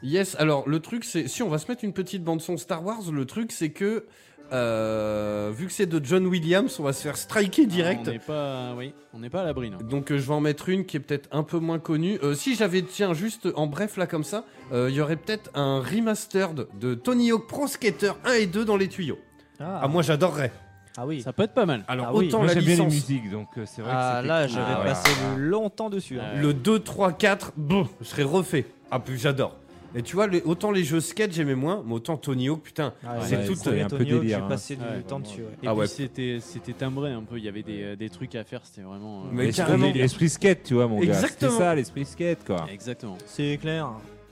Yes, 0.03 0.35
alors 0.39 0.67
le 0.69 0.79
truc 0.79 1.03
c'est, 1.03 1.27
si 1.27 1.43
on 1.43 1.49
va 1.49 1.57
se 1.57 1.67
mettre 1.67 1.83
une 1.83 1.93
petite 1.93 2.23
bande 2.23 2.41
son 2.41 2.55
Star 2.57 2.85
Wars, 2.85 3.01
le 3.11 3.25
truc 3.25 3.51
c'est 3.51 3.71
que, 3.71 4.05
euh, 4.53 5.51
vu 5.53 5.65
que 5.67 5.73
c'est 5.73 5.85
de 5.87 6.03
John 6.03 6.25
Williams, 6.25 6.79
on 6.79 6.83
va 6.83 6.93
se 6.93 7.01
faire 7.03 7.17
striker 7.17 7.65
direct. 7.65 8.07
On 8.07 8.11
n'est 8.11 8.19
pas, 8.19 8.73
oui, 8.77 8.93
on 9.13 9.19
n'est 9.19 9.29
pas 9.29 9.41
à 9.41 9.43
l'abri. 9.45 9.69
non. 9.69 9.77
Donc 9.79 10.11
euh, 10.11 10.17
je 10.17 10.23
vais 10.23 10.33
en 10.33 10.39
mettre 10.39 10.69
une 10.69 10.85
qui 10.85 10.95
est 10.97 10.99
peut-être 11.01 11.27
un 11.31 11.43
peu 11.43 11.59
moins 11.59 11.79
connue. 11.79 12.17
Euh, 12.23 12.33
si 12.33 12.55
j'avais, 12.55 12.81
tiens, 12.81 13.13
juste 13.13 13.47
en 13.55 13.67
bref 13.67 13.97
là 13.97 14.07
comme 14.07 14.23
ça, 14.23 14.45
euh, 14.71 14.87
il 14.89 14.95
y 14.95 15.01
aurait 15.01 15.17
peut-être 15.17 15.49
un 15.53 15.81
remastered 15.81 16.67
de 16.79 16.93
Tony 16.95 17.31
Hawk 17.31 17.47
Pro 17.47 17.67
Skater 17.67 18.13
1 18.25 18.33
et 18.33 18.45
2 18.47 18.63
dans 18.63 18.77
les 18.77 18.87
tuyaux. 18.87 19.19
Ah, 19.59 19.81
Ah, 19.83 19.87
moi 19.89 20.01
j'adorerais. 20.01 20.51
Ah 20.97 21.05
oui. 21.05 21.21
Ça 21.21 21.33
peut 21.33 21.43
être 21.43 21.53
pas 21.53 21.65
mal. 21.65 21.83
Alors 21.87 22.07
Ah 22.09 22.13
oui. 22.15 22.27
autant 22.27 22.39
Moi 22.39 22.47
la 22.47 22.53
j'aime 22.53 22.63
bien 22.63 22.75
les 22.75 22.83
licence, 22.83 22.93
musiques, 22.93 23.29
donc 23.31 23.47
euh, 23.57 23.63
c'est 23.65 23.81
vrai 23.81 23.91
Ah 23.93 24.19
que 24.21 24.27
là, 24.27 24.47
j'avais 24.47 24.73
Ah, 24.75 24.83
passé 24.83 25.11
voilà. 25.21 25.37
longtemps 25.37 25.89
dessus. 25.89 26.19
hein. 26.19 26.35
Ouais. 26.35 26.41
le 26.41 26.53
2, 26.53 26.79
3, 26.79 27.11
4, 27.13 27.53
bon, 27.57 27.87
je 28.01 28.05
serais 28.07 28.23
refait. 28.23 28.65
Ah 28.91 28.99
plus 28.99 29.17
j'adore. 29.17 29.55
Et 29.95 30.03
tu 30.03 30.15
vois, 30.15 30.27
les- 30.27 30.43
autant 30.43 30.69
les 30.69 30.83
jeux 30.83 30.99
skate 30.99 31.31
j'aimais 31.31 31.55
moins, 31.55 31.81
mais 31.83 31.93
autant 31.95 32.15
Tony 32.15 32.47
Hawk, 32.49 32.61
putain, 32.61 32.93
Ah 33.03 33.15
c'est 33.21 33.37
ouais, 33.37 33.45
tout. 33.47 33.55
c'est 33.55 33.81
un 33.81 33.87
peu 33.89 33.97
Tony 33.97 34.11
Hawk, 34.11 34.21
délire, 34.21 34.37
J'ai 34.37 34.43
hein. 34.43 34.47
passé 34.47 34.75
du 34.75 34.81
Ouais, 34.83 34.87
temps 35.01 35.15
vraiment. 35.17 35.19
dessus. 35.21 35.41
ouais. 35.41 35.47
Et 35.63 35.67
Ah 35.67 35.71
puis 35.71 35.79
ouais. 35.79 35.87
c'était, 35.87 36.37
c'était 36.41 36.73
timbré 36.73 37.11
un 37.11 37.23
peu. 37.23 37.39
Il 37.39 37.43
y 37.43 37.47
avait 37.47 37.63
des, 37.63 37.95
des 37.95 38.09
trucs 38.11 38.35
à 38.35 38.43
faire. 38.43 38.61
C'était 38.65 38.83
vraiment. 38.83 39.21
euh, 39.21 39.29
Mais 39.31 39.45
L'esprit- 39.45 39.65
carrément. 39.65 39.91
L'esprit 39.91 40.29
skate, 40.29 40.61
tu 40.63 40.75
vois, 40.75 40.87
mon 40.87 40.99
gars. 40.99 41.05
Exactement. 41.07 41.51
C'était 41.51 41.63
ça, 41.63 41.73
l'esprit 41.75 42.05
skate, 42.05 42.45
quoi. 42.45 42.67
Exactement. 42.71 43.17
C'est 43.25 43.57
clair. 43.59 43.89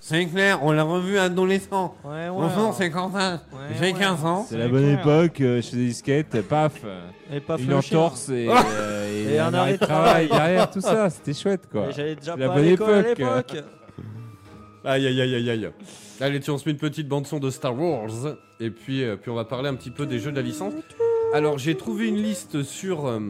C'est 0.00 0.26
clair, 0.26 0.58
on 0.62 0.72
l'a 0.72 0.82
revu 0.82 1.16
adolescent. 1.18 1.94
Ouais, 2.04 2.10
ouais. 2.10 2.28
Bonjour, 2.30 2.74
c'est 2.74 2.90
Quentin. 2.90 3.40
Ouais, 3.52 3.58
J'ai 3.78 3.92
ouais. 3.92 3.98
15 3.98 4.24
ans. 4.24 4.46
C'est 4.48 4.58
la 4.58 4.68
bonne 4.68 4.82
clair. 4.82 5.00
époque, 5.00 5.40
euh, 5.40 5.62
je 5.62 5.68
faisais 5.68 5.84
du 5.86 5.92
skate, 5.92 6.42
paf, 6.42 6.72
euh, 6.84 7.08
Et 7.32 7.40
pas 7.40 7.56
une 7.56 7.64
flusher. 7.70 7.96
entorse 7.96 8.28
et, 8.28 8.48
Ah 8.50 8.62
euh, 8.66 9.32
Et 9.34 9.38
un 9.38 9.54
arrêt 9.54 9.74
de 9.74 9.78
travail. 9.78 10.28
derrière, 10.28 10.70
tout 10.70 10.80
ça, 10.80 11.08
c'était 11.10 11.32
chouette, 11.32 11.62
quoi. 11.70 11.88
Et 11.88 11.92
J'allais 11.92 12.16
déjà 12.16 12.36
La 12.36 12.48
pas 12.48 12.54
bonne 12.54 12.64
époque. 12.64 13.18
l'époque. 13.18 13.56
Aïe 14.84 15.06
aïe 15.06 15.20
aïe 15.22 15.34
aïe 15.34 15.50
aïe. 15.50 15.70
Allez, 16.20 16.40
tiens, 16.40 16.54
on 16.54 16.58
se 16.58 16.66
met 16.66 16.72
une 16.72 16.78
petite 16.78 17.08
bande 17.08 17.26
son 17.26 17.38
de 17.38 17.48
Star 17.50 17.78
Wars 17.78 18.10
et 18.60 18.70
puis 18.70 19.02
euh, 19.02 19.16
puis 19.16 19.30
on 19.30 19.34
va 19.34 19.44
parler 19.46 19.68
un 19.68 19.74
petit 19.74 19.90
peu 19.90 20.04
des 20.04 20.18
jeux 20.18 20.30
de 20.30 20.36
la 20.36 20.42
licence. 20.42 20.74
Alors, 21.32 21.56
j'ai 21.58 21.74
trouvé 21.76 22.06
une 22.08 22.22
liste 22.22 22.62
sur 22.62 23.06
euh, 23.06 23.20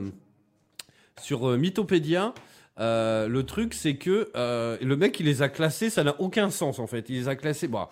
sur 1.22 1.48
euh, 1.48 1.56
Mythopédia. 1.56 2.34
Euh, 2.80 3.28
le 3.28 3.44
truc, 3.44 3.72
c'est 3.74 3.96
que 3.96 4.30
euh, 4.36 4.76
le 4.82 4.96
mec, 4.96 5.20
il 5.20 5.26
les 5.26 5.42
a 5.42 5.48
classés, 5.48 5.90
ça 5.90 6.02
n'a 6.04 6.20
aucun 6.20 6.50
sens 6.50 6.78
en 6.78 6.86
fait. 6.86 7.08
Il 7.08 7.14
les 7.16 7.28
a 7.28 7.36
classés, 7.36 7.68
bon, 7.68 7.86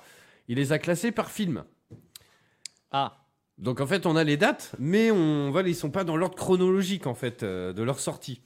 il 0.49 0.57
les 0.57 0.72
a 0.72 0.78
classés 0.78 1.12
par 1.12 1.30
film. 1.30 1.64
Ah. 2.91 3.16
Donc 3.59 3.80
en 3.80 3.87
fait, 3.87 4.07
on 4.07 4.16
a 4.16 4.24
les 4.24 4.37
dates, 4.37 4.72
mais 4.78 5.11
on 5.11 5.51
voilà, 5.51 5.68
ils 5.68 5.74
sont 5.76 5.91
pas 5.91 6.05
dans 6.05 6.16
l'ordre 6.16 6.35
chronologique 6.37 7.07
en 7.07 7.14
fait 7.14 7.43
euh, 7.43 7.72
de 7.72 7.83
leur 7.83 8.01
sortie. 8.01 8.41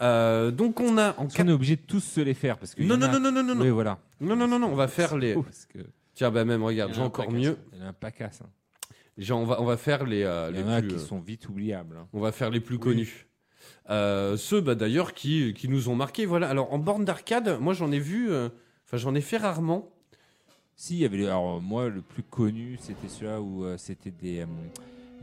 Euh, 0.00 0.50
donc 0.50 0.80
on 0.80 0.96
a 0.98 1.14
en 1.18 1.26
qu'on 1.28 1.48
est 1.48 1.52
obligé 1.52 1.76
de 1.76 1.82
tous 1.82 2.00
se 2.00 2.20
les 2.20 2.34
faire. 2.34 2.58
Parce 2.58 2.74
que 2.74 2.82
non 2.82 2.96
non 2.96 3.06
a- 3.06 3.18
non 3.18 3.30
non 3.30 3.42
non 3.42 3.54
non 3.54 3.60
Oui, 3.62 3.70
voilà. 3.70 3.98
non 4.20 4.34
non 4.36 4.48
non 4.48 4.58
non, 4.58 4.68
on 4.68 4.74
va 4.74 4.88
faire 4.88 5.16
les. 5.16 5.34
Oh, 5.34 5.42
parce 5.42 5.66
que 5.66 5.78
Tiens, 6.14 6.30
bah 6.32 6.44
même 6.44 6.64
regarde, 6.64 6.92
j'ai 6.94 7.00
encore 7.00 7.30
mieux. 7.30 7.56
il 7.72 7.78
y 7.78 7.82
en 7.82 7.86
a 7.86 7.88
un 7.90 7.92
pacasse. 7.92 8.40
hein. 8.42 8.48
Genre, 9.16 9.40
on 9.40 9.44
va 9.44 9.60
on 9.60 9.64
va 9.64 9.76
faire 9.76 10.04
les 10.04 10.22
euh, 10.24 10.48
Il 10.50 10.56
les 10.56 10.60
y 10.62 10.64
en 10.64 10.68
a 10.70 10.82
qui 10.82 10.94
euh, 10.94 10.98
sont 10.98 11.20
vite 11.20 11.48
oubliables. 11.48 11.96
hein. 12.00 12.08
on 12.12 12.20
va 12.20 12.32
faire 12.32 12.50
les 12.50 12.60
plus 12.60 12.78
connus. 12.80 13.27
Euh, 13.90 14.36
ceux 14.36 14.60
bah, 14.60 14.74
d'ailleurs 14.74 15.14
qui, 15.14 15.54
qui 15.54 15.68
nous 15.68 15.88
ont 15.88 15.94
marqué. 15.96 16.26
Voilà. 16.26 16.48
Alors 16.48 16.72
en 16.72 16.78
borne 16.78 17.04
d'arcade, 17.04 17.58
moi 17.60 17.72
j'en 17.74 17.90
ai 17.92 17.98
vu. 18.00 18.30
euh, 18.30 18.48
Enfin, 18.86 18.96
j'en 18.96 19.14
ai 19.14 19.20
fait 19.20 19.36
rarement. 19.36 19.88
Si, 20.74 20.94
il 20.94 21.00
y 21.00 21.04
avait. 21.04 21.18
le- 21.18 21.26
Alors, 21.26 21.60
moi, 21.60 21.88
le 21.88 22.00
plus 22.00 22.22
connu, 22.22 22.78
c'était 22.80 23.08
celui-là 23.08 23.40
où 23.42 23.64
euh, 23.64 23.76
c'était 23.76 24.10
des 24.12 24.40
euh, 24.40 24.46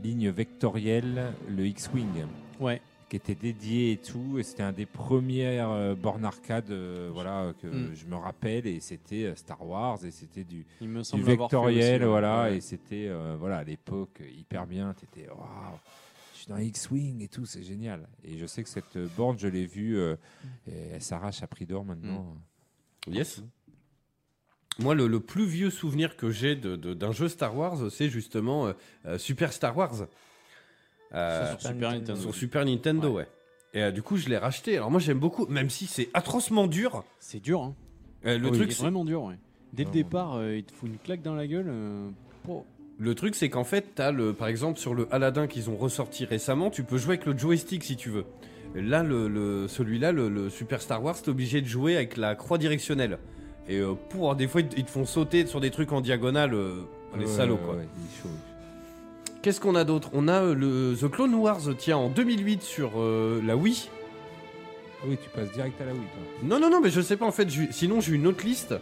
lignes 0.04 0.30
vectorielles, 0.30 1.32
le 1.48 1.66
X-Wing, 1.66 2.26
Ouais. 2.60 2.80
qui 3.08 3.16
était 3.16 3.34
dédié 3.34 3.92
et 3.92 3.96
tout. 3.96 4.38
Et 4.38 4.42
c'était 4.44 4.62
un 4.62 4.70
des 4.72 4.86
premières 4.86 5.70
euh, 5.70 5.94
bornes 5.96 6.24
arcade 6.24 6.70
euh, 6.70 7.10
voilà, 7.12 7.54
que 7.60 7.66
Mm. 7.66 7.94
je 7.94 8.06
me 8.06 8.14
rappelle. 8.16 8.66
Et 8.68 8.78
c'était 8.80 9.24
euh, 9.24 9.34
Star 9.34 9.66
Wars. 9.66 9.98
Et 10.04 10.10
c'était 10.12 10.44
du, 10.44 10.64
Il 10.80 10.88
me 10.88 11.02
vectoriel. 11.02 12.02
aussi, 12.02 12.08
voilà, 12.08 12.42
Ouais. 12.44 12.58
Et 12.58 12.60
c'était 12.60 13.06
euh, 13.08 13.34
voilà, 13.38 13.56
à 13.58 13.64
l'époque 13.64 14.20
hyper 14.38 14.66
bien. 14.66 14.94
T'étais. 14.94 15.28
Waouh! 15.28 15.78
Suis 16.46 16.52
dans 16.52 16.58
X-Wing 16.58 17.22
et 17.22 17.28
tout, 17.28 17.44
c'est 17.44 17.62
génial. 17.62 18.08
Et 18.22 18.38
je 18.38 18.46
sais 18.46 18.62
que 18.62 18.68
cette 18.68 18.96
borne, 19.16 19.36
je 19.38 19.48
l'ai 19.48 19.66
vue, 19.66 19.98
euh, 19.98 20.14
et 20.68 20.76
elle 20.94 21.02
s'arrache 21.02 21.42
à 21.42 21.46
prix 21.48 21.66
d'or 21.66 21.84
maintenant. 21.84 22.36
Yes. 23.08 23.42
Moi, 24.78 24.94
le, 24.94 25.06
le 25.08 25.20
plus 25.20 25.46
vieux 25.46 25.70
souvenir 25.70 26.16
que 26.16 26.30
j'ai 26.30 26.54
de- 26.54 26.76
de- 26.76 26.94
d'un 26.94 27.10
jeu 27.12 27.28
Star 27.28 27.56
Wars, 27.56 27.90
c'est 27.90 28.08
justement 28.10 28.66
euh, 28.68 28.72
euh, 29.06 29.18
Super 29.18 29.52
Star 29.52 29.76
Wars. 29.76 30.06
Euh, 31.14 31.50
Sur 31.56 31.68
Super 31.68 31.92
Nintendo. 31.92 32.20
sur 32.20 32.34
Super 32.34 32.64
Nintendo, 32.64 33.12
ouais. 33.14 33.26
Et 33.74 33.82
euh, 33.82 33.90
du 33.90 34.02
coup, 34.02 34.16
je 34.16 34.28
l'ai 34.28 34.38
racheté. 34.38 34.76
Alors 34.76 34.90
moi, 34.90 35.00
j'aime 35.00 35.18
beaucoup, 35.18 35.46
même 35.46 35.70
si 35.70 35.86
c'est 35.86 36.10
atrocement 36.14 36.66
dur. 36.66 37.04
C'est 37.18 37.40
dur, 37.40 37.62
hein. 37.62 37.74
euh, 38.26 38.38
le 38.38 38.50
Oui, 38.50 38.58
truc, 38.58 38.72
c'est- 38.72 38.82
vraiment 38.82 39.04
dur, 39.04 39.22
ouais. 39.24 39.38
Dès 39.72 39.84
le 39.84 39.90
départ, 39.90 40.34
euh, 40.34 40.56
il 40.56 40.64
te 40.64 40.72
fout 40.72 40.88
une 40.88 40.98
claque 40.98 41.22
dans 41.22 41.34
la 41.34 41.46
gueule. 41.46 41.66
euh, 41.68 42.08
oh. 42.48 42.64
Le 42.98 43.14
truc, 43.14 43.34
c'est 43.34 43.50
qu'en 43.50 43.64
fait, 43.64 43.84
t'as 43.94 44.10
le, 44.10 44.32
par 44.32 44.48
exemple, 44.48 44.78
sur 44.78 44.94
le 44.94 45.06
Aladdin 45.10 45.46
qu'ils 45.46 45.68
ont 45.68 45.76
ressorti 45.76 46.24
récemment, 46.24 46.70
tu 46.70 46.82
peux 46.82 46.96
jouer 46.96 47.14
avec 47.16 47.26
le 47.26 47.36
joystick 47.36 47.84
si 47.84 47.96
tu 47.96 48.08
veux. 48.10 48.24
Là, 48.74 49.02
le, 49.02 49.28
le- 49.28 49.68
celui-là, 49.68 50.12
le, 50.12 50.28
le 50.28 50.48
Super 50.50 50.80
Star 50.80 51.02
Wars, 51.02 51.20
t'es 51.20 51.28
obligé 51.28 51.60
de 51.60 51.66
jouer 51.66 51.94
avec 51.96 52.16
la 52.16 52.34
croix 52.34 52.56
directionnelle. 52.58 53.18
Et 53.68 53.78
euh, 53.78 53.94
pour 54.10 54.34
des 54.34 54.48
fois, 54.48 54.60
ils 54.62 54.84
te- 54.84 54.90
font 54.90 55.04
sauter 55.04 55.46
sur 55.46 55.60
des 55.60 55.70
trucs 55.70 55.92
en 55.92 56.00
diagonale, 56.00 56.54
euh, 56.54 56.82
les 57.18 57.24
Ouais, 57.26 57.30
salauds, 57.30 57.56
quoi. 57.58 57.74
ouais. 57.76 57.86
Qu'est-ce 59.42 59.60
qu'on 59.60 59.74
a 59.74 59.84
d'autre? 59.84 60.10
On 60.12 60.26
a 60.28 60.42
euh, 60.42 60.54
le 60.54 60.96
The 60.98 61.10
Clone 61.10 61.34
Wars, 61.34 61.60
tiens, 61.78 61.96
en 61.98 62.08
2008 62.08 62.62
sur 62.62 62.92
euh, 62.96 63.40
la 63.44 63.56
Wii. 63.56 63.88
Ah 65.00 65.04
oui, 65.06 65.16
tu 65.22 65.28
passes 65.30 65.52
direct 65.52 65.80
à 65.80 65.84
la 65.84 65.92
Wii, 65.92 66.00
toi. 66.02 66.48
Non, 66.48 66.58
non, 66.58 66.70
non, 66.70 66.80
mais 66.80 66.90
je 66.90 67.00
sais 67.00 67.16
pas 67.16 67.26
en 67.26 67.32
fait. 67.32 67.48
Sinon, 67.70 68.00
j'ai 68.00 68.14
une 68.14 68.26
autre 68.26 68.44
liste. 68.44 68.74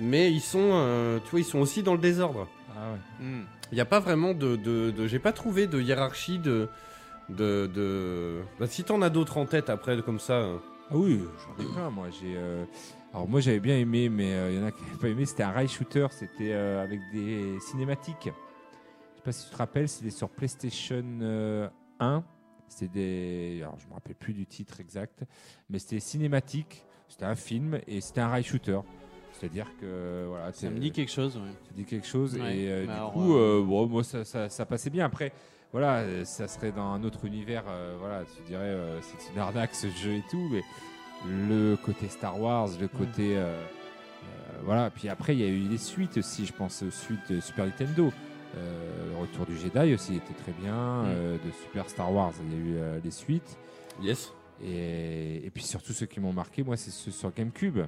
Mais 0.00 0.32
ils 0.32 0.40
sont, 0.40 1.18
tu 1.24 1.30
vois, 1.30 1.40
ils 1.40 1.44
sont 1.44 1.60
aussi 1.60 1.82
dans 1.82 1.92
le 1.92 2.00
désordre. 2.00 2.48
Ah 2.82 2.92
ouais. 2.92 3.24
Hmm. 3.24 3.44
Il 3.70 3.74
n'y 3.76 3.80
a 3.80 3.84
pas 3.84 4.00
vraiment 4.00 4.34
de, 4.34 4.56
de, 4.56 4.90
de- 4.90 5.06
j'ai 5.06 5.18
pas 5.20 5.32
trouvé 5.32 5.66
de 5.68 5.80
hiérarchie 5.80 6.38
de, 6.40 6.68
de, 7.28 7.70
de... 7.72 8.42
Bah, 8.58 8.66
si 8.66 8.82
t'en 8.82 9.00
as 9.02 9.10
d'autres 9.10 9.38
en 9.38 9.46
tête 9.46 9.70
après 9.70 10.00
comme 10.02 10.18
ça. 10.18 10.32
euh. 10.34 10.58
Ah 10.90 10.96
oui, 10.96 11.22
j'en 11.46 11.64
ai 11.64 11.68
plein, 11.72 11.90
moi. 11.90 12.08
J'ai, 12.10 12.34
euh, 12.36 12.64
Alors 13.14 13.28
moi 13.28 13.40
j'avais 13.40 13.60
bien 13.60 13.76
aimé, 13.78 14.08
mais 14.08 14.32
euh, 14.34 14.50
il 14.50 14.58
y 14.58 14.62
en 14.62 14.66
a 14.66 14.72
qui 14.72 14.82
n'avaient 14.82 14.98
pas 14.98 15.08
aimé. 15.08 15.24
C'était 15.26 15.44
un 15.44 15.52
rail 15.52 15.68
shooter, 15.68 16.08
c'était 16.10 16.52
euh, 16.52 16.82
avec 16.82 17.00
des 17.12 17.58
cinématiques. 17.60 18.24
Je 18.24 19.16
sais 19.18 19.22
pas 19.24 19.32
si 19.32 19.46
tu 19.46 19.52
te 19.52 19.56
rappelles, 19.56 19.88
c'était 19.88 20.10
sur 20.10 20.28
PlayStation 20.28 21.04
euh, 21.22 21.68
1. 22.00 22.24
C'était 22.68 22.88
des, 22.88 23.58
alors 23.62 23.78
je 23.78 23.86
me 23.86 23.92
rappelle 23.94 24.16
plus 24.16 24.32
du 24.32 24.46
titre 24.46 24.80
exact, 24.80 25.22
mais 25.70 25.78
c'était 25.78 26.00
cinématique. 26.00 26.84
C'était 27.08 27.26
un 27.26 27.34
film 27.36 27.78
et 27.86 28.00
c'était 28.00 28.22
un 28.22 28.28
rail 28.28 28.42
shooter. 28.42 28.80
C'est-à-dire 29.42 29.66
que 29.80 30.26
voilà, 30.28 30.52
Ça 30.52 30.70
me 30.70 30.78
dit 30.78 30.92
quelque 30.92 31.10
chose, 31.10 31.36
ouais. 31.36 31.50
ça 31.64 31.72
dit 31.74 31.84
quelque 31.84 32.06
chose 32.06 32.34
Ouais, 32.34 32.56
et 32.56 32.70
euh, 32.70 32.80
mais 32.82 32.86
du 32.86 32.92
alors, 32.92 33.12
coup 33.12 33.34
euh, 33.34 33.60
euh, 33.60 33.64
bon, 33.64 33.86
moi 33.88 34.04
ça, 34.04 34.24
ça, 34.24 34.48
ça 34.48 34.64
passait 34.64 34.88
bien 34.90 35.04
après 35.06 35.32
voilà 35.72 36.24
ça 36.24 36.46
serait 36.46 36.70
dans 36.70 36.92
un 36.92 37.02
autre 37.02 37.24
univers 37.24 37.64
euh, 37.66 37.96
voilà 37.98 38.22
tu 38.24 38.42
dirais 38.46 38.62
euh, 38.62 39.00
c'est 39.00 39.32
une 39.32 39.40
arnaque 39.40 39.74
ce 39.74 39.88
jeu 39.88 40.12
et 40.12 40.22
tout 40.30 40.48
mais 40.52 40.62
le 41.28 41.76
côté 41.76 42.06
Star 42.08 42.40
Wars 42.40 42.68
le 42.80 42.86
côté 42.86 43.36
euh, 43.36 43.60
euh, 44.22 44.60
voilà. 44.64 44.90
Puis 44.90 45.08
après, 45.08 45.34
il 45.34 45.40
y 45.40 45.44
a 45.44 45.48
eu 45.48 45.68
les 45.68 45.78
suites 45.78 46.16
aussi. 46.18 46.46
Je 46.46 46.52
pense 46.52 46.82
aux 46.82 46.90
suites 46.90 47.30
de 47.30 47.40
Super 47.40 47.64
Nintendo. 47.66 48.12
Euh, 48.56 49.10
le 49.10 49.16
retour 49.16 49.46
du 49.46 49.56
Jedi 49.58 49.94
aussi 49.94 50.14
était 50.16 50.34
très 50.34 50.52
bien. 50.52 51.02
Mm. 51.02 51.06
euh, 51.08 51.36
de 51.44 51.50
Super 51.64 51.88
Star 51.88 52.12
Wars, 52.12 52.32
il 52.44 52.52
y 52.52 52.54
a 52.54 52.58
eu 52.58 52.76
euh, 52.76 53.00
les 53.02 53.10
suites. 53.10 53.56
Yes. 54.00 54.32
Et, 54.62 55.44
et 55.44 55.50
puis 55.50 55.64
surtout 55.64 55.92
ceux 55.92 56.06
qui 56.06 56.20
m'ont 56.20 56.32
marqué, 56.32 56.62
moi, 56.62 56.76
c'est 56.76 56.90
ceux 56.90 57.10
sur 57.10 57.32
GameCube. 57.34 57.80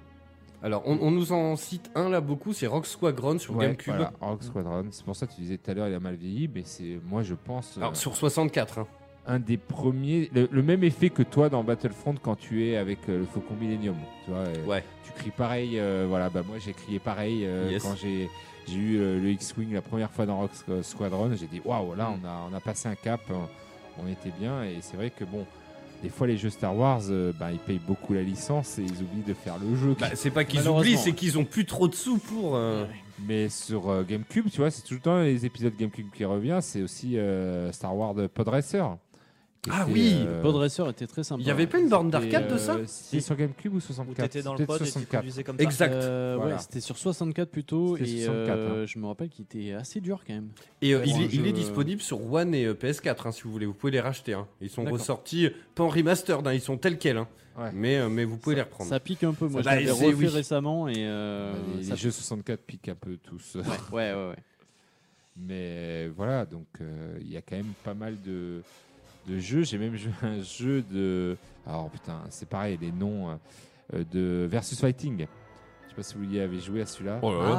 Alors, 0.64 0.82
on, 0.86 0.98
on 1.00 1.10
nous 1.10 1.30
en 1.32 1.56
cite 1.56 1.90
un 1.94 2.08
là 2.08 2.20
beaucoup, 2.22 2.54
c'est 2.54 2.66
Rock 2.66 2.86
Squadron 2.86 3.38
sur 3.38 3.54
Ouais, 3.54 3.66
GameCube. 3.66 3.94
voilà, 3.94 4.12
Rogue 4.20 4.42
Squadron. 4.42 4.86
C'est 4.90 5.04
pour 5.04 5.14
ça 5.14 5.26
que 5.26 5.34
tu 5.34 5.42
disais 5.42 5.58
tout 5.58 5.70
à 5.70 5.74
l'heure, 5.74 5.88
il 5.88 5.94
a 5.94 6.00
mal 6.00 6.14
vieilli, 6.14 6.48
mais 6.52 6.62
c'est, 6.64 6.98
moi, 7.04 7.22
je 7.22 7.34
pense, 7.34 7.76
euh, 7.76 7.82
Alors, 7.82 7.96
sur 7.96 8.16
64. 8.16 8.78
hein. 8.78 8.86
un 9.26 9.38
des 9.38 9.58
premiers. 9.58 10.30
Le, 10.34 10.48
le 10.50 10.62
même 10.62 10.82
effet 10.82 11.10
que 11.10 11.22
toi 11.22 11.50
dans 11.50 11.62
Battlefront 11.62 12.14
quand 12.20 12.36
tu 12.36 12.66
es 12.66 12.76
avec 12.78 12.98
euh, 13.10 13.18
le 13.18 13.24
Faucon 13.26 13.54
Millennium. 13.60 13.96
Tu 14.24 14.30
vois, 14.30 14.44
Ouais. 14.66 14.82
tu 15.04 15.12
cries 15.12 15.30
pareil. 15.30 15.78
euh, 15.78 16.06
voilà, 16.08 16.30
bah 16.30 16.42
moi, 16.46 16.56
j'ai 16.58 16.72
crié 16.72 16.98
pareil 16.98 17.46
Yes. 17.70 17.82
quand 17.82 17.94
j'ai. 17.96 18.28
J'ai 18.66 18.76
eu 18.78 18.96
euh, 18.98 19.20
le 19.20 19.28
X-Wing 19.32 19.74
la 19.74 19.82
première 19.82 20.10
fois 20.10 20.24
dans 20.24 20.38
Rock 20.38 20.52
Squ- 20.54 20.82
Squadron. 20.82 21.30
J'ai 21.34 21.46
dit 21.46 21.60
waouh, 21.62 21.94
là 21.94 22.10
on, 22.10 22.26
a, 22.26 22.48
on 22.50 22.54
a 22.56 22.60
passé 22.60 22.88
un 22.88 22.94
cap, 22.94 23.20
on, 23.28 24.02
on 24.02 24.06
était 24.08 24.32
bien. 24.40 24.64
Et 24.64 24.78
c'est 24.80 24.96
vrai 24.96 25.10
que 25.10 25.24
bon, 25.24 25.44
des 26.04 26.10
fois 26.10 26.26
les 26.26 26.36
jeux 26.36 26.50
Star 26.50 26.76
Wars, 26.76 27.00
euh, 27.08 27.32
bah, 27.40 27.50
ils 27.50 27.58
payent 27.58 27.80
beaucoup 27.84 28.12
la 28.12 28.22
licence 28.22 28.78
et 28.78 28.82
ils 28.82 29.02
oublient 29.02 29.24
de 29.26 29.32
faire 29.32 29.56
le 29.58 29.74
jeu. 29.74 29.96
Bah, 29.98 30.08
c'est 30.14 30.30
pas 30.30 30.44
qu'ils 30.44 30.68
oublient, 30.68 30.98
c'est 30.98 31.12
qu'ils 31.12 31.38
ont 31.38 31.44
plus 31.46 31.64
trop 31.64 31.88
de 31.88 31.94
sous 31.94 32.18
pour. 32.18 32.56
euh, 32.56 32.84
Mais 33.26 33.48
sur 33.48 33.88
euh, 33.88 34.04
GameCube, 34.06 34.50
tu 34.50 34.58
vois, 34.58 34.70
c'est 34.70 34.82
tout 34.82 34.92
le 34.94 35.00
temps 35.00 35.20
les 35.22 35.46
épisodes 35.46 35.72
GameCube 35.74 36.08
qui 36.14 36.26
revient. 36.26 36.58
C'est 36.60 36.82
aussi 36.82 37.16
euh, 37.18 37.72
Star 37.72 37.96
Wars 37.96 38.14
Pod 38.34 38.48
Racer. 38.48 38.96
qui 39.12 39.13
Ah 39.70 39.82
était, 39.84 39.92
oui, 39.92 40.14
euh, 40.26 40.42
Pod 40.42 40.56
Racer 40.56 40.88
était 40.90 41.06
très 41.06 41.24
sympa. 41.24 41.40
Il 41.42 41.46
y 41.46 41.50
avait 41.50 41.66
pas 41.66 41.78
une 41.78 41.88
borne 41.88 42.10
d'arcade 42.10 42.52
de 42.52 42.58
ça 42.58 42.74
euh, 42.74 42.84
C'était 42.86 43.20
sur 43.20 43.34
GameCube 43.36 43.72
ou 43.72 43.76
Où 43.76 43.80
64 43.80 44.30
t'étais 44.30 44.42
dans 44.42 44.54
le 44.54 44.66
pod 44.66 44.76
et 44.80 44.84
tu 44.84 44.90
64. 44.90 45.42
comme 45.44 45.56
ça. 45.56 45.62
Exact. 45.62 45.92
Euh, 45.94 46.34
Voilà. 46.38 46.56
Ouais, 46.56 46.60
c'était 46.60 46.80
sur 46.80 46.98
64 46.98 47.50
plutôt. 47.50 47.96
Et 47.96 48.04
64, 48.04 48.28
euh, 48.58 48.82
hein. 48.82 48.86
je 48.86 48.98
me 48.98 49.06
rappelle 49.06 49.28
qu'il 49.30 49.44
était 49.44 49.72
assez 49.72 50.00
dur 50.00 50.22
quand 50.26 50.34
même. 50.34 50.48
Et 50.82 50.94
euh, 50.94 51.02
il, 51.06 51.22
est, 51.22 51.24
il 51.26 51.30
jeu, 51.40 51.46
est 51.46 51.52
disponible 51.52 52.00
sur 52.02 52.32
One 52.32 52.54
et 52.54 52.66
euh, 52.66 52.74
PS4 52.74 53.26
hein, 53.28 53.32
si 53.32 53.42
vous 53.42 53.52
voulez. 53.52 53.66
Vous 53.66 53.74
pouvez 53.74 53.92
les 53.92 54.00
racheter. 54.00 54.34
hein. 54.34 54.46
Ils 54.60 54.70
sont 54.70 54.84
ressortis, 54.84 55.48
pas 55.74 55.84
en 55.84 55.88
remastered, 55.88 56.46
hein, 56.46 56.52
ils 56.52 56.60
sont 56.60 56.76
tels 56.76 56.98
quels. 56.98 57.16
hein. 57.18 57.28
Ouais. 57.56 57.70
Mais, 57.72 58.08
mais 58.08 58.24
vous 58.24 58.36
pouvez 58.36 58.56
les 58.56 58.62
reprendre. 58.62 58.90
Ça 58.90 58.98
pique 59.00 59.22
un 59.24 59.32
peu. 59.32 59.46
Moi, 59.46 59.62
Ça- 59.62 59.70
je 59.70 59.76
l'avais 59.76 59.86
c'est- 59.86 60.04
refait 60.06 60.14
oui. 60.16 60.26
récemment 60.26 60.88
et 60.88 60.94
euh, 60.98 61.52
Bah, 61.52 61.58
les, 61.78 61.84
ça 61.84 61.90
les 61.94 62.00
jeux 62.00 62.10
64 62.10 62.60
piquent 62.60 62.88
un 62.88 62.96
peu 62.96 63.16
tous. 63.16 63.54
Ouais, 63.54 63.62
ouais, 63.62 64.12
ouais. 64.12 64.28
ouais. 64.30 64.36
Mais 65.36 66.08
voilà, 66.16 66.44
donc 66.46 66.66
euh, 66.80 67.16
il 67.20 67.30
y 67.32 67.36
a 67.36 67.42
quand 67.42 67.56
même 67.56 67.72
pas 67.82 67.94
mal 67.94 68.16
de, 68.24 68.62
de 69.26 69.38
jeux. 69.38 69.62
J'ai 69.64 69.78
même 69.78 69.96
joué 69.96 70.12
à 70.22 70.26
un 70.26 70.42
jeu 70.42 70.82
de. 70.82 71.36
Alors 71.66 71.88
putain, 71.90 72.20
c'est 72.30 72.48
pareil, 72.48 72.78
les 72.80 72.92
noms 72.92 73.38
euh, 73.94 74.04
de 74.12 74.46
Versus 74.50 74.78
Fighting. 74.80 75.26
Je 75.84 75.90
sais 75.90 75.96
pas 75.96 76.02
si 76.02 76.14
vous 76.16 76.24
y 76.34 76.40
avez 76.40 76.58
joué 76.60 76.82
à 76.82 76.86
celui-là. 76.86 77.18
Oh 77.22 77.30
là 77.32 77.38
là. 77.48 77.54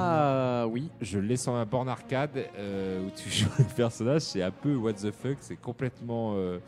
Ah 0.61 0.67
oui. 0.67 0.89
Je 1.01 1.19
laisse 1.19 1.43
sur 1.43 1.53
ma 1.53 1.65
borne 1.65 1.87
arcade 1.89 2.45
euh, 2.57 3.05
où 3.05 3.09
tu 3.15 3.29
joues 3.31 3.49
le 3.59 3.63
personnage. 3.75 4.21
C'est 4.21 4.41
un 4.43 4.51
peu 4.51 4.75
what 4.75 4.93
the 4.93 5.11
fuck. 5.11 5.37
C'est 5.39 5.55
complètement. 5.55 6.33
euh, 6.35 6.59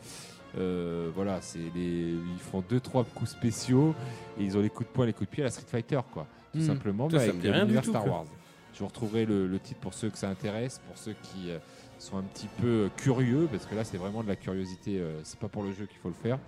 euh, 0.56 1.10
voilà, 1.14 1.40
c'est 1.42 1.58
les, 1.74 2.12
ils 2.14 2.38
font 2.40 2.64
deux 2.66 2.80
trois 2.80 3.04
coups 3.04 3.30
spéciaux 3.30 3.94
et 4.40 4.44
ils 4.44 4.56
ont 4.56 4.62
les 4.62 4.70
coups 4.70 4.88
de 4.88 4.94
poing, 4.94 5.04
les 5.04 5.12
coups 5.12 5.28
de 5.28 5.34
pied 5.34 5.42
à 5.42 5.46
la 5.46 5.50
Street 5.50 5.66
Fighter, 5.68 6.00
quoi. 6.12 6.26
Tout 6.52 6.58
Hmm. 6.60 6.62
simplement, 6.62 7.10
Ça, 7.10 7.18
mais 7.18 7.22
ça 7.24 7.30
avec 7.30 7.42
l'univers 7.44 7.82
tout, 7.82 7.90
Star 7.90 8.02
quoi. 8.04 8.12
Wars. 8.12 8.24
Je 8.72 8.78
vous 8.78 8.86
retrouverai 8.86 9.26
le, 9.26 9.46
le 9.46 9.58
titre 9.58 9.80
pour 9.80 9.92
ceux 9.92 10.08
que 10.08 10.16
ça 10.16 10.30
intéresse, 10.30 10.80
pour 10.86 10.96
ceux 10.96 11.12
qui 11.12 11.50
euh, 11.50 11.58
sont 11.98 12.16
un 12.16 12.22
petit 12.22 12.48
peu 12.60 12.66
euh, 12.66 12.88
curieux, 12.96 13.48
parce 13.50 13.66
que 13.66 13.74
là, 13.74 13.84
c'est 13.84 13.96
vraiment 13.98 14.22
de 14.22 14.28
la 14.28 14.36
curiosité. 14.36 14.98
euh, 14.98 15.20
c'est 15.24 15.38
pas 15.38 15.48
pour 15.48 15.62
le 15.62 15.72
jeu 15.72 15.86
qu'il 15.86 15.98
faut 15.98 16.08
le 16.08 16.14
faire. 16.14 16.38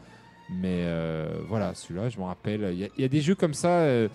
Mais 0.49 0.83
euh, 0.85 1.41
voilà, 1.49 1.75
celui-là, 1.75 2.09
je 2.09 2.19
me 2.19 2.25
rappelle. 2.25 2.69
Il 2.73 2.79
y, 2.79 2.85
a- 2.85 2.89
il 2.97 3.03
y 3.03 3.05
a 3.05 3.09
des 3.09 3.21
jeux 3.21 3.35
comme 3.37 3.55
ça 3.55 3.81
euh, 3.83 4.09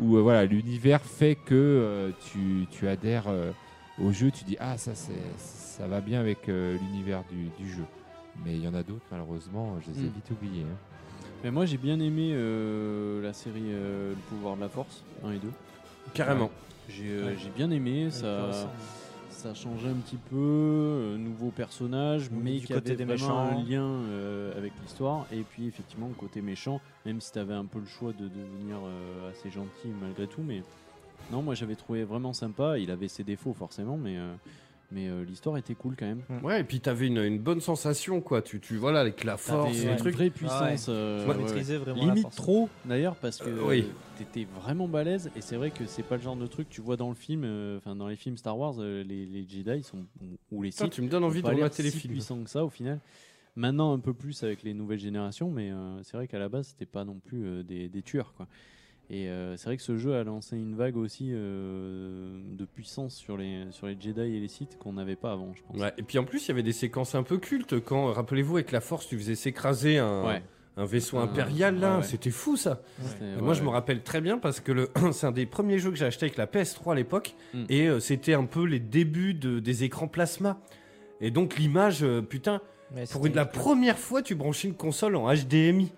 où 0.00 0.16
euh, 0.16 0.20
voilà, 0.22 0.44
l'univers 0.46 1.02
fait 1.02 1.34
que 1.34 1.54
euh, 1.54 2.10
tu, 2.32 2.66
tu 2.70 2.88
adhères 2.88 3.28
euh, 3.28 3.52
au 4.00 4.10
jeu, 4.10 4.30
tu 4.30 4.42
dis 4.44 4.56
ah 4.58 4.78
ça 4.78 4.94
c'est 4.94 5.12
ça 5.36 5.86
va 5.86 6.00
bien 6.00 6.18
avec 6.20 6.48
euh, 6.48 6.78
l'univers 6.78 7.22
du, 7.30 7.48
du 7.62 7.70
jeu. 7.70 7.84
Mais 8.44 8.54
il 8.56 8.62
y 8.64 8.68
en 8.68 8.72
a 8.74 8.82
d'autres 8.82 9.04
malheureusement, 9.10 9.76
je 9.80 9.92
les 9.92 9.98
ai 9.98 10.08
Mm. 10.08 10.12
vite 10.14 10.30
oubliés. 10.30 10.62
hein. 10.62 10.76
Mais 11.44 11.50
moi, 11.50 11.66
j'ai 11.66 11.76
bien 11.76 12.00
aimé 12.00 12.30
euh, 12.34 13.20
la 13.22 13.32
série 13.34 13.60
euh, 13.66 14.10
Le 14.10 14.16
pouvoir 14.30 14.56
de 14.56 14.62
la 14.62 14.68
force 14.70 15.02
1 15.24 15.32
et 15.32 15.38
2. 15.38 15.50
Carrément. 16.14 16.50
J'ai 16.88 17.04
euh, 17.10 17.26
Ouais. 17.26 17.36
bien 17.54 17.70
aimé. 17.70 18.08
Ça. 18.10 18.70
Ça 19.32 19.54
changeait 19.54 19.88
un 19.88 19.94
petit 19.94 20.16
peu. 20.16 20.36
euh, 20.36 21.16
nouveau 21.16 21.50
personnage, 21.50 22.28
On 22.32 22.36
mais 22.40 22.52
du 22.52 22.66
qui 22.66 22.72
côté 22.72 22.90
avait 22.90 22.96
des 22.96 23.04
méchants. 23.04 23.36
un 23.38 23.62
lien 23.62 23.82
euh, 23.84 24.56
avec 24.56 24.72
l'histoire. 24.82 25.26
Et 25.32 25.42
puis, 25.42 25.66
effectivement, 25.66 26.08
le 26.08 26.14
côté 26.14 26.40
méchant, 26.42 26.80
même 27.06 27.20
si 27.20 27.32
tu 27.32 27.38
avais 27.38 27.54
un 27.54 27.64
peu 27.64 27.78
le 27.80 27.86
choix 27.86 28.12
de 28.12 28.28
devenir 28.28 28.76
euh, 28.84 29.30
assez 29.30 29.50
gentil 29.50 29.88
malgré 30.00 30.26
tout. 30.26 30.42
Mais 30.42 30.62
non, 31.32 31.42
moi, 31.42 31.54
j'avais 31.54 31.76
trouvé 31.76 32.04
vraiment 32.04 32.32
sympa. 32.32 32.78
Il 32.78 32.90
avait 32.90 33.08
ses 33.08 33.24
défauts, 33.24 33.54
forcément, 33.54 33.96
mais. 33.96 34.16
Euh, 34.92 34.94
mais 34.94 35.08
euh, 35.08 35.24
l'histoire 35.24 35.56
était 35.56 35.74
cool 35.74 35.94
quand 35.98 36.06
même. 36.06 36.22
Ouais, 36.42 36.60
et 36.60 36.64
puis 36.64 36.80
t'avais 36.80 37.06
une, 37.06 37.18
une 37.18 37.38
bonne 37.38 37.60
sensation, 37.60 38.20
quoi. 38.20 38.42
Tu, 38.42 38.60
tu 38.60 38.76
voilà, 38.76 39.00
avec 39.00 39.24
la 39.24 39.36
force, 39.36 39.78
une 39.82 39.96
trucs. 39.96 40.14
vraie 40.14 40.30
puissance. 40.30 40.86
euh, 40.88 41.22
Ouais, 41.26 41.30
ouais, 41.30 41.36
ouais. 41.36 41.42
maîtriser 41.44 41.76
vraiment 41.78 42.06
la 42.06 42.14
Limite 42.14 42.30
trop 42.34 42.68
d'ailleurs 42.84 43.16
parce 43.16 43.38
que 43.38 43.48
Euh, 43.48 43.66
oui. 43.68 43.80
euh, 43.88 43.92
t'étais 44.18 44.46
vraiment 44.60 44.88
balèze 44.88 45.30
et 45.36 45.40
c'est 45.40 45.56
vrai 45.56 45.70
que 45.70 45.86
c'est 45.86 46.02
pas 46.02 46.16
le 46.16 46.22
genre 46.22 46.36
de 46.36 46.46
truc 46.46 46.68
que 46.68 46.74
tu 46.74 46.80
vois 46.80 46.96
dans 46.96 47.08
le 47.08 47.14
film, 47.14 47.42
euh, 47.44 47.78
enfin 47.78 47.96
dans 47.96 48.08
les 48.08 48.16
films 48.16 48.36
Star 48.36 48.58
Wars, 48.58 48.74
euh, 48.78 49.02
les, 49.02 49.26
les 49.26 49.46
Jedi 49.48 49.82
sont 49.82 50.04
ou 50.50 50.62
les 50.62 50.70
Sith 50.70 50.90
tu 50.90 51.02
me 51.02 51.08
donnes 51.08 51.24
envie 51.24 51.42
de 51.42 51.46
remater 51.48 51.82
les 51.82 51.90
si 51.90 51.98
films. 52.00 52.14
puissants 52.14 52.42
que 52.42 52.50
ça 52.50 52.64
au 52.64 52.70
final. 52.70 53.00
Maintenant 53.54 53.92
un 53.92 53.98
peu 53.98 54.14
plus 54.14 54.42
avec 54.44 54.62
les 54.62 54.72
nouvelles 54.72 54.98
générations, 54.98 55.50
mais 55.50 55.70
euh, 55.70 56.02
c'est 56.02 56.16
vrai 56.16 56.26
qu'à 56.26 56.38
la 56.38 56.48
base 56.48 56.68
c'était 56.68 56.86
pas 56.86 57.04
non 57.04 57.16
plus 57.22 57.44
euh, 57.44 57.62
des, 57.62 57.88
des 57.88 58.02
tueurs 58.02 58.32
quoi. 58.34 58.46
Et 59.10 59.28
euh, 59.28 59.56
c'est 59.56 59.66
vrai 59.66 59.76
que 59.76 59.82
ce 59.82 59.98
jeu 59.98 60.14
a 60.14 60.24
lancé 60.24 60.56
une 60.56 60.74
vague 60.74 60.96
aussi 60.96 61.30
euh, 61.32 62.38
de 62.56 62.64
puissance 62.64 63.14
sur 63.14 63.36
les 63.36 63.64
sur 63.70 63.86
les 63.86 63.96
Jedi 64.00 64.20
et 64.20 64.40
les 64.40 64.48
Sith 64.48 64.78
qu'on 64.78 64.94
n'avait 64.94 65.16
pas 65.16 65.32
avant, 65.32 65.52
je 65.54 65.62
pense. 65.62 65.80
Ouais, 65.80 65.92
et 65.98 66.02
puis 66.02 66.18
en 66.18 66.24
plus, 66.24 66.46
il 66.46 66.48
y 66.48 66.52
avait 66.52 66.62
des 66.62 66.72
séquences 66.72 67.14
un 67.14 67.22
peu 67.22 67.38
cultes 67.38 67.78
quand, 67.80 68.12
rappelez-vous, 68.12 68.56
avec 68.56 68.72
la 68.72 68.80
force, 68.80 69.06
tu 69.06 69.18
faisais 69.18 69.34
s'écraser 69.34 69.98
un, 69.98 70.24
Ouais. 70.24 70.42
un 70.78 70.86
vaisseau 70.86 71.18
impérial, 71.18 71.78
là. 71.78 71.90
ouais, 71.90 71.96
ouais. 71.98 72.02
C'était 72.04 72.30
fou, 72.30 72.56
ça. 72.56 72.80
Moi, 73.40 73.52
je 73.52 73.62
me 73.62 73.68
rappelle 73.68 74.02
très 74.02 74.20
bien 74.22 74.38
parce 74.38 74.60
que 74.60 74.72
le- 74.72 74.90
c'est 75.12 75.26
un 75.26 75.32
des 75.32 75.44
premiers 75.46 75.78
jeux 75.78 75.90
que 75.90 75.96
j'ai 75.96 76.06
acheté 76.06 76.24
avec 76.26 76.38
la 76.38 76.46
PS3 76.46 76.92
à 76.92 76.94
l'époque. 76.94 77.34
Mm. 77.52 77.64
Et 77.68 77.88
euh, 77.88 78.00
c'était 78.00 78.34
un 78.34 78.44
peu 78.46 78.64
les 78.64 78.80
débuts 78.80 79.34
de- 79.34 79.60
des 79.60 79.84
écrans 79.84 80.08
plasma. 80.08 80.58
Et 81.20 81.30
donc, 81.30 81.56
l'image, 81.58 82.02
euh, 82.02 82.22
putain, 82.22 82.62
Mais 82.94 83.04
pour 83.06 83.26
une, 83.26 83.34
la 83.34 83.44
première 83.46 83.98
fois, 83.98 84.22
tu 84.22 84.34
branchais 84.34 84.68
une 84.68 84.74
console 84.74 85.16
en 85.16 85.28
HDMI. 85.30 85.92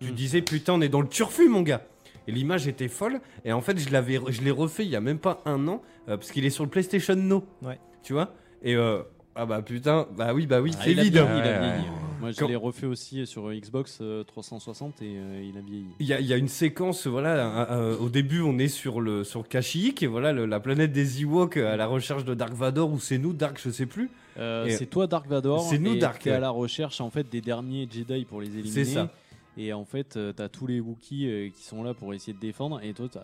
Tu 0.00 0.12
Mm. 0.12 0.14
disais, 0.14 0.42
putain, 0.42 0.74
on 0.74 0.80
est 0.80 0.88
dans 0.88 1.00
le 1.00 1.08
turfu, 1.08 1.48
mon 1.48 1.62
gars. 1.62 1.82
Et 2.28 2.32
l'image 2.32 2.68
était 2.68 2.88
folle. 2.88 3.20
Et 3.44 3.52
en 3.52 3.60
fait, 3.60 3.78
je 3.78 3.90
l'avais, 3.90 4.20
je 4.28 4.42
l'ai 4.42 4.50
refait 4.50 4.84
il 4.84 4.90
y 4.90 4.96
a 4.96 5.00
même 5.00 5.18
pas 5.18 5.40
un 5.44 5.66
an 5.68 5.82
euh, 6.08 6.16
parce 6.16 6.30
qu'il 6.30 6.44
est 6.44 6.50
sur 6.50 6.64
le 6.64 6.70
PlayStation 6.70 7.14
No. 7.16 7.44
Ouais. 7.62 7.78
Tu 8.02 8.12
vois? 8.12 8.32
Et 8.62 8.74
euh, 8.76 9.02
ah 9.34 9.46
bah 9.46 9.62
putain, 9.62 10.06
bah 10.16 10.32
oui, 10.34 10.46
bah 10.46 10.60
oui, 10.60 10.72
Ah, 10.74 10.82
c'est 10.84 10.92
il 10.92 11.00
a 11.00 11.02
vide. 11.04 11.16
hein. 11.18 11.26
Ouais, 11.36 11.42
ouais. 11.42 11.84
Moi, 12.20 12.30
je 12.30 12.36
Quand- 12.38 12.46
l'ai 12.46 12.54
refait 12.54 12.86
aussi 12.86 13.26
sur 13.26 13.50
Xbox 13.52 13.98
euh, 14.00 14.22
360 14.22 15.02
et 15.02 15.16
euh, 15.16 15.42
il 15.44 15.58
a 15.58 15.60
vieilli. 15.60 15.86
Il 15.98 16.06
y, 16.06 16.12
a, 16.12 16.20
il 16.20 16.26
y 16.26 16.32
a 16.32 16.36
une 16.36 16.46
séquence, 16.46 17.08
voilà, 17.08 17.72
euh, 17.72 17.96
au 17.98 18.08
début 18.08 18.42
on 18.42 18.58
est 18.60 18.68
sur 18.68 19.00
le 19.00 19.24
sur 19.24 19.48
Kashyyyk, 19.48 20.04
et 20.04 20.06
voilà 20.06 20.32
le- 20.32 20.46
la 20.46 20.60
planète 20.60 20.92
des 20.92 21.22
Ewoks 21.22 21.56
à 21.56 21.76
la 21.76 21.86
recherche 21.86 22.24
de 22.24 22.34
Dark 22.34 22.52
Vador 22.52 22.92
ou 22.92 23.00
c'est 23.00 23.18
nous 23.18 23.32
Dark, 23.32 23.60
je 23.60 23.70
sais 23.70 23.86
plus. 23.86 24.08
Euh, 24.38 24.66
Et- 24.66 24.70
c'est 24.70 24.86
toi 24.86 25.08
Dark 25.08 25.26
Vador. 25.26 25.68
C'est 25.68 25.78
nous, 25.78 25.94
et 25.94 25.98
Dark, 25.98 26.22
t'es 26.22 26.30
à 26.30 26.38
la 26.38 26.50
recherche 26.50 27.00
en 27.00 27.10
fait 27.10 27.28
des 27.28 27.40
derniers 27.40 27.88
Jedi 27.90 28.24
pour 28.24 28.40
les 28.40 28.50
éliminer. 28.50 28.70
C'est 28.70 28.84
ça. 28.84 29.10
Et 29.58 29.72
en 29.72 29.84
fait, 29.84 30.16
euh, 30.16 30.32
t'as 30.32 30.48
tous 30.48 30.66
les 30.66 30.80
Wookiees 30.80 31.26
euh, 31.28 31.48
qui 31.54 31.62
sont 31.64 31.82
là 31.82 31.92
pour 31.94 32.14
essayer 32.14 32.32
de 32.32 32.38
défendre. 32.40 32.80
Et 32.82 32.92
toi, 32.94 33.06
t'as 33.12 33.20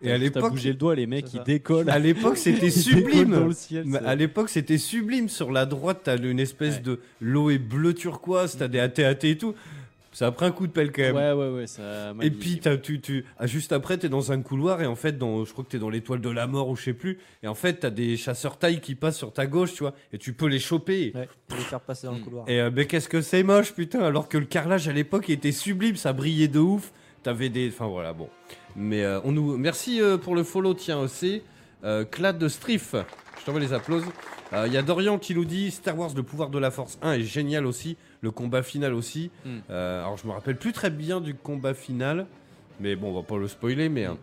Et 0.00 0.10
à 0.10 0.14
t'as 0.14 0.18
l'époque, 0.18 0.50
bougé 0.52 0.68
le 0.70 0.74
doigt, 0.76 0.94
les 0.94 1.06
mecs 1.06 1.26
C'est 1.26 1.34
ils 1.34 1.38
ça. 1.38 1.44
décollent. 1.44 1.90
à 1.90 1.98
l'époque 1.98 2.36
c'était 2.38 2.68
Ils 2.68 2.84
décollent 2.84 3.02
dans 3.02 3.10
sublime. 3.10 3.46
le 3.48 3.52
ciel. 3.52 3.84
Mais 3.86 3.98
à 3.98 4.14
l'époque 4.14 4.48
c'était 4.48 4.78
sublime. 4.78 5.28
Sur 5.28 5.50
la 5.50 5.66
droite 5.66 6.00
t'as 6.04 6.16
une 6.18 6.38
espèce 6.40 6.76
Ouais. 6.76 6.82
de 6.82 7.00
l'eau 7.20 7.50
est 7.50 7.58
bleu 7.58 7.94
turquoise, 7.94 8.56
t'as 8.56 8.68
des 8.68 8.78
AT-AT 8.78 9.24
et 9.28 9.38
tout. 9.38 9.54
Ça 10.12 10.26
a 10.26 10.30
pris 10.30 10.44
un 10.44 10.50
coup 10.50 10.66
de 10.66 10.72
pelle 10.72 10.92
quand 10.92 11.02
même. 11.02 11.16
Ouais, 11.16 11.32
ouais, 11.32 11.48
ouais, 11.48 11.66
ça 11.66 12.12
Et 12.20 12.30
puis 12.30 12.58
t'as, 12.58 12.76
tu, 12.76 13.00
tu, 13.00 13.24
ah, 13.38 13.46
juste 13.46 13.72
après, 13.72 13.96
t'es 13.96 14.08
dans 14.08 14.30
un 14.30 14.42
couloir 14.42 14.82
et 14.82 14.86
en 14.86 14.94
fait, 14.94 15.18
dans, 15.18 15.44
je 15.44 15.52
crois 15.52 15.64
que 15.64 15.70
t'es 15.70 15.78
dans 15.78 15.88
l'étoile 15.88 16.20
de 16.20 16.30
la 16.30 16.46
mort 16.46 16.68
ou 16.68 16.76
je 16.76 16.82
sais 16.82 16.92
plus. 16.92 17.18
Et 17.42 17.48
en 17.48 17.54
fait, 17.54 17.80
t'as 17.80 17.90
des 17.90 18.16
chasseurs 18.16 18.58
taille 18.58 18.80
qui 18.80 18.94
passent 18.94 19.16
sur 19.16 19.32
ta 19.32 19.46
gauche, 19.46 19.72
tu 19.72 19.84
vois, 19.84 19.94
et 20.12 20.18
tu 20.18 20.34
peux 20.34 20.46
les 20.46 20.58
choper. 20.58 21.12
Ouais, 21.14 21.28
faut 21.48 21.56
les 21.56 21.62
faire 21.62 21.80
passer 21.80 22.06
dans 22.06 22.14
le 22.14 22.20
couloir. 22.20 22.48
Et 22.48 22.60
euh, 22.60 22.70
mais 22.72 22.86
qu'est-ce 22.86 23.08
que 23.08 23.22
c'est 23.22 23.42
moche, 23.42 23.72
putain, 23.72 24.00
alors 24.00 24.28
que 24.28 24.38
le 24.38 24.44
carrelage 24.44 24.86
à 24.86 24.92
l'époque 24.92 25.30
était 25.30 25.52
sublime, 25.52 25.96
ça 25.96 26.12
brillait 26.12 26.48
de 26.48 26.58
ouf. 26.58 26.92
T'avais 27.22 27.48
des, 27.48 27.68
enfin 27.68 27.86
voilà, 27.86 28.12
bon. 28.12 28.28
Mais 28.74 29.02
euh, 29.04 29.20
on 29.24 29.32
nous, 29.32 29.56
merci 29.56 30.00
euh, 30.00 30.18
pour 30.18 30.34
le 30.34 30.42
follow, 30.42 30.74
tiens 30.74 30.98
aussi, 30.98 31.42
euh, 31.84 32.04
Clad 32.04 32.38
de 32.38 32.48
Strif. 32.48 32.94
Je 33.38 33.44
t'envoie 33.44 33.60
les 33.60 33.72
applauses. 33.72 34.04
Il 34.66 34.72
y 34.72 34.76
a 34.76 34.82
Dorian 34.82 35.18
qui 35.18 35.34
nous 35.34 35.44
dit 35.44 35.70
Star 35.70 35.98
Wars, 35.98 36.10
le 36.14 36.22
pouvoir 36.22 36.50
de 36.50 36.58
la 36.58 36.70
Force 36.70 36.98
1 37.02 37.12
est 37.14 37.22
génial 37.22 37.64
aussi, 37.66 37.96
le 38.20 38.30
combat 38.30 38.62
final 38.62 38.92
aussi. 38.92 39.30
Mm. 39.44 39.50
Euh, 39.70 40.00
alors 40.02 40.16
je 40.18 40.26
me 40.26 40.32
rappelle 40.32 40.56
plus 40.56 40.72
très 40.72 40.90
bien 40.90 41.20
du 41.20 41.34
combat 41.34 41.74
final, 41.74 42.26
mais 42.80 42.94
bon, 42.96 43.10
on 43.10 43.14
va 43.14 43.22
pas 43.22 43.38
le 43.38 43.48
spoiler, 43.48 43.88
mais. 43.88 44.04
hein. 44.06 44.18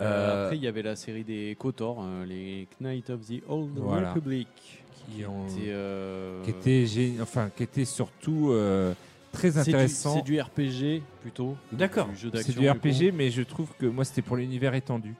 Euh, 0.00 0.04
Euh, 0.04 0.44
Après, 0.44 0.56
il 0.58 0.62
y 0.62 0.66
avait 0.68 0.82
la 0.82 0.94
série 0.94 1.24
des 1.24 1.56
KOTOR, 1.58 2.02
euh, 2.04 2.24
les 2.26 2.68
Knights 2.80 3.10
of 3.10 3.20
the 3.26 3.42
Old 3.48 3.70
Voilà. 3.76 4.10
Republic. 4.12 4.48
Qui 5.08 5.24
ont- 5.24 5.46
euh, 5.68 6.42
qui 6.42 6.50
était, 6.50 6.84
gé- 6.84 7.14
enfin, 7.22 7.48
qui 7.56 7.62
était 7.62 7.84
surtout 7.84 8.50
euh, 8.50 8.92
très 9.32 9.56
intéressant. 9.56 10.14
C'est 10.16 10.22
du, 10.22 10.40
RPG 10.40 11.00
plutôt. 11.22 11.56
D'accord. 11.72 12.08
C'est 12.34 12.58
du 12.58 12.66
coup. 12.68 12.72
RPG, 12.74 13.12
mais 13.14 13.30
je 13.30 13.42
trouve 13.42 13.68
que 13.78 13.86
moi 13.86 14.04
c'était 14.04 14.20
pour 14.22 14.36
l'univers 14.36 14.74
étendu. 14.74 15.14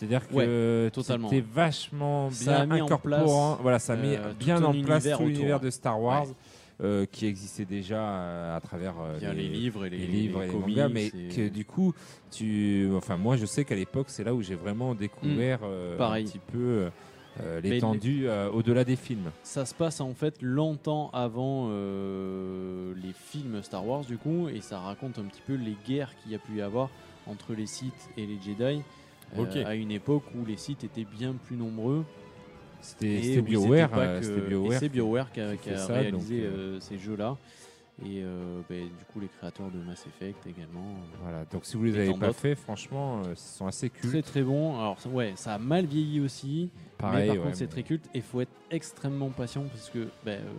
C'est-à-dire 0.00 0.26
que 0.28 0.88
totalement. 0.88 1.28
c'était 1.28 1.44
vachement 1.52 2.30
Ça 2.30 2.60
a 2.62 2.66
bien 2.66 2.76
mis 2.76 2.80
en 2.82 2.98
place, 2.98 3.30
voilà, 3.60 3.78
ça 3.78 3.96
met 3.96 4.16
euh, 4.16 4.32
bien 4.38 4.62
en 4.64 4.72
place 4.82 5.06
tout 5.16 5.24
l'univers 5.26 5.60
de 5.60 5.68
Star 5.70 6.00
Wars 6.00 6.26
Ouais. 6.26 6.86
euh, 6.86 7.04
qui 7.04 7.26
existait 7.26 7.66
déjà 7.66 8.00
euh, 8.00 8.56
à 8.56 8.60
travers 8.60 8.94
euh, 9.02 9.30
a 9.30 9.34
les 9.34 9.46
livres 9.48 9.84
et 9.84 9.90
les, 9.90 9.98
les 9.98 10.06
livres 10.06 10.38
les 10.40 10.44
et 10.44 10.48
les 10.48 10.52
comics 10.54 10.76
mangas, 10.78 10.88
mais 10.88 11.10
que 11.10 11.48
du 11.50 11.66
coup, 11.66 11.92
tu, 12.30 12.88
enfin 12.96 13.18
moi 13.18 13.36
je 13.36 13.44
sais 13.44 13.66
qu'à 13.66 13.74
l'époque 13.74 14.06
c'est 14.08 14.24
là 14.24 14.32
où 14.32 14.40
j'ai 14.40 14.54
vraiment 14.54 14.94
découvert 14.94 15.58
euh, 15.64 15.98
un 16.00 16.22
petit 16.22 16.40
peu 16.50 16.88
l'étendue 17.62 18.26
au-delà 18.54 18.84
des 18.84 18.96
films. 18.96 19.30
Ça 19.42 19.66
se 19.66 19.74
passe 19.74 20.00
en 20.00 20.14
fait 20.14 20.36
longtemps 20.40 21.10
avant 21.12 21.68
les 21.68 23.12
films 23.12 23.62
Star 23.62 23.86
Wars 23.86 24.04
du 24.06 24.16
coup 24.16 24.48
et 24.48 24.62
ça 24.62 24.78
raconte 24.78 25.18
un 25.18 25.24
petit 25.24 25.42
peu 25.46 25.54
les 25.56 25.76
guerres 25.86 26.14
qu'il 26.22 26.32
y 26.32 26.34
a 26.34 26.38
pu 26.38 26.56
y 26.56 26.62
avoir 26.62 26.88
entre 27.26 27.52
les 27.52 27.66
Sith 27.66 28.08
et 28.16 28.24
les 28.26 28.38
Jedi 28.40 28.80
euh, 29.38 29.64
à 29.66 29.74
une 29.74 29.90
époque 29.90 30.24
où 30.34 30.44
les 30.44 30.56
Sith 30.56 30.84
étaient 30.84 31.04
bien 31.06 31.34
plus 31.34 31.56
nombreux. 31.56 32.04
C'était 32.82 33.42
BioWare, 33.42 33.90
euh, 33.94 34.48
BioWare. 34.48 34.78
c'est 34.78 34.88
BioWare 34.88 35.32
qui 35.32 35.40
a, 35.40 35.52
qui 35.52 35.58
qui 35.64 35.68
fait 35.68 35.74
a 35.74 35.78
ça, 35.78 35.94
réalisé 35.94 36.40
donc, 36.42 36.50
euh, 36.50 36.80
ces 36.80 36.96
jeux-là. 36.98 37.36
Et 38.02 38.22
euh, 38.22 38.62
ben, 38.70 38.84
du 38.84 39.04
coup, 39.12 39.20
les 39.20 39.28
créateurs 39.28 39.70
de 39.70 39.76
Mass 39.76 40.06
Effect 40.06 40.46
également. 40.46 40.94
Voilà, 41.22 41.44
donc 41.44 41.66
si 41.66 41.76
vous 41.76 41.84
les 41.84 41.94
avez 41.98 42.14
pas 42.14 42.32
fait, 42.32 42.54
franchement, 42.54 43.18
euh, 43.20 43.32
ils 43.32 43.36
sont 43.36 43.66
assez 43.66 43.90
cultes. 43.90 44.10
Très 44.10 44.22
très 44.22 44.42
bon. 44.42 44.78
Alors, 44.78 44.96
ouais, 45.12 45.34
ça 45.36 45.52
a 45.54 45.58
mal 45.58 45.84
vieilli 45.84 46.18
aussi. 46.20 46.70
Pareil, 46.96 47.20
mais 47.20 47.26
par 47.26 47.36
ouais, 47.36 47.42
contre, 47.42 47.56
c'est 47.56 47.64
mais- 47.64 47.70
très 47.70 47.82
culte 47.82 48.06
et 48.14 48.18
il 48.18 48.22
faut 48.22 48.40
être 48.40 48.52
extrêmement 48.70 49.28
patient 49.28 49.64
parce 49.64 49.90
que 49.90 50.08
ben, 50.24 50.40
euh, 50.40 50.50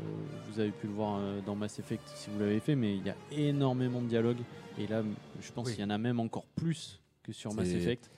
vous 0.52 0.60
avez 0.60 0.70
pu 0.70 0.86
le 0.86 0.94
voir 0.94 1.20
dans 1.44 1.56
Mass 1.56 1.80
Effect 1.80 2.04
si 2.14 2.30
vous 2.30 2.40
l'avez 2.40 2.60
fait, 2.60 2.76
mais 2.76 2.96
il 2.96 3.04
y 3.04 3.10
a 3.10 3.16
énormément 3.32 4.02
de 4.04 4.08
dialogues. 4.08 4.38
Et 4.78 4.86
là, 4.86 5.02
je 5.42 5.52
pense 5.52 5.66
Oui. 5.68 5.74
qu'il 5.74 5.82
y 5.84 5.88
en 5.88 5.90
a 5.90 5.98
même 5.98 6.20
encore 6.20 6.46
plus 6.56 7.02
que 7.24 7.32
sur 7.32 7.52
Mass 7.56 7.70
Effect. 7.70 8.12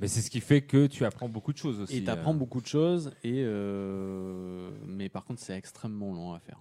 Mais 0.00 0.08
c'est 0.08 0.20
ce 0.20 0.30
qui 0.30 0.40
fait 0.40 0.60
que 0.62 0.86
tu 0.86 1.04
apprends 1.04 1.28
beaucoup 1.28 1.52
de 1.52 1.58
choses 1.58 1.80
aussi. 1.80 1.96
Et 1.98 2.04
tu 2.04 2.10
apprends 2.10 2.34
euh. 2.34 2.36
beaucoup 2.36 2.60
de 2.60 2.66
choses. 2.66 3.12
Et 3.24 3.42
euh, 3.44 4.70
mais 4.86 5.08
par 5.08 5.24
contre, 5.24 5.40
c'est 5.40 5.56
extrêmement 5.56 6.12
long 6.12 6.32
à 6.34 6.38
faire. 6.40 6.58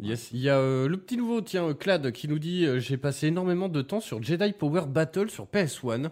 Yes. 0.00 0.30
Il 0.32 0.40
y 0.40 0.50
a 0.50 0.58
euh, 0.58 0.88
le 0.88 0.96
petit 0.98 1.16
nouveau, 1.16 1.40
tiens, 1.40 1.68
euh, 1.68 1.74
Clad, 1.74 2.10
qui 2.12 2.26
nous 2.28 2.38
dit 2.38 2.66
euh, 2.66 2.80
J'ai 2.80 2.96
passé 2.96 3.28
énormément 3.28 3.68
de 3.68 3.80
temps 3.80 4.00
sur 4.00 4.22
Jedi 4.22 4.52
Power 4.52 4.86
Battle 4.86 5.30
sur 5.30 5.46
PS1. 5.46 6.10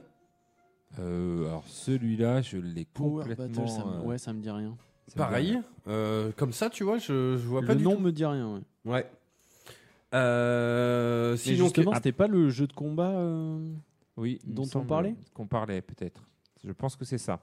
Euh, 0.98 1.46
alors 1.46 1.64
celui-là, 1.66 2.42
je 2.42 2.58
l'ai 2.58 2.84
Power 2.84 3.20
complètement. 3.24 3.46
Battle, 3.64 3.68
ça 3.68 3.84
me, 3.84 4.00
ouais, 4.02 4.18
ça 4.18 4.32
me 4.32 4.40
dit 4.40 4.50
rien. 4.50 4.76
ça 5.08 5.16
Pareil. 5.16 5.52
dit 5.52 5.58
euh, 5.88 6.30
comme 6.36 6.52
ça, 6.52 6.70
tu 6.70 6.84
vois, 6.84 6.98
je, 6.98 7.36
je 7.36 7.46
vois 7.46 7.60
Le 7.62 7.66
pas 7.66 7.74
du 7.74 7.82
nom 7.84 7.96
tout. 7.96 8.00
me 8.02 8.12
dit 8.12 8.24
rien. 8.24 8.54
ouais. 8.54 8.60
Ouais. 8.92 9.10
Euh, 10.14 11.36
sinon, 11.36 11.64
justement, 11.64 11.90
que- 11.92 11.96
c'était 11.96 12.12
pas 12.12 12.26
le 12.28 12.50
jeu 12.50 12.66
de 12.66 12.72
combat. 12.72 13.10
euh, 13.10 13.58
Oui, 14.16 14.38
dont 14.46 14.68
on 14.74 14.84
parlait 14.84 15.14
Qu'on 15.34 15.46
parlait 15.46 15.80
peut-être. 15.80 16.22
Je 16.64 16.72
pense 16.72 16.96
que 16.96 17.04
c'est 17.04 17.18
ça. 17.18 17.40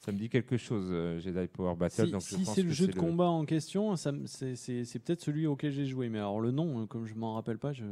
Ça 0.00 0.12
me 0.12 0.18
dit 0.18 0.28
quelque 0.28 0.56
chose, 0.56 0.86
euh, 0.90 1.18
Jedi 1.18 1.48
Power 1.48 1.74
Battle. 1.74 2.06
Si, 2.06 2.12
donc 2.12 2.20
je 2.22 2.26
si 2.36 2.42
pense 2.44 2.54
c'est 2.54 2.62
le 2.62 2.68
que 2.68 2.74
jeu 2.74 2.86
de 2.86 2.94
combat 2.94 3.26
en 3.28 3.44
question, 3.44 3.96
c'est 3.96 4.54
c'est- 4.54 4.84
c'est 4.84 4.98
peut-être 5.00 5.22
celui 5.22 5.46
auquel 5.46 5.72
j'ai 5.72 5.86
joué. 5.86 6.08
Mais 6.08 6.18
alors 6.18 6.40
le 6.40 6.52
nom, 6.52 6.82
euh, 6.82 6.86
comme 6.86 7.04
je 7.06 7.14
m'en 7.14 7.34
rappelle 7.34 7.58
pas, 7.58 7.72
je... 7.72 7.84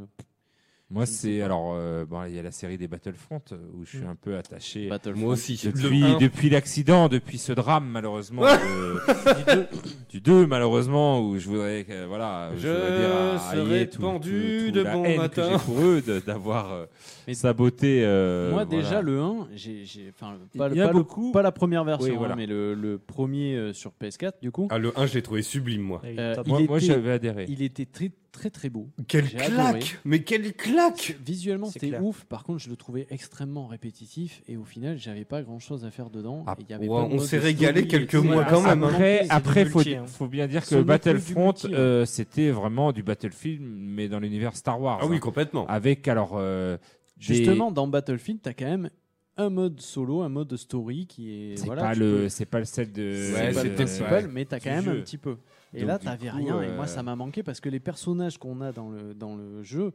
Moi, 0.89 1.03
je 1.03 1.09
c'est 1.11 1.41
alors 1.41 1.73
euh, 1.75 2.05
bon, 2.05 2.23
il 2.23 2.33
y 2.33 2.39
a 2.39 2.41
la 2.41 2.51
série 2.51 2.77
des 2.77 2.87
Battlefront 2.87 3.41
où 3.73 3.83
je 3.83 3.97
suis 3.97 4.05
Mm. 4.05 4.09
un 4.09 4.15
peu 4.15 4.37
attaché. 4.37 4.87
Battlefront. 4.87 5.19
Moi 5.19 5.33
aussi. 5.33 5.59
Depuis, 5.65 6.01
depuis 6.17 6.49
l'accident, 6.49 7.09
depuis 7.09 7.37
ce 7.39 7.51
drame 7.51 7.89
malheureusement 7.89 8.43
de- 8.45 9.67
du 10.09 10.21
2 10.21 10.47
malheureusement 10.47 11.19
où 11.21 11.37
je 11.37 11.49
voudrais 11.49 11.85
voilà 12.07 12.51
Je 12.55 12.69
voudrais 12.69 12.99
dire 12.99 13.15
à 13.15 13.39
serai 13.51 13.75
Hayet 13.75 13.87
tout- 13.89 13.99
pendu 13.99 14.59
tout- 14.59 14.65
tout 14.67 14.71
de 14.71 14.81
la 14.81 14.93
bon 14.93 15.03
haine 15.03 15.17
matin. 15.17 15.43
que 15.47 15.51
j'ai 15.57 15.65
pour 15.65 15.81
eux 15.81 16.01
de- 16.01 16.19
d'avoir 16.21 16.71
euh, 16.71 16.85
Mais- 17.27 17.33
saboté 17.33 18.03
euh, 18.03 18.51
Moi 18.51 18.63
voilà. 18.65 18.83
déjà 18.83 19.01
le 19.01 19.19
1, 19.19 19.47
j'ai 19.55 19.83
j'ai- 19.85 20.11
enfin 20.15 20.37
pas, 20.57 20.69
le- 20.69 20.75
y 20.77 20.81
a 20.81 20.85
pas 20.87 20.93
le- 20.93 20.97
beaucoup. 20.99 21.31
pas 21.31 21.41
la 21.41 21.51
première 21.51 21.83
version, 21.83 22.11
Oui, 22.11 22.17
voilà. 22.17 22.33
hein, 22.33 22.37
mais 22.37 22.45
le, 22.47 22.73
le 22.73 22.97
premier 22.97 23.55
euh, 23.55 23.73
sur 23.73 23.91
PS4 24.01 24.33
du 24.41 24.51
coup. 24.51 24.67
Ah, 24.71 24.77
le 24.77 24.97
1, 24.97 25.05
je 25.07 25.13
l'ai 25.15 25.21
trouvé 25.21 25.41
sublime, 25.41 25.81
moi. 25.81 26.01
Euh, 26.05 26.35
il 26.45 26.49
moi, 26.49 26.61
moi, 26.67 26.77
était- 26.77 26.87
j'avais 26.87 27.11
adhéré 27.11 27.45
Il 27.49 27.61
était 27.61 27.85
très 27.85 28.11
très 28.31 28.49
très 28.51 28.69
beau. 28.69 28.89
Quelle 29.07 29.25
J'ai 29.25 29.35
claque 29.37 29.49
adoré. 29.59 29.79
Mais 30.05 30.19
quelle 30.21 30.53
claque 30.53 31.17
Visuellement 31.25 31.67
C'est 31.67 31.73
c'était 31.79 31.87
clair. 31.87 32.03
ouf. 32.05 32.23
Par 32.25 32.43
contre, 32.43 32.59
je 32.59 32.69
le 32.69 32.75
trouvais 32.75 33.07
extrêmement 33.09 33.65
répétitif 33.65 34.43
et 34.47 34.57
au 34.57 34.63
final, 34.63 34.97
j'avais 34.99 35.25
pas 35.25 35.41
grand 35.41 35.57
chose 35.57 35.85
à 35.85 35.89
faire 35.91 36.11
dedans. 36.11 36.43
Ah, 36.45 36.55
et 36.59 36.61
il 36.61 36.69
y 36.69 36.73
avait 36.75 36.87
ouais, 36.87 37.01
pas 37.01 37.07
de 37.07 37.13
on 37.13 37.17
mode 37.17 37.25
s'est 37.25 37.39
régalé 37.39 37.87
quelques 37.87 38.13
mois 38.13 38.43
quand 38.45 38.61
même, 38.61 38.83
hein. 38.83 38.89
Après, 38.89 39.17
C'est 39.21 39.27
du 39.27 39.31
après 39.31 39.65
faut, 39.65 39.79
multi, 39.79 39.95
hein. 39.95 40.05
faut 40.05 40.27
bien 40.27 40.45
dire 40.45 40.63
que 40.67 40.75
du 40.75 40.83
Battlefront, 40.83 41.45
multi, 41.47 41.67
ouais. 41.67 41.73
euh, 41.73 42.05
c'était 42.05 42.51
vraiment 42.51 42.91
du 42.91 43.01
Battlefield, 43.01 43.61
mais 43.65 44.07
dans 44.07 44.19
l'univers 44.19 44.55
Star 44.55 44.79
Wars. 44.79 44.99
Ah 45.01 45.07
oui, 45.07 45.15
hein. 45.15 45.19
complètement. 45.19 45.65
Avec 45.67 46.07
alors. 46.07 46.33
euh, 46.35 46.77
Justement, 47.19 47.71
dans 47.71 47.87
Battlefield, 47.87 48.41
t'as 48.41 48.53
quand 48.53 48.65
même 48.65 48.89
un 49.37 49.49
mode 49.49 49.79
solo, 49.81 50.21
un 50.21 50.29
mode 50.29 50.55
story 50.55 51.05
qui 51.07 51.31
est 51.31 51.57
c'est 51.57 51.65
voilà, 51.65 51.81
pas 51.83 51.93
tu 51.93 51.99
le, 51.99 52.05
peux- 52.23 52.29
c'est 52.29 52.45
pas 52.45 52.59
le 52.59 52.65
celle 52.65 52.91
de. 52.91 53.13
c'est 53.13 53.33
Ouais, 53.33 53.53
pas 53.53 53.63
le 53.63 53.73
principal, 53.75 54.25
ouais, 54.25 54.31
mais 54.33 54.45
t'as 54.45 54.59
quand 54.59 54.71
même 54.71 54.83
jeu. 54.83 54.91
un 54.99 55.01
petit 55.01 55.17
peu. 55.17 55.37
Et 55.73 55.81
Donc, 55.81 55.89
là, 55.89 55.99
t'avais 55.99 56.29
rien. 56.29 56.61
Et 56.61 56.67
euh, 56.69 56.75
moi, 56.75 56.87
ça 56.87 57.03
m'a 57.03 57.15
manqué 57.15 57.43
parce 57.43 57.59
que 57.59 57.69
les 57.69 57.79
personnages 57.79 58.37
qu'on 58.37 58.61
a 58.61 58.71
dans 58.71 58.89
le, 58.89 59.13
dans 59.13 59.35
le 59.35 59.61
jeu, 59.63 59.91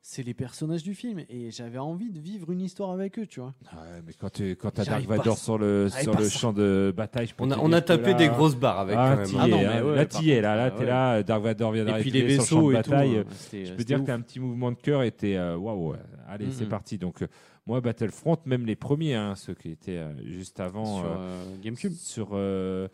c'est 0.00 0.22
les 0.22 0.34
personnages 0.34 0.82
du 0.82 0.94
film. 0.94 1.20
Et 1.30 1.50
j'avais 1.50 1.78
envie 1.78 2.10
de 2.10 2.20
vivre 2.20 2.52
une 2.52 2.60
histoire 2.60 2.90
avec 2.92 3.18
eux, 3.18 3.26
tu 3.26 3.40
vois. 3.40 3.54
Ah 3.72 3.76
ouais, 3.76 4.02
mais 4.06 4.12
quand 4.12 4.30
tu 4.30 4.54
quand 4.54 4.70
t'as 4.70 4.84
Dark 4.84 5.04
Vador 5.06 5.38
sur 5.38 5.56
le 5.58 5.88
sur 5.88 6.16
le 6.16 6.28
champ 6.28 6.52
de 6.52 6.92
bataille, 6.94 7.30
On 7.38 7.50
a, 7.50 7.58
on 7.58 7.72
a 7.72 7.80
que 7.80 7.86
tapé 7.86 8.10
là- 8.12 8.14
des 8.14 8.28
grosses 8.28 8.54
barres 8.54 8.80
avec 8.80 8.96
Ah, 8.98 9.16
quand 9.16 9.22
même. 9.32 9.40
Ah 9.40 9.48
non, 9.48 9.58
hein. 9.58 9.70
mais 9.76 9.80
ouais, 9.90 9.96
là 9.96 10.04
t'y 10.06 10.30
es, 10.30 10.40
là, 10.42 10.54
là 10.56 10.66
euh, 10.66 10.70
t'es 10.70 10.80
ouais. 10.80 10.86
là, 10.86 11.22
Dark 11.22 11.42
Vador 11.42 11.72
vient 11.72 11.82
Et 11.86 11.92
puis 12.00 12.10
d'arriver 12.12 12.22
les 12.36 12.40
sur 12.40 12.58
le 12.58 12.62
champ 12.62 12.68
vaisseaux 12.68 12.72
de 12.72 12.78
et 12.78 12.82
tout. 12.82 12.90
bataille. 12.90 13.16
euh, 13.16 13.24
c'était- 13.38 13.64
Je 13.64 13.72
peux 13.72 13.84
dire 13.84 14.00
ouf. 14.00 14.06
qu'un 14.06 14.20
petit 14.20 14.38
mouvement 14.40 14.70
de 14.72 14.76
cœur 14.76 15.02
était 15.02 15.36
euh, 15.36 15.56
waouh. 15.56 15.94
Allez, 16.28 16.50
c'est 16.50 16.64
Mhm. 16.64 16.70
parti. 16.70 16.98
Donc 16.98 17.22
euh, 17.22 17.26
moi 17.66 17.80
Battlefront, 17.80 18.36
même 18.46 18.66
les 18.66 18.76
premiers, 18.76 19.14
hein, 19.14 19.34
ceux 19.36 19.54
qui 19.54 19.70
étaient 19.70 19.98
euh, 19.98 20.12
juste 20.24 20.60
avant 20.60 20.98
sur 21.00 21.06
euh, 21.18 21.44
GameCube. 21.62 21.92
sur 21.92 22.28
euh, 22.32 22.88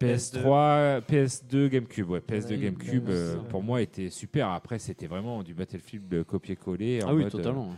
PS3, 0.00 1.00
PS2, 1.02 1.68
GameCube, 1.68 2.08
ouais, 2.10 2.20
PS2, 2.20 2.50
Ouais, 2.50 2.58
GameCube, 2.58 3.08
euh, 3.08 3.36
pour 3.48 3.62
moi 3.62 3.82
était 3.82 4.10
super. 4.10 4.48
Après, 4.50 4.78
c'était 4.78 5.06
vraiment 5.06 5.42
du 5.42 5.54
Battlefield 5.54 6.24
copier-coller. 6.24 7.00
Ah 7.02 7.14
oui, 7.14 7.24
mode, 7.24 7.34
euh, 7.34 7.36
totalement. 7.38 7.74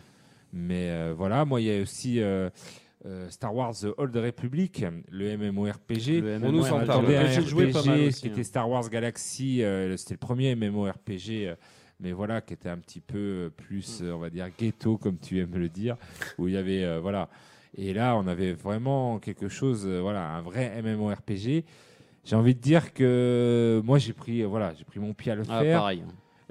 mais 0.52 0.90
euh, 0.90 1.14
voilà, 1.16 1.44
moi, 1.44 1.60
il 1.60 1.66
y 1.68 1.76
a 1.78 1.80
aussi 1.80 2.20
Star 3.30 3.54
Wars 3.54 3.72
The 3.74 3.86
Old 3.96 4.14
Republic, 4.16 4.84
le 5.10 5.36
MMORPG. 5.38 6.20
Le 6.20 6.38
on 6.42 6.52
nous 6.52 6.66
en 6.66 6.84
parle. 6.84 7.06
Joué 7.46 7.70
pas 7.72 7.82
mal 7.84 8.00
RPG, 8.00 8.08
aussi, 8.08 8.20
qui 8.22 8.28
hein. 8.28 8.32
était 8.32 8.44
Star 8.44 8.68
Wars 8.68 8.88
Galaxy, 8.90 9.62
c'était 9.96 10.14
le 10.14 10.18
premier 10.18 10.54
MMORPG, 10.54 11.56
mais 12.00 12.12
voilà, 12.12 12.40
qui 12.40 12.54
était 12.54 12.68
un 12.68 12.78
petit 12.78 13.00
peu 13.00 13.18
euh, 13.18 13.50
plus, 13.50 14.00
Mm. 14.00 14.04
euh, 14.06 14.14
on 14.14 14.18
va 14.18 14.30
dire, 14.30 14.48
ghetto, 14.58 14.96
comme 14.96 15.18
tu 15.18 15.38
aimes 15.40 15.54
le 15.56 15.68
dire, 15.68 15.96
où 16.38 16.48
il 16.48 16.54
y 16.54 16.56
avait, 16.56 16.84
euh, 16.84 17.00
voilà. 17.00 17.28
Et 17.76 17.92
là, 17.94 18.16
on 18.16 18.26
avait 18.26 18.52
vraiment 18.52 19.18
quelque 19.18 19.48
chose, 19.48 19.84
euh, 19.86 20.00
voilà, 20.00 20.28
un 20.30 20.40
vrai 20.42 20.80
MMORPG. 20.82 21.64
J'ai 22.24 22.36
envie 22.36 22.54
de 22.54 22.60
dire 22.60 22.92
que 22.92 23.80
moi, 23.84 23.98
j'ai 23.98 24.12
pris, 24.12 24.42
voilà, 24.42 24.72
j'ai 24.74 24.84
pris 24.84 24.98
mon 25.00 25.14
pied 25.14 25.32
à 25.32 25.34
le 25.36 25.44
Ah, 25.48 25.60
faire. 25.60 25.78
pareil. 25.80 26.02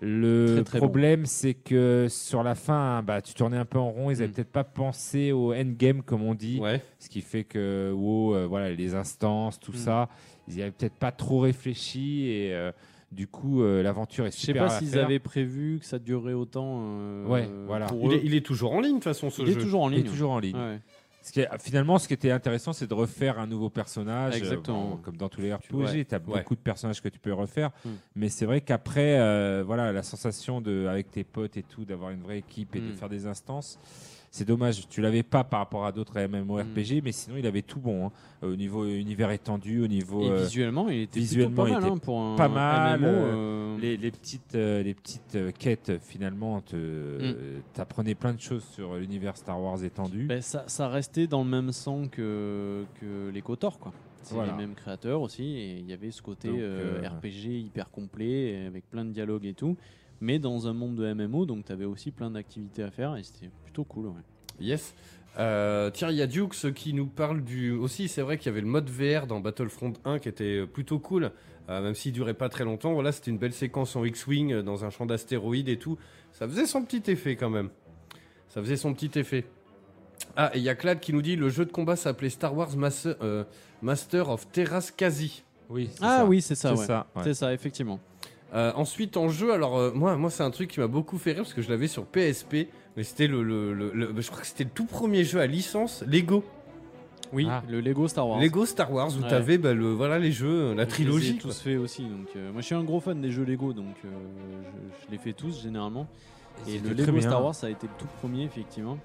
Le 0.02 0.54
Très, 0.56 0.64
très 0.64 0.78
problème, 0.78 1.26
c'est 1.26 1.54
que 1.54 2.08
sur 2.10 2.42
la 2.42 2.56
fin, 2.56 3.04
bah, 3.04 3.22
tu 3.22 3.34
tournais 3.34 3.58
un 3.58 3.66
peu 3.66 3.78
en 3.80 3.90
rond. 3.92 4.10
Ils 4.10 4.14
n'avaient 4.20 4.30
Mm. 4.30 4.32
peut-être 4.32 4.52
pas 4.52 4.64
pensé 4.64 5.34
au 5.34 5.54
endgame, 5.54 6.02
comme 6.04 6.24
on 6.24 6.34
dit. 6.36 6.58
Ouais. 6.62 6.82
Ce 7.00 7.10
qui 7.10 7.20
fait 7.22 7.44
que 7.44 7.92
WoW, 7.94 8.34
euh, 8.34 8.48
voilà, 8.48 8.72
les 8.72 8.96
instances, 8.96 9.60
tout 9.60 9.74
Mm. 9.74 9.76
ça, 9.76 10.10
ils 10.48 10.56
n'y 10.56 10.62
avaient 10.62 10.72
peut-être 10.72 10.96
pas 10.96 11.12
trop 11.12 11.40
réfléchi. 11.40 12.28
Et 12.30 12.54
du 13.12 13.28
coup, 13.28 13.64
euh, 13.64 13.82
l'aventure 13.82 14.26
est 14.28 14.32
Je 14.32 14.38
sais 14.38 14.46
super. 14.48 14.68
pas 14.68 14.80
s'ils 14.80 14.98
avaient 15.00 15.20
prévu 15.20 15.80
que 15.80 15.86
ça 15.86 15.98
durerait 16.00 16.34
autant. 16.34 16.82
euh, 16.84 17.26
Ouais, 17.28 17.50
voilà. 17.66 17.88
pour 17.88 18.04
Il 18.06 18.12
eux. 18.12 18.16
est, 18.16 18.22
il 18.26 18.36
est 18.36 18.46
toujours 18.46 18.74
en 18.74 18.80
ligne, 18.82 18.92
de 18.94 18.96
toute 18.98 19.04
façon, 19.06 19.30
ce 19.30 19.42
Il 19.42 19.50
est 19.50 19.56
toujours 19.56 19.82
en 19.84 19.90
Il 19.90 19.98
ligne. 19.98 20.06
est 20.06 20.10
toujours 20.10 20.32
en 20.32 20.40
ligne. 20.40 20.56
Ouais. 20.56 20.80
Ce 21.22 21.34
qui 21.34 21.42
est- 21.42 21.50
finalement, 21.60 22.00
ce 22.00 22.08
qui 22.08 22.14
était 22.14 22.32
intéressant, 22.32 22.72
c'est 22.72 22.88
de 22.88 22.94
refaire 22.94 23.40
un 23.40 23.46
nouveau 23.46 23.70
personnage. 23.70 24.38
Exactement. 24.38 24.86
Euh, 24.86 24.90
bon, 24.92 24.98
comme 24.98 25.18
dans 25.18 25.28
tous 25.28 25.42
les 25.42 25.54
RPG, 25.54 25.74
ouais, 25.76 26.06
tu 26.06 26.16
as 26.16 26.18
ouais. 26.18 26.40
beaucoup 26.40 26.56
de 26.56 26.60
personnages 26.62 27.02
que 27.02 27.10
tu 27.10 27.20
peux 27.20 27.34
refaire. 27.34 27.72
Mm. 27.84 27.90
Mais 28.16 28.30
c'est 28.30 28.46
vrai 28.46 28.62
qu'après, 28.62 29.20
euh, 29.20 29.64
voilà, 29.66 29.92
la 29.92 30.02
sensation 30.04 30.62
de, 30.62 30.88
avec 30.88 31.12
tes 31.12 31.24
potes 31.24 31.58
et 31.58 31.64
tout, 31.64 31.84
d'avoir 31.86 32.12
une 32.12 32.22
vraie 32.22 32.38
équipe 32.40 32.76
et 32.76 32.80
de 32.80 32.92
Mm. 32.92 32.96
faire 32.96 33.10
des 33.10 33.26
instances, 33.28 33.80
c'est 34.32 34.46
dommage. 34.46 34.88
Tu 34.90 35.02
l'avais 35.02 35.24
pas 35.24 35.44
par 35.44 35.60
rapport 35.60 35.86
à 35.86 35.92
d'autres 35.92 36.20
Mm. 36.20 36.42
MMORPG, 36.44 37.02
mais 37.04 37.12
sinon, 37.12 37.38
il 37.38 37.46
avait 37.48 37.62
tout 37.62 37.80
bon. 37.80 38.08
hein. 38.08 38.12
Au 38.42 38.56
niveau 38.56 38.86
univers 38.86 39.32
étendu, 39.32 39.82
au 39.82 39.88
niveau. 39.88 40.22
Et 40.24 40.30
euh, 40.30 40.44
visuellement, 40.44 40.88
il 40.90 41.02
était 41.02 41.20
visuellement, 41.20 41.64
pas 41.66 41.70
mal 41.72 41.84
était 41.84 41.92
hein, 41.92 41.98
pour 41.98 42.20
un 42.22 42.36
pas 42.36 42.48
mal, 42.48 43.00
MMO, 43.02 43.08
euh, 43.08 43.12
euh, 43.76 43.78
les, 43.80 43.98
les 43.98 44.12
petites, 44.12 44.56
euh, 44.56 44.82
les 44.84 44.94
petites 44.94 45.36
euh, 45.36 45.52
quêtes, 45.58 45.92
finalement, 46.02 46.62
te, 46.62 46.76
Mm. 46.76 47.62
t'apprenais 47.74 48.16
plein 48.16 48.34
de 48.34 48.40
choses 48.40 48.64
sur 48.74 48.96
l'univers 48.96 49.36
Star 49.36 49.62
Wars 49.62 49.84
étendu. 49.84 50.26
ben, 50.26 50.42
ça, 50.42 50.64
ça 50.68 50.88
restait 50.88 51.28
dans 51.28 51.44
le 51.44 51.50
même 51.50 51.72
sang 51.72 52.08
que, 52.08 52.86
que 53.02 53.30
les 53.34 53.42
KOTOR, 53.42 53.78
quoi. 53.80 53.92
C'est 54.22 54.36
Voilà. 54.36 54.52
les 54.52 54.58
mêmes 54.58 54.76
créateurs 54.76 55.22
aussi, 55.22 55.44
et 55.44 55.78
il 55.80 55.90
y 55.90 55.94
avait 55.94 56.12
ce 56.12 56.22
côté 56.22 56.50
Donc, 56.50 56.58
euh, 56.60 57.02
euh, 57.04 57.10
RPG 57.10 57.48
hyper 57.66 57.90
complet, 57.90 58.66
avec 58.68 58.90
plein 58.90 59.04
de 59.06 59.12
dialogues 59.12 59.46
et 59.46 59.54
tout, 59.54 59.76
mais 60.22 60.40
dans 60.40 60.68
un 60.68 60.74
monde 60.74 60.96
de 60.96 61.14
MMO, 61.14 61.46
donc 61.46 61.66
tu 61.66 61.72
avais 61.72 61.86
aussi 61.86 62.12
plein 62.12 62.32
d'activités 62.32 62.84
à 62.84 62.92
faire, 62.92 63.16
et 63.16 63.24
c'était 63.24 63.50
plutôt 63.64 63.84
cool. 63.84 64.08
Ouais. 64.08 64.14
Yes. 64.60 64.94
Euh, 65.38 65.90
tiens, 65.92 66.10
il 66.10 66.18
y 66.18 66.22
a 66.22 66.28
Dukes 66.28 66.74
qui 66.74 66.94
nous 66.94 67.06
parle 67.06 67.44
du. 67.44 67.72
Aussi, 67.72 68.08
c'est 68.08 68.22
vrai 68.22 68.38
qu'il 68.38 68.48
y 68.48 68.50
avait 68.50 68.62
le 68.62 68.68
mode 68.68 68.90
VR 68.90 69.28
dans 69.28 69.40
Battlefront 69.40 69.94
1 70.04 70.20
qui 70.20 70.28
était 70.28 70.66
plutôt 70.66 71.00
cool, 71.00 71.32
euh, 71.70 71.82
même 71.82 71.94
s'il 71.94 72.12
durait 72.12 72.34
pas 72.34 72.50
très 72.50 72.66
longtemps. 72.66 72.94
Voilà, 72.94 73.12
c'était 73.12 73.32
une 73.32 73.38
belle 73.38 73.54
séquence 73.54 73.96
en 73.96 74.04
X-Wing 74.04 74.52
euh, 74.52 74.64
dans 74.64 74.84
un 74.86 74.90
champ 74.90 75.06
d'astéroïdes 75.06 75.70
et 75.70 75.78
tout. 75.78 75.98
Ça 76.34 76.48
faisait 76.48 76.66
son 76.66 76.84
petit 76.84 77.10
effet 77.12 77.36
quand 77.36 77.50
même. 77.52 77.70
Ça 78.50 78.60
faisait 78.62 78.76
son 78.76 78.94
petit 78.94 79.18
effet. 79.20 79.46
Ah, 80.36 80.52
et 80.54 80.58
il 80.58 80.64
y 80.64 80.70
a 80.70 80.76
Clad 80.76 81.00
qui 81.00 81.14
nous 81.14 81.22
dit 81.22 81.36
le 81.36 81.50
jeu 81.50 81.64
de 81.66 81.72
combat 81.72 81.96
s'appelait 81.96 82.30
Star 82.30 82.56
Wars 82.58 82.76
Master, 82.76 83.16
euh, 83.22 83.44
Master 83.82 84.30
of 84.30 84.52
Terraskasi. 84.52 85.44
Oui, 85.70 85.90
c'est 85.94 86.00
Ah 86.04 86.18
ça. 86.18 86.26
oui, 86.26 86.42
c'est 86.42 86.56
ça, 86.56 86.74
C'est 86.74 86.80
ouais. 86.82 86.86
ça, 86.88 87.08
ouais. 87.16 87.24
C'est 87.24 87.34
ça, 87.36 87.54
effectivement. 87.54 88.00
Euh, 88.54 88.72
ensuite, 88.76 89.16
en 89.18 89.30
jeu, 89.30 89.54
alors 89.54 89.78
euh, 89.78 89.92
moi, 89.94 90.16
moi 90.18 90.30
c'est 90.32 90.42
un 90.44 90.50
truc 90.52 90.72
qui 90.72 90.80
m'a 90.80 90.88
beaucoup 90.88 91.18
fait 91.20 91.32
rire 91.34 91.44
parce 91.44 91.54
que 91.54 91.62
je 91.62 91.70
l'avais 91.70 91.88
sur 91.88 92.06
PSP, 92.06 92.68
mais 92.98 93.04
c'était 93.04 93.28
le, 93.28 93.44
le- 93.44 93.74
le- 93.74 93.92
le- 93.94 94.22
je 94.22 94.28
crois 94.28 94.42
que 94.42 94.48
c'était 94.48 94.64
le 94.64 94.72
tout 94.72 94.86
premier 94.86 95.24
jeu 95.24 95.40
à 95.40 95.46
licence 95.48 96.04
Lego, 96.08 96.44
Oui, 97.32 97.46
Ah. 97.48 97.62
le 97.70 97.80
Lego 97.80 98.08
Star 98.08 98.28
Wars. 98.28 98.40
Lego 98.40 98.66
Star 98.66 98.92
Wars 98.92 99.10
où 99.16 99.22
Ouais. 99.22 99.30
t'avais 99.30 99.60
bah, 99.60 99.76
le, 99.76 99.94
voilà 99.94 100.18
les 100.18 100.32
jeux, 100.32 100.70
la 100.70 100.74
Je 100.74 100.78
les 100.78 100.84
ai 100.84 100.88
trilogie. 100.88 101.38
tous 101.38 101.60
fait 101.62 101.78
aussi. 101.78 102.02
Donc, 102.06 102.28
euh, 102.36 102.52
moi, 102.52 102.62
je 102.62 102.66
suis 102.66 102.74
un 102.76 102.84
gros 102.84 103.00
fan 103.00 103.22
des 103.22 103.30
jeux 103.32 103.44
Lego, 103.46 103.72
donc 103.72 103.94
euh, 104.04 104.08
je, 104.10 105.06
je 105.06 105.12
les 105.12 105.20
fais 105.20 105.34
tous 105.34 105.62
généralement. 105.62 106.08
Et 106.68 106.80
le 106.80 106.90
Lego. 106.94 107.22
Star 107.22 107.44
Wars, 107.46 107.54
ça 107.54 107.68
a 107.68 107.70
été 107.70 107.86
le 107.86 107.94
tout 108.00 108.08
premier, 108.20 108.46
effectivement. 108.46 108.98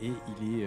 Et 0.00 0.06
il 0.06 0.60
est. 0.60 0.66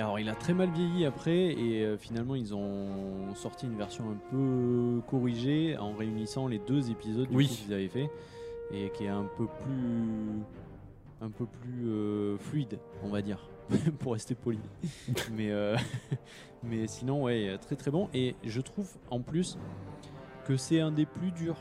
Alors, 0.00 0.18
il 0.18 0.30
a 0.30 0.34
très 0.34 0.54
mal 0.54 0.70
vieilli 0.70 1.04
après, 1.04 1.52
et 1.52 1.84
euh, 1.84 1.98
finalement, 1.98 2.34
ils 2.34 2.54
ont 2.54 3.34
sorti 3.34 3.66
une 3.66 3.76
version 3.76 4.04
un 4.10 4.16
peu 4.30 5.02
corrigée 5.06 5.76
en 5.76 5.92
réunissant 5.92 6.48
les 6.48 6.58
deux 6.58 6.90
épisodes 6.90 7.28
du 7.28 7.36
Oui. 7.36 7.46
qu'ils 7.48 7.74
avaient 7.74 7.88
fait, 7.88 8.08
et 8.72 8.88
qui 8.94 9.04
est 9.04 9.08
un 9.08 9.28
peu 9.36 9.46
plus. 9.46 10.40
un 11.20 11.28
peu 11.28 11.44
plus 11.44 11.86
euh, 11.86 12.38
fluide, 12.38 12.78
on 13.04 13.08
va 13.08 13.20
dire, 13.20 13.46
pour 13.98 14.14
rester 14.14 14.34
poli. 14.34 14.58
mais, 15.32 15.50
euh, 15.50 15.76
mais 16.62 16.86
sinon, 16.86 17.24
ouais, 17.24 17.58
très 17.58 17.76
très 17.76 17.90
bon. 17.90 18.08
Et 18.14 18.36
je 18.42 18.62
trouve 18.62 18.88
en 19.10 19.20
plus 19.20 19.58
que 20.46 20.56
c'est 20.56 20.80
un 20.80 20.92
des 20.92 21.04
plus 21.04 21.30
durs 21.30 21.58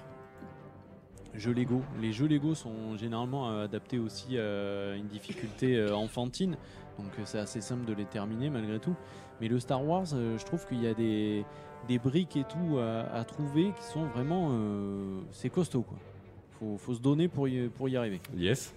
jeux 1.36 1.53
Lego. 1.53 1.82
Les 2.02 2.14
jeux 2.14 2.28
Lego 2.28 2.56
sont 2.56 2.95
généralement 2.98 3.60
adaptés 3.60 3.99
aussi 3.99 4.38
à 4.40 4.95
une 4.95 5.07
difficulté 5.07 5.91
enfantine, 5.91 6.56
donc 6.99 7.11
euh, 7.19 7.23
c'est 7.26 7.39
assez 7.39 7.61
simple 7.61 7.85
de 7.85 7.93
les 7.93 8.05
terminer 8.05 8.49
malgré 8.49 8.80
tout. 8.80 8.95
Mais 9.41 9.47
le 9.47 9.59
Star 9.59 9.84
Wars, 9.85 10.05
euh, 10.13 10.38
je 10.38 10.45
trouve 10.45 10.65
qu'il 10.67 10.81
y 10.84 10.88
a 10.88 10.93
des, 10.93 11.45
des 11.88 11.97
briques 11.99 12.35
et 12.35 12.43
tout 12.43 12.77
à, 12.80 13.01
à 13.15 13.23
trouver 13.23 13.71
qui 13.80 13.84
sont 13.91 14.05
vraiment. 14.07 14.49
euh, 14.51 15.19
c'est 15.31 15.49
costaud 15.49 15.81
quoi. 15.81 15.97
Faut, 16.59 16.77
faut 16.77 16.93
se 16.93 16.99
donner 16.99 17.27
pour 17.30 17.47
y, 17.47 17.67
pour 17.69 17.88
y 17.89 17.95
arriver. 17.95 18.19
Yes. 18.35 18.73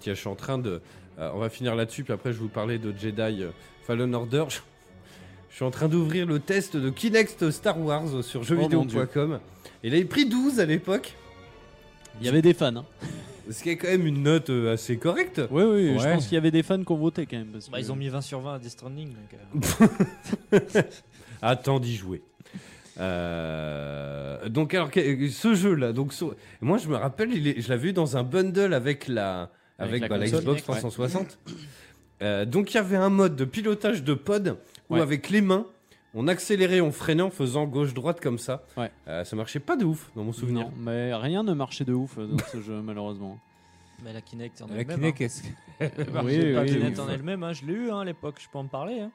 Tiens, 0.00 0.14
je 0.14 0.18
suis 0.20 0.28
en 0.28 0.34
train 0.34 0.58
de. 0.58 0.80
euh, 1.18 1.30
on 1.34 1.38
va 1.38 1.48
finir 1.48 1.74
là-dessus, 1.76 2.02
puis 2.04 2.12
après 2.12 2.32
je 2.32 2.38
vais 2.38 2.42
vous 2.42 2.48
parler 2.48 2.78
de 2.78 2.92
Jedi 2.96 3.44
Fallen 3.84 4.14
Order. 4.14 4.44
Je, 4.48 4.58
je 5.50 5.54
suis 5.54 5.64
en 5.64 5.70
train 5.70 5.88
d'ouvrir 5.88 6.26
le 6.26 6.40
test 6.40 6.76
de 6.76 6.90
Kinect 6.90 7.50
Star 7.50 7.80
Wars 7.80 8.22
sur 8.24 8.40
Oh 8.40 8.44
jeuxvideo.com. 8.44 9.38
Il 9.84 9.94
avait 9.94 10.04
pris 10.04 10.28
12 10.28 10.58
à 10.60 10.66
l'époque, 10.66 11.14
Il 12.20 12.26
y 12.26 12.28
avait 12.28 12.42
des 12.42 12.52
fans. 12.54 12.74
Hein. 12.76 12.84
Ce 13.50 13.62
qui 13.62 13.70
est 13.70 13.76
quand 13.76 13.88
même 13.88 14.06
une 14.06 14.22
note 14.22 14.50
euh, 14.50 14.74
assez 14.74 14.96
correcte. 14.96 15.40
Oui, 15.50 15.62
oui, 15.64 15.94
je 15.98 16.04
Ouais. 16.04 16.14
pense 16.14 16.24
qu'il 16.26 16.34
y 16.34 16.38
avait 16.38 16.50
des 16.50 16.62
fans 16.62 16.82
qui 16.82 16.92
ont 16.92 16.96
voté 16.96 17.26
quand 17.26 17.36
même. 17.36 17.46
parce 17.48 17.68
Bah, 17.70 17.78
que- 17.78 17.82
ils 17.84 17.92
ont 17.92 17.96
mis 17.96 18.08
20 18.08 18.20
sur 18.20 18.40
20 18.40 18.54
à 18.54 18.58
Death 18.58 18.70
Stranding. 18.72 19.08
donc, 19.10 19.80
euh, 20.52 20.80
Attends 21.42 21.80
d'y 21.80 21.94
jouer. 21.96 22.22
Euh, 22.98 24.48
donc 24.48 24.74
alors 24.74 24.90
que- 24.90 25.28
ce 25.28 25.54
jeu-là, 25.54 25.92
donc 25.92 26.12
so- 26.12 26.34
moi 26.60 26.78
je 26.78 26.88
me 26.88 26.96
rappelle, 26.96 27.32
il 27.32 27.46
est- 27.48 27.60
je 27.60 27.68
l'avais 27.68 27.88
vu 27.88 27.92
dans 27.92 28.16
un 28.16 28.22
bundle 28.22 28.72
avec 28.74 29.08
la 29.08 29.50
avec, 29.78 29.90
Avec 29.90 30.02
la 30.02 30.08
bah, 30.08 30.16
la 30.16 30.24
console, 30.24 30.40
Xbox 30.40 30.58
ouais. 30.60 30.62
360. 30.80 31.38
Euh, 32.22 32.46
donc 32.46 32.72
il 32.72 32.76
y 32.76 32.80
avait 32.80 32.96
un 32.96 33.10
mode 33.10 33.36
de 33.36 33.44
pilotage 33.44 34.02
de 34.02 34.14
pod 34.14 34.56
où 34.88 34.94
Ouais. 34.94 35.00
avec 35.02 35.28
les 35.28 35.42
mains 35.42 35.66
on 36.16 36.26
accélérait, 36.28 36.80
on 36.80 36.90
freinait 36.90 37.22
en 37.22 37.30
faisant 37.30 37.66
gauche-droite 37.66 38.20
comme 38.20 38.38
ça. 38.38 38.64
Ouais. 38.76 38.90
Euh, 39.06 39.22
ça 39.24 39.36
marchait 39.36 39.60
pas 39.60 39.76
de 39.76 39.84
ouf 39.84 40.10
dans 40.16 40.24
mon 40.24 40.32
souvenir. 40.32 40.66
Non, 40.66 40.72
mais 40.78 41.14
rien 41.14 41.42
ne 41.44 41.52
marchait 41.52 41.84
de 41.84 41.92
ouf 41.92 42.18
euh, 42.18 42.26
dans 42.26 42.44
ce 42.50 42.60
jeu 42.60 42.80
malheureusement. 42.82 43.38
Mais 44.04 44.12
la 44.12 44.20
Kinect 44.20 44.60
en 44.62 44.66
La 44.66 44.80
elle-même. 44.80 44.96
Kinect, 45.12 45.20
hein. 45.20 45.24
est-ce 45.24 45.42
que- 45.42 46.22
Oui, 46.24 46.52
La 46.52 46.62
oui, 46.62 46.66
Kinect 46.68 46.98
oui. 46.98 47.00
en 47.04 47.08
elle-même, 47.08 47.42
hein, 47.42 47.52
je 47.52 47.64
l'ai 47.64 47.72
eu 47.72 47.90
hein, 47.90 48.00
à 48.00 48.04
l'époque, 48.04 48.36
je 48.40 48.46
peux 48.52 48.58
en 48.58 48.66
parler. 48.66 49.00
hein. 49.00 49.10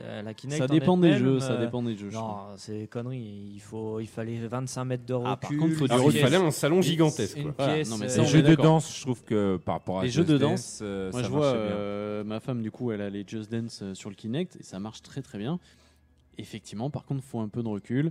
Euh, 0.00 0.22
la 0.22 0.32
Kinect 0.32 0.58
Ça 0.58 0.64
en 0.64 0.68
dépend 0.68 0.96
des 0.96 1.12
jeux, 1.18 1.38
ça 1.38 1.52
euh, 1.52 1.64
dépend 1.66 1.82
des 1.82 1.94
jeux. 1.96 2.08
Non, 2.10 2.36
c'est 2.56 2.78
des 2.78 2.86
conneries. 2.86 3.50
Il, 3.54 3.60
faut, 3.60 4.00
il 4.00 4.06
fallait 4.06 4.38
25 4.38 4.84
mètres 4.86 5.04
de 5.04 5.12
recul. 5.12 5.30
Ah, 5.30 5.36
par 5.36 5.50
contre, 5.50 5.74
faut 5.74 5.86
du 5.86 5.92
Alors, 5.92 6.06
recul. 6.06 6.18
il 6.20 6.22
fallait 6.24 6.36
un 6.38 6.50
salon 6.50 6.80
gigantesque. 6.80 7.36
Une 7.36 7.42
quoi. 7.52 7.54
Voilà, 7.58 7.74
pièce. 7.74 7.90
non, 7.90 7.98
mais 7.98 8.06
euh, 8.06 8.08
ça, 8.08 8.22
Les 8.22 8.26
jeux 8.28 8.42
de 8.42 8.54
danse, 8.54 8.96
je 8.96 9.02
trouve 9.02 9.22
que 9.22 9.58
par 9.58 9.74
rapport 9.74 10.00
à 10.00 10.04
Les 10.04 10.08
Just 10.08 10.26
jeux 10.28 10.32
de 10.34 10.38
Dance, 10.38 10.50
danse, 10.50 10.78
euh, 10.82 11.10
Moi, 11.12 11.20
ça 11.20 11.26
je 11.26 11.30
vois 11.32 11.44
euh, 11.44 12.24
ma 12.24 12.40
femme, 12.40 12.62
du 12.62 12.70
coup, 12.70 12.90
elle 12.90 13.02
a 13.02 13.10
les 13.10 13.22
Just 13.26 13.52
Dance 13.52 13.80
euh, 13.82 13.94
sur 13.94 14.08
le 14.08 14.16
Kinect 14.16 14.56
et 14.56 14.62
ça 14.62 14.78
marche 14.78 15.02
très 15.02 15.20
très 15.20 15.36
bien. 15.36 15.60
Effectivement, 16.38 16.90
par 16.90 17.04
contre, 17.04 17.22
il 17.24 17.28
faut 17.28 17.40
un 17.40 17.48
peu 17.48 17.62
de 17.62 17.68
recul. 17.68 18.10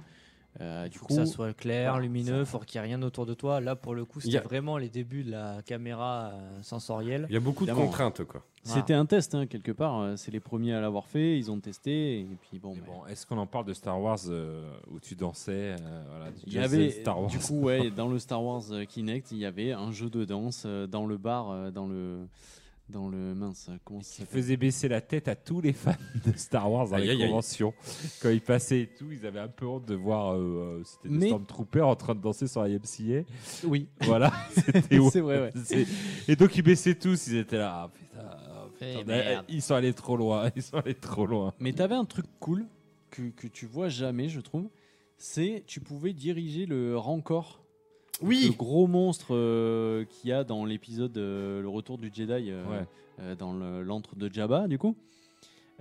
Euh, 0.60 0.90
du 0.90 0.98
faut 0.98 1.06
coup, 1.06 1.16
que 1.16 1.26
ça 1.26 1.26
soit 1.26 1.54
clair, 1.54 1.92
voilà, 1.94 2.06
lumineux, 2.06 2.44
faut 2.44 2.60
qu'il 2.60 2.82
n'y 2.82 2.86
ait 2.86 2.90
rien 2.90 3.02
autour 3.04 3.26
de 3.26 3.34
toi. 3.34 3.62
Là, 3.62 3.78
pour 3.78 3.96
le 3.96 4.04
coup, 4.04 4.20
Il 4.20 4.24
c'était 4.24 4.36
y 4.36 4.38
a- 4.38 4.42
vraiment 4.42 4.78
les 4.78 4.90
débuts 4.90 5.24
de 5.24 5.32
la 5.32 5.62
caméra 5.66 6.32
euh, 6.34 6.62
sensorielle. 6.62 7.26
Il 7.30 7.34
y 7.34 7.38
a 7.38 7.40
beaucoup 7.40 7.66
de 7.66 7.72
contraintes 7.72 8.26
quoi. 8.26 8.44
c'était 8.64 8.94
un 8.94 9.06
test 9.06 9.34
hein, 9.34 9.46
quelque 9.48 9.72
part. 9.72 10.02
euh, 10.02 10.18
C'est 10.18 10.30
les 10.30 10.42
premiers 10.42 10.74
à 10.74 10.82
l'avoir 10.82 11.08
fait, 11.08 11.38
ils 11.38 11.50
ont 11.52 11.60
testé 11.62 12.20
et 12.20 12.28
puis 12.42 12.60
bon. 12.60 12.74
Mais 12.76 12.82
bah, 12.82 12.88
bon, 12.88 13.06
est-ce 13.08 13.26
qu'on 13.26 13.38
en 13.38 13.48
parle 13.48 13.64
de 13.64 13.74
Star 13.74 14.02
Wars 14.02 14.20
euh, 14.28 14.70
où 14.92 15.00
tu 15.00 15.16
dansais 15.16 15.78
euh, 15.80 16.04
voilà, 16.10 16.32
tu 16.34 16.44
Il 16.48 16.54
y 16.54 16.60
avait, 16.60 16.90
Star 16.92 17.22
Wars? 17.22 17.32
du 17.32 17.40
coup, 17.40 17.62
ouais, 17.62 17.90
dans 17.96 18.10
le 18.10 18.20
Star 18.20 18.44
Wars 18.44 18.64
Kinect, 18.90 19.32
il 19.32 19.38
y 19.38 19.46
avait 19.46 19.72
un 19.72 19.94
jeu 19.94 20.10
de 20.10 20.26
danse 20.26 20.64
euh, 20.66 20.86
dans 20.86 21.06
le 21.06 21.16
bar, 21.18 21.50
euh, 21.50 21.72
dans 21.72 21.88
le, 21.88 22.28
dans 22.92 23.10
le 23.10 23.34
mince, 23.34 23.70
comment 23.84 24.02
ça 24.02 24.26
faisait 24.26 24.58
baisser 24.58 24.88
la 24.88 25.02
tête 25.02 25.28
à 25.28 25.36
tous 25.36 25.62
les 25.62 25.74
fans 25.74 25.96
de 26.26 26.32
Star 26.38 26.72
Wars 26.72 26.90
dans 26.90 26.96
Aïe, 26.98 27.04
les 27.06 27.10
aïe, 27.12 27.22
aïe. 27.24 27.28
conventions. 27.30 27.74
Quand 28.22 28.30
ils 28.30 28.42
passaient 28.42 28.82
et 28.82 28.88
tout, 28.88 29.12
ils 29.12 29.26
avaient 29.26 29.40
un 29.40 29.48
peu 29.48 29.66
honte 29.66 29.86
de 29.86 29.96
voir 29.96 30.34
euh, 30.34 30.80
euh, 30.80 30.84
c'était 30.84 31.10
des 31.10 31.18
Mais- 31.18 31.28
Stormtroopers 31.28 31.88
en 31.88 31.96
train 31.96 32.14
de 32.16 32.22
danser 32.22 32.48
sur 32.48 32.62
IMCA. 32.66 33.24
Oui, 33.64 33.88
Voilà, 34.02 34.32
c'était 34.54 35.00
ouf. 35.00 35.14
c'est 35.14 35.22
vrai, 35.22 35.42
ouais. 35.42 35.86
Et 36.28 36.36
donc 36.36 36.56
ils 36.56 36.62
baissaient 36.62 36.96
tous, 36.96 37.28
ils 37.28 37.38
étaient 37.38 37.58
là. 37.58 37.72
Ah, 37.74 37.90
putain, 37.94 38.20
ah, 38.20 38.68
Eh, 38.82 38.98
putain, 39.00 39.44
ils 39.50 39.62
sont 39.62 39.76
allés 39.76 39.94
trop 39.94 40.18
loin, 40.18 40.50
ils 40.56 40.62
sont 40.62 40.78
allés 40.78 40.94
trop 40.96 41.26
loin. 41.26 41.54
Mais 41.60 41.74
t'avais 41.74 41.96
un 41.96 42.06
truc 42.06 42.26
cool 42.40 42.66
que, 43.10 43.24
que 43.30 43.48
tu 43.48 43.66
vois 43.66 43.90
jamais, 43.90 44.28
je 44.30 44.40
trouve. 44.42 44.70
C'est 45.18 45.64
tu 45.68 45.80
pouvais 45.80 46.14
diriger 46.14 46.66
le 46.66 46.98
Rancor, 46.98 47.61
le 48.22 48.28
Oui. 48.28 48.56
gros 48.58 48.88
monstre 48.88 49.28
euh, 49.36 50.06
qu'il 50.06 50.30
y 50.30 50.34
a 50.34 50.44
dans 50.44 50.66
l'épisode 50.66 51.18
euh, 51.18 51.62
Le 51.62 51.70
Retour 51.70 51.98
du 51.98 52.12
Jedi, 52.14 52.52
euh, 52.52 52.64
Ouais. 52.66 52.86
euh, 53.22 53.36
dans 53.36 53.54
le- 53.54 53.84
l'antre 53.84 54.16
de 54.16 54.32
Jabba, 54.32 54.68
du 54.68 54.78
coup. 54.78 54.96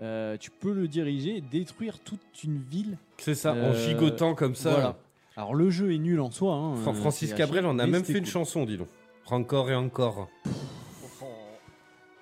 Euh, 0.02 0.36
tu 0.38 0.50
peux 0.50 0.72
le 0.72 0.88
diriger 0.88 1.36
et 1.36 1.40
détruire 1.42 1.98
toute 1.98 2.20
une 2.44 2.58
ville. 2.58 2.96
C'est 3.18 3.34
ça, 3.34 3.52
en 3.52 3.74
gigotant 3.74 4.34
comme 4.34 4.54
ça. 4.54 4.70
Voilà. 4.72 4.96
Alors 5.36 5.54
le 5.54 5.68
jeu 5.70 5.92
est 5.92 5.98
nul 5.98 6.20
en 6.20 6.30
soi. 6.30 6.54
hein, 6.54 6.76
Fran- 6.76 6.94
Francis 6.94 7.34
Cabrel 7.34 7.66
en 7.66 7.78
a 7.78 7.86
même 7.86 8.04
fait 8.04 8.18
une 8.18 8.26
chanson, 8.26 8.64
dis 8.64 8.76
donc. 8.78 8.88
Encore 9.30 9.70
et 9.70 9.74
encore. 9.74 10.28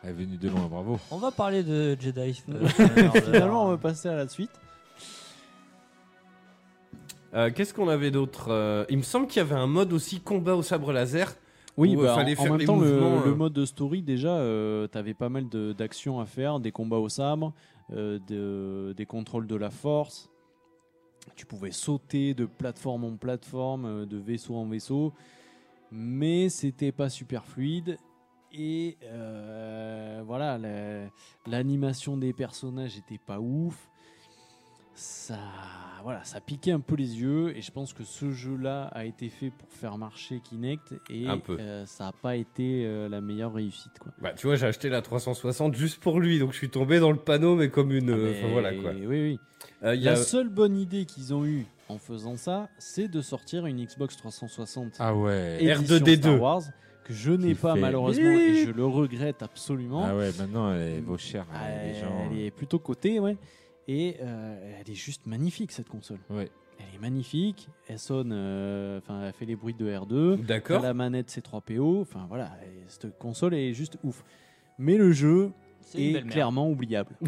Elle 0.02 0.10
est 0.10 0.12
venue 0.12 0.36
de 0.36 0.48
loin, 0.48 0.66
bravo. 0.70 0.98
On 1.10 1.16
va 1.18 1.30
parler 1.32 1.62
de 1.62 1.96
Jedi. 2.00 2.42
euh. 2.50 2.66
Finalement, 3.24 3.64
on 3.66 3.68
va 3.70 3.76
passer 3.78 4.08
à 4.08 4.14
la 4.14 4.28
suite. 4.28 4.50
Euh, 7.34 7.50
Qu'est-ce 7.54 7.74
qu'on 7.74 7.88
avait 7.88 8.10
d'autre 8.10 8.48
Euh, 8.50 8.84
Il 8.88 8.98
me 8.98 9.02
semble 9.02 9.26
qu'il 9.26 9.38
y 9.38 9.40
avait 9.40 9.54
un 9.54 9.66
mode 9.66 9.92
aussi 9.92 10.20
combat 10.20 10.54
au 10.56 10.62
sabre 10.62 10.92
laser. 10.92 11.36
Oui, 11.76 11.94
euh, 11.96 12.02
bah, 12.02 12.14
fallait 12.14 12.36
en, 12.36 12.40
en 12.40 12.42
faire 12.42 12.52
même 12.52 12.60
les 12.60 12.66
temps, 12.66 12.76
le, 12.80 12.90
le 13.26 13.34
mode 13.34 13.52
de 13.52 13.64
story, 13.64 14.02
déjà, 14.02 14.42
t'avais 14.90 15.14
pas 15.14 15.28
mal 15.28 15.48
d'actions 15.48 16.18
à 16.20 16.26
faire, 16.26 16.58
des 16.58 16.72
combats 16.72 16.96
au 16.98 17.08
sabre, 17.08 17.52
de- 17.90 18.94
des 18.96 19.06
contrôles 19.06 19.46
de 19.46 19.54
la 19.56 19.70
force. 19.70 20.28
Tu 21.36 21.46
pouvais 21.46 21.70
sauter 21.70 22.34
de 22.34 22.46
plateforme 22.46 23.04
en 23.04 23.16
plateforme, 23.16 24.06
de 24.06 24.16
vaisseau 24.16 24.56
en 24.56 24.66
vaisseau, 24.66 25.12
mais 25.92 26.48
c'était 26.48 26.90
pas 26.92 27.10
super 27.10 27.44
fluide. 27.44 27.98
Et 28.52 28.96
euh, 29.04 30.22
voilà, 30.26 30.58
la- 30.58 31.06
l'animation 31.46 32.16
des 32.16 32.32
personnages 32.32 32.96
était 32.96 33.20
pas 33.24 33.38
ouf. 33.38 33.88
Ça, 35.00 35.38
voilà, 36.02 36.24
ça 36.24 36.40
piquait 36.40 36.72
un 36.72 36.80
peu 36.80 36.96
les 36.96 37.20
yeux 37.20 37.56
et 37.56 37.62
je 37.62 37.70
pense 37.70 37.92
que 37.92 38.02
ce 38.02 38.32
jeu-là 38.32 38.84
a 38.92 39.04
été 39.04 39.28
fait 39.28 39.50
pour 39.50 39.68
faire 39.70 39.96
marcher 39.96 40.40
Kinect 40.40 40.94
et 41.08 41.28
Un 41.28 41.38
peu. 41.38 41.56
euh, 41.60 41.86
ça 41.86 42.06
n'a 42.06 42.12
pas 42.12 42.34
été 42.34 42.82
euh, 42.84 43.08
la 43.08 43.20
meilleure 43.20 43.52
réussite. 43.54 43.96
Quoi. 44.00 44.10
Bah, 44.20 44.32
tu 44.36 44.48
vois, 44.48 44.56
j'ai 44.56 44.66
acheté 44.66 44.88
la 44.88 45.00
360 45.00 45.76
juste 45.76 46.00
pour 46.00 46.18
lui, 46.18 46.40
donc 46.40 46.50
je 46.52 46.56
suis 46.58 46.68
tombé 46.70 46.98
dans 46.98 47.12
le 47.12 47.16
panneau, 47.18 47.54
mais 47.54 47.68
comme 47.70 47.92
une. 47.92 48.10
Ah, 48.10 48.14
euh, 48.14 48.34
mais 48.42 48.52
voilà 48.52 48.74
quoi. 48.74 48.90
Oui, 48.90 49.06
oui. 49.06 49.38
Euh, 49.84 49.94
il 49.94 50.00
y 50.00 50.04
La 50.06 50.12
a- 50.12 50.16
seule 50.16 50.48
bonne 50.48 50.76
idée 50.76 51.04
qu'ils 51.04 51.32
ont 51.32 51.44
eue 51.46 51.64
en 51.88 51.98
faisant 51.98 52.36
ça, 52.36 52.68
c'est 52.78 53.06
de 53.06 53.20
sortir 53.22 53.66
une 53.66 53.84
Xbox 53.84 54.16
360 54.16 54.94
Ah 54.98 55.14
ouais. 55.14 55.58
édition 55.62 55.96
R2D2. 55.96 56.16
Star 56.22 56.40
Wars 56.40 56.62
que 57.04 57.14
je 57.14 57.30
n'ai 57.30 57.54
pas 57.54 57.74
fait- 57.74 57.80
malheureusement 57.80 58.30
et 58.30 58.64
je 58.66 58.70
le 58.72 58.84
regrette 58.84 59.42
absolument. 59.44 60.04
Ah 60.04 60.16
ouais, 60.16 60.30
maintenant 60.38 60.72
elle 60.74 61.02
vaut 61.02 61.16
cher. 61.18 61.46
Ah, 61.54 61.66
euh, 61.68 61.84
les 61.92 61.96
elle, 61.98 62.04
gens. 62.04 62.30
est 62.36 62.50
plutôt 62.50 62.80
cotée, 62.80 63.20
ouais. 63.20 63.36
Et 63.88 64.16
euh, 64.20 64.76
elle 64.80 64.90
est 64.90 64.94
juste 64.94 65.26
magnifique 65.26 65.72
cette 65.72 65.88
console. 65.88 66.18
Ouais. 66.30 66.50
Elle 66.78 66.94
est 66.94 66.98
magnifique. 67.00 67.68
Elle 67.88 67.98
sonne, 67.98 68.30
euh, 68.32 68.98
enfin, 68.98 69.22
elle 69.26 69.32
fait 69.32 69.46
les 69.46 69.56
bruits 69.56 69.74
de 69.74 69.90
R2. 69.90 70.36
T'as 70.36 70.42
D'accord. 70.44 70.82
la 70.82 70.94
manette 70.94 71.28
C3PO. 71.30 72.02
Enfin 72.02 72.26
voilà, 72.28 72.52
et 72.64 72.84
cette 72.86 73.18
console 73.18 73.54
est 73.54 73.72
juste 73.72 73.96
ouf. 74.04 74.22
Mais 74.78 74.96
le 74.96 75.10
jeu 75.12 75.50
est 75.94 76.24
clairement 76.28 76.68
oubliable. 76.70 77.16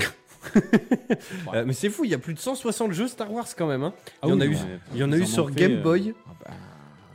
Euh, 1.53 1.65
mais 1.66 1.74
c'est 1.74 1.91
fou, 1.91 2.05
il 2.05 2.11
y 2.11 2.15
a 2.15 2.19
plus 2.19 2.32
de 2.32 2.39
160 2.39 2.93
jeux 2.93 3.09
Star 3.09 3.31
Wars 3.31 3.47
quand 3.59 3.66
même. 3.66 3.82
hein. 3.82 3.93
Ah 4.23 4.27
Il 4.27 4.31
y 4.31 4.32
en 4.32 4.41
a 4.41 4.45
oui, 4.47 4.53
eu- 4.53 4.55
ouais, 4.55 4.78
Il 4.95 4.99
y 5.01 5.05
en 5.05 5.12
a 5.12 5.19
eu 5.19 5.27
sur 5.27 5.51
Game 5.51 5.73
euh, 5.73 5.82
Boy. 5.82 6.15
Ah 6.27 6.31
bah, 6.43 6.51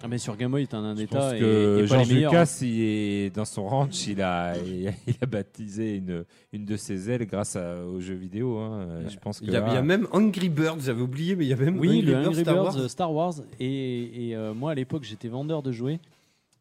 Ah, 0.05 0.07
mais 0.07 0.19
sur 0.19 0.37
Game 0.37 0.51
Boy, 0.51 0.67
t'en 0.67 0.83
as 0.83 0.89
un 0.89 0.95
Je 0.95 1.01
état 1.01 1.17
pense 1.19 1.33
et, 1.33 1.39
que 1.39 1.77
et 1.79 1.81
pas 1.81 1.95
George 1.95 2.07
les 2.09 2.13
meilleurs. 2.13 2.31
Lucas, 2.31 2.57
il 2.61 2.79
est 2.81 3.35
dans 3.35 3.43
son 3.45 3.67
ranch, 3.67 4.05
il 4.05 4.21
a, 4.21 4.55
il 4.57 4.87
a, 4.87 4.91
il 5.07 5.15
a 5.19 5.25
baptisé 5.25 5.95
une, 5.95 6.25
une 6.53 6.63
de 6.63 6.77
ses 6.77 7.09
ailes 7.09 7.25
grâce 7.25 7.55
à- 7.55 7.83
aux 7.83 7.99
jeux 7.99 8.13
vidéo. 8.13 8.59
hein. 8.59 8.99
Je 9.07 9.17
pense 9.17 9.39
que 9.39 9.45
Il 9.45 9.51
y, 9.51 9.55
a, 9.55 9.61
là- 9.61 9.67
il 9.69 9.73
y 9.73 9.77
a 9.77 9.81
même 9.81 10.07
Angry 10.11 10.49
Birds, 10.49 10.77
j'avais 10.81 11.01
oublié, 11.01 11.35
mais 11.35 11.45
il 11.45 11.47
y 11.49 11.53
a 11.53 11.55
même 11.55 11.79
Oui, 11.79 12.01
le 12.01 12.11
Birds 12.13 12.27
Angry 12.27 12.41
Star 12.43 12.53
Birds 12.55 12.75
Wars. 12.77 12.89
Star 12.89 13.13
Wars. 13.13 13.33
Et, 13.59 14.29
et, 14.29 14.35
euh, 14.35 14.53
moi, 14.53 14.71
à 14.71 14.75
l'époque, 14.75 15.03
j'étais 15.03 15.27
vendeur 15.27 15.63
de 15.63 15.71
jouets. 15.71 15.99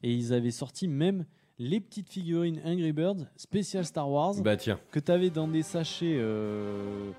Et 0.03 0.11
ils 0.12 0.33
avaient 0.33 0.51
sorti 0.51 0.89
même 0.89 1.27
les 1.59 1.81
petites 1.81 2.09
figurines 2.09 2.61
Angry 2.65 2.93
Birds 2.93 3.27
spécial 3.37 3.85
Star 3.85 4.11
Wars 4.11 4.35
Bah 4.43 4.57
tiens. 4.57 4.79
que 4.91 5.01
tu 5.01 5.12
avais 5.12 5.29
dans 5.31 5.49
des 5.49 5.62
sachets, 5.62 6.16
euh, 6.19 7.11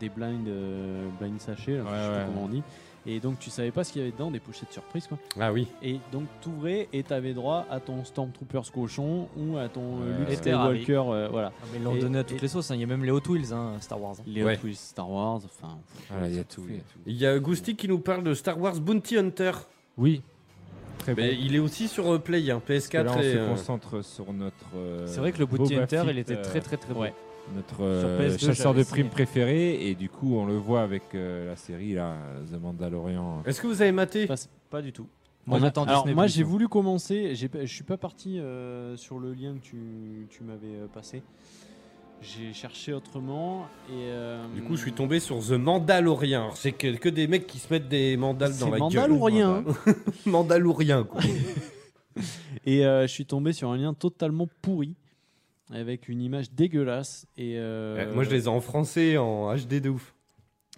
des 0.00 0.08
blind, 0.08 0.46
euh, 0.48 1.08
blind 1.20 1.40
sachets, 1.40 1.76
là, 1.78 1.82
Ouais, 1.82 1.88
je 1.90 1.94
sais 1.94 2.08
pas 2.10 2.16
ouais. 2.18 2.24
comment 2.26 2.44
on 2.44 2.48
dit. 2.48 2.62
Et 3.06 3.20
donc, 3.20 3.38
tu 3.38 3.50
savais 3.50 3.70
pas 3.70 3.84
ce 3.84 3.92
qu'il 3.92 4.00
y 4.00 4.04
avait 4.04 4.12
dedans, 4.12 4.30
des 4.30 4.40
pochettes 4.40 4.72
surprises. 4.72 5.06
Quoi. 5.06 5.18
Ah 5.38 5.52
oui. 5.52 5.66
Et 5.82 5.98
donc, 6.10 6.24
tu 6.40 6.48
ouvrais 6.48 6.88
et 6.92 7.02
tu 7.02 7.12
avais 7.12 7.34
droit 7.34 7.66
à 7.70 7.78
ton 7.80 8.02
Stormtroopers 8.04 8.72
cochon 8.72 9.28
ou 9.36 9.58
à 9.58 9.68
ton 9.68 10.00
euh, 10.02 10.20
Ouais. 10.24 10.30
Luke. 10.30 10.38
Skywalker. 10.38 11.02
euh, 11.12 11.28
voilà. 11.30 11.52
Ah, 11.62 11.66
mais 11.72 11.78
ils 11.78 11.84
l'ont 11.84 11.96
donné 11.96 12.18
à 12.20 12.24
toutes 12.24 12.38
et- 12.38 12.40
les 12.40 12.48
sauces. 12.48 12.70
hein. 12.70 12.74
Il 12.76 12.80
y 12.80 12.84
a 12.84 12.86
même 12.86 13.04
les 13.04 13.10
Hot 13.10 13.20
Wheels, 13.28 13.52
hein, 13.52 13.72
Star 13.80 14.00
Wars. 14.00 14.16
Les 14.26 14.42
Ouais. 14.42 14.56
Hot 14.56 14.64
Wheels 14.66 14.76
Star 14.76 15.10
Wars. 15.10 15.40
Enfin, 15.44 15.76
Voilà, 16.10 16.28
il 16.28 16.36
y 16.36 16.38
a 16.38 16.44
tout. 16.44 16.62
il 16.68 16.74
y 16.76 16.78
a 16.78 16.80
tout. 16.80 16.98
Il 17.06 17.16
y 17.16 17.26
a 17.26 17.38
Goustic 17.38 17.76
qui 17.76 17.88
nous 17.88 17.98
parle 17.98 18.24
de 18.24 18.32
Star 18.32 18.58
Wars 18.58 18.80
Bounty 18.80 19.18
Hunter. 19.18 19.52
Oui, 19.98 20.22
très 20.98 21.14
bon. 21.14 21.20
Mais 21.22 21.34
il 21.38 21.54
est 21.54 21.58
aussi 21.58 21.88
sur 21.88 22.10
euh, 22.10 22.18
Play, 22.18 22.50
hein, 22.50 22.62
Parce 22.66 22.88
que 22.88 22.96
là, 22.96 23.04
PS4 23.04 23.16
on 23.16 23.20
et. 23.20 23.32
se 23.32 23.36
euh, 23.36 23.48
concentre 23.50 24.02
sur 24.02 24.32
notre. 24.32 24.54
euh, 24.76 25.06
C'est 25.06 25.20
vrai 25.20 25.32
que 25.32 25.38
le 25.40 25.46
Bounty 25.46 25.74
Boba 25.74 25.82
Hunter, 25.82 25.98
Fett, 26.06 26.10
il 26.10 26.18
était 26.18 26.36
euh, 26.36 26.42
très 26.42 26.60
très 26.60 26.76
très 26.78 26.94
bon. 26.94 27.04
Notre 27.54 27.82
euh, 27.82 28.30
PS2, 28.30 28.46
chasseur 28.46 28.74
de 28.74 28.82
primes 28.82 29.08
préféré 29.10 29.88
et 29.88 29.94
du 29.94 30.08
coup 30.08 30.36
on 30.36 30.46
le 30.46 30.56
voit 30.56 30.82
avec 30.82 31.02
euh, 31.14 31.46
la 31.46 31.56
série 31.56 31.94
là 31.94 32.16
The 32.50 32.60
Mandalorian 32.60 33.42
Est-ce 33.44 33.60
que 33.60 33.66
vous 33.66 33.82
avez 33.82 33.92
maté 33.92 34.28
Pas 34.70 34.80
du 34.82 34.92
tout. 34.92 35.06
Moi 35.46 35.58
On 35.58 35.60
a- 35.62 35.66
j'attends 35.66 35.84
Alors 35.84 36.06
moi 36.08 36.26
j'ai 36.26 36.42
hein. 36.42 36.46
voulu 36.46 36.68
commencer, 36.68 37.34
je 37.34 37.66
suis 37.66 37.84
pas 37.84 37.98
parti 37.98 38.38
euh, 38.38 38.96
sur 38.96 39.18
le 39.18 39.34
lien 39.34 39.54
que 39.54 39.62
tu, 39.62 40.26
tu 40.30 40.42
m'avais 40.42 40.68
euh, 40.74 40.86
passé. 40.86 41.22
J'ai 42.22 42.54
cherché 42.54 42.94
autrement 42.94 43.66
et 43.90 43.92
euh, 44.06 44.42
Du 44.54 44.62
coup, 44.62 44.76
je 44.76 44.80
suis 44.82 44.92
tombé 44.94 45.20
sur 45.20 45.40
The 45.40 45.50
Mandalorian. 45.50 46.44
Alors, 46.44 46.56
C'est 46.56 46.72
que, 46.72 46.96
que 46.96 47.10
des 47.10 47.26
mecs 47.26 47.46
qui 47.46 47.58
se 47.58 47.70
mettent 47.70 47.88
des 47.88 48.16
mandales 48.16 48.56
dans 48.56 48.70
la 48.70 48.78
Mandalorian. 48.78 49.60
gueule. 49.62 49.74
Mandalourien, 50.26 51.04
quoi. 51.04 51.20
et 52.64 52.86
euh, 52.86 53.02
je 53.02 53.12
suis 53.12 53.26
tombé 53.26 53.52
sur 53.52 53.70
un 53.70 53.76
lien 53.76 53.92
totalement 53.92 54.48
pourri 54.62 54.94
avec 55.72 56.08
une 56.08 56.20
image 56.20 56.50
dégueulasse 56.52 57.26
et 57.36 57.58
euh, 57.58 57.96
Euh, 58.06 58.14
Moi, 58.14 58.24
je 58.24 58.30
les 58.30 58.44
ai 58.44 58.48
en 58.48 58.60
français, 58.60 59.16
en 59.16 59.54
HD 59.54 59.80
de 59.80 59.88
ouf. 59.90 60.14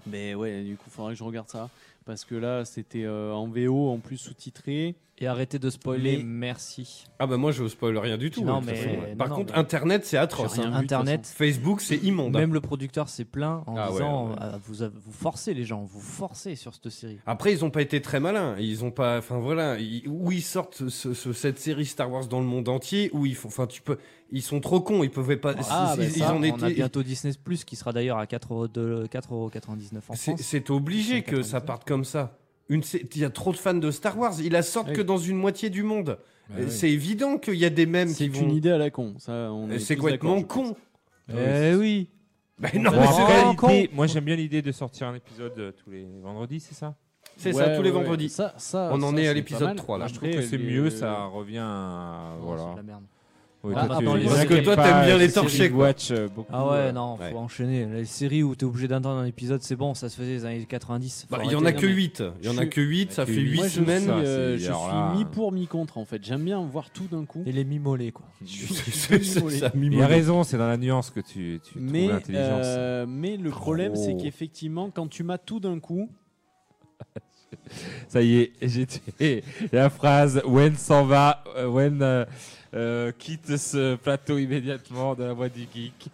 Mais 0.06 0.34
ouais, 0.34 0.62
du 0.62 0.76
coup 0.76 0.90
faudrait 0.90 1.14
que 1.14 1.18
je 1.18 1.24
regarde 1.24 1.48
ça 1.48 1.70
parce 2.04 2.24
que 2.24 2.34
là 2.34 2.64
c'était 2.66 3.04
euh, 3.04 3.32
en 3.32 3.48
VO 3.48 3.88
en 3.90 3.98
plus 3.98 4.18
sous-titré. 4.18 4.94
Et 5.18 5.26
arrêtez 5.26 5.58
de 5.58 5.70
spoiler, 5.70 6.18
Mais- 6.18 6.24
merci. 6.24 7.04
Ah 7.18 7.26
bah 7.26 7.38
moi, 7.38 7.50
je 7.50 7.66
spoil 7.68 7.96
rien 7.96 8.18
du 8.18 8.30
tout. 8.30 8.44
Non, 8.44 8.56
hein, 8.56 8.60
mais- 8.66 8.74
façon. 8.74 9.16
Par 9.16 9.28
non, 9.30 9.34
contre, 9.36 9.54
mais- 9.54 9.58
Internet, 9.58 10.04
c'est 10.04 10.18
atroce. 10.18 10.58
Hein. 10.58 10.74
Internet, 10.74 11.26
Facebook, 11.26 11.80
c'est 11.80 11.96
immonde. 12.04 12.34
même 12.34 12.52
le 12.52 12.60
producteur 12.60 13.08
s'est 13.08 13.24
plaint 13.24 13.62
en 13.66 13.76
Ah 13.78 13.88
disant 13.90 14.28
ouais. 14.28 14.36
ah, 14.38 14.58
vous, 14.62 14.74
vous 14.94 15.12
forcez 15.12 15.54
les 15.54 15.64
gens, 15.64 15.84
vous 15.84 16.00
forcez 16.02 16.54
sur 16.54 16.74
cette 16.74 16.90
série. 16.90 17.18
Après, 17.24 17.50
ils 17.50 17.64
ont 17.64 17.70
pas 17.70 17.80
été 17.80 18.02
très 18.02 18.20
malins. 18.20 18.56
Ils 18.58 18.84
ont 18.84 18.90
pas, 18.90 19.16
enfin 19.16 19.38
voilà, 19.38 19.78
ils- 19.78 20.06
où 20.06 20.32
ils 20.32 20.42
sortent 20.42 20.86
ce- 20.90 21.14
ce- 21.14 21.32
cette 21.32 21.58
série 21.58 21.86
Star 21.86 22.12
Wars 22.12 22.26
dans 22.26 22.40
le 22.40 22.46
monde 22.46 22.68
entier, 22.68 23.08
où 23.14 23.24
ils 23.24 23.34
font, 23.36 23.48
enfin 23.48 23.66
tu 23.66 23.80
peux, 23.80 23.96
ils 24.30 24.42
sont 24.42 24.60
trop 24.60 24.82
cons, 24.82 25.02
ils 25.02 25.10
pouvaient 25.10 25.38
pas. 25.38 25.54
Ah, 25.70 25.92
ils, 25.94 25.98
bah 25.98 26.04
ils 26.04 26.10
ça, 26.12 26.34
en 26.34 26.40
on 26.40 26.42
a 26.42 26.46
étaient. 26.48 26.74
bientôt 26.74 27.02
Disney 27.02 27.32
Plus 27.42 27.64
qui 27.64 27.76
sera 27.76 27.94
d'ailleurs 27.94 28.18
à 28.18 28.26
4,99€ 28.26 30.10
en 30.10 30.14
C'est 30.14 30.32
France. 30.32 30.40
c'est 30.42 30.68
obligé 30.70 31.22
que 31.22 31.40
ça 31.42 31.60
4,99. 31.60 31.64
parte 31.66 31.88
comme 31.88 32.04
ça. 32.04 32.38
Une, 32.68 32.82
sé- 32.82 33.06
il 33.14 33.20
y 33.20 33.24
a 33.24 33.30
trop 33.30 33.52
de 33.52 33.56
fans 33.56 33.74
de 33.74 33.90
Star 33.90 34.18
Wars. 34.18 34.34
Ils 34.42 34.50
la 34.52 34.62
sortent 34.62 34.88
Oui. 34.88 34.94
que 34.96 35.02
dans 35.02 35.18
une 35.18 35.36
moitié 35.36 35.70
du 35.70 35.82
monde. 35.82 36.18
Bah 36.48 36.56
oui. 36.60 36.64
C'est 36.70 36.90
évident 36.90 37.38
qu'il 37.38 37.54
y 37.54 37.64
a 37.64 37.70
des 37.70 37.86
mêmes 37.86 38.08
C'est 38.08 38.28
qui 38.28 38.40
une 38.40 38.48
vont. 38.50 38.54
idée 38.54 38.70
à 38.70 38.78
la 38.78 38.90
con, 38.90 39.14
ça. 39.18 39.32
on 39.52 39.70
est 39.70 39.78
C'est 39.78 39.96
complètement 39.96 40.42
con. 40.42 40.76
Eh 41.32 41.74
oui. 41.74 42.08
Ben 42.58 42.70
non, 42.80 42.90
Bon, 42.90 42.96
mais 43.00 43.06
après, 43.50 43.82
c'est 43.88 43.94
moi 43.94 44.06
j'aime 44.06 44.24
bien 44.24 44.36
l'idée 44.36 44.62
de 44.62 44.72
sortir 44.72 45.08
un 45.08 45.14
épisode 45.14 45.52
euh, 45.58 45.72
tous 45.72 45.90
les 45.90 46.06
vendredis, 46.22 46.58
c'est 46.60 46.74
ça? 46.74 46.94
C'est 47.36 47.52
Ouais, 47.54 47.64
ça, 47.64 47.76
tous 47.76 47.82
les 47.82 47.90
ouais, 47.90 47.94
vendredis. 47.96 48.30
Ça, 48.30 48.54
ça, 48.56 48.88
On 48.94 49.02
en 49.02 49.10
ça, 49.14 49.16
est 49.20 49.26
à 49.26 49.28
c'est 49.28 49.34
l'épisode 49.34 49.60
pas 49.60 49.66
mal. 49.66 49.76
3 49.76 49.98
là. 49.98 50.06
Je 50.06 50.14
trouve 50.14 50.30
que 50.30 50.40
c'est 50.40 50.56
mieux, 50.56 50.88
ça 50.88 51.24
revient 51.26 51.58
à. 51.62 52.30
Voilà. 52.40 52.74
Ouais, 53.66 53.74
Ah, 53.76 53.86
toi, 53.86 53.96
tu- 53.98 54.04
non, 54.04 54.14
les 54.14 54.24
parce 54.26 54.44
que 54.44 54.64
toi, 54.64 54.76
t'aimes 54.76 55.04
bien 55.04 55.18
les 55.18 55.26
Big 55.28 55.70
quoi. 55.72 55.86
Watch, 55.86 56.10
euh, 56.10 56.28
beaucoup, 56.28 56.52
Ah 56.52 56.66
ouais, 56.66 56.72
euh, 56.76 56.92
non, 56.92 57.16
ouais. 57.16 57.30
faut 57.32 57.38
enchaîner. 57.38 57.86
Les 57.86 58.04
séries 58.04 58.42
où 58.42 58.54
t'es 58.54 58.64
obligé 58.64 58.86
d'entendre 58.88 59.20
un 59.20 59.24
épisode, 59.26 59.62
c'est 59.62 59.76
bon, 59.76 59.94
ça 59.94 60.08
se 60.08 60.16
faisait 60.16 60.38
dans 60.38 60.48
les 60.48 60.56
années 60.56 60.66
90. 60.66 61.26
Bah, 61.30 61.38
Il 61.44 61.50
y 61.50 61.54
en 61.56 61.64
a 61.64 61.72
que 61.72 61.86
non, 61.86 61.88
mais 61.88 61.94
8. 61.94 62.22
Il 62.42 62.46
y 62.46 62.48
en 62.54 62.58
a 62.58 62.66
que 62.66 62.80
8, 62.80 63.12
ça 63.12 63.26
fait 63.26 63.32
huit. 63.32 63.50
8 63.50 63.56
Moi, 63.56 63.68
je 63.68 63.72
semaines. 63.72 64.06
Ça, 64.06 64.12
euh, 64.16 64.56
je 64.58 64.64
suis 64.72 65.18
mi 65.18 65.24
pour, 65.24 65.52
mi 65.52 65.66
contre 65.66 65.98
en 65.98 66.04
fait. 66.04 66.22
J'aime 66.24 66.44
bien 66.44 66.60
voir 66.64 66.90
tout 66.90 67.06
d'un 67.10 67.24
coup. 67.24 67.42
Et 67.46 67.52
les 67.52 67.64
mimolés, 67.64 68.12
quoi. 68.12 68.26
Il 69.74 70.02
a 70.02 70.06
raison, 70.06 70.42
c'est 70.44 70.58
dans 70.58 70.68
la 70.68 70.76
nuance 70.76 71.10
que 71.10 71.20
tu, 71.20 71.60
tu 71.64 71.78
Mais, 71.78 72.00
trouves 72.02 72.12
l'intelligence. 72.12 72.60
euh, 72.64 73.06
mais 73.08 73.36
le 73.36 73.50
problème, 73.50 73.96
c'est 73.96 74.16
qu'effectivement, 74.16 74.90
quand 74.90 75.08
tu 75.08 75.22
m'as 75.22 75.38
tout 75.38 75.60
d'un 75.60 75.78
coup, 75.80 76.08
Ça 78.08 78.22
y 78.22 78.36
est, 78.38 78.52
j'ai 78.62 78.86
tué 78.86 79.44
la 79.72 79.90
phrase 79.90 80.42
Wen 80.44 80.74
s'en 80.76 81.04
va, 81.04 81.42
euh, 81.56 81.66
Wen 81.66 82.00
euh, 82.02 82.24
euh, 82.74 83.12
quitte 83.12 83.56
ce 83.56 83.96
plateau 83.96 84.38
immédiatement 84.38 85.14
de 85.14 85.24
la 85.24 85.32
voix 85.32 85.48
du 85.48 85.66
geek. 85.72 86.08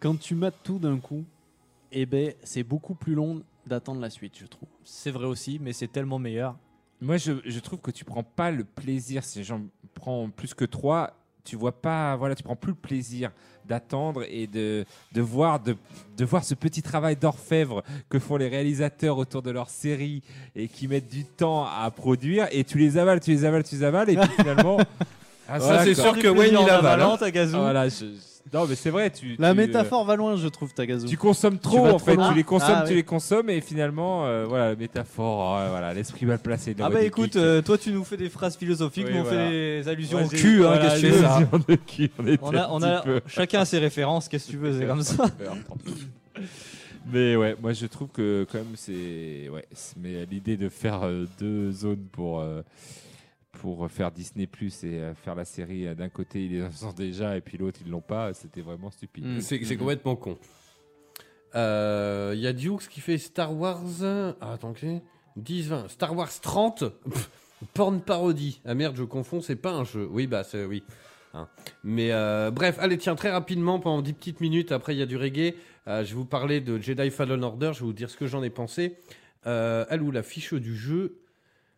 quand 0.00 0.18
tu 0.18 0.34
m'as 0.34 0.50
tout 0.50 0.78
d'un 0.78 0.98
coup, 0.98 1.24
eh 1.90 2.06
ben, 2.06 2.32
c'est 2.42 2.62
beaucoup 2.62 2.94
plus 2.94 3.14
long 3.14 3.42
d'attendre 3.66 4.00
la 4.00 4.10
suite, 4.10 4.34
je 4.38 4.46
trouve. 4.46 4.68
C'est 4.84 5.10
vrai 5.10 5.26
aussi, 5.26 5.58
mais 5.60 5.72
c'est 5.72 5.88
tellement 5.88 6.18
meilleur. 6.18 6.56
Moi, 7.00 7.16
je, 7.16 7.32
je 7.44 7.60
trouve 7.60 7.80
que 7.80 7.90
tu 7.90 8.04
prends 8.04 8.22
pas 8.22 8.50
le 8.50 8.64
plaisir. 8.64 9.24
Si 9.24 9.44
j'en 9.44 9.62
prends 9.94 10.30
plus 10.30 10.54
que 10.54 10.64
trois, 10.64 11.14
tu 11.44 11.56
vois 11.56 11.72
pas, 11.72 12.16
voilà, 12.16 12.34
tu 12.34 12.42
prends 12.42 12.56
plus 12.56 12.70
le 12.72 12.76
plaisir 12.76 13.30
d'attendre 13.64 14.24
et 14.28 14.46
de, 14.46 14.84
de, 15.12 15.20
voir, 15.20 15.60
de, 15.60 15.76
de 16.16 16.24
voir 16.24 16.44
ce 16.44 16.54
petit 16.54 16.82
travail 16.82 17.14
d'orfèvre 17.16 17.82
que 18.08 18.18
font 18.18 18.36
les 18.36 18.48
réalisateurs 18.48 19.18
autour 19.18 19.42
de 19.42 19.50
leur 19.50 19.70
série 19.70 20.22
et 20.56 20.66
qui 20.68 20.88
mettent 20.88 21.08
du 21.08 21.24
temps 21.24 21.64
à 21.66 21.90
produire. 21.90 22.48
Et 22.50 22.64
tu 22.64 22.78
les 22.78 22.98
avales, 22.98 23.20
tu 23.20 23.30
les 23.30 23.44
avales, 23.44 23.62
tu 23.64 23.76
les 23.76 23.84
avales, 23.84 24.10
et 24.10 24.16
puis 24.16 24.28
finalement. 24.36 24.78
Ah, 25.48 25.58
ça, 25.58 25.66
Voilà, 25.66 25.84
c'est 25.84 25.94
sûr 25.94 26.12
que 26.22 26.28
Wayne 26.28 26.54
il 26.62 26.70
avale. 26.70 27.00
hein. 27.02 27.08
Ah, 27.56 27.60
voilà, 27.62 27.88
je- 27.88 27.96
je- 28.06 28.31
non, 28.52 28.66
mais 28.66 28.74
c'est 28.74 28.90
vrai. 28.90 29.10
Tu, 29.10 29.36
La 29.38 29.52
tu, 29.54 29.60
euh, 29.60 29.66
métaphore 29.66 30.04
va 30.04 30.16
loin, 30.16 30.36
je 30.36 30.48
trouve, 30.48 30.72
Tagazu. 30.74 31.06
Tu 31.06 31.16
consommes 31.16 31.58
trop 31.58 31.82
vas 31.84 31.94
en 31.94 31.96
trop 31.96 32.06
fait, 32.06 32.14
loin. 32.16 32.28
tu 32.30 32.34
les 32.36 32.44
consommes, 32.44 32.74
Ah, 32.76 32.82
tu 32.84 32.90
oui. 32.90 32.96
les 32.96 33.02
consommes 33.02 33.48
et 33.50 33.60
finalement, 33.60 34.26
euh, 34.26 34.44
voilà, 34.46 34.70
la 34.70 34.76
métaphore, 34.76 35.56
euh, 35.58 35.68
voilà, 35.70 35.94
l'esprit 35.94 36.26
mal 36.26 36.38
placé. 36.38 36.74
Ah 36.80 36.90
bah 36.90 37.02
écoute, 37.02 37.32
geek. 37.34 37.36
euh, 37.42 37.62
toi 37.62 37.78
tu 37.78 37.92
nous 37.92 38.04
fais 38.04 38.16
des 38.16 38.28
phrases 38.28 38.56
philosophiques, 38.56 39.06
Oui, 39.06 39.14
nous 39.14 39.20
on 39.20 39.24
voilà. 39.24 39.46
fait 39.48 39.50
des 39.82 39.88
allusions 39.88 40.18
Moi, 40.18 40.26
au 40.26 40.30
j'ai- 40.30 40.36
cul, 40.36 40.56
hein, 40.64 40.66
voilà, 40.68 40.88
qu'est-ce 40.90 41.02
que 41.02 41.06
veux 41.06 41.24
allusions 41.26 41.58
de 41.58 41.64
on 42.18 42.26
était 42.26 42.38
On 42.42 42.54
a, 42.54 42.62
un 42.64 42.68
on 42.70 42.78
petit 42.80 42.86
a 42.88 43.00
peu- 43.00 43.20
chacun 43.26 43.64
ses 43.64 43.78
références, 43.78 44.28
qu'est-ce 44.28 44.46
que 44.46 44.50
tu 44.52 44.56
veux, 44.58 44.78
c'est 44.78 44.86
comme 44.86 45.02
ça. 45.02 45.26
Mais 47.12 47.34
ouais, 47.36 47.56
moi 47.60 47.72
je 47.72 47.86
trouve 47.86 48.08
que 48.08 48.46
quand 48.50 48.58
même 48.58 48.74
c'est 48.76 49.48
ouais, 49.52 49.64
c'est- 49.72 49.96
mais 50.00 50.24
l'idée 50.30 50.56
de 50.56 50.68
faire 50.68 51.00
euh, 51.02 51.26
deux 51.40 51.72
zones 51.72 52.06
pour 52.12 52.40
euh, 52.40 52.62
pour 53.62 53.88
faire 53.88 54.10
Disney 54.10 54.48
Plus 54.48 54.82
et 54.82 54.98
euh, 54.98 55.14
faire 55.14 55.36
la 55.36 55.44
série 55.44 55.86
euh, 55.86 55.94
d'un 55.94 56.08
côté 56.08 56.44
ils 56.44 56.52
les 56.52 56.62
ont 56.84 56.92
déjà 56.92 57.36
et 57.36 57.40
puis 57.40 57.56
l'autre 57.56 57.80
ils 57.86 57.90
l'ont 57.90 58.00
pas, 58.00 58.34
c'était 58.34 58.60
vraiment 58.60 58.90
stupide. 58.90 59.24
Mm. 59.24 59.40
C'est 59.40 59.64
c'est 59.64 59.76
complètement 59.76 60.16
con. 60.16 60.36
Il 61.54 62.40
y 62.40 62.46
a 62.46 62.52
Dukes 62.52 62.88
qui 62.88 63.00
fait 63.00 63.18
Star 63.18 63.54
Wars. 63.54 63.82
Ah, 64.40 64.52
attends, 64.52 64.70
ok. 64.70 64.84
10, 65.36 65.68
20. 65.68 65.88
Star 65.88 66.16
Wars 66.16 66.40
30. 66.40 66.84
Pff, 66.84 67.30
Porn 67.74 68.00
parodie. 68.00 68.60
Ah 68.64 68.74
merde, 68.74 68.96
je 68.96 69.04
confonds, 69.04 69.40
c'est 69.40 69.56
pas 69.56 69.72
un 69.72 69.84
jeu. 69.84 70.08
Oui, 70.10 70.26
bah, 70.26 70.42
c'est 70.42 70.64
oui. 70.64 70.82
Hein. 71.34 71.48
Mais 71.84 72.12
euh, 72.12 72.50
bref, 72.50 72.78
allez, 72.80 72.98
tiens, 72.98 73.14
très 73.14 73.30
rapidement, 73.30 73.78
pendant 73.78 74.02
10 74.02 74.12
petites 74.12 74.40
minutes, 74.40 74.72
après 74.72 74.94
il 74.94 74.98
y 74.98 75.02
a 75.02 75.06
du 75.06 75.16
reggae. 75.16 75.54
euh, 75.86 76.04
je 76.04 76.10
vais 76.10 76.14
vous 76.16 76.24
parler 76.24 76.60
de 76.60 76.78
Jedi 76.78 77.10
Fallen 77.10 77.42
Order, 77.44 77.70
je 77.74 77.80
vais 77.80 77.86
vous 77.86 77.92
dire 77.92 78.10
ce 78.10 78.16
que 78.16 78.26
j'en 78.26 78.42
ai 78.42 78.50
pensé. 78.50 78.96
Euh, 79.46 79.84
elle 79.88 80.02
ou 80.02 80.10
la 80.10 80.22
fiche 80.22 80.54
du 80.54 80.76
jeu, 80.76 81.21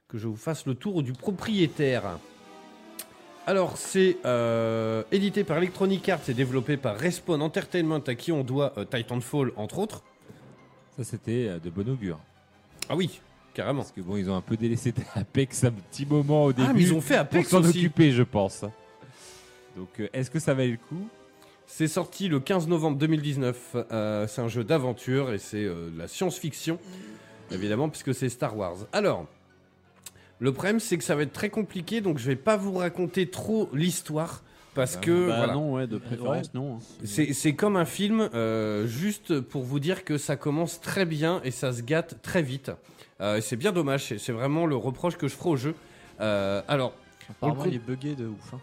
que 0.09 0.19
je 0.19 0.29
vous 0.29 0.37
fasse 0.37 0.67
le 0.67 0.75
tour 0.75 1.03
du 1.03 1.13
propriétaire. 1.13 2.19
Alors, 3.47 3.77
c'est 3.77 4.17
euh, 4.25 5.03
édité 5.13 5.45
par 5.45 5.59
Electronic 5.59 6.09
Arts 6.09 6.29
et 6.29 6.35
développé 6.35 6.77
par 6.77 6.97
Respawn 6.97 7.43
Entertainment, 7.43 7.99
à 8.07 8.15
qui 8.15 8.33
on 8.33 8.43
doit 8.43 8.73
euh, 8.79 8.85
Titanfall, 8.85 9.53
entre 9.57 9.79
autres. 9.79 10.03
Ça 10.97 11.05
c'était 11.05 11.49
euh, 11.49 11.59
de 11.59 11.69
bon 11.71 11.87
augure 11.89 12.19
Ah 12.89 12.97
oui, 12.97 13.21
carrément. 13.53 13.81
parce 13.81 13.93
que 13.93 14.01
bon, 14.01 14.17
ils 14.17 14.31
ont 14.31 14.37
un 14.37 14.41
peu 14.41 14.57
délaissé 14.57 14.95
Apex 15.15 15.65
un 15.65 15.73
petit 15.73 16.07
moment 16.07 16.45
au 16.45 16.53
début. 16.53 16.69
Ah, 16.71 16.73
mais 16.75 16.83
ils 16.83 16.95
ont 16.95 17.01
fait 17.01 17.15
pour 17.15 17.21
Apex 17.23 17.49
s'en 17.51 17.61
aussi. 17.61 17.79
occuper, 17.79 18.13
je 18.13 18.23
pense. 18.23 18.65
Donc 19.77 19.89
est-ce 20.13 20.31
que 20.31 20.39
ça 20.39 20.55
valait 20.55 20.71
le 20.71 20.77
coup? 20.77 21.09
C'est 21.67 21.89
sorti 21.89 22.29
le 22.29 22.41
15 22.41 22.69
novembre 22.69 22.97
2019. 22.99 23.77
Euh, 23.91 24.27
c'est 24.29 24.41
un 24.41 24.49
jeu 24.49 24.65
d'aventure 24.65 25.33
et 25.33 25.39
c'est 25.39 25.65
de 25.65 25.93
la 25.99 26.07
science-fiction, 26.09 26.79
évidemment, 27.51 27.89
puisque 27.89 28.15
c'est 28.15 28.29
Star 28.29 28.57
Wars. 28.57 28.77
Alors, 28.93 29.27
le 30.41 30.53
problème, 30.53 30.81
c'est 30.81 30.99
que 30.99 31.05
ça 31.05 31.15
va 31.15 31.23
être 31.23 31.33
très 31.33 31.51
compliqué, 31.51 32.01
donc 32.01 32.19
je 32.19 32.27
vais 32.27 32.37
pas 32.37 32.57
vous 32.57 32.75
raconter 32.75 33.29
trop 33.31 33.69
l'histoire. 33.73 34.43
Parce 34.75 34.97
Bah, 34.97 35.03
que 35.03 35.29
Bah 35.29 35.37
voilà. 35.37 35.53
non, 35.55 35.73
ouais, 35.75 35.87
de 35.87 35.99
préférence, 35.99 36.53
non. 36.53 36.75
hein. 36.77 36.79
C'est 37.05 37.33
c'est 37.33 37.55
comme 37.55 37.77
un 37.77 37.85
film, 37.85 38.29
euh, 38.35 38.87
juste 38.89 39.39
pour 39.41 39.63
vous 39.63 39.79
dire 39.79 40.05
que 40.05 40.19
ça 40.19 40.35
commence 40.35 40.81
très 40.81 41.05
bien 41.05 41.41
et 41.45 41.53
ça 41.53 41.73
se 41.73 41.81
gâte 41.83 42.21
très 42.23 42.43
vite. 42.43 42.73
Euh, 43.21 43.37
et 43.37 43.41
c'est 43.41 43.55
bien 43.55 43.71
dommage, 43.71 44.07
c'est- 44.09 44.19
c'est 44.19 44.33
vraiment 44.33 44.67
le 44.67 44.75
reproche 44.75 45.17
que 45.17 45.29
je 45.29 45.37
ferai 45.37 45.51
au 45.51 45.57
jeu. 45.57 45.75
Euh, 46.21 46.61
alors, 46.67 46.93
Apparemment, 47.31 47.65
il 47.67 47.75
est 47.75 47.79
bugué 47.79 48.17
de 48.17 48.27
ouf. 48.27 48.53
hein. 48.55 48.59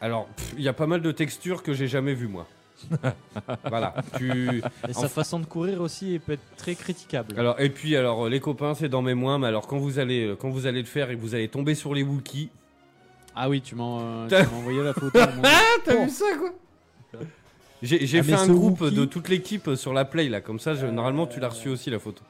alors, 0.00 0.26
pff, 0.28 0.54
il 0.56 0.62
y 0.62 0.68
a 0.68 0.72
pas 0.72 0.86
mal 0.86 1.02
de 1.02 1.10
textures 1.10 1.64
que 1.64 1.72
j'ai 1.74 1.88
jamais 1.88 2.14
vues 2.14 2.28
moi. 2.28 2.46
voilà. 3.68 3.94
Tu... 4.16 4.62
Et 4.88 4.92
sa 4.92 5.08
façon 5.08 5.40
de 5.40 5.46
courir 5.46 5.80
aussi 5.80 6.18
peut 6.24 6.32
être 6.32 6.56
très 6.56 6.74
critiquable. 6.74 7.38
Alors 7.38 7.58
et 7.60 7.70
puis 7.70 7.96
alors 7.96 8.28
les 8.28 8.40
copains 8.40 8.74
c'est 8.74 8.88
dans 8.88 9.02
mes 9.02 9.14
moins 9.14 9.38
mais 9.38 9.46
alors 9.48 9.66
quand 9.66 9.78
vous 9.78 9.98
allez 9.98 10.34
quand 10.40 10.50
vous 10.50 10.66
allez 10.66 10.80
le 10.80 10.86
faire 10.86 11.10
et 11.10 11.16
que 11.16 11.20
vous 11.20 11.34
allez 11.34 11.48
tomber 11.48 11.74
sur 11.74 11.94
les 11.94 12.02
Wookiees. 12.02 12.50
Ah 13.34 13.48
oui, 13.50 13.60
tu 13.60 13.74
m'as 13.74 14.00
euh, 14.00 14.28
m'as 14.30 14.56
envoyé 14.58 14.82
la 14.82 14.94
photo. 14.94 15.18
mon- 15.18 15.42
Ah 15.44 15.60
t'as 15.84 15.94
Oh. 15.98 16.04
vu 16.04 16.10
ça 16.10 16.24
quoi 16.38 16.52
J'ai 17.82 18.18
Ah, 18.18 18.22
fait 18.22 18.32
un 18.34 18.46
groupe 18.48 18.80
Wookie- 18.80 18.94
de 18.94 19.04
toute 19.04 19.28
l'équipe 19.28 19.74
sur 19.74 19.92
la 19.92 20.04
play 20.04 20.28
là 20.28 20.40
comme 20.40 20.58
ça 20.58 20.74
je- 20.74 20.86
normalement 20.86 21.26
tu 21.26 21.40
l'as 21.40 21.48
reçu 21.50 21.68
aussi 21.68 21.90
la 21.90 21.98
photo. 21.98 22.22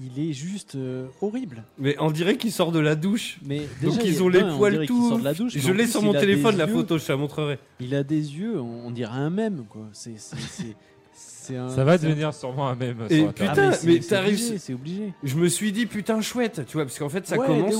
Il 0.00 0.18
est 0.28 0.32
juste 0.32 0.74
euh, 0.74 1.06
horrible. 1.20 1.64
Mais 1.78 1.96
on 1.98 2.10
dirait 2.10 2.36
qu'il 2.38 2.50
sort 2.50 2.72
de 2.72 2.78
la 2.78 2.94
douche. 2.94 3.38
Mais 3.44 3.58
Donc 3.82 3.96
déjà, 3.96 4.02
ils 4.04 4.14
il- 4.14 4.22
ont 4.22 4.28
les 4.28 4.42
poils 4.56 4.86
tout. 4.86 5.18
la 5.22 5.34
douche, 5.34 5.52
je 5.56 5.70
l'ai 5.72 5.86
sur 5.86 6.02
mon 6.02 6.12
téléphone 6.12 6.56
la 6.56 6.66
yeux. 6.66 6.72
photo, 6.72 6.96
je 6.98 7.04
te 7.04 7.12
la 7.12 7.18
montrerai. 7.18 7.58
Il 7.78 7.94
a 7.94 8.02
des 8.02 8.34
yeux, 8.38 8.58
on, 8.58 8.86
on 8.86 8.90
dirait 8.90 9.12
un 9.12 9.28
mème 9.30 9.64
quoi. 9.68 9.82
C'est 9.92 10.18
c'est- 10.18 10.36
c'est- 10.40 10.76
c'est 11.14 11.56
un. 11.58 11.68
Ça 11.68 11.84
va 11.84 11.92
un- 11.92 11.96
devenir 11.98 12.32
sûrement 12.32 12.68
un 12.68 12.74
même. 12.74 12.96
Et 13.10 13.24
putain, 13.26 13.52
Ah, 13.54 13.72
c'est- 13.72 13.86
mais 13.86 13.98
t'arrives- 14.00 14.38
obligé, 14.38 14.58
C'est 14.58 14.72
obligé. 14.74 15.12
Je 15.22 15.36
me 15.36 15.48
suis 15.48 15.72
dit 15.72 15.84
putain 15.84 16.22
chouette, 16.22 16.62
tu 16.66 16.72
vois, 16.78 16.84
parce 16.86 16.98
qu'en 16.98 17.10
fait 17.10 17.26
ça 17.26 17.36
ouais, 17.36 17.46
commence. 17.46 17.74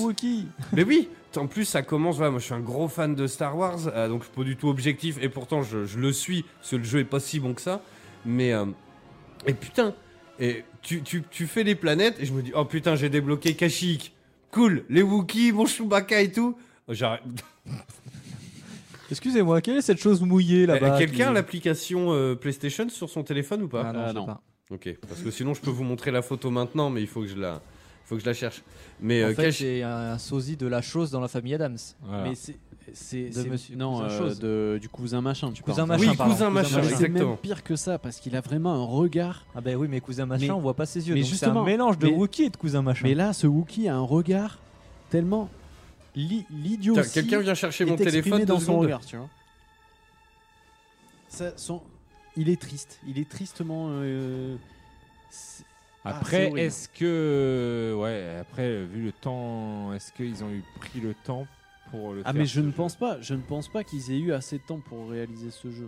Mais 0.74 0.84
oui, 0.84 1.08
en 1.36 1.46
plus 1.46 1.64
ça 1.64 1.80
commence, 1.80 2.16
voilà, 2.16 2.30
moi 2.30 2.40
je 2.40 2.44
suis 2.44 2.54
un 2.54 2.60
gros 2.60 2.88
fan 2.88 3.14
de 3.14 3.26
Star 3.26 3.56
Wars, 3.56 3.78
euh, 3.86 4.08
donc 4.08 4.20
je 4.20 4.26
suis 4.26 4.34
pas 4.36 4.44
du 4.44 4.56
tout 4.56 4.68
objectif, 4.68 5.16
et 5.22 5.30
pourtant 5.30 5.62
je, 5.62 5.86
je 5.86 5.98
le 5.98 6.12
suis, 6.12 6.42
parce 6.58 6.72
que 6.72 6.76
le 6.76 6.84
jeu 6.84 6.98
est 6.98 7.04
pas 7.04 7.20
si 7.20 7.40
bon 7.40 7.54
que 7.54 7.62
ça. 7.62 7.80
Mais, 8.26 8.52
euh, 8.52 8.66
et 9.46 9.54
putain, 9.54 9.94
et 10.38 10.64
tu, 10.82 11.02
tu, 11.02 11.22
tu 11.30 11.46
fais 11.46 11.62
les 11.64 11.74
planètes, 11.74 12.16
et 12.20 12.24
je 12.26 12.32
me 12.32 12.42
dis, 12.42 12.52
oh 12.54 12.64
putain, 12.64 12.96
j'ai 12.96 13.08
débloqué 13.08 13.54
Kashyyyk. 13.54 14.12
Cool, 14.50 14.84
les 14.90 15.02
Wookiees, 15.02 15.52
mon 15.52 15.64
Chewbacca 15.66 16.20
et 16.20 16.30
tout. 16.32 16.56
Oh, 16.88 16.92
J'arrête. 16.94 17.22
Excusez-moi, 19.10 19.60
quelle 19.60 19.76
est 19.78 19.82
cette 19.82 20.00
chose 20.00 20.22
mouillée 20.22 20.64
là-bas 20.66 20.94
Euh, 20.94 20.98
Quelqu'un 20.98 21.26
a 21.26 21.28
qui- 21.28 21.34
l'application 21.34 22.12
euh, 22.12 22.34
PlayStation 22.34 22.88
sur 22.88 23.10
son 23.10 23.22
téléphone 23.22 23.62
ou 23.62 23.68
pas? 23.68 23.84
Ah 23.86 23.92
non, 23.92 24.02
je 24.04 24.08
sais 24.08 24.14
non. 24.14 24.26
pas. 24.26 24.42
Ok, 24.70 24.96
parce 25.06 25.20
que 25.20 25.30
sinon 25.30 25.52
je 25.52 25.60
peux 25.60 25.70
vous 25.70 25.84
montrer 25.84 26.10
la 26.10 26.22
photo 26.22 26.50
maintenant, 26.50 26.88
mais 26.88 27.02
il 27.02 27.06
faut 27.06 27.20
que 27.20 27.26
je 27.26 27.36
la, 27.36 27.60
faut 28.06 28.14
que 28.14 28.22
je 28.22 28.26
la 28.26 28.32
cherche. 28.32 28.62
Mais 29.00 29.22
En 29.22 29.28
euh, 29.28 29.34
fait, 29.34 29.48
Kashi- 29.48 29.58
c'est 29.58 29.82
un, 29.82 30.12
un 30.12 30.18
sosie 30.18 30.56
de 30.56 30.66
la 30.66 30.80
chose 30.80 31.10
dans 31.10 31.20
la 31.20 31.28
famille 31.28 31.52
Adams. 31.54 31.76
Voilà. 32.00 32.22
Mais 32.24 32.34
c'est. 32.34 32.56
C'est 32.94 33.28
De 33.28 33.32
c'est- 33.32 33.48
monsieur- 33.48 33.76
non 33.76 34.02
euh, 34.02 34.18
chose. 34.18 34.38
de, 34.40 34.78
du 34.80 34.88
cousin 34.88 35.20
machin 35.20 35.50
tu 35.52 35.62
Cousin 35.62 35.86
machin, 35.86 36.10
oui, 36.10 36.16
cousin 36.16 36.50
machin, 36.50 36.80
c'est 36.82 36.90
exactement. 36.92 37.28
même 37.30 37.36
pire 37.38 37.62
que 37.62 37.76
ça 37.76 37.98
parce 37.98 38.18
qu'il 38.18 38.34
a 38.36 38.40
vraiment 38.40 38.74
un 38.74 38.84
regard. 38.84 39.46
Ah 39.54 39.60
ben 39.60 39.76
oui, 39.76 39.86
mais 39.88 40.00
cousin 40.00 40.26
machin, 40.26 40.46
Mais- 40.46 40.50
on 40.50 40.60
voit 40.60 40.74
pas 40.74 40.84
ses 40.86 41.08
yeux. 41.08 41.14
mais 41.14 41.20
donc 41.20 41.26
c'est 41.26 41.30
justement, 41.30 41.62
un 41.62 41.64
mélange 41.64 41.98
de 41.98 42.08
mais- 42.08 42.12
Wookie 42.14 42.44
et 42.44 42.50
de 42.50 42.56
cousin 42.56 42.82
machin. 42.82 43.02
Mais 43.06 43.14
là, 43.14 43.32
ce 43.32 43.46
Wookie 43.46 43.88
a 43.88 43.94
un 43.96 44.00
regard 44.00 44.58
tellement 45.10 45.48
li- 46.16 46.44
l'idiot. 46.50 46.96
Quelqu'un 47.14 47.40
vient 47.40 47.54
chercher 47.54 47.84
mon 47.84 47.96
téléphone 47.96 48.44
dans 48.44 48.58
son 48.60 48.78
regard, 48.80 49.04
tu 49.04 49.16
vois. 49.16 49.28
Ça, 51.28 51.52
son- 51.56 51.82
Il 52.36 52.48
est 52.48 52.60
triste. 52.60 52.98
Il 53.06 53.18
est 53.18 53.28
tristement. 53.28 53.88
euh, 53.90 54.56
Ah, 56.04 56.16
Après, 56.16 56.42
horrible. 56.46 56.58
est-ce 56.58 56.88
que. 56.88 57.94
Ouais, 57.96 58.38
après, 58.40 58.82
vu 58.86 59.04
le 59.04 59.12
temps, 59.12 59.92
est-ce 59.92 60.12
qu'ils 60.12 60.42
ont 60.42 60.50
eu 60.50 60.64
pris 60.80 60.98
le 61.00 61.14
temps 61.14 61.46
pour 61.92 62.12
le 62.14 62.22
Ah 62.24 62.32
faire 62.32 62.40
mais 62.40 62.46
je 62.46 62.60
ne 62.60 62.66
jeu 62.66 62.72
pense 62.72 62.96
pas. 62.96 63.20
Je 63.20 63.34
ne 63.34 63.40
pense 63.40 63.68
pas 63.68 63.84
qu'ils 63.84 64.10
aient 64.10 64.18
eu 64.18 64.32
assez 64.32 64.58
de 64.58 64.62
temps 64.66 64.80
pour 64.80 65.10
réaliser 65.10 65.52
ce 65.52 65.70
jeu. 65.70 65.86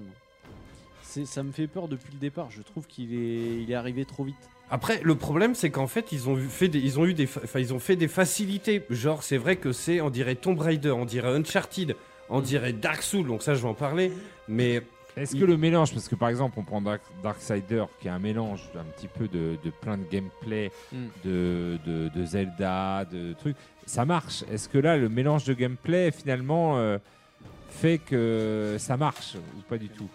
C'est, 1.03 1.27
ça 1.27 1.43
me 1.43 1.51
fait 1.51 1.67
peur 1.67 1.89
depuis 1.89 2.13
le 2.13 2.19
départ. 2.21 2.51
Je 2.53 2.63
trouve 2.63 2.87
qu'il 2.87 3.13
est, 3.15 3.63
il 3.63 3.71
est 3.71 3.75
arrivé 3.75 4.05
trop 4.05 4.23
vite. 4.25 4.37
Après, 4.71 5.01
le 5.03 5.15
problème, 5.15 5.55
c'est 5.55 5.71
qu'en 5.71 5.87
fait, 5.87 6.13
ils 6.13 6.29
ont 6.29 6.37
fait 6.37 6.69
des, 6.69 6.79
ils 6.79 6.99
ont 6.99 7.05
eu 7.07 7.15
des, 7.15 7.27
fa- 7.27 7.41
enfin, 7.45 7.61
ils 7.61 7.75
ont 7.75 7.79
fait 7.79 7.97
des 7.97 8.09
facilités. 8.09 8.83
Genre, 8.91 9.23
c'est 9.23 9.37
vrai 9.37 9.57
que 9.57 9.73
c'est, 9.73 10.01
on 10.01 10.11
dirait 10.11 10.35
Tomb 10.37 10.59
Raider, 10.59 10.91
on 10.91 11.05
dirait 11.05 11.29
Uncharted, 11.29 11.97
on 12.31 12.41
dirait 12.41 12.73
Dark 12.73 13.03
Souls. 13.03 13.27
Donc 13.27 13.43
ça, 13.43 13.55
je 13.55 13.63
vais 13.63 13.69
en 13.69 13.75
parler. 13.75 14.11
Mais 14.49 14.83
Est-ce 15.17 15.35
Il- 15.37 15.41
que 15.41 15.45
le 15.45 15.57
mélange, 15.57 15.93
parce 15.93 16.09
que 16.09 16.15
par 16.17 16.29
exemple, 16.29 16.55
on 16.59 16.63
prend 16.65 16.81
Dark, 16.81 17.01
Darksider, 17.23 17.85
qui 18.01 18.09
est 18.09 18.11
un 18.11 18.19
mélange 18.19 18.63
un 18.79 18.83
petit 18.97 19.07
peu 19.09 19.29
de, 19.29 19.57
de 19.65 19.71
plein 19.71 19.97
de 19.97 20.05
gameplay, 20.11 20.71
Mm. 20.93 20.97
de, 21.25 21.79
de, 21.87 22.09
de 22.09 22.25
Zelda, 22.25 23.05
de 23.05 23.33
trucs, 23.35 23.57
ça 23.87 24.05
marche. 24.05 24.43
Est-ce 24.53 24.69
que 24.69 24.79
là, 24.79 24.97
le 24.97 25.09
mélange 25.09 25.45
de 25.45 25.55
gameplay, 25.55 26.11
finalement, 26.11 26.79
euh, 26.79 26.99
fait 27.71 27.99
que 27.99 28.77
ça 28.79 28.97
marche 28.97 29.37
ou 29.57 29.63
pas 29.69 29.79
du 29.79 29.89
tout? 29.89 30.09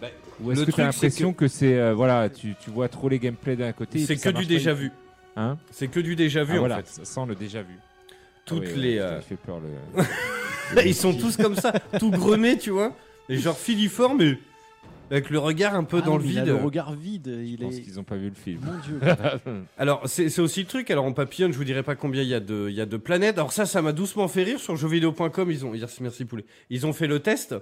Bah, 0.00 0.08
Ou 0.40 0.52
est-ce 0.52 0.64
que 0.64 0.70
tu 0.70 0.80
as 0.80 0.84
l'impression 0.84 1.32
que, 1.32 1.48
c'est. 1.48 1.78
euh, 1.78 1.94
voilà, 1.94 2.28
tu, 2.28 2.54
tu 2.60 2.70
vois 2.70 2.88
trop 2.88 3.08
les 3.08 3.18
gameplays 3.18 3.56
d'un 3.56 3.72
côté 3.72 4.00
et 4.00 4.06
c'est 4.06 4.16
ça 4.16 4.32
que 4.32 4.38
du 4.38 4.46
déjà 4.46 4.72
vu. 4.72 4.90
Hein? 5.36 5.56
C'est 5.72 5.88
que 5.88 5.98
du 6.00 6.14
déjà 6.14 6.44
vu 6.44 6.52
Ah, 6.54 6.56
en 6.56 6.58
voilà, 6.60 6.76
fait. 6.78 6.88
ça 6.88 7.04
sent 7.04 7.26
le 7.26 7.34
déjà 7.34 7.62
vu. 7.62 7.74
Toutes 8.44 8.62
Ah 8.66 8.70
oui, 8.74 8.80
les, 8.82 8.94
ouais, 8.96 9.00
euh, 9.00 9.16
Ça 9.16 9.22
fait 9.22 9.36
peur 9.36 9.58
le. 9.60 10.02
Ils 10.86 10.94
sont 10.94 11.12
tous 11.14 11.36
comme 11.36 11.54
ça, 11.56 11.72
tout 11.98 12.10
grenés, 12.10 12.58
tu 12.58 12.70
vois. 12.70 12.92
Et 13.28 13.36
genre 13.38 13.56
filiformes, 13.58 14.18
mais 14.18 14.38
avec 15.10 15.30
le 15.30 15.38
regard 15.38 15.74
un 15.74 15.84
peu 15.84 15.98
Ah 16.02 16.06
dans 16.06 16.16
le 16.16 16.24
mais 16.24 16.30
il 16.30 16.38
a 16.38 16.44
vide. 16.44 16.52
le 16.54 16.58
regard 16.64 16.92
vide. 16.94 17.26
Il 17.44 17.58
Je 17.58 17.64
pense 17.64 17.76
est. 17.76 17.80
qu'ils 17.82 17.94
n'ont 17.96 18.04
pas 18.04 18.16
vu 18.16 18.28
le 18.30 18.34
film. 18.34 18.60
Mon 18.64 18.78
Dieu. 18.80 18.98
Alors, 19.78 20.02
c'est 20.06 20.28
c'est 20.28 20.40
aussi 20.40 20.60
le 20.60 20.66
truc. 20.66 20.90
Alors, 20.90 21.04
en 21.04 21.12
papillonne, 21.12 21.52
je 21.52 21.58
vous 21.58 21.64
dirai 21.64 21.82
pas 21.82 21.94
combien 21.94 22.22
il 22.22 22.28
y, 22.28 22.34
a 22.34 22.40
de- 22.40 22.66
il 22.68 22.74
y 22.74 22.80
a 22.80 22.86
de 22.86 22.96
planètes. 22.96 23.36
Alors, 23.38 23.52
ça, 23.52 23.66
ça 23.66 23.80
m'a 23.82 23.92
doucement 23.92 24.28
fait 24.28 24.42
rire. 24.44 24.58
Sur 24.60 24.76
jeuxvideo.com, 24.76 25.50
ils 25.50 25.64
ont. 25.64 25.72
Merci, 25.72 26.02
merci, 26.02 26.24
poulet. 26.24 26.44
Ils 26.70 26.86
ont 26.86 26.92
fait 26.92 27.06
le 27.06 27.20
test. 27.20 27.54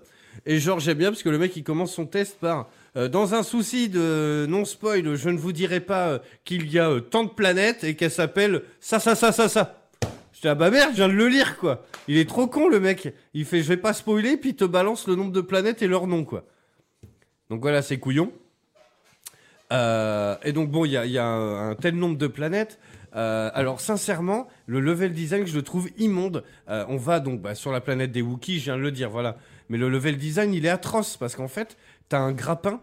Et 0.47 0.59
genre, 0.59 0.81
j'aime 0.81 0.99
bien 0.99 1.11
parce 1.11 1.23
que 1.23 1.29
le 1.29 1.39
mec, 1.39 1.55
il 1.57 1.63
commence 1.65 1.93
son 1.93 2.07
test 2.07 2.39
par. 2.41 2.69
euh, 2.97 3.09
dans 3.09 3.35
un 3.35 3.43
souci 3.43 3.89
de 3.89 4.47
non-spoil, 4.49 5.15
je 5.17 5.29
ne 5.29 5.37
vous 5.39 5.53
dirai 5.53 5.81
pas 5.81 6.09
euh, 6.09 6.19
qu'il 6.45 6.71
y 6.73 6.79
a 6.79 6.89
euh, 6.91 7.01
tant 7.01 7.25
de 7.25 7.29
planètes 7.31 7.85
et 7.85 7.97
qu'elles 7.97 8.11
s'appellent 8.11 8.63
ça, 8.81 8.99
ça, 8.99 9.15
ça, 9.15 9.31
ça, 9.33 9.49
ça. 9.49 9.82
J'étais 10.43 10.51
ah 10.51 10.55
bah 10.57 10.71
merde, 10.73 10.91
je 10.91 10.97
viens 10.97 11.07
de 11.07 11.13
le 11.13 11.29
lire 11.29 11.57
quoi. 11.57 11.85
Il 12.09 12.19
est 12.19 12.29
trop 12.29 12.49
con 12.49 12.69
le 12.69 12.81
mec. 12.81 13.15
Il 13.33 13.45
fait 13.45 13.63
je 13.63 13.69
vais 13.69 13.77
pas 13.77 13.93
spoiler 13.93 14.37
puis 14.37 14.51
il 14.51 14.57
te 14.57 14.65
balance 14.65 15.07
le 15.07 15.15
nombre 15.15 15.31
de 15.31 15.41
planètes 15.41 15.83
et 15.83 15.87
leur 15.87 16.09
nom 16.09 16.25
quoi. 16.25 16.45
Donc 17.49 17.61
voilà, 17.61 17.81
c'est 17.81 18.01
couillon. 18.01 18.33
Euh, 19.73 20.35
et 20.43 20.51
donc 20.51 20.69
bon, 20.69 20.85
il 20.85 20.91
y 20.91 21.19
a, 21.19 21.25
un 21.25 21.77
tel 21.77 21.95
nombre 21.95 22.19
de 22.19 22.27
planètes. 22.27 22.81
Euh, 23.15 23.53
alors 23.55 23.81
sincèrement, 23.81 24.49
le 24.67 24.81
level 24.81 25.13
design, 25.13 25.47
je 25.47 25.55
le 25.55 25.63
trouve 25.63 25.91
immonde. 25.97 26.43
Euh, 26.69 26.85
on 26.89 26.97
va 26.97 27.21
donc 27.21 27.41
bah, 27.41 27.55
sur 27.55 27.71
la 27.71 27.81
planète 27.81 28.11
des 28.11 28.21
Wookiees, 28.21 28.59
je 28.59 28.65
viens 28.65 28.77
de 28.77 28.83
le 28.83 28.91
dire, 28.91 29.11
voilà. 29.11 29.37
Mais 29.69 29.79
le 29.79 29.89
level 29.89 30.17
design, 30.17 30.53
il 30.53 30.67
est 30.67 30.71
atroce 30.71 31.17
parce 31.17 31.37
qu'en 31.37 31.47
fait, 31.47 31.77
t'as 32.09 32.19
un 32.19 32.33
grappin 32.33 32.81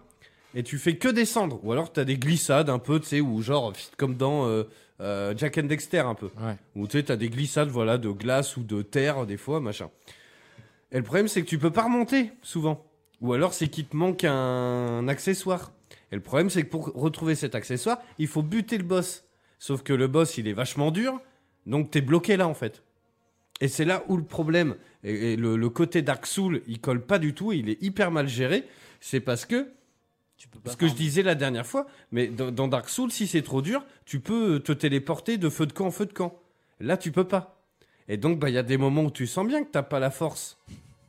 et 0.55 0.63
tu 0.63 0.77
fais 0.77 0.95
que 0.95 1.09
descendre. 1.09 1.59
Ou 1.63 1.73
alors 1.73 1.91
t'as 1.91 2.05
des 2.05 2.15
glissades 2.15 2.69
un 2.69 2.79
peu, 2.79 3.01
tu 3.01 3.07
sais, 3.07 3.19
ou 3.19 3.41
genre 3.41 3.73
comme 3.97 4.15
dans 4.15 4.47
euh, 5.01 5.33
Jack 5.35 5.57
and 5.57 5.63
Dexter 5.63 5.99
un 5.99 6.15
peu. 6.15 6.29
Ouais. 6.39 6.55
Où 6.75 6.87
tu 6.87 6.97
sais, 6.97 7.03
t'as 7.03 7.15
des 7.15 7.29
glissades, 7.29 7.69
voilà, 7.69 7.97
de 7.97 8.09
glace 8.09 8.57
ou 8.57 8.63
de 8.63 8.81
terre 8.81 9.25
des 9.25 9.37
fois, 9.37 9.59
machin. 9.59 9.89
Et 10.91 10.97
le 10.97 11.03
problème, 11.03 11.27
c'est 11.27 11.41
que 11.41 11.47
tu 11.47 11.59
peux 11.59 11.71
pas 11.71 11.83
remonter 11.83 12.31
souvent. 12.41 12.85
Ou 13.21 13.33
alors, 13.33 13.53
c'est 13.53 13.67
qu'il 13.67 13.85
te 13.85 13.95
manque 13.95 14.23
un 14.23 15.07
accessoire. 15.07 15.71
Et 16.11 16.15
le 16.15 16.21
problème, 16.21 16.49
c'est 16.49 16.63
que 16.63 16.69
pour 16.69 16.87
retrouver 16.93 17.35
cet 17.35 17.53
accessoire, 17.53 17.99
il 18.17 18.27
faut 18.27 18.41
buter 18.41 18.77
le 18.77 18.83
boss. 18.83 19.25
Sauf 19.59 19.83
que 19.83 19.93
le 19.93 20.07
boss, 20.07 20.37
il 20.37 20.47
est 20.47 20.53
vachement 20.53 20.89
dur, 20.89 21.19
donc 21.65 21.91
t'es 21.91 22.01
bloqué 22.01 22.37
là, 22.37 22.47
en 22.47 22.53
fait. 22.53 22.83
Et 23.61 23.67
c'est 23.67 23.85
là 23.85 24.03
où 24.07 24.15
le 24.15 24.23
problème, 24.23 24.75
et, 25.03 25.33
et 25.33 25.35
le, 25.35 25.57
le 25.57 25.69
côté 25.69 26.01
Dark 26.01 26.25
Soul, 26.25 26.61
il 26.65 26.79
colle 26.79 27.05
pas 27.05 27.19
du 27.19 27.33
tout, 27.33 27.51
il 27.51 27.69
est 27.69 27.81
hyper 27.83 28.09
mal 28.09 28.27
géré. 28.27 28.63
C'est 29.01 29.19
parce 29.19 29.45
que 29.45 29.67
Tu 30.39 30.47
peux 30.47 30.59
pas 30.59 30.71
ce 30.71 30.77
que 30.77 30.87
je 30.87 30.93
disais 30.93 31.21
la 31.21 31.35
dernière 31.35 31.67
fois, 31.67 31.85
mais 32.13 32.27
dans, 32.27 32.49
dans 32.49 32.69
Dark 32.69 32.87
Souls, 32.87 33.11
si 33.11 33.27
c'est 33.27 33.41
trop 33.41 33.61
dur, 33.61 33.85
tu 34.05 34.21
peux 34.21 34.61
te 34.61 34.71
téléporter 34.71 35.37
de 35.37 35.49
feu 35.49 35.65
de 35.65 35.73
camp 35.73 35.87
en 35.87 35.91
feu 35.91 36.05
de 36.05 36.13
camp. 36.13 36.33
Là, 36.79 36.95
tu 36.95 37.11
peux 37.11 37.25
pas. 37.25 37.61
Et 38.07 38.15
donc, 38.15 38.39
bah, 38.39 38.49
il 38.49 38.53
y 38.53 38.57
a 38.57 38.63
des 38.63 38.77
moments 38.77 39.03
où 39.03 39.11
tu 39.11 39.27
sens 39.27 39.45
bien 39.45 39.65
que 39.65 39.69
t'as 39.69 39.83
pas 39.83 39.99
la 39.99 40.09
force, 40.09 40.57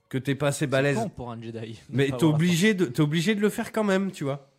que 0.09 0.19
t'es 0.19 0.35
pas 0.35 0.49
assez 0.49 0.67
balèze. 0.67 0.99
pour 1.15 1.31
un 1.31 1.41
Jedi. 1.41 1.81
Mais 1.91 2.09
t'es 2.09 2.25
obligé, 2.25 2.75
de, 2.75 2.87
t'es 2.87 3.03
obligé 3.03 3.37
de 3.37 3.41
le 3.41 3.51
faire 3.51 3.71
quand 3.71 3.85
même, 3.85 4.11
tu 4.11 4.25
vois. 4.25 4.51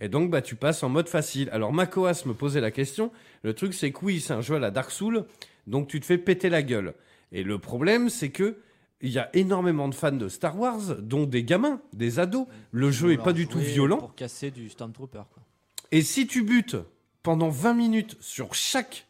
Et 0.00 0.08
donc, 0.08 0.30
bah, 0.30 0.42
tu 0.42 0.56
passes 0.56 0.82
en 0.82 0.88
mode 0.88 1.08
facile. 1.08 1.48
Alors, 1.52 1.72
Makoas 1.72 2.24
me 2.26 2.34
posait 2.34 2.60
la 2.60 2.72
question. 2.72 3.12
Le 3.44 3.54
truc, 3.54 3.72
c'est 3.72 3.92
que 3.92 4.04
oui, 4.04 4.20
c'est 4.20 4.32
un 4.32 4.40
jeu 4.40 4.56
à 4.56 4.58
la 4.58 4.72
Dark 4.72 4.90
Souls, 4.90 5.24
donc 5.68 5.86
tu 5.86 6.00
te 6.00 6.06
fais 6.06 6.18
péter 6.18 6.50
la 6.50 6.64
gueule. 6.64 6.94
Et 7.30 7.44
le 7.44 7.58
problème, 7.60 8.08
c'est 8.08 8.30
que 8.30 8.56
il 9.02 9.10
y 9.10 9.18
a 9.18 9.28
énormément 9.34 9.88
de 9.88 9.94
fans 9.94 10.12
de 10.12 10.28
Star 10.28 10.58
Wars, 10.58 10.96
dont 11.00 11.26
des 11.26 11.42
gamins, 11.44 11.80
des 11.92 12.20
ados. 12.20 12.46
Le 12.70 12.90
jeu 12.90 13.12
est 13.12 13.18
pas 13.18 13.32
du 13.32 13.48
tout 13.48 13.58
violent. 13.58 13.98
Pour 13.98 14.14
casser 14.14 14.50
du 14.50 14.68
Stormtrooper. 14.68 15.22
Quoi. 15.32 15.42
Et 15.90 16.02
si 16.02 16.26
tu 16.26 16.42
butes 16.44 16.76
pendant 17.22 17.50
20 17.50 17.74
minutes 17.74 18.16
sur 18.20 18.54
chaque 18.54 19.06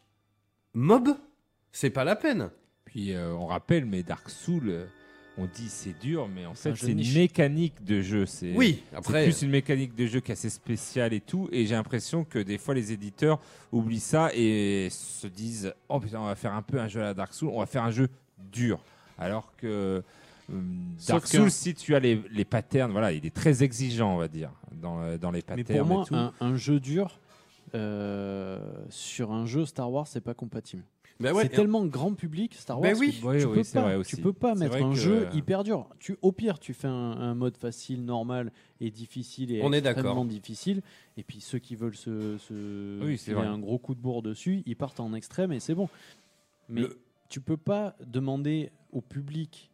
mob, 0.73 1.15
c'est 1.71 1.91
pas 1.91 2.03
la 2.03 2.15
peine. 2.15 2.49
Puis 2.85 3.13
euh, 3.13 3.33
on 3.33 3.45
rappelle, 3.45 3.85
mais 3.85 4.01
Dark 4.03 4.29
Souls, 4.29 4.69
euh, 4.69 4.85
on 5.37 5.45
dit 5.45 5.69
c'est 5.69 5.97
dur, 5.99 6.27
mais 6.27 6.45
en 6.45 6.53
fait 6.55 6.75
c'est 6.75 6.91
une 6.91 7.13
mécanique 7.13 7.83
de 7.83 8.01
jeu. 8.01 8.25
C'est 8.25 8.53
Oui, 8.55 8.83
c'est 8.89 8.97
après. 8.97 9.23
plus 9.25 9.43
une 9.43 9.49
mécanique 9.51 9.95
de 9.95 10.05
jeu 10.07 10.19
qui 10.19 10.31
est 10.31 10.33
assez 10.33 10.49
spéciale 10.49 11.13
et 11.13 11.21
tout. 11.21 11.49
Et 11.51 11.65
j'ai 11.65 11.75
l'impression 11.75 12.23
que 12.23 12.39
des 12.39 12.57
fois 12.57 12.73
les 12.73 12.91
éditeurs 12.91 13.39
oublient 13.71 13.99
ça 13.99 14.31
et 14.33 14.89
se 14.91 15.27
disent 15.27 15.73
oh 15.89 15.99
putain 15.99 16.19
on 16.19 16.25
va 16.25 16.35
faire 16.35 16.53
un 16.53 16.61
peu 16.63 16.79
un 16.79 16.87
jeu 16.87 17.01
à 17.01 17.05
la 17.05 17.13
Dark 17.13 17.33
Souls, 17.33 17.49
on 17.51 17.59
va 17.59 17.65
faire 17.67 17.83
un 17.83 17.91
jeu 17.91 18.09
dur. 18.51 18.79
Alors 19.17 19.53
que 19.57 19.67
euh, 19.67 20.01
Dark 21.07 21.25
Souls, 21.27 21.51
si 21.51 21.73
tu 21.73 21.95
as 21.95 21.99
les, 21.99 22.21
les 22.31 22.45
patterns, 22.45 22.91
voilà, 22.91 23.11
il 23.11 23.25
est 23.25 23.33
très 23.33 23.63
exigeant, 23.63 24.13
on 24.13 24.17
va 24.17 24.27
dire, 24.27 24.51
dans, 24.81 24.99
euh, 25.01 25.17
dans 25.17 25.31
les 25.31 25.43
Mais 25.55 25.63
patterns 25.63 25.87
pour 25.87 25.95
moi, 25.97 26.03
et 26.03 26.07
tout. 26.07 26.15
un, 26.15 26.33
un 26.41 26.55
jeu 26.55 26.79
dur 26.79 27.19
euh, 27.75 28.59
sur 28.89 29.31
un 29.31 29.45
jeu 29.45 29.65
Star 29.65 29.91
Wars, 29.91 30.07
c'est 30.07 30.21
pas 30.21 30.33
compatible. 30.33 30.83
Bah 31.19 31.31
ouais, 31.31 31.43
c'est 31.43 31.53
et- 31.53 31.55
tellement 31.55 31.85
grand 31.85 32.13
public 32.13 32.55
Star 32.55 32.81
Wars. 32.81 32.91
Ben 32.91 32.97
oui. 32.99 33.19
que 33.21 33.27
Oui, 33.27 33.39
tu 33.39 33.45
oui, 33.45 33.55
peux 33.63 33.63
pas, 33.73 33.81
vrai 33.95 34.03
tu 34.03 34.17
peux 34.17 34.33
pas 34.33 34.55
mettre 34.55 34.75
un 34.83 34.89
que- 34.89 34.95
jeu 34.95 35.27
hyper 35.33 35.63
dur. 35.63 35.87
Tu, 35.99 36.17
au 36.21 36.31
pire, 36.31 36.59
tu 36.59 36.73
fais 36.73 36.87
un, 36.87 36.91
un 36.91 37.35
mode 37.35 37.55
facile, 37.55 38.03
normal 38.03 38.51
et 38.81 38.89
difficile 38.89 39.51
et 39.55 39.61
On 39.63 39.71
est 39.71 39.81
d'accord. 39.81 39.99
extrêmement 40.01 40.25
difficile. 40.25 40.81
Et 41.15 41.23
puis 41.23 41.39
ceux 41.39 41.59
qui 41.59 41.75
veulent 41.75 41.95
se, 41.95 42.37
se 42.39 43.35
un 43.37 43.59
gros 43.59 43.77
coup 43.77 43.93
de 43.93 44.01
bourre 44.01 44.23
dessus, 44.23 44.63
ils 44.65 44.75
partent 44.75 44.99
en 44.99 45.13
extrême 45.13 45.51
et 45.53 45.59
c'est 45.59 45.75
bon. 45.75 45.87
Mais 46.67 46.81
Le- 46.81 46.97
tu 47.33 47.41
peux 47.41 47.57
pas 47.57 47.95
demander 48.05 48.69
au 48.91 49.01
public 49.01 49.71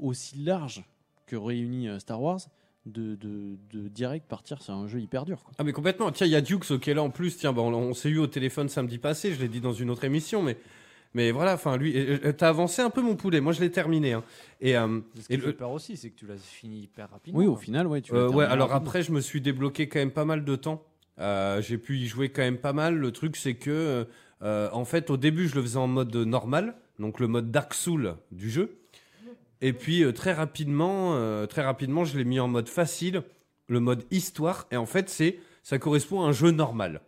aussi 0.00 0.36
large 0.38 0.82
que 1.26 1.36
réunit 1.36 1.88
euh, 1.88 1.98
Star 2.00 2.20
Wars 2.20 2.40
de, 2.86 3.14
de, 3.14 3.56
de 3.72 3.86
direct 3.88 4.26
partir 4.26 4.60
sur 4.62 4.74
un 4.74 4.88
jeu 4.88 4.98
hyper 5.00 5.24
dur. 5.24 5.44
quoi. 5.44 5.52
Ah 5.58 5.62
mais 5.64 5.72
complètement. 5.72 6.10
Tiens, 6.10 6.26
il 6.26 6.30
y 6.30 6.34
a 6.36 6.40
Dukes 6.40 6.80
qui 6.80 6.90
est 6.90 6.94
là 6.94 7.04
en 7.04 7.10
plus. 7.10 7.36
Tiens, 7.36 7.52
bah, 7.52 7.62
on, 7.62 7.72
on 7.72 7.94
s'est 7.94 8.08
eu 8.08 8.18
au 8.18 8.26
téléphone 8.26 8.68
samedi 8.68 8.98
passé. 8.98 9.32
Je 9.32 9.40
l'ai 9.40 9.46
dit 9.48 9.60
dans 9.60 9.72
une 9.72 9.90
autre 9.90 10.02
émission, 10.02 10.42
mais 10.42 10.56
mais 11.14 11.30
voilà. 11.30 11.54
Enfin, 11.54 11.76
lui, 11.76 11.96
euh, 11.96 12.18
euh, 12.24 12.32
t'as 12.32 12.48
avancé 12.48 12.82
un 12.82 12.90
peu 12.90 13.00
mon 13.00 13.14
poulet. 13.14 13.40
Moi, 13.40 13.52
je 13.52 13.60
l'ai 13.60 13.70
terminé. 13.70 14.14
hein. 14.14 14.24
Et 14.60 14.76
euh, 14.76 14.98
Ce 15.20 15.28
qui 15.28 15.34
Et 15.34 15.36
me 15.36 15.42
le- 15.42 15.48
fait 15.52 15.56
peur 15.56 15.70
aussi, 15.70 15.96
c'est 15.96 16.10
que 16.10 16.16
tu 16.18 16.26
l'as 16.26 16.36
fini 16.36 16.80
hyper 16.80 17.08
rapidement. 17.10 17.38
Oui, 17.38 17.46
au 17.46 17.52
quoi. 17.54 17.62
final, 17.62 17.86
ouais, 17.86 18.00
tu 18.00 18.12
euh, 18.12 18.28
ouais. 18.28 18.44
Alors 18.46 18.70
rapidement. 18.70 18.88
après, 18.88 19.02
je 19.04 19.12
me 19.12 19.20
suis 19.20 19.40
débloqué 19.40 19.88
quand 19.88 20.00
même 20.00 20.10
pas 20.10 20.24
mal 20.24 20.44
de 20.44 20.56
temps. 20.56 20.82
Euh, 21.20 21.62
J'ai 21.62 21.78
pu 21.78 21.98
y 21.98 22.06
jouer 22.06 22.30
quand 22.30 22.42
même 22.42 22.58
pas 22.58 22.72
mal. 22.72 22.96
Le 22.96 23.12
truc, 23.12 23.36
c'est 23.36 23.54
que 23.54 24.08
euh, 24.42 24.68
en 24.72 24.84
fait, 24.84 25.10
au 25.10 25.16
début, 25.16 25.48
je 25.48 25.54
le 25.54 25.62
faisais 25.62 25.78
en 25.78 25.86
mode 25.88 26.14
normal, 26.16 26.74
donc 26.98 27.20
le 27.20 27.28
mode 27.28 27.50
Dark 27.50 27.74
Soul 27.74 28.16
du 28.30 28.50
jeu. 28.50 28.78
Et 29.60 29.72
puis 29.72 30.02
euh, 30.02 30.12
très 30.12 30.32
rapidement, 30.32 31.14
euh, 31.14 31.46
très 31.46 31.62
rapidement, 31.62 32.04
je 32.04 32.18
l'ai 32.18 32.24
mis 32.24 32.40
en 32.40 32.48
mode 32.48 32.68
facile, 32.68 33.22
le 33.68 33.78
mode 33.80 34.04
histoire. 34.10 34.66
Et 34.72 34.76
en 34.76 34.86
fait, 34.86 35.08
c'est 35.08 35.38
ça 35.62 35.78
correspond 35.78 36.22
à 36.22 36.26
un 36.28 36.32
jeu 36.32 36.50
normal. 36.50 37.00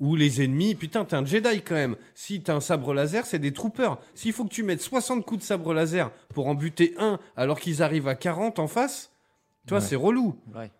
Où 0.00 0.16
les 0.16 0.42
ennemis, 0.42 0.74
putain, 0.74 1.04
t'es 1.04 1.14
un 1.14 1.24
Jedi 1.24 1.62
quand 1.62 1.76
même. 1.76 1.96
Si 2.14 2.42
t'as 2.42 2.56
un 2.56 2.60
sabre 2.60 2.92
laser, 2.92 3.24
c'est 3.24 3.38
des 3.38 3.52
troopers. 3.52 3.96
S'il 4.14 4.32
faut 4.32 4.44
que 4.44 4.50
tu 4.52 4.64
mettes 4.64 4.82
60 4.82 5.24
coups 5.24 5.40
de 5.40 5.46
sabre 5.46 5.72
laser 5.72 6.10
pour 6.34 6.48
en 6.48 6.54
buter 6.54 6.94
un 6.98 7.18
alors 7.36 7.60
qu'ils 7.60 7.82
arrivent 7.82 8.08
à 8.08 8.16
40 8.16 8.58
en 8.58 8.66
face, 8.66 9.12
toi, 9.66 9.78
Ouais. 9.78 9.84
c'est 9.84 9.96
relou. 9.96 10.34
Ouais. 10.54 10.70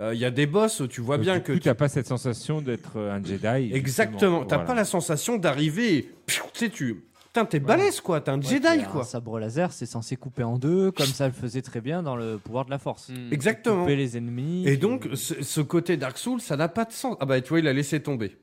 Il 0.00 0.18
y 0.18 0.24
a 0.24 0.30
des 0.30 0.46
boss, 0.46 0.82
tu 0.88 1.00
vois 1.00 1.16
Donc, 1.16 1.24
bien 1.24 1.36
du 1.38 1.42
que 1.42 1.52
coup, 1.52 1.58
tu- 1.58 1.64
t'as 1.64 1.74
pas 1.74 1.88
cette 1.88 2.06
sensation 2.06 2.60
d'être 2.60 2.92
euh, 2.98 3.12
un 3.16 3.24
Jedi. 3.24 3.72
Exactement. 3.74 4.44
T'as 4.44 4.56
Voilà. 4.56 4.66
pas 4.68 4.74
la 4.74 4.84
sensation 4.84 5.36
d'arriver. 5.38 6.08
Tu 6.28 6.40
sais, 6.54 6.68
tu. 6.70 7.02
Putain, 7.26 7.44
t'es 7.44 7.58
balèze 7.58 8.00
quoi. 8.00 8.20
T'es 8.20 8.30
un 8.30 8.40
Ouais, 8.40 8.46
Jedi 8.46 8.84
quoi. 8.90 9.00
Un 9.00 9.04
sabre 9.04 9.38
laser, 9.40 9.72
c'est 9.72 9.86
censé 9.86 10.14
couper 10.16 10.44
en 10.44 10.56
deux, 10.56 10.92
comme 10.92 11.06
ça 11.06 11.26
le 11.26 11.32
faisait 11.34 11.62
très 11.62 11.80
bien 11.80 12.02
dans 12.04 12.14
le 12.16 12.38
pouvoir 12.38 12.64
de 12.64 12.70
la 12.70 12.78
force. 12.78 13.10
Exactement. 13.32 13.82
Couper 13.82 13.96
les 13.96 14.16
ennemis. 14.16 14.66
Et 14.68 14.76
donc, 14.76 15.08
ce, 15.14 15.42
ce 15.42 15.60
côté 15.60 15.96
Dark 15.96 16.16
Souls, 16.16 16.40
ça 16.40 16.56
n'a 16.56 16.68
pas 16.68 16.84
de 16.84 16.92
sens. 16.92 17.16
Ah 17.20 17.26
bah, 17.26 17.40
tu 17.40 17.48
vois, 17.48 17.58
il 17.58 17.66
a 17.66 17.72
laissé 17.72 18.00
tomber. 18.00 18.36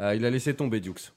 Euh, 0.00 0.14
il 0.14 0.24
a 0.26 0.30
laissé 0.30 0.54
tomber 0.54 0.80
Dukes. 0.80 1.12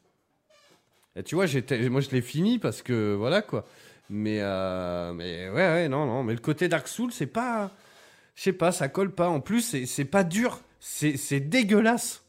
Et 1.15 1.23
tu 1.23 1.35
vois, 1.35 1.45
j'étais, 1.45 1.89
moi, 1.89 1.99
je 2.01 2.09
l'ai 2.11 2.21
fini 2.21 2.57
parce 2.57 2.81
que 2.81 3.15
voilà 3.15 3.41
quoi. 3.41 3.65
Mais, 4.09 4.37
euh, 4.41 5.11
mais 5.13 5.49
ouais, 5.49 5.55
ouais, 5.55 5.89
non, 5.89 6.05
non. 6.05 6.23
Mais 6.23 6.33
le 6.33 6.39
côté 6.39 6.67
Dark 6.69 6.87
Souls, 6.87 7.11
c'est 7.11 7.25
pas, 7.27 7.71
je 8.37 8.43
sais 8.43 8.53
pas, 8.53 8.71
ça 8.71 8.87
colle 8.87 9.11
pas. 9.13 9.27
En 9.27 9.41
plus, 9.41 9.59
c'est, 9.61 9.85
c'est 9.85 10.05
pas 10.05 10.23
dur. 10.23 10.61
C'est, 10.79 11.17
c'est 11.17 11.41
dégueulasse. 11.41 12.23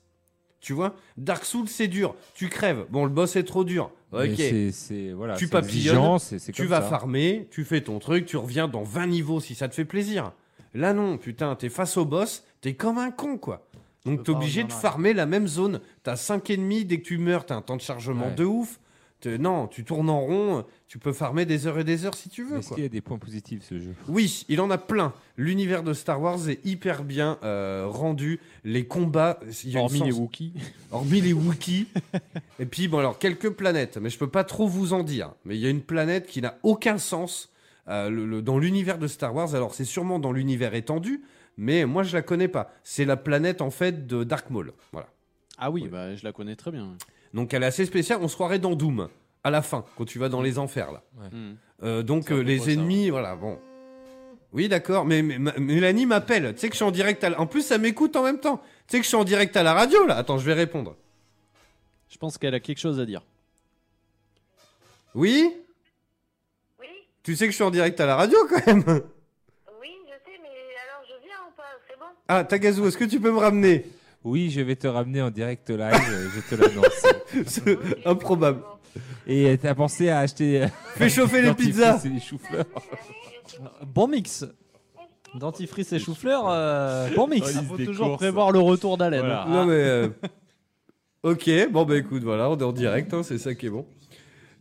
Tu 0.60 0.72
vois, 0.72 0.96
Dark 1.16 1.44
Souls, 1.44 1.68
c'est 1.68 1.86
dur. 1.86 2.16
Tu 2.34 2.48
crèves. 2.48 2.84
Bon, 2.90 3.04
le 3.04 3.10
boss 3.10 3.36
est 3.36 3.44
trop 3.44 3.62
dur. 3.62 3.92
Mais 4.12 4.30
Ok. 4.30 4.36
c'est- 4.38 4.72
c'est 4.72 5.12
voilà, 5.12 5.36
Tu 5.36 5.46
papillonnes, 5.46 5.76
exigeant, 5.76 6.18
c'est- 6.18 6.38
c'est 6.40 6.50
Tu 6.50 6.62
comme 6.62 6.70
vas 6.70 6.80
ça. 6.82 6.88
farmer, 6.88 7.46
tu 7.52 7.62
fais 7.64 7.82
ton 7.82 8.00
truc, 8.00 8.26
tu 8.26 8.36
reviens 8.36 8.66
dans 8.66 8.82
20 8.82 9.06
niveaux 9.06 9.38
si 9.38 9.54
ça 9.54 9.68
te 9.68 9.74
fait 9.74 9.84
plaisir. 9.84 10.32
Là 10.74 10.92
non, 10.94 11.16
putain, 11.18 11.54
t'es 11.54 11.68
face 11.68 11.96
au 11.96 12.04
boss, 12.06 12.42
t'es 12.60 12.74
comme 12.74 12.98
un 12.98 13.10
con 13.12 13.36
quoi. 13.38 13.68
Donc 14.06 14.24
t'es 14.24 14.30
obligé 14.30 14.64
de 14.64 14.72
farmer 14.72 15.12
la 15.12 15.26
même 15.26 15.46
zone. 15.46 15.80
T'as 16.02 16.16
5 16.16 16.48
ennemis, 16.50 16.84
dès 16.86 16.98
que 16.98 17.04
tu 17.06 17.18
meurs, 17.18 17.44
t'as 17.46 17.54
un 17.56 17.62
temps 17.62 17.76
de 17.76 17.82
chargement 17.82 18.26
Ouais. 18.28 18.34
de 18.34 18.44
ouf. 18.44 18.80
Non, 19.26 19.66
tu 19.66 19.84
tournes 19.84 20.10
en 20.10 20.20
rond, 20.20 20.64
tu 20.86 20.98
peux 20.98 21.12
farmer 21.12 21.44
des 21.44 21.66
heures 21.66 21.78
et 21.78 21.84
des 21.84 22.04
heures 22.06 22.14
si 22.14 22.28
tu 22.28 22.44
veux. 22.44 22.58
Est-ce 22.58 22.72
qu'il 22.72 22.82
y 22.84 22.86
a 22.86 22.88
des 22.88 23.00
points 23.00 23.18
positifs 23.18 23.64
ce 23.64 23.80
jeu 23.80 23.94
Oui, 24.06 24.44
il 24.48 24.60
en 24.60 24.70
a 24.70 24.78
plein. 24.78 25.12
L'univers 25.36 25.82
de 25.82 25.92
Star 25.92 26.20
Wars 26.20 26.48
est 26.48 26.64
hyper 26.64 27.02
bien 27.02 27.38
euh, 27.42 27.86
rendu. 27.88 28.38
Les 28.64 28.86
combats, 28.86 29.40
il 29.64 29.70
y 29.70 29.76
a 29.76 29.80
Hormis 29.80 30.02
les 30.04 30.12
Wookiees. 30.12 30.52
hormis 30.92 31.20
les 31.20 31.32
Wookiees. 31.32 31.88
et 32.60 32.66
puis, 32.66 32.86
bon, 32.86 32.98
alors, 32.98 33.18
quelques 33.18 33.50
planètes, 33.50 33.96
mais 33.96 34.08
je 34.10 34.18
peux 34.18 34.30
pas 34.30 34.44
trop 34.44 34.68
vous 34.68 34.92
en 34.92 35.02
dire. 35.02 35.32
Mais 35.44 35.56
il 35.56 35.60
y 35.60 35.66
a 35.66 35.70
une 35.70 35.82
planète 35.82 36.26
qui 36.26 36.40
n'a 36.40 36.56
aucun 36.62 36.98
sens 36.98 37.50
euh, 37.88 38.10
le- 38.10 38.26
le- 38.26 38.42
dans 38.42 38.58
l'univers 38.58 38.98
de 38.98 39.06
Star 39.08 39.34
Wars. 39.34 39.54
Alors, 39.54 39.74
c'est 39.74 39.84
sûrement 39.84 40.18
dans 40.20 40.30
l'univers 40.32 40.74
étendu, 40.74 41.22
mais 41.56 41.86
moi, 41.86 42.02
je 42.04 42.14
la 42.14 42.22
connais 42.22 42.48
pas. 42.48 42.70
C'est 42.84 43.04
la 43.04 43.16
planète, 43.16 43.62
en 43.62 43.70
fait, 43.70 44.06
de 44.06 44.22
Dark 44.22 44.50
Maul. 44.50 44.72
Voilà. 44.92 45.08
Ah 45.58 45.72
oui, 45.72 45.88
bah, 45.90 46.14
je 46.14 46.22
la 46.22 46.32
connais 46.32 46.54
très 46.54 46.70
bien. 46.70 46.96
Donc, 47.34 47.52
elle 47.54 47.62
est 47.62 47.66
assez 47.66 47.84
spéciale. 47.86 48.18
On 48.22 48.28
se 48.28 48.34
croirait 48.34 48.58
dans 48.58 48.74
Doom, 48.74 49.08
à 49.44 49.50
la 49.50 49.62
fin, 49.62 49.84
quand 49.96 50.04
tu 50.04 50.18
vas 50.18 50.28
dans 50.28 50.42
les 50.42 50.58
enfers, 50.58 50.92
là. 50.92 51.02
Hmm. 51.32 51.54
Euh, 51.82 52.02
donc, 52.02 52.30
euh, 52.32 52.40
les 52.40 52.58
ça, 52.58 52.70
ennemis, 52.72 53.10
voilà, 53.10 53.36
bon. 53.36 53.58
Oui, 54.52 54.68
d'accord, 54.68 55.04
mais, 55.04 55.20
mais- 55.22 55.38
ma- 55.38 55.52
Mélanie 55.58 56.06
m'appelle. 56.06 56.54
Tu 56.54 56.60
sais 56.60 56.68
que 56.68 56.72
je 56.74 56.78
suis 56.78 56.84
en 56.84 56.90
direct 56.90 57.22
à 57.22 57.30
la... 57.30 57.40
En 57.40 57.46
plus, 57.46 57.62
ça 57.62 57.76
m'écoute 57.78 58.16
en 58.16 58.22
même 58.22 58.40
temps. 58.40 58.56
Tu 58.86 58.92
sais 58.92 58.98
que 58.98 59.02
je 59.04 59.08
suis 59.08 59.16
en 59.16 59.24
direct 59.24 59.54
à 59.56 59.62
la 59.62 59.74
radio, 59.74 60.06
là. 60.06 60.16
Attends, 60.16 60.38
je 60.38 60.44
vais 60.46 60.54
répondre. 60.54 60.96
Je 62.08 62.16
pense 62.16 62.38
qu'elle 62.38 62.54
a 62.54 62.60
quelque 62.60 62.78
chose 62.78 62.98
à 62.98 63.04
dire. 63.04 63.22
Oui? 65.14 65.54
Oui, 66.80 66.86
Tu 67.22 67.36
sais 67.36 67.44
que 67.46 67.50
je 67.50 67.56
suis 67.56 67.64
en 67.64 67.70
direct 67.70 68.00
à 68.00 68.06
la 68.06 68.16
radio 68.16 68.38
quand 68.48 68.66
même 68.66 68.84
oui, 69.80 69.90
je 70.06 70.14
sais, 70.24 70.38
mais 70.42 70.48
alors 70.48 71.04
je 71.06 71.26
viens 71.26 71.36
ou 71.46 71.54
pas? 71.56 71.64
C'est 71.88 71.98
bon? 71.98 72.06
Ah, 72.28 72.44
Tagazu, 72.44 72.84
est-ce 72.86 72.96
que 72.96 73.04
tu 73.04 73.20
peux 73.20 73.30
me 73.30 73.38
ramener? 73.38 73.84
Oui, 74.24 74.50
je 74.50 74.60
vais 74.60 74.76
te 74.76 74.86
ramener 74.86 75.22
en 75.22 75.30
direct 75.30 75.70
live, 75.70 75.80
euh, 76.10 76.28
je 76.34 76.40
te 76.40 76.60
l'annonce. 76.60 77.06
C'est 77.46 77.78
Improbable. 78.06 78.62
Et 79.26 79.56
t'as 79.60 79.74
pensé 79.74 80.08
à 80.08 80.20
acheter 80.20 80.62
euh, 80.62 80.66
Fais 80.96 81.08
chauffer 81.08 81.42
les 81.42 81.54
pizzas 81.54 82.00
et 82.04 82.08
les 82.08 82.20
choux-fleurs 82.20 82.64
Bon 83.86 84.08
mix. 84.08 84.44
Dentifrice 85.34 85.92
et 85.92 85.98
chou-fleur, 85.98 86.44
euh, 86.48 87.10
bon 87.14 87.28
mix. 87.28 87.46
Liste 87.48 87.64
faut 87.64 87.76
toujours 87.76 88.06
courses. 88.08 88.18
prévoir 88.18 88.50
le 88.50 88.60
retour 88.60 88.96
d'haleine. 88.96 89.20
Voilà. 89.20 89.46
Non 89.48 89.66
mais... 89.66 89.74
euh, 89.74 90.08
Ok, 91.22 91.50
bon 91.70 91.84
bah 91.84 91.96
écoute, 91.96 92.22
voilà, 92.22 92.48
on 92.48 92.56
est 92.56 92.62
en 92.62 92.72
direct, 92.72 93.12
hein, 93.12 93.22
c'est 93.22 93.38
ça 93.38 93.54
qui 93.54 93.66
est 93.66 93.70
bon. 93.70 93.86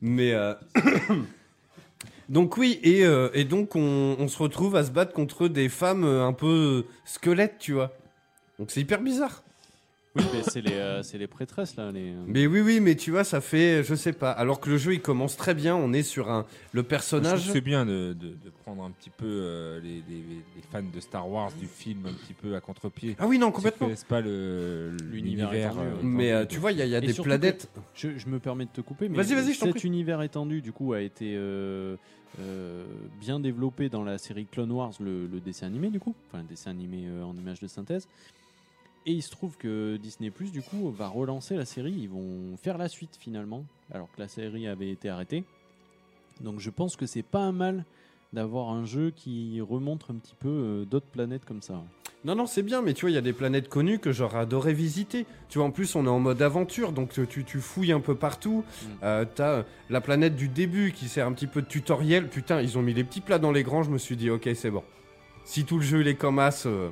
Mais... 0.02 0.34
euh, 0.34 0.54
donc 2.30 2.58
oui, 2.58 2.80
et, 2.84 3.06
euh, 3.06 3.30
et 3.34 3.44
donc 3.46 3.76
on, 3.76 4.16
on 4.20 4.28
se 4.28 4.38
retrouve 4.42 4.76
à 4.76 4.84
se 4.84 4.92
battre 4.92 5.14
contre 5.14 5.48
des 5.48 5.70
femmes 5.70 6.04
euh, 6.04 6.26
un 6.26 6.34
peu 6.34 6.86
squelettes, 7.06 7.58
tu 7.60 7.74
vois. 7.74 7.92
Donc 8.60 8.72
c'est 8.72 8.82
hyper 8.82 9.02
bizarre. 9.02 9.44
Oui, 10.18 10.24
mais 10.34 10.44
c'est 10.44 10.62
les, 10.62 10.74
euh, 10.74 11.04
c'est 11.04 11.18
les 11.18 11.28
prêtresses 11.28 11.76
là. 11.76 11.92
Les... 11.92 12.12
euh, 12.12 12.24
Mais 12.28 12.48
oui, 12.48 12.62
oui, 12.62 12.80
mais 12.80 12.96
tu 12.96 13.12
vois, 13.12 13.24
ça 13.24 13.40
fait, 13.42 13.84
je 13.84 13.94
sais 13.96 14.14
pas. 14.14 14.32
Alors 14.32 14.60
que 14.60 14.70
le 14.70 14.78
jeu, 14.78 14.94
il 14.94 15.02
commence 15.02 15.38
très 15.38 15.54
bien. 15.54 15.76
On 15.76 15.94
est 15.94 16.04
sur 16.04 16.30
un 16.30 16.40
le 16.42 16.46
Je 16.46 16.72
trouve 16.82 16.84
personnage. 16.90 17.46
que 17.48 17.52
C'est 17.54 17.62
bien 17.62 17.86
de, 17.86 18.14
de- 18.14 18.30
de 18.30 18.50
prendre 18.64 18.84
un 18.84 18.92
petit 18.92 19.10
peu 19.12 19.26
euh, 19.28 19.80
les, 19.82 19.96
les- 20.10 20.24
les 20.56 20.62
fans 20.72 20.82
de 20.84 21.00
Star 21.00 21.30
Wars, 21.30 21.52
du 21.54 21.68
film, 21.68 22.06
un 22.08 22.14
petit 22.14 22.34
peu 22.34 22.56
à 22.56 22.60
contre-pied. 22.62 23.16
Ah 23.20 23.28
oui, 23.28 23.38
non, 23.40 23.52
complètement. 23.52 23.88
connaissent 23.88 24.04
pas 24.04 24.22
le- 24.22 24.96
L'univers 25.12 25.54
étendu, 25.54 25.80
euh. 25.80 25.94
Mais 26.04 26.32
euh, 26.32 26.46
tu 26.46 26.60
vois, 26.60 26.72
il 26.72 26.80
y 26.80 26.82
a, 26.82 26.86
il 26.86 26.92
y 26.92 26.96
a 26.96 27.02
des 27.02 27.14
planètes. 27.14 27.70
Je, 27.94 28.18
je 28.18 28.28
me 28.28 28.40
permets 28.40 28.66
de 28.66 28.72
te 28.72 28.82
couper, 28.82 29.10
mais 29.10 29.18
Vas-y, 29.18 29.36
vas-y, 29.36 29.54
je 29.54 29.60
cet 29.60 29.72
prie. 29.72 29.88
univers 29.88 30.22
étendu 30.22 30.62
du 30.62 30.72
coup 30.72 30.94
a 30.94 31.02
été 31.02 31.34
euh, 31.36 31.96
euh, 32.40 32.86
bien 33.20 33.40
développé 33.40 33.90
dans 33.90 34.04
la 34.04 34.18
série 34.18 34.46
Clone 34.46 34.72
Wars, 34.72 34.94
le, 35.00 35.28
le 35.28 35.40
dessin 35.40 35.68
animé 35.68 35.90
du 35.90 36.00
coup, 36.00 36.16
enfin 36.28 36.42
le 36.44 36.48
dessin 36.48 36.72
animé 36.72 37.06
euh, 37.08 37.24
en 37.24 37.36
image 37.38 37.60
de 37.60 37.68
synthèse. 37.68 38.08
Et 39.10 39.14
il 39.14 39.22
se 39.24 39.32
trouve 39.32 39.56
que 39.58 39.96
Disney 39.96 40.30
Plus 40.32 40.52
du 40.52 40.62
coup 40.62 40.92
va 40.92 41.08
relancer 41.08 41.56
la 41.56 41.64
série, 41.64 41.94
ils 41.94 42.10
vont 42.10 42.58
faire 42.62 42.78
la 42.78 42.90
suite 42.90 43.18
finalement, 43.18 43.64
alors 43.92 44.12
que 44.12 44.20
la 44.20 44.28
série 44.28 44.68
avait 44.68 44.90
été 44.90 45.08
arrêtée. 45.08 45.46
Donc 46.42 46.60
je 46.60 46.70
pense 46.70 46.98
que 46.98 47.06
c'est 47.06 47.24
pas 47.24 47.40
un 47.40 47.54
mal 47.54 47.86
d'avoir 48.34 48.70
un 48.70 48.84
jeu 48.84 49.12
qui 49.16 49.62
remonte 49.62 50.04
un 50.10 50.16
petit 50.16 50.36
peu 50.38 50.50
euh, 50.50 50.86
d'autres 50.86 51.06
planètes 51.06 51.46
comme 51.46 51.62
ça. 51.62 51.82
Non, 52.26 52.36
non, 52.36 52.46
c'est 52.46 52.64
bien, 52.64 52.82
mais 52.82 52.94
tu 52.94 53.02
vois, 53.02 53.12
il 53.12 53.14
y 53.14 53.18
a 53.18 53.22
des 53.22 53.32
planètes 53.32 53.70
connues 53.70 54.00
que 54.00 54.12
j'aurais 54.12 54.40
adoré 54.40 54.74
visiter. 54.74 55.26
Tu 55.48 55.60
vois, 55.60 55.68
en 55.68 55.72
plus, 55.72 55.96
on 55.96 56.06
est 56.06 56.10
en 56.10 56.20
mode 56.20 56.42
aventure, 56.42 56.92
donc 56.92 57.14
tu, 57.30 57.46
tu- 57.46 57.62
fouilles 57.62 57.94
un 57.94 58.02
peu 58.02 58.16
partout. 58.16 58.66
Mm. 58.68 58.86
Euh, 59.04 59.26
T'as 59.34 59.50
euh, 59.60 59.64
la 59.90 60.02
planète 60.02 60.36
du 60.36 60.50
début 60.50 60.92
qui 60.92 61.08
sert 61.08 61.26
un 61.26 61.32
petit 61.32 61.48
peu 61.48 61.62
de 61.62 61.68
tutoriel. 61.68 62.28
Putain, 62.28 62.60
ils 62.60 62.78
ont 62.78 62.82
mis 62.82 62.94
les 62.94 63.06
petits 63.06 63.22
plats 63.22 63.40
dans 63.40 63.54
les 63.54 63.64
grands. 63.64 63.84
Je 63.84 63.92
me 63.92 63.98
suis 63.98 64.18
dit, 64.18 64.30
ok, 64.30 64.50
c'est 64.56 64.72
bon. 64.72 64.84
Si 65.46 65.64
tout 65.64 65.78
le 65.78 65.84
jeu 65.84 66.02
il 66.02 66.08
est 66.10 66.16
comme 66.16 66.40
as, 66.40 66.66
euh, 66.66 66.90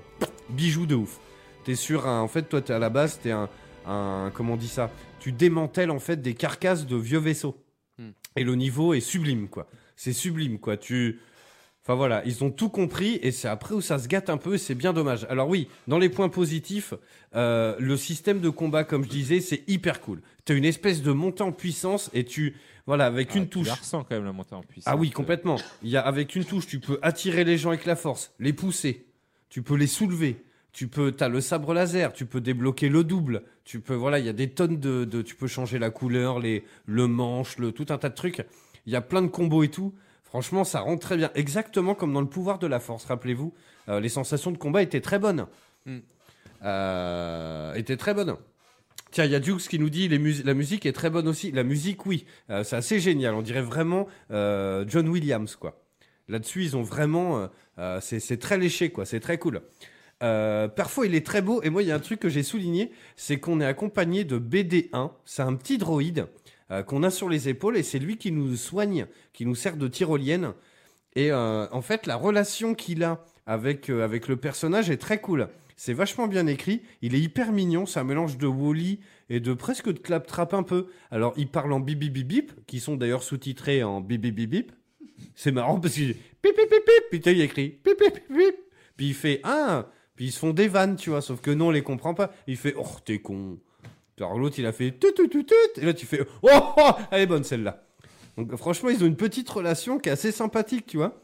bijou 0.50 0.86
de 0.86 0.96
ouf. 0.96 1.20
T'es 1.66 1.76
sur 1.76 2.08
un. 2.08 2.22
En 2.22 2.28
fait, 2.28 2.44
toi, 2.44 2.62
t'es 2.62 2.74
à 2.74 2.80
la 2.80 2.90
base, 2.90 3.20
t'es 3.22 3.32
un, 3.32 3.50
un. 3.86 4.32
Comment 4.34 4.54
on 4.54 4.58
dit 4.58 4.68
ça? 4.70 4.90
Tu 5.20 5.32
démantèles 5.32 5.92
en 5.92 6.00
fait 6.00 6.22
des 6.22 6.34
carcasses 6.36 6.86
de 6.86 6.96
vieux 6.96 7.20
vaisseaux. 7.20 7.58
Mm. 7.98 8.10
Et 8.38 8.44
le 8.44 8.56
niveau 8.56 8.94
est 8.94 9.00
sublime, 9.02 9.48
quoi. 9.50 9.68
C'est 9.96 10.14
sublime, 10.14 10.60
quoi. 10.60 10.78
Tu. 10.78 11.20
Enfin 11.84 11.94
voilà, 11.94 12.24
ils 12.26 12.44
ont 12.44 12.50
tout 12.50 12.70
compris 12.70 13.20
et 13.22 13.30
c'est 13.32 13.48
après 13.48 13.76
où 13.76 13.82
ça 13.82 14.00
se 14.00 14.08
gâte 14.08 14.32
un 14.32 14.38
peu 14.38 14.56
et 14.56 14.58
c'est 14.58 14.74
bien 14.74 14.92
dommage. 14.92 15.28
Alors 15.30 15.48
oui, 15.50 15.68
dans 15.88 16.00
les 16.00 16.10
points 16.10 16.30
positifs, 16.30 16.96
euh, 17.36 17.76
le 17.78 17.96
système 17.96 18.40
de 18.40 18.50
combat, 18.50 18.84
comme 18.84 19.04
je 19.04 19.10
disais, 19.10 19.40
c'est 19.40 19.64
hyper 19.68 20.02
cool. 20.02 20.22
Tu 20.46 20.54
as 20.54 20.56
une 20.56 20.66
espèce 20.66 21.04
de 21.04 21.12
montée 21.12 21.44
en 21.44 21.52
puissance 21.52 22.10
et 22.16 22.24
tu, 22.24 22.56
voilà, 22.88 23.06
avec 23.06 23.30
Ah, 23.34 23.38
une 23.38 23.44
tu 23.44 23.50
touche. 23.50 23.68
la 23.68 23.76
ressens 23.76 24.04
quand 24.04 24.16
même 24.16 24.26
la 24.26 24.32
montée 24.32 24.56
en 24.56 24.64
puissance. 24.64 24.92
Ah 24.92 24.98
oui, 24.98 25.12
complètement. 25.12 25.58
Il 25.84 25.90
y 25.92 25.96
a 25.96 26.02
avec 26.02 26.36
une 26.36 26.44
touche, 26.44 26.66
tu 26.66 26.80
peux 26.80 26.98
attirer 27.04 27.44
les 27.44 27.56
gens 27.60 27.70
avec 27.70 27.86
la 27.86 27.96
force, 27.96 28.34
les 28.40 28.52
pousser, 28.54 29.06
tu 29.50 29.62
peux 29.62 29.76
les 29.76 29.86
soulever, 29.86 30.44
Tu 30.76 30.90
peux, 30.90 31.14
t'as 31.14 31.30
le 31.30 31.40
sabre 31.40 31.74
laser, 31.74 32.12
tu 32.12 32.26
peux 32.26 32.42
débloquer 32.42 32.90
le 32.90 33.06
double, 33.06 33.44
tu 33.64 33.80
peux, 33.80 33.94
voilà, 33.96 34.20
il 34.20 34.26
y 34.26 34.30
a 34.30 34.34
des 34.34 34.50
tonnes 34.50 34.78
de, 34.78 35.06
de- 35.06 35.22
tu 35.22 35.34
peux 35.34 35.48
changer 35.48 35.80
la 35.80 35.90
couleur, 35.90 36.38
les, 36.38 36.66
le 36.86 37.08
manche, 37.08 37.58
le, 37.60 37.72
tout 37.72 37.86
un 37.92 37.98
tas 37.98 38.10
de 38.10 38.14
trucs. 38.16 38.44
Il 38.86 38.92
y 38.92 38.98
a 38.98 39.02
plein 39.02 39.22
de 39.22 39.28
combos 39.30 39.64
et 39.64 39.70
tout. 39.70 39.94
Franchement, 40.26 40.66
ça 40.66 40.82
rend 40.82 40.98
très 40.98 41.16
bien. 41.16 41.32
Exactement 41.34 41.96
comme 41.96 42.12
dans 42.12 42.20
le 42.20 42.28
pouvoir 42.28 42.60
de 42.60 42.68
la 42.68 42.82
force, 42.82 43.06
rappelez-vous. 43.06 43.54
euh, 43.88 44.02
les 44.02 44.10
sensations 44.10 44.52
de 44.52 44.58
combat 44.58 44.82
étaient 44.82 45.00
très 45.00 45.18
bonnes. 45.18 45.48
Mm. 45.86 46.00
Euh, 46.64 47.74
étaient 47.76 47.96
très 47.98 48.14
bonnes. 48.14 48.36
Tiens, 49.12 49.24
il 49.24 49.32
y 49.32 49.36
a 49.36 49.40
Dukes 49.40 49.70
qui 49.70 49.80
nous 49.80 49.90
dit 49.90 50.10
les 50.10 50.20
mus- 50.20 50.44
la 50.44 50.54
musique 50.54 50.86
est 50.86 50.92
très 50.92 51.10
bonne 51.10 51.30
aussi. 51.30 51.52
La 51.54 51.64
musique, 51.64 52.06
oui, 52.06 52.26
Euh, 52.50 52.66
c'est 52.66 52.76
assez 52.76 53.00
génial. 53.00 53.34
On 53.34 53.42
dirait 53.42 53.62
vraiment 53.62 54.08
John 54.30 55.08
Williams, 55.08 55.56
quoi. 55.56 55.80
Là-dessus, 56.28 56.64
ils 56.64 56.76
ont 56.76 56.82
vraiment, 56.82 57.48
c'est 58.02 58.20
c'est 58.20 58.38
très 58.38 58.58
léché, 58.58 58.90
quoi. 58.90 59.06
C'est 59.06 59.20
très 59.22 59.38
cool. 59.38 59.62
Euh, 60.24 60.68
parfois, 60.68 61.06
il 61.06 61.16
est 61.16 61.26
très 61.26 61.42
beau. 61.42 61.62
Et 61.64 61.70
moi, 61.70 61.84
il 61.84 61.88
y 61.88 61.92
a 61.92 61.96
un 61.96 62.00
truc 62.00 62.20
que 62.20 62.30
j'ai 62.30 62.44
souligné, 62.44 62.92
c'est 63.16 63.40
qu'on 63.40 63.60
est 63.62 63.66
accompagné 63.66 64.24
de 64.24 64.40
BD1. 64.40 65.12
C'est 65.26 65.42
un 65.42 65.56
petit 65.56 65.78
droïde 65.78 66.28
euh, 66.72 66.84
qu'on 66.84 67.04
a 67.04 67.10
sur 67.10 67.30
les 67.30 67.50
épaules 67.50 67.78
et 67.78 67.84
c'est 67.84 68.00
lui 68.00 68.18
qui 68.18 68.32
nous 68.32 68.56
soigne, 68.56 69.08
qui 69.34 69.46
nous 69.46 69.56
sert 69.56 69.78
de 69.78 69.88
tyrolienne. 69.88 70.54
Et 71.16 71.32
euh, 71.32 71.68
en 71.72 71.82
fait, 71.82 72.06
la 72.08 72.16
relation 72.16 72.76
qu'il 72.76 73.04
a 73.04 73.24
avec, 73.46 73.90
avec 73.90 74.28
le 74.28 74.38
personnage 74.38 74.90
est 74.90 74.98
très 74.98 75.20
cool. 75.20 75.50
C'est 75.78 75.94
vachement 75.94 76.28
bien 76.28 76.48
écrit. 76.48 76.82
Il 77.02 77.16
est 77.16 77.20
hyper 77.20 77.52
mignon. 77.52 77.86
C'est 77.86 78.00
un 78.00 78.06
mélange 78.06 78.38
de 78.38 78.48
Wally 78.48 79.00
et 79.30 79.40
de 79.40 79.54
presque 79.54 79.92
de 79.92 80.00
claptrap 80.00 80.54
un 80.54 80.64
peu. 80.64 80.88
Alors, 81.12 81.34
il 81.38 81.48
parle 81.48 81.74
en 81.74 81.80
bip 81.80 82.00
bip 82.00 82.14
bip 82.14 82.28
bip, 82.28 82.66
qui 82.66 82.80
sont 82.80 82.96
d'ailleurs 82.96 83.24
sous-titrés 83.24 83.84
en 83.84 84.00
bip 84.00 84.22
bip 84.22 84.36
bip 84.36 84.50
bip. 84.50 84.72
C'est 85.36 85.52
marrant 85.52 85.80
parce 85.80 85.96
dit 85.96 86.14
pip 86.42 86.56
pip 86.56 86.70
pip 86.70 86.86
pip, 86.86 87.22
puis 87.22 87.32
il 87.34 87.42
écrit 87.42 87.70
pip 87.70 87.98
pip 87.98 88.14
pip. 88.28 88.56
Puis 88.96 89.08
il 89.08 89.14
fait 89.14 89.42
ah, 89.44 89.90
puis 90.16 90.26
ils 90.26 90.32
se 90.32 90.40
font 90.40 90.52
des 90.52 90.68
vannes, 90.68 90.96
tu 90.96 91.10
vois. 91.10 91.22
Sauf 91.22 91.42
que 91.42 91.52
non, 91.52 91.68
on 91.68 91.72
les 91.72 91.84
comprend 91.84 92.14
pas. 92.14 92.32
Il 92.48 92.58
fait 92.58 92.74
oh 92.78 92.88
t'es 93.04 93.20
con. 93.20 93.58
Alors 94.18 94.38
l'autre 94.38 94.56
il 94.60 94.66
a 94.66 94.72
fait 94.72 94.92
tout 94.92 95.12
tout 95.12 95.28
tout 95.28 95.44
tout. 95.44 95.82
Et 95.82 95.86
là 95.86 95.94
tu 95.94 96.06
fais 96.06 96.26
oh, 96.42 96.50
oh 96.78 96.92
elle 97.12 97.22
est 97.22 97.28
bonne 97.28 97.44
celle-là. 97.44 97.84
Donc 98.38 98.56
franchement 98.56 98.90
ils 98.90 99.04
ont 99.04 99.08
une 99.08 99.18
petite 99.18 99.50
relation 99.50 100.00
qui 100.00 100.10
est 100.10 100.12
assez 100.14 100.32
sympathique, 100.32 100.86
tu 100.86 100.98
vois. 100.98 101.22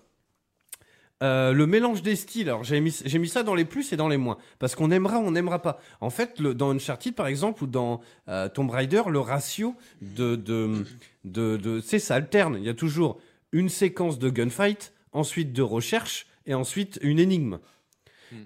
Euh, 1.23 1.53
le 1.53 1.67
mélange 1.67 2.01
des 2.01 2.15
styles, 2.15 2.49
alors 2.49 2.63
j'ai 2.63 2.81
mis, 2.81 2.97
mis 3.13 3.29
ça 3.29 3.43
dans 3.43 3.53
les 3.53 3.63
plus 3.63 3.93
et 3.93 3.95
dans 3.95 4.07
les 4.07 4.17
moins, 4.17 4.39
parce 4.57 4.73
qu'on 4.73 4.89
aimera 4.89 5.19
on 5.19 5.29
n'aimera 5.29 5.61
pas. 5.61 5.79
En 5.99 6.09
fait, 6.09 6.41
dans 6.41 6.71
Uncharted 6.71 7.13
par 7.13 7.27
exemple 7.27 7.63
ou 7.63 7.67
dans 7.67 8.01
euh, 8.27 8.49
Tomb 8.49 8.71
Raider, 8.71 9.03
le 9.07 9.19
ratio 9.19 9.75
de, 10.01 10.35
de, 10.35 10.83
de, 11.23 11.57
de 11.57 11.79
c'est 11.79 11.99
ça 11.99 12.15
alterne. 12.15 12.55
Il 12.57 12.65
y 12.65 12.69
a 12.69 12.73
toujours 12.73 13.19
une 13.51 13.69
séquence 13.69 14.17
de 14.17 14.31
gunfight, 14.31 14.93
ensuite 15.11 15.53
de 15.53 15.61
recherche 15.61 16.25
et 16.47 16.55
ensuite 16.55 16.97
une 17.03 17.19
énigme. 17.19 17.59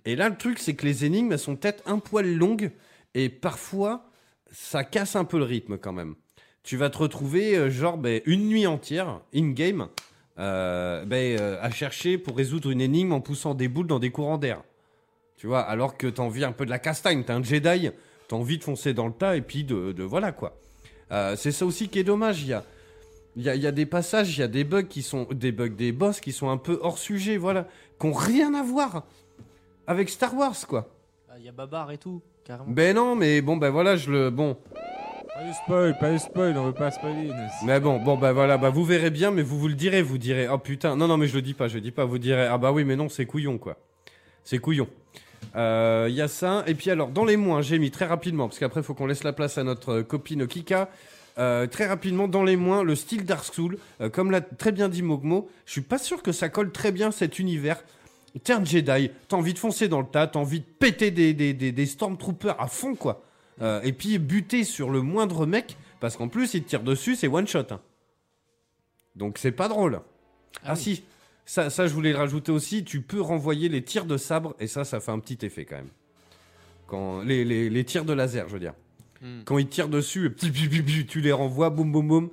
Et 0.05 0.15
là, 0.15 0.29
le 0.29 0.37
truc, 0.37 0.59
c'est 0.59 0.75
que 0.75 0.85
les 0.85 1.05
énigmes, 1.05 1.31
elles 1.31 1.39
sont 1.39 1.55
peut-être 1.55 1.83
un 1.85 1.99
poil 1.99 2.35
longues 2.35 2.71
et 3.13 3.29
parfois, 3.29 4.09
ça 4.51 4.83
casse 4.83 5.15
un 5.15 5.25
peu 5.25 5.37
le 5.37 5.45
rythme 5.45 5.77
quand 5.77 5.93
même. 5.93 6.15
Tu 6.63 6.77
vas 6.77 6.89
te 6.89 6.97
retrouver, 6.97 7.55
euh, 7.55 7.69
genre, 7.69 7.97
ben, 7.97 8.21
une 8.25 8.47
nuit 8.47 8.67
entière, 8.67 9.21
in-game, 9.33 9.87
euh, 10.39 11.05
ben, 11.05 11.39
euh, 11.39 11.57
à 11.61 11.69
chercher 11.69 12.17
pour 12.17 12.35
résoudre 12.35 12.71
une 12.71 12.81
énigme 12.81 13.13
en 13.13 13.21
poussant 13.21 13.53
des 13.53 13.67
boules 13.67 13.87
dans 13.87 13.99
des 13.99 14.11
courants 14.11 14.37
d'air. 14.37 14.63
Tu 15.37 15.47
vois, 15.47 15.61
alors 15.61 15.97
que 15.97 16.07
t'as 16.07 16.23
envie 16.23 16.43
un 16.43 16.51
peu 16.51 16.65
de 16.65 16.71
la 16.71 16.79
castagne, 16.79 17.23
t'es 17.23 17.33
un 17.33 17.43
Jedi, 17.43 17.91
t'as 18.27 18.35
envie 18.35 18.57
de 18.57 18.63
foncer 18.63 18.93
dans 18.93 19.07
le 19.07 19.13
tas 19.13 19.35
et 19.35 19.41
puis 19.41 19.63
de, 19.63 20.03
voilà 20.03 20.31
quoi. 20.31 20.57
C'est 21.35 21.51
ça 21.51 21.65
aussi 21.65 21.87
qui 21.89 21.99
est 21.99 22.03
dommage. 22.03 22.41
Il 22.41 22.47
y 22.47 22.53
a, 22.53 22.63
il 23.35 23.43
y, 23.43 23.67
a, 23.67 23.71
des 23.71 23.85
passages, 23.85 24.35
il 24.37 24.39
y 24.39 24.43
a 24.43 24.47
des 24.47 24.63
bugs 24.63 24.83
qui 24.83 25.03
sont 25.03 25.27
des 25.29 25.51
bugs, 25.51 25.69
des 25.69 25.91
boss 25.91 26.21
qui 26.21 26.31
sont 26.31 26.49
un 26.49 26.57
peu 26.57 26.79
hors 26.81 26.97
sujet, 26.97 27.37
voilà, 27.37 27.67
qui 27.99 28.07
ont 28.07 28.13
rien 28.13 28.53
à 28.53 28.63
voir 28.63 29.05
avec 29.87 30.09
Star 30.09 30.35
Wars 30.35 30.55
quoi. 30.67 30.89
Ah, 31.29 31.33
Il 31.39 31.45
y 31.45 31.49
a 31.49 31.51
Babar 31.51 31.91
et 31.91 31.97
tout, 31.97 32.21
carrément. 32.43 32.69
Ben 32.69 32.95
non, 32.95 33.15
mais 33.15 33.41
bon 33.41 33.57
ben 33.57 33.69
voilà, 33.69 33.95
je 33.95 34.11
le 34.11 34.29
bon. 34.29 34.57
Pas 34.73 35.43
de 35.43 35.53
spoil, 35.53 35.97
pas 35.97 36.11
de 36.11 36.17
spoil, 36.17 36.57
on 36.57 36.65
veut 36.65 36.73
pas 36.73 36.91
spoiler. 36.91 37.29
Mais 37.65 37.79
bon, 37.79 37.99
bon 37.99 38.17
bah 38.17 38.31
voilà, 38.31 38.57
bah 38.57 38.69
vous 38.69 38.85
verrez 38.85 39.09
bien, 39.09 39.31
mais 39.31 39.41
vous 39.41 39.59
vous 39.59 39.67
le 39.67 39.73
direz, 39.73 40.01
vous 40.01 40.17
direz, 40.17 40.47
oh 40.47 40.57
putain, 40.57 40.95
non 40.95 41.07
non 41.07 41.17
mais 41.17 41.27
je 41.27 41.35
le 41.35 41.41
dis 41.41 41.53
pas, 41.53 41.67
je 41.67 41.75
le 41.75 41.81
dis 41.81 41.91
pas, 41.91 42.05
vous 42.05 42.19
direz, 42.19 42.45
ah 42.45 42.57
bah 42.57 42.71
oui 42.71 42.85
mais 42.85 42.95
non 42.95 43.09
c'est 43.09 43.25
couillon 43.25 43.57
quoi, 43.57 43.77
c'est 44.43 44.59
couillon. 44.59 44.87
Il 45.53 46.13
y 46.13 46.21
a 46.21 46.27
ça, 46.27 46.63
et 46.67 46.73
puis 46.75 46.89
alors 46.89 47.09
dans 47.09 47.25
les 47.25 47.37
moins 47.37 47.61
j'ai 47.61 47.79
mis 47.79 47.91
très 47.91 48.05
rapidement, 48.05 48.47
parce 48.47 48.59
qu'après 48.59 48.79
il 48.81 48.83
faut 48.83 48.93
qu'on 48.93 49.07
laisse 49.07 49.23
la 49.23 49.33
place 49.33 49.57
à 49.57 49.63
notre 49.63 49.91
euh, 49.91 50.03
copine 50.03 50.47
Kika. 50.47 50.89
Euh, 51.37 51.67
très 51.67 51.85
rapidement, 51.85 52.29
dans 52.29 52.43
les 52.43 52.55
moins, 52.55 52.81
le 52.81 52.95
style 52.95 53.25
Dark 53.25 53.43
Souls, 53.43 53.77
euh, 53.99 54.09
comme 54.09 54.31
l'a 54.31 54.39
très 54.39 54.71
bien 54.71 54.87
dit 54.87 55.01
Mogmo, 55.01 55.49
je 55.65 55.73
suis 55.73 55.81
pas 55.81 55.97
sûr 55.97 56.23
que 56.23 56.31
ça 56.31 56.47
colle 56.47 56.71
très 56.71 56.93
bien 56.93 57.11
cet 57.11 57.39
univers. 57.39 57.83
T'es 58.43 58.53
un 58.53 58.63
Jedi, 58.65 59.11
t'as 59.27 59.37
envie 59.37 59.53
de 59.53 59.59
foncer 59.59 59.87
dans 59.87 60.01
le 60.01 60.07
tas, 60.07 60.27
t'as 60.27 60.39
envie 60.39 60.59
de 60.59 60.65
péter 60.65 61.09
des, 61.11 61.33
des, 61.33 61.53
des, 61.53 61.71
des 61.71 61.85
Stormtroopers 61.85 62.59
à 62.59 62.67
fond, 62.67 62.95
quoi. 62.95 63.23
Euh, 63.61 63.81
et 63.83 63.93
puis 63.93 64.17
buter 64.19 64.65
sur 64.65 64.89
le 64.89 65.01
moindre 65.01 65.45
mec, 65.45 65.77
parce 66.01 66.17
qu'en 66.17 66.27
plus, 66.27 66.53
il 66.53 66.63
te 66.63 66.69
tire 66.69 66.83
dessus, 66.83 67.15
c'est 67.15 67.27
one 67.29 67.47
shot. 67.47 67.59
hein. 67.71 67.79
Donc 69.15 69.37
c'est 69.37 69.53
pas 69.53 69.69
drôle. 69.69 70.01
Ah, 70.63 70.75
si, 70.75 71.03
ça, 71.45 71.69
ça 71.69 71.87
je 71.87 71.93
voulais 71.93 72.11
le 72.11 72.17
rajouter 72.17 72.51
aussi, 72.51 72.83
tu 72.83 73.01
peux 73.01 73.21
renvoyer 73.21 73.69
les 73.69 73.81
tirs 73.81 74.05
de 74.05 74.17
sabre, 74.17 74.53
et 74.59 74.67
ça, 74.67 74.83
ça 74.83 74.99
fait 74.99 75.11
un 75.11 75.19
petit 75.19 75.45
effet 75.45 75.63
quand 75.63 75.77
même. 75.77 75.89
Quand, 76.87 77.21
les, 77.21 77.45
les, 77.45 77.69
les 77.69 77.83
tirs 77.85 78.03
de 78.03 78.11
laser, 78.13 78.49
je 78.49 78.53
veux 78.53 78.59
dire. 78.59 78.73
Hmm. 79.21 79.43
Quand 79.45 79.57
ils 79.57 79.67
tirent 79.69 79.87
dessus, 79.87 80.35
tu 81.07 81.21
les 81.21 81.31
renvoies, 81.31 81.69
boum 81.69 81.89
boum 81.91 82.07
boum. 82.07 82.29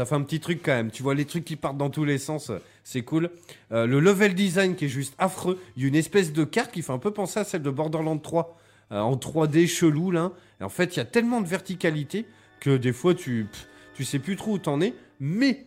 Ça 0.00 0.06
fait 0.06 0.14
un 0.14 0.22
petit 0.22 0.40
truc 0.40 0.62
quand 0.64 0.72
même. 0.72 0.90
Tu 0.90 1.02
vois 1.02 1.14
les 1.14 1.26
trucs 1.26 1.44
qui 1.44 1.56
partent 1.56 1.76
dans 1.76 1.90
tous 1.90 2.06
les 2.06 2.16
sens, 2.16 2.50
c'est 2.84 3.02
cool. 3.02 3.28
Euh, 3.70 3.84
le 3.84 4.00
level 4.00 4.34
design 4.34 4.74
qui 4.74 4.86
est 4.86 4.88
juste 4.88 5.12
affreux. 5.18 5.60
Il 5.76 5.82
y 5.82 5.84
a 5.84 5.88
une 5.88 5.94
espèce 5.94 6.32
de 6.32 6.42
carte 6.44 6.72
qui 6.72 6.80
fait 6.80 6.94
un 6.94 6.98
peu 6.98 7.10
penser 7.10 7.38
à 7.38 7.44
celle 7.44 7.60
de 7.60 7.68
Borderlands 7.68 8.16
3. 8.16 8.56
euh, 8.92 8.98
en 8.98 9.14
3D 9.16 9.68
chelou 9.68 10.10
là. 10.10 10.32
En 10.62 10.70
fait, 10.70 10.96
il 10.96 11.00
y 11.00 11.02
a 11.02 11.04
tellement 11.04 11.42
de 11.42 11.46
verticalité 11.46 12.24
que 12.60 12.78
des 12.78 12.94
fois 12.94 13.14
tu, 13.14 13.46
tu 13.92 14.06
sais 14.06 14.18
plus 14.18 14.36
trop 14.36 14.52
où 14.52 14.58
t'en 14.58 14.80
es. 14.80 14.94
Mais 15.20 15.66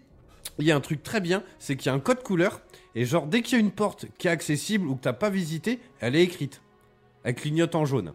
il 0.57 0.65
y 0.65 0.71
a 0.71 0.75
un 0.75 0.81
truc 0.81 1.03
très 1.03 1.21
bien, 1.21 1.43
c'est 1.59 1.75
qu'il 1.75 1.85
y 1.85 1.89
a 1.89 1.93
un 1.93 1.99
code 1.99 2.23
couleur. 2.23 2.61
Et 2.95 3.05
genre, 3.05 3.27
dès 3.27 3.43
qu'il 3.43 3.59
y 3.59 3.61
a 3.61 3.63
une 3.63 3.69
porte 3.69 4.07
qui 4.17 4.29
est 4.29 4.31
accessible 4.31 4.87
ou 4.87 4.95
que 4.95 5.01
t'as 5.01 5.13
pas 5.13 5.29
visité, 5.29 5.79
elle 5.99 6.15
est 6.15 6.23
écrite. 6.23 6.63
Elle 7.23 7.35
clignote 7.35 7.75
en 7.75 7.85
jaune. 7.85 8.13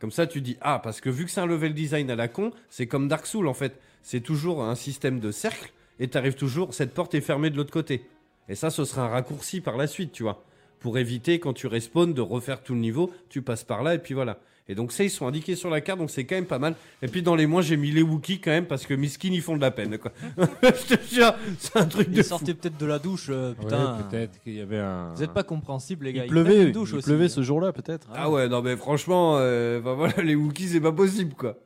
Comme 0.00 0.10
ça, 0.10 0.26
tu 0.26 0.40
dis 0.40 0.56
ah 0.60 0.80
parce 0.82 1.00
que 1.00 1.08
vu 1.08 1.24
que 1.24 1.30
c'est 1.30 1.40
un 1.40 1.46
level 1.46 1.72
design 1.72 2.10
à 2.10 2.16
la 2.16 2.26
con, 2.26 2.50
c'est 2.68 2.88
comme 2.88 3.06
Dark 3.06 3.26
Souls 3.26 3.46
en 3.46 3.54
fait. 3.54 3.78
C'est 4.02 4.20
toujours 4.20 4.62
un 4.64 4.74
système 4.74 5.20
de 5.20 5.30
cercle 5.30 5.72
et 6.00 6.08
t'arrives 6.08 6.34
toujours 6.34 6.74
cette 6.74 6.92
porte 6.94 7.14
est 7.14 7.20
fermée 7.20 7.50
de 7.50 7.56
l'autre 7.56 7.72
côté. 7.72 8.04
Et 8.48 8.54
ça, 8.54 8.70
ce 8.70 8.84
sera 8.84 9.02
un 9.04 9.08
raccourci 9.08 9.60
par 9.60 9.76
la 9.76 9.86
suite, 9.86 10.12
tu 10.12 10.22
vois, 10.24 10.42
pour 10.80 10.98
éviter 10.98 11.38
quand 11.38 11.52
tu 11.52 11.66
respawns 11.68 12.12
de 12.12 12.20
refaire 12.20 12.62
tout 12.62 12.74
le 12.74 12.80
niveau, 12.80 13.12
tu 13.28 13.40
passes 13.42 13.64
par 13.64 13.82
là 13.82 13.94
et 13.94 13.98
puis 13.98 14.14
voilà. 14.14 14.38
Et 14.68 14.74
donc 14.76 14.92
ça, 14.92 15.02
ils 15.02 15.10
sont 15.10 15.26
indiqués 15.26 15.56
sur 15.56 15.70
la 15.70 15.80
carte, 15.80 15.98
donc 15.98 16.10
c'est 16.10 16.24
quand 16.24 16.36
même 16.36 16.46
pas 16.46 16.58
mal. 16.60 16.74
Et 17.02 17.08
puis 17.08 17.22
dans 17.22 17.34
les 17.34 17.46
mois, 17.46 17.62
j'ai 17.62 17.76
mis 17.76 17.90
les 17.90 18.02
Wookiees 18.02 18.40
quand 18.40 18.52
même 18.52 18.66
parce 18.66 18.86
que 18.86 18.94
Miskin, 18.94 19.30
ils 19.32 19.42
font 19.42 19.56
de 19.56 19.60
la 19.60 19.72
peine, 19.72 19.98
quoi. 19.98 20.12
Je 20.62 20.94
te 20.96 21.14
jure, 21.14 21.34
c'est 21.58 21.76
un 21.78 21.84
truc 21.86 22.10
de 22.10 22.18
Ils 22.18 22.24
sortaient 22.24 22.54
peut-être 22.54 22.78
de 22.78 22.86
la 22.86 22.98
douche, 23.00 23.26
euh, 23.28 23.50
Ouais, 23.54 23.64
putain. 23.64 23.98
peut-être 24.08 24.40
qu'il 24.42 24.54
y 24.54 24.60
avait 24.60 24.78
un. 24.78 25.12
Vous 25.14 25.22
êtes 25.22 25.32
pas 25.32 25.42
compréhensibles, 25.42 26.04
les 26.04 26.12
gars. 26.12 26.24
Il 26.24 26.30
pleuvait, 26.30 26.62
une 26.64 26.72
douche 26.72 26.90
il 26.92 26.96
aussi. 26.98 27.06
pleuvait 27.06 27.28
ce 27.28 27.42
jour-là 27.42 27.72
peut-être. 27.72 28.08
Ah 28.14 28.30
ouais, 28.30 28.48
non 28.48 28.62
mais 28.62 28.76
franchement, 28.76 29.36
euh, 29.38 29.80
bah 29.80 29.94
voilà, 29.94 30.14
les 30.22 30.36
Wookiees, 30.36 30.68
c'est 30.68 30.80
pas 30.80 30.92
possible 30.92 31.34
quoi. 31.34 31.56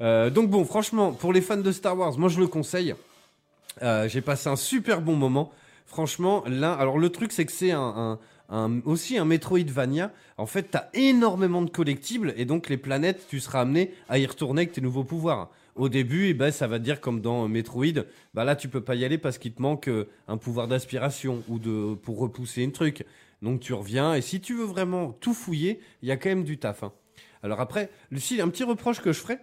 Euh, 0.00 0.30
donc 0.30 0.48
bon, 0.50 0.64
franchement, 0.64 1.12
pour 1.12 1.32
les 1.32 1.40
fans 1.40 1.56
de 1.56 1.72
Star 1.72 1.96
Wars, 1.98 2.16
moi 2.18 2.28
je 2.28 2.40
le 2.40 2.46
conseille. 2.46 2.94
Euh, 3.82 4.08
J'ai 4.08 4.20
passé 4.20 4.48
un 4.48 4.56
super 4.56 5.00
bon 5.02 5.16
moment. 5.16 5.52
Franchement, 5.86 6.44
là, 6.46 6.72
alors 6.72 6.98
le 6.98 7.10
truc 7.10 7.32
c'est 7.32 7.44
que 7.44 7.52
c'est 7.52 7.72
un, 7.72 7.80
un- 7.80 8.18
un- 8.56 8.80
aussi 8.84 9.18
un 9.18 9.24
Metroidvania. 9.24 10.12
En 10.38 10.46
fait, 10.46 10.64
t'as 10.70 10.86
énormément 10.94 11.62
de 11.62 11.70
collectibles 11.70 12.32
et 12.36 12.44
donc 12.44 12.68
les 12.68 12.76
planètes, 12.76 13.26
tu 13.28 13.40
seras 13.40 13.60
amené 13.62 13.92
à 14.08 14.18
y 14.18 14.26
retourner 14.26 14.62
avec 14.62 14.72
tes 14.72 14.80
nouveaux 14.80 15.04
pouvoirs. 15.04 15.50
Au 15.76 15.88
début, 15.88 16.28
eh 16.28 16.34
ben, 16.34 16.50
ça 16.50 16.66
va 16.66 16.78
te 16.78 16.84
dire 16.84 17.00
comme 17.00 17.20
dans 17.20 17.46
Metroid, 17.48 18.04
bah 18.34 18.44
là 18.44 18.56
tu 18.56 18.68
peux 18.68 18.80
pas 18.80 18.94
y 18.96 19.04
aller 19.04 19.18
parce 19.18 19.38
qu'il 19.38 19.52
te 19.52 19.62
manque 19.62 19.88
euh, 19.88 20.08
un 20.28 20.36
pouvoir 20.36 20.68
d'aspiration 20.68 21.42
ou 21.48 21.58
de 21.58 21.94
pour 21.94 22.18
repousser 22.18 22.62
une 22.62 22.72
truc. 22.72 23.04
Donc 23.42 23.60
tu 23.60 23.72
reviens 23.72 24.14
et 24.14 24.20
si 24.20 24.40
tu 24.40 24.54
veux 24.54 24.64
vraiment 24.64 25.12
tout 25.12 25.34
fouiller, 25.34 25.80
il 26.02 26.08
y 26.08 26.12
a 26.12 26.16
quand 26.16 26.28
même 26.28 26.44
du 26.44 26.58
taf. 26.58 26.82
hein. 26.82 26.92
Alors 27.42 27.60
après, 27.60 27.88
Lucie, 28.10 28.40
un 28.40 28.48
petit 28.48 28.64
reproche 28.64 29.00
que 29.00 29.12
je 29.12 29.20
ferais, 29.20 29.38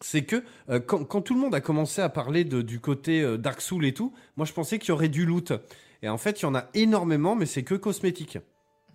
c'est 0.00 0.22
que 0.22 0.42
euh, 0.70 0.80
quand, 0.80 1.20
tout 1.20 1.34
le 1.34 1.40
monde 1.40 1.54
a 1.54 1.60
commencé 1.60 2.00
à 2.00 2.08
parler 2.08 2.44
du 2.44 2.80
côté 2.80 3.20
euh, 3.20 3.36
Dark 3.36 3.60
Soul 3.60 3.84
et 3.84 3.92
tout, 3.92 4.12
moi 4.36 4.46
je 4.46 4.52
pensais 4.52 4.78
qu'il 4.78 4.88
y 4.88 4.92
aurait 4.92 5.08
du 5.08 5.26
loot. 5.26 5.52
Et 6.02 6.08
en 6.08 6.18
fait, 6.18 6.40
il 6.40 6.44
y 6.44 6.46
en 6.46 6.54
a 6.54 6.68
énormément, 6.74 7.36
mais 7.36 7.46
c'est 7.46 7.62
que 7.62 7.74
cosmétique. 7.74 8.38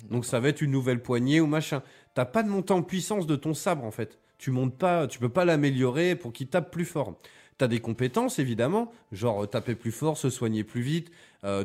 Donc 0.09 0.25
ça 0.25 0.39
va 0.39 0.49
être 0.49 0.61
une 0.61 0.71
nouvelle 0.71 1.01
poignée 1.01 1.39
ou 1.39 1.47
machin. 1.47 1.83
T'as 2.15 2.25
pas 2.25 2.43
de 2.43 2.49
montée 2.49 2.73
en 2.73 2.81
puissance 2.81 3.27
de 3.27 3.35
ton 3.35 3.53
sabre 3.53 3.83
en 3.83 3.91
fait. 3.91 4.19
Tu 4.37 4.51
montes 4.51 4.77
pas, 4.77 5.07
tu 5.07 5.19
peux 5.19 5.29
pas 5.29 5.45
l'améliorer 5.45 6.15
pour 6.15 6.33
qu'il 6.33 6.47
tape 6.47 6.71
plus 6.71 6.85
fort. 6.85 7.15
T'as 7.57 7.67
des 7.67 7.79
compétences 7.79 8.39
évidemment, 8.39 8.91
genre 9.11 9.43
euh, 9.43 9.47
taper 9.47 9.75
plus 9.75 9.91
fort, 9.91 10.17
se 10.17 10.29
soigner 10.29 10.63
plus 10.63 10.81
vite, 10.81 11.11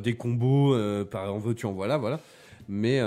des 0.03 0.15
combos, 0.15 0.77
par 1.07 1.33
en 1.33 1.39
veux-tu 1.39 1.65
en 1.65 1.73
voilà, 1.73 1.97
voilà. 1.97 2.21
Mais 2.69 3.01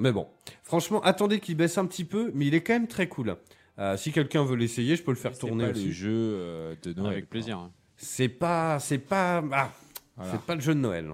mais 0.00 0.10
bon, 0.10 0.26
franchement, 0.64 1.00
attendez 1.02 1.38
qu'il 1.38 1.56
baisse 1.56 1.78
un 1.78 1.86
petit 1.86 2.04
peu, 2.04 2.32
mais 2.34 2.46
il 2.46 2.54
est 2.56 2.62
quand 2.62 2.72
même 2.72 2.88
très 2.88 3.06
cool. 3.08 3.36
Euh, 3.82 3.96
si 3.96 4.12
quelqu'un 4.12 4.44
veut 4.44 4.56
l'essayer, 4.56 4.94
je 4.96 5.02
peux 5.02 5.10
le 5.10 5.16
faire 5.16 5.36
tourner 5.36 5.66
pas 5.66 5.72
le 5.72 5.90
jeu 5.90 6.08
euh, 6.10 6.74
de 6.82 6.92
Noël. 6.92 7.12
Avec 7.12 7.28
plaisir. 7.28 7.58
hein. 7.58 7.70
C'est 7.96 8.28
pas, 8.28 8.78
c'est 8.78 8.98
pas, 8.98 9.42
ah, 9.52 9.70
Voilà. 10.16 10.32
c'est 10.32 10.40
pas 10.42 10.54
le 10.54 10.60
jeu 10.60 10.74
de 10.74 10.80
Noël. 10.80 11.12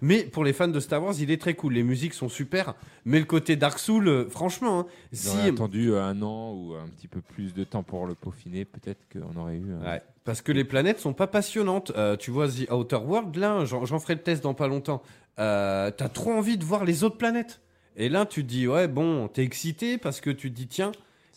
Mais 0.00 0.22
pour 0.22 0.44
les 0.44 0.52
fans 0.52 0.68
de 0.68 0.78
Star 0.80 1.02
Wars, 1.02 1.14
il 1.18 1.30
est 1.30 1.40
très 1.40 1.54
cool. 1.54 1.74
Les 1.74 1.82
musiques 1.82 2.14
sont 2.14 2.28
super. 2.28 2.74
Mais 3.04 3.18
le 3.18 3.24
côté 3.24 3.56
Dark 3.56 3.78
Souls, 3.80 4.08
euh, 4.08 4.28
franchement, 4.28 4.80
hein, 4.80 4.86
si. 5.12 5.36
attendu 5.40 5.94
un 5.96 6.22
an 6.22 6.52
ou 6.54 6.74
un 6.74 6.86
petit 6.88 7.08
peu 7.08 7.20
plus 7.20 7.52
de 7.52 7.64
temps 7.64 7.82
pour 7.82 8.06
le 8.06 8.14
peaufiner, 8.14 8.64
peut-être 8.64 9.00
qu'on 9.12 9.38
aurait 9.40 9.56
eu. 9.56 9.72
un- 9.74 9.84
Ouais, 9.84 10.02
parce 10.24 10.40
que 10.40 10.52
les 10.52 10.64
planètes 10.64 11.00
sont 11.00 11.14
pas 11.14 11.26
passionnantes. 11.26 11.92
Euh, 11.96 12.16
tu 12.16 12.30
vois, 12.30 12.48
The 12.48 12.70
Outer 12.70 12.96
World, 13.04 13.36
là, 13.36 13.64
j'en 13.64 13.98
ferai 13.98 14.14
le 14.14 14.22
test 14.22 14.42
dans 14.42 14.54
pas 14.54 14.68
longtemps. 14.68 15.02
Euh, 15.40 15.90
T'as 15.90 16.08
trop 16.08 16.32
envie 16.32 16.56
de 16.58 16.64
voir 16.64 16.84
les 16.84 17.02
autres 17.04 17.18
planètes. 17.18 17.60
Et 17.96 18.08
là, 18.08 18.24
tu 18.24 18.44
te 18.44 18.48
dis, 18.48 18.68
ouais, 18.68 18.86
bon, 18.86 19.26
t'es 19.28 19.42
excité 19.42 19.98
parce 19.98 20.20
que 20.20 20.30
tu 20.30 20.50
te 20.52 20.56
dis, 20.56 20.68
tiens, 20.68 20.92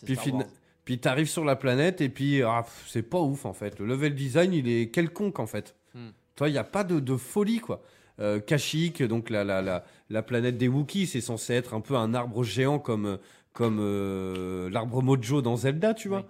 puis, 0.06 0.14
Star 0.14 0.24
fin- 0.26 0.32
Wars. 0.34 0.46
Puis 0.92 1.00
t'arrives 1.00 1.30
sur 1.30 1.46
la 1.46 1.56
planète 1.56 2.02
et 2.02 2.10
puis 2.10 2.42
ah, 2.42 2.66
c'est 2.86 3.02
pas 3.02 3.22
ouf 3.22 3.46
en 3.46 3.54
fait. 3.54 3.80
Le 3.80 3.86
level 3.86 4.14
design, 4.14 4.52
il 4.54 4.68
est 4.68 4.90
quelconque 4.90 5.40
en 5.40 5.46
fait. 5.46 5.74
Hmm. 5.96 6.10
Toi, 6.36 6.50
il 6.50 6.52
n'y 6.52 6.58
a 6.58 6.66
pas 6.66 6.84
de, 6.84 7.00
de 7.00 7.16
folie 7.16 7.60
quoi. 7.60 7.82
Euh, 8.20 8.42
Kashyyyk, 8.42 9.02
donc 9.04 9.30
la, 9.30 9.46
la, 9.46 9.62
la, 9.62 9.86
la 10.10 10.22
planète 10.22 10.58
des 10.58 10.68
Wookiees, 10.68 11.08
c'est 11.08 11.22
censé 11.22 11.54
être 11.54 11.74
un 11.74 11.80
peu 11.80 11.96
un 11.96 12.14
arbre 12.14 12.44
géant 12.44 12.78
comme, 12.78 13.20
comme 13.54 13.78
euh, 13.80 14.70
l'arbre 14.70 15.02
Mojo 15.02 15.42
dans 15.42 15.56
Zelda, 15.56 15.94
tu 15.94 16.10
vois. 16.10 16.26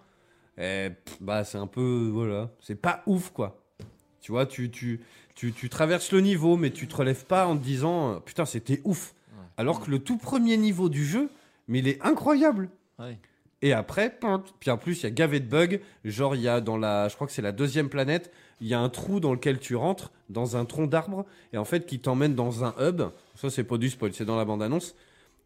Et, 0.59 0.89
pff, 0.91 1.17
bah, 1.21 1.43
c'est 1.43 1.57
un 1.57 1.65
peu. 1.65 2.11
Voilà. 2.13 2.51
C'est 2.59 2.79
pas 2.79 3.01
ouf 3.07 3.31
quoi. 3.31 3.63
Tu 4.21 4.31
vois, 4.31 4.45
tu, 4.45 4.69
tu, 4.69 5.01
tu, 5.33 5.53
tu 5.53 5.69
traverses 5.69 6.11
le 6.11 6.21
niveau, 6.21 6.55
mais 6.55 6.69
tu 6.69 6.87
te 6.87 6.95
relèves 6.95 7.25
pas 7.25 7.47
en 7.47 7.57
te 7.57 7.63
disant 7.63 8.11
euh, 8.11 8.19
putain, 8.19 8.45
c'était 8.45 8.79
ouf. 8.83 9.15
Alors 9.57 9.83
que 9.83 9.89
le 9.89 9.97
tout 9.97 10.17
premier 10.17 10.55
niveau 10.55 10.87
du 10.87 11.03
jeu, 11.03 11.31
mais 11.67 11.79
il 11.79 11.87
est 11.87 11.99
incroyable. 12.05 12.69
Ouais. 12.99 13.17
Et 13.61 13.73
après, 13.73 14.17
puis 14.59 14.71
en 14.71 14.77
plus, 14.77 15.01
il 15.01 15.03
y 15.03 15.05
a 15.05 15.11
gavé 15.11 15.39
de 15.39 15.45
bugs. 15.45 15.79
Genre, 16.03 16.35
il 16.35 16.41
y 16.41 16.47
a 16.47 16.61
dans 16.61 16.77
la, 16.77 17.07
je 17.09 17.15
crois 17.15 17.27
que 17.27 17.33
c'est 17.33 17.41
la 17.41 17.51
deuxième 17.51 17.89
planète, 17.89 18.31
il 18.59 18.67
y 18.67 18.73
a 18.73 18.79
un 18.79 18.89
trou 18.89 19.19
dans 19.19 19.33
lequel 19.33 19.59
tu 19.59 19.75
rentres, 19.75 20.11
dans 20.29 20.57
un 20.57 20.65
tronc 20.65 20.87
d'arbre, 20.87 21.25
et 21.53 21.57
en 21.57 21.65
fait, 21.65 21.85
qui 21.85 21.99
t'emmène 21.99 22.33
dans 22.35 22.63
un 22.63 22.73
hub. 22.79 23.01
Ça, 23.35 23.49
c'est 23.49 23.63
pas 23.63 23.77
du 23.77 23.89
spoil, 23.89 24.13
c'est 24.13 24.25
dans 24.25 24.37
la 24.37 24.45
bande-annonce. 24.45 24.95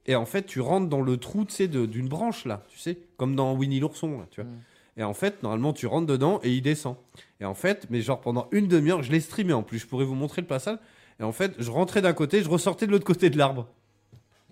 Et 0.05 0.15
en 0.15 0.25
fait, 0.25 0.45
tu 0.45 0.61
rentres 0.61 0.87
dans 0.87 1.01
le 1.01 1.17
trou, 1.17 1.45
tu 1.45 1.53
sais, 1.53 1.67
d'une 1.67 2.07
branche, 2.07 2.45
là, 2.45 2.63
tu 2.69 2.77
sais, 2.77 2.97
comme 3.17 3.35
dans 3.35 3.53
Winnie 3.53 3.79
l'ourson, 3.79 4.19
là, 4.19 4.27
tu 4.31 4.41
vois. 4.41 4.49
Et 4.97 5.03
en 5.03 5.13
fait, 5.13 5.43
normalement, 5.43 5.73
tu 5.73 5.87
rentres 5.87 6.07
dedans 6.07 6.39
et 6.43 6.51
il 6.51 6.61
descend. 6.61 6.95
Et 7.41 7.45
en 7.45 7.53
fait, 7.53 7.87
mais 7.89 8.01
genre 8.01 8.21
pendant 8.21 8.47
une 8.51 8.67
demi-heure, 8.67 9.03
je 9.03 9.11
l'ai 9.11 9.19
streamé 9.19 9.51
en 9.51 9.61
plus, 9.63 9.79
je 9.79 9.87
pourrais 9.87 10.05
vous 10.05 10.15
montrer 10.15 10.41
le 10.41 10.47
passage. 10.47 10.77
Et 11.19 11.23
en 11.23 11.31
fait, 11.33 11.53
je 11.59 11.69
rentrais 11.69 12.01
d'un 12.01 12.13
côté, 12.13 12.41
je 12.43 12.49
ressortais 12.49 12.87
de 12.87 12.91
l'autre 12.91 13.03
côté 13.05 13.29
de 13.29 13.37
l'arbre. 13.37 13.67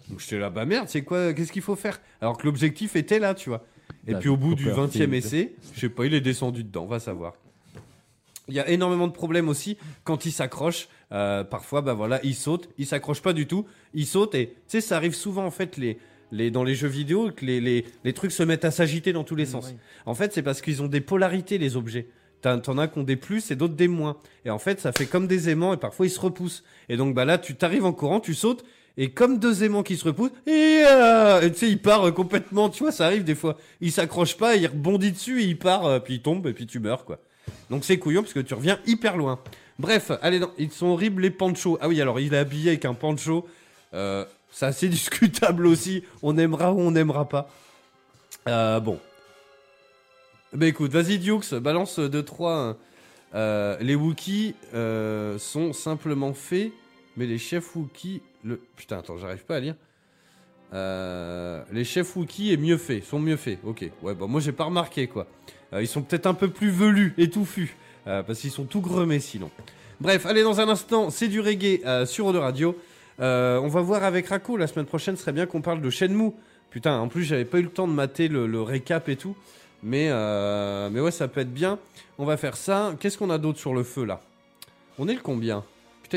Donc 0.10 0.20
j'étais 0.20 0.40
là, 0.40 0.50
bah 0.50 0.66
merde, 0.66 0.88
c'est 0.90 1.04
quoi, 1.04 1.34
qu'est-ce 1.34 1.52
qu'il 1.52 1.62
faut 1.62 1.76
faire? 1.76 2.02
Alors 2.22 2.38
que 2.38 2.46
l'objectif 2.46 2.96
était 2.96 3.20
là, 3.20 3.34
tu 3.34 3.50
vois. 3.50 3.66
Et 4.06 4.12
David 4.12 4.20
puis 4.20 4.30
au 4.30 4.38
bout 4.38 4.56
du 4.56 4.66
20 4.66 4.72
e 4.72 4.76
Copperfield. 4.76 5.14
essai, 5.14 5.56
je 5.74 5.80
sais 5.80 5.90
pas, 5.90 6.06
il 6.06 6.14
est 6.14 6.22
descendu 6.22 6.64
dedans, 6.64 6.84
on 6.84 6.88
va 6.88 7.00
savoir. 7.00 7.34
Il 8.50 8.54
y 8.54 8.60
a 8.60 8.68
énormément 8.70 9.08
de 9.08 9.14
problèmes 9.14 9.48
aussi 9.48 9.78
quand 10.04 10.26
il 10.26 10.32
s'accroche. 10.32 10.90
Euh, 11.14 11.44
parfois, 11.44 11.82
bah 11.82 11.94
voilà, 11.94 12.20
il 12.24 12.36
saute, 12.36 12.70
il 12.78 12.86
s'accroche 12.86 13.22
pas 13.22 13.34
du 13.34 13.48
tout, 13.48 13.66
il 13.94 14.06
saute 14.06 14.36
et 14.36 14.48
tu 14.48 14.54
sais, 14.68 14.82
ça 14.82 14.98
arrive 14.98 15.14
souvent 15.16 15.46
en 15.46 15.52
fait 15.52 15.78
les, 15.78 15.98
les, 16.32 16.52
dans 16.52 16.64
les 16.64 16.76
jeux 16.76 16.88
vidéo 16.88 17.32
que 17.32 17.46
les, 17.46 17.62
les, 17.62 17.86
les 18.04 18.14
trucs 18.14 18.32
se 18.32 18.44
mettent 18.44 18.66
à 18.66 18.72
s'agiter 18.72 19.14
dans 19.14 19.24
tous 19.24 19.36
les 19.36 19.46
sens. 19.46 19.68
oui. 19.70 19.78
En 20.06 20.16
fait, 20.16 20.34
c'est 20.34 20.44
parce 20.44 20.62
qu'ils 20.62 20.82
ont 20.82 20.88
des 20.88 21.02
polarités 21.02 21.58
les 21.58 21.78
objets. 21.78 22.08
T'en 22.42 22.60
t'en 22.60 22.78
as 22.78 22.90
qui 22.90 23.00
ont 23.00 23.04
des 23.04 23.16
plus 23.16 23.52
et 23.52 23.56
d'autres 23.56 23.76
des 23.76 23.88
moins. 23.88 24.18
Et 24.44 24.50
en 24.50 24.60
fait, 24.60 24.82
ça 24.82 24.92
fait 24.92 25.06
comme 25.06 25.28
des 25.28 25.50
aimants 25.50 25.74
et 25.74 25.78
parfois 25.78 26.06
ils 26.06 26.10
se 26.10 26.20
repoussent. 26.20 26.66
Et 26.90 26.98
donc 26.98 27.16
bah 27.16 27.24
là, 27.24 27.38
tu 27.38 27.56
t'arrives 27.56 27.86
en 27.86 27.94
courant, 27.94 28.20
tu 28.20 28.34
sautes 28.34 28.66
et 28.98 29.12
comme 29.12 29.40
deux 29.40 29.64
aimants 29.64 29.84
qui 29.84 29.98
se 29.98 30.06
repoussent, 30.06 30.32
et, 30.46 30.84
tu 31.50 31.56
sais, 31.56 31.70
il 31.70 31.82
part 31.82 32.08
euh, 32.08 32.12
complètement. 32.12 32.70
Tu 32.70 32.84
vois, 32.84 32.92
ça 32.92 33.06
arrive 33.06 33.24
des 33.24 33.36
fois. 33.36 33.58
Il 33.82 33.92
s'accroche 33.92 34.38
pas, 34.38 34.56
il 34.56 34.68
rebondit 34.68 35.12
dessus, 35.12 35.44
il 35.44 35.58
part, 35.58 35.86
euh, 35.86 36.00
puis 36.00 36.16
il 36.16 36.22
tombe 36.22 36.46
et 36.48 36.54
puis 36.54 36.68
tu 36.68 36.80
meurs 36.80 37.06
quoi. 37.06 37.20
Donc 37.70 37.86
c'est 37.86 37.98
couillon 37.98 38.22
parce 38.22 38.34
que 38.34 38.40
tu 38.40 38.54
reviens 38.54 38.80
hyper 38.86 39.18
loin. 39.18 39.40
Bref, 39.80 40.12
allez, 40.22 40.40
non, 40.40 40.52
ils 40.58 40.72
sont 40.72 40.88
horribles 40.88 41.24
les 41.24 41.32
panchos. 41.32 41.78
Ah 41.82 41.88
oui, 41.88 42.00
alors 42.02 42.20
il 42.20 42.34
est 42.34 42.38
habillé 42.38 42.70
avec 42.70 42.86
un 42.86 42.94
pancho. 42.94 43.48
Euh, 43.94 44.26
c'est 44.52 44.66
assez 44.66 44.90
discutable 44.90 45.66
aussi. 45.66 46.04
On 46.22 46.38
aimera 46.38 46.72
ou 46.74 46.80
on 46.80 46.92
n'aimera 46.92 47.28
pas. 47.28 47.50
Euh, 48.48 48.80
bon. 48.80 49.00
Bah 50.54 50.68
écoute, 50.68 50.92
vas-y 50.92 51.18
Dukes, 51.18 51.56
balance 51.56 51.98
2-3. 51.98 52.76
Euh, 53.34 53.78
les 53.80 53.96
Wookiees 53.96 54.54
sont 55.40 55.74
simplement 55.74 56.34
faits, 56.36 56.72
mais 57.18 57.26
les 57.26 57.38
chefs 57.38 57.76
Wookiees... 57.76 58.22
Le... 58.44 58.60
Putain, 58.76 59.00
attends, 59.00 59.18
j'arrive 59.18 59.46
pas 59.46 59.58
à 59.58 59.60
lire. 59.60 59.76
Euh, 60.74 61.64
les 61.72 61.84
chefs 61.84 62.16
Wookiees 62.16 62.52
est 62.52 62.58
mieux 62.58 62.78
faits, 62.78 63.04
sont 63.04 63.20
mieux 63.20 63.36
faits. 63.38 63.60
Ok, 63.64 63.88
ouais, 64.02 64.16
bah 64.16 64.26
moi 64.28 64.42
j'ai 64.42 64.52
pas 64.52 64.64
remarqué 64.64 65.06
quoi. 65.06 65.28
Euh, 65.72 65.84
ils 65.84 65.88
sont 65.88 66.02
peut-être 66.02 66.26
un 66.26 66.34
peu 66.34 66.50
plus 66.50 66.72
velus 66.72 67.14
et 67.20 67.30
touffus, 67.30 67.78
euh, 68.08 68.24
parce 68.24 68.40
qu'ils 68.40 68.52
sont 68.52 68.66
tout 68.66 68.82
gremés 68.82 69.20
sinon. 69.20 69.52
Bref, 70.02 70.26
allez 70.26 70.42
dans 70.42 70.60
un 70.60 70.70
instant, 70.70 71.12
c'est 71.12 71.28
du 71.28 71.42
reggae 71.42 72.06
sur 72.06 72.26
Eau 72.26 72.34
de 72.34 72.40
Radio. 72.40 72.76
On 73.20 73.68
va 73.68 73.82
voir 73.82 74.04
avec 74.04 74.28
Rako 74.28 74.58
la 74.58 74.66
semaine 74.66 74.88
prochaine, 74.88 75.16
serait 75.16 75.32
bien 75.32 75.46
qu'on 75.46 75.62
parle 75.62 75.80
de 75.80 75.90
Shenmue. 75.92 76.32
Putain, 76.72 76.98
en 76.98 77.08
plus 77.08 77.24
j'avais 77.24 77.46
pas 77.46 77.60
eu 77.60 77.64
le 77.64 77.70
temps 77.70 77.88
de 77.88 77.94
mater 77.94 78.28
le, 78.28 78.48
le 78.48 78.62
récap 78.62 79.08
et 79.10 79.16
tout. 79.16 79.36
Mais, 79.84 80.10
mais 80.90 81.00
ouais, 81.00 81.12
ça 81.12 81.28
peut 81.28 81.42
être 81.42 81.54
bien. 81.54 81.78
On 82.18 82.26
va 82.26 82.36
faire 82.36 82.58
ça. 82.58 82.96
Qu'est-ce 83.00 83.18
qu'on 83.20 83.30
a 83.30 83.38
d'autre 83.38 83.60
sur 83.60 83.76
le 83.76 83.84
feu 83.84 84.06
là? 84.06 84.22
On 84.98 85.08
est 85.08 85.14
le 85.14 85.22
combien? 85.22 85.64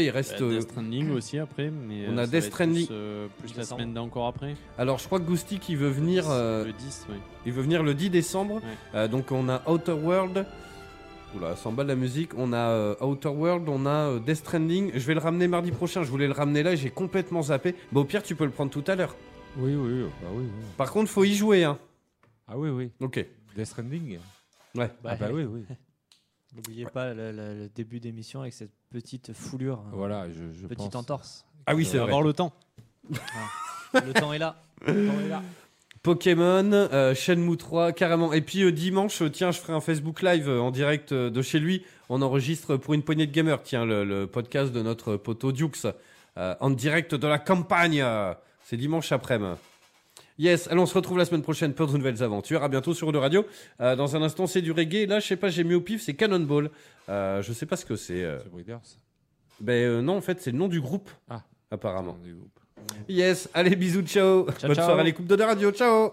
Il 0.02 0.10
reste. 0.10 0.39
Bah, 0.39 0.44
euh, 0.47 0.51
Death 0.59 0.62
Stranding 0.70 1.10
aussi 1.10 1.39
après, 1.39 1.70
mais 1.70 2.06
on 2.09 2.16
euh, 2.18 2.23
a 2.23 2.27
ça 2.27 2.31
Death 2.32 2.44
Stranding. 2.44 2.86
Plus, 2.86 2.94
euh, 2.94 3.27
plus 3.39 3.48
la 3.51 3.56
Décembre. 3.62 3.81
semaine 3.81 3.94
d'encore 3.94 4.27
après. 4.27 4.55
Alors, 4.78 4.98
je 4.98 5.06
crois 5.06 5.18
que 5.20 5.24
Goustic 5.24 5.68
il 5.68 5.77
veut 5.77 5.89
venir. 5.89 6.24
euh, 6.31 6.64
Le 6.64 6.73
10, 6.73 7.06
oui. 7.10 7.16
Il 7.47 7.52
veut 7.52 7.62
venir 7.62 7.82
le 7.82 7.94
10 7.94 8.10
décembre. 8.10 8.56
Ouais. 8.56 8.60
Euh, 8.94 9.09
donc 9.09 9.31
on 9.32 9.48
a 9.48 9.62
Outer 9.70 9.93
World. 9.93 10.47
Oula, 11.36 11.56
100 11.56 11.73
balles 11.73 11.86
la 11.89 11.97
musique. 11.97 12.31
On 12.36 12.52
a 12.52 12.56
euh, 12.70 12.94
Outer 13.01 13.28
World, 13.28 13.68
on 13.68 13.85
a 13.86 13.90
euh, 13.90 14.18
Death 14.20 14.36
Stranding. 14.39 14.93
Je 14.94 15.06
vais 15.06 15.14
le 15.14 15.20
ramener 15.20 15.48
mardi 15.48 15.70
prochain. 15.73 16.02
Je 16.02 16.10
voulais 16.10 16.27
le 16.28 16.32
ramener 16.32 16.62
là 16.62 16.73
et 16.73 16.77
j'ai 16.77 16.90
complètement 16.90 17.43
zappé. 17.43 17.74
Bah, 17.93 18.01
au 18.01 18.05
pire, 18.05 18.23
tu 18.23 18.35
peux 18.36 18.44
le 18.44 18.51
prendre 18.52 18.70
tout 18.70 18.85
à 18.86 18.94
l'heure. 18.94 19.14
Oui, 19.59 19.74
oui, 19.74 20.02
bah 20.23 20.28
oui, 20.35 20.44
oui. 20.44 20.64
Par 20.77 20.93
contre, 20.93 21.10
faut 21.10 21.24
y 21.24 21.35
jouer. 21.35 21.64
Hein. 21.64 21.78
Ah 22.47 22.56
oui, 22.59 22.68
oui. 22.70 22.90
Ok. 23.01 23.24
Death 23.56 23.66
Stranding 23.66 24.18
Ouais. 24.74 24.90
Ah 25.05 25.16
bah 25.16 25.28
oui, 25.32 25.44
oui. 25.44 25.62
N'oubliez 26.55 26.85
pas 26.86 27.12
le, 27.12 27.32
le- 27.32 27.55
le 27.55 27.68
début 27.68 28.01
d'émission 28.01 28.40
avec 28.43 28.52
cette 28.55 28.70
petite 29.01 29.35
foulure, 29.35 29.81
hein, 29.86 29.90
Voilà, 29.93 30.27
je, 30.31 30.59
je 30.59 30.66
petite 30.66 30.93
pense. 30.93 30.94
entorse. 31.02 31.44
Ah 31.66 31.74
oui, 31.74 31.85
c'est 31.85 31.98
avoir 31.98 32.23
le 32.23 32.32
temps. 32.32 32.51
Le 33.93 34.12
temps 34.14 34.32
est 34.32 34.39
là. 34.39 34.56
Le 34.86 35.06
temps 35.06 35.20
est 35.20 35.28
là. 35.28 35.43
Pokémon, 36.02 36.70
euh, 36.73 37.14
Shenmue 37.14 37.59
3, 37.59 37.93
carrément. 37.93 38.32
Et 38.32 38.40
puis 38.40 38.62
euh, 38.62 38.73
dimanche, 38.73 39.20
euh, 39.20 39.28
tiens, 39.28 39.51
je 39.51 39.59
ferai 39.59 39.74
un 39.74 39.81
Facebook 39.81 40.23
Live 40.23 40.48
euh, 40.48 40.60
en 40.60 40.70
direct 40.70 41.12
euh, 41.12 41.28
de 41.28 41.43
chez 41.43 41.59
lui. 41.60 41.85
On 42.09 42.23
enregistre 42.23 42.77
pour 42.78 42.94
une 42.94 43.02
poignée 43.02 43.27
de 43.27 43.32
gamers, 43.32 43.62
tiens, 43.62 43.85
le, 43.85 44.02
le 44.05 44.27
podcast 44.27 44.73
de 44.73 44.81
notre 44.81 45.16
poteau 45.16 45.52
Dukes, 45.52 45.86
euh, 46.39 46.55
en 46.60 46.70
direct 46.70 47.14
de 47.14 47.27
la 47.27 47.39
campagne. 47.39 48.02
C'est 48.62 48.78
dimanche 48.78 49.12
après-midi. 49.12 49.56
Yes, 50.38 50.68
allez, 50.68 50.80
on 50.80 50.86
se 50.86 50.94
retrouve 50.94 51.16
la 51.18 51.24
semaine 51.24 51.42
prochaine 51.42 51.72
pour 51.72 51.86
de 51.86 51.96
nouvelles 51.96 52.22
aventures. 52.22 52.62
À 52.62 52.68
bientôt 52.68 52.92
sur 52.92 53.10
de 53.10 53.18
radio. 53.18 53.46
Euh, 53.80 53.96
dans 53.96 54.16
un 54.16 54.22
instant, 54.22 54.46
c'est 54.46 54.60
du 54.62 54.70
reggae. 54.72 55.06
Là, 55.08 55.18
je 55.20 55.26
sais 55.26 55.36
pas, 55.36 55.48
j'ai 55.48 55.64
mis 55.64 55.74
au 55.74 55.80
pif, 55.80 56.02
c'est 56.02 56.14
Cannonball. 56.14 56.70
Euh, 57.08 57.40
je 57.42 57.52
sais 57.52 57.64
pas 57.66 57.76
ce 57.76 57.86
que 57.86 57.96
c'est. 57.96 58.22
euh. 58.22 58.38
Breeders. 58.52 58.80
Ben 59.60 59.72
euh, 59.72 60.02
non, 60.02 60.18
en 60.18 60.20
fait, 60.20 60.40
c'est 60.42 60.50
le 60.52 60.58
nom 60.58 60.68
du 60.68 60.80
groupe. 60.80 61.08
Ah. 61.30 61.42
Apparemment. 61.70 62.18
Du 62.22 62.34
groupe. 62.34 62.60
Yes, 63.08 63.48
allez, 63.54 63.74
bisous, 63.76 64.02
ciao. 64.02 64.44
Bonne 64.44 64.74
ciao. 64.74 64.84
soirée 64.84 65.00
à 65.00 65.04
l'écoute 65.04 65.26
de 65.26 65.42
radio. 65.42 65.70
Ciao. 65.72 66.12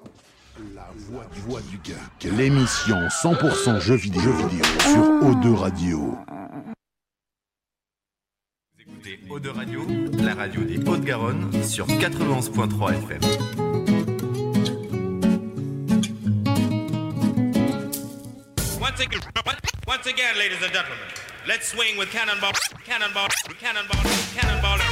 La 0.73 0.87
voix 0.95 1.25
du, 1.33 1.39
voix 1.41 1.59
du 1.61 1.79
geek. 1.83 2.31
L'émission 2.37 2.95
100% 3.07 3.79
jeux 3.81 3.95
vidéo, 3.95 4.21
jeux 4.21 4.47
vidéo 4.47 4.63
sur 4.79 5.01
O2 5.23 5.53
Radio. 5.55 6.15
Écoutez 8.79 9.19
Eau 9.29 9.39
de 9.39 9.49
Radio, 9.49 9.81
la 10.19 10.35
radio 10.35 10.61
des 10.63 10.77
Hauts-de-Garonne 10.87 11.51
sur 11.63 11.87
91.3 11.87 12.93
FM. 12.93 13.82
Once 18.93 19.05
again, 19.07 19.21
once 19.87 20.05
again, 20.05 20.37
ladies 20.37 20.61
and 20.61 20.71
gentlemen, 20.71 20.99
let's 21.47 21.67
swing 21.69 21.97
with 21.97 22.11
cannonball, 22.11 22.51
cannonball, 22.85 23.27
cannonball, 23.59 24.03
cannonball. 24.35 24.82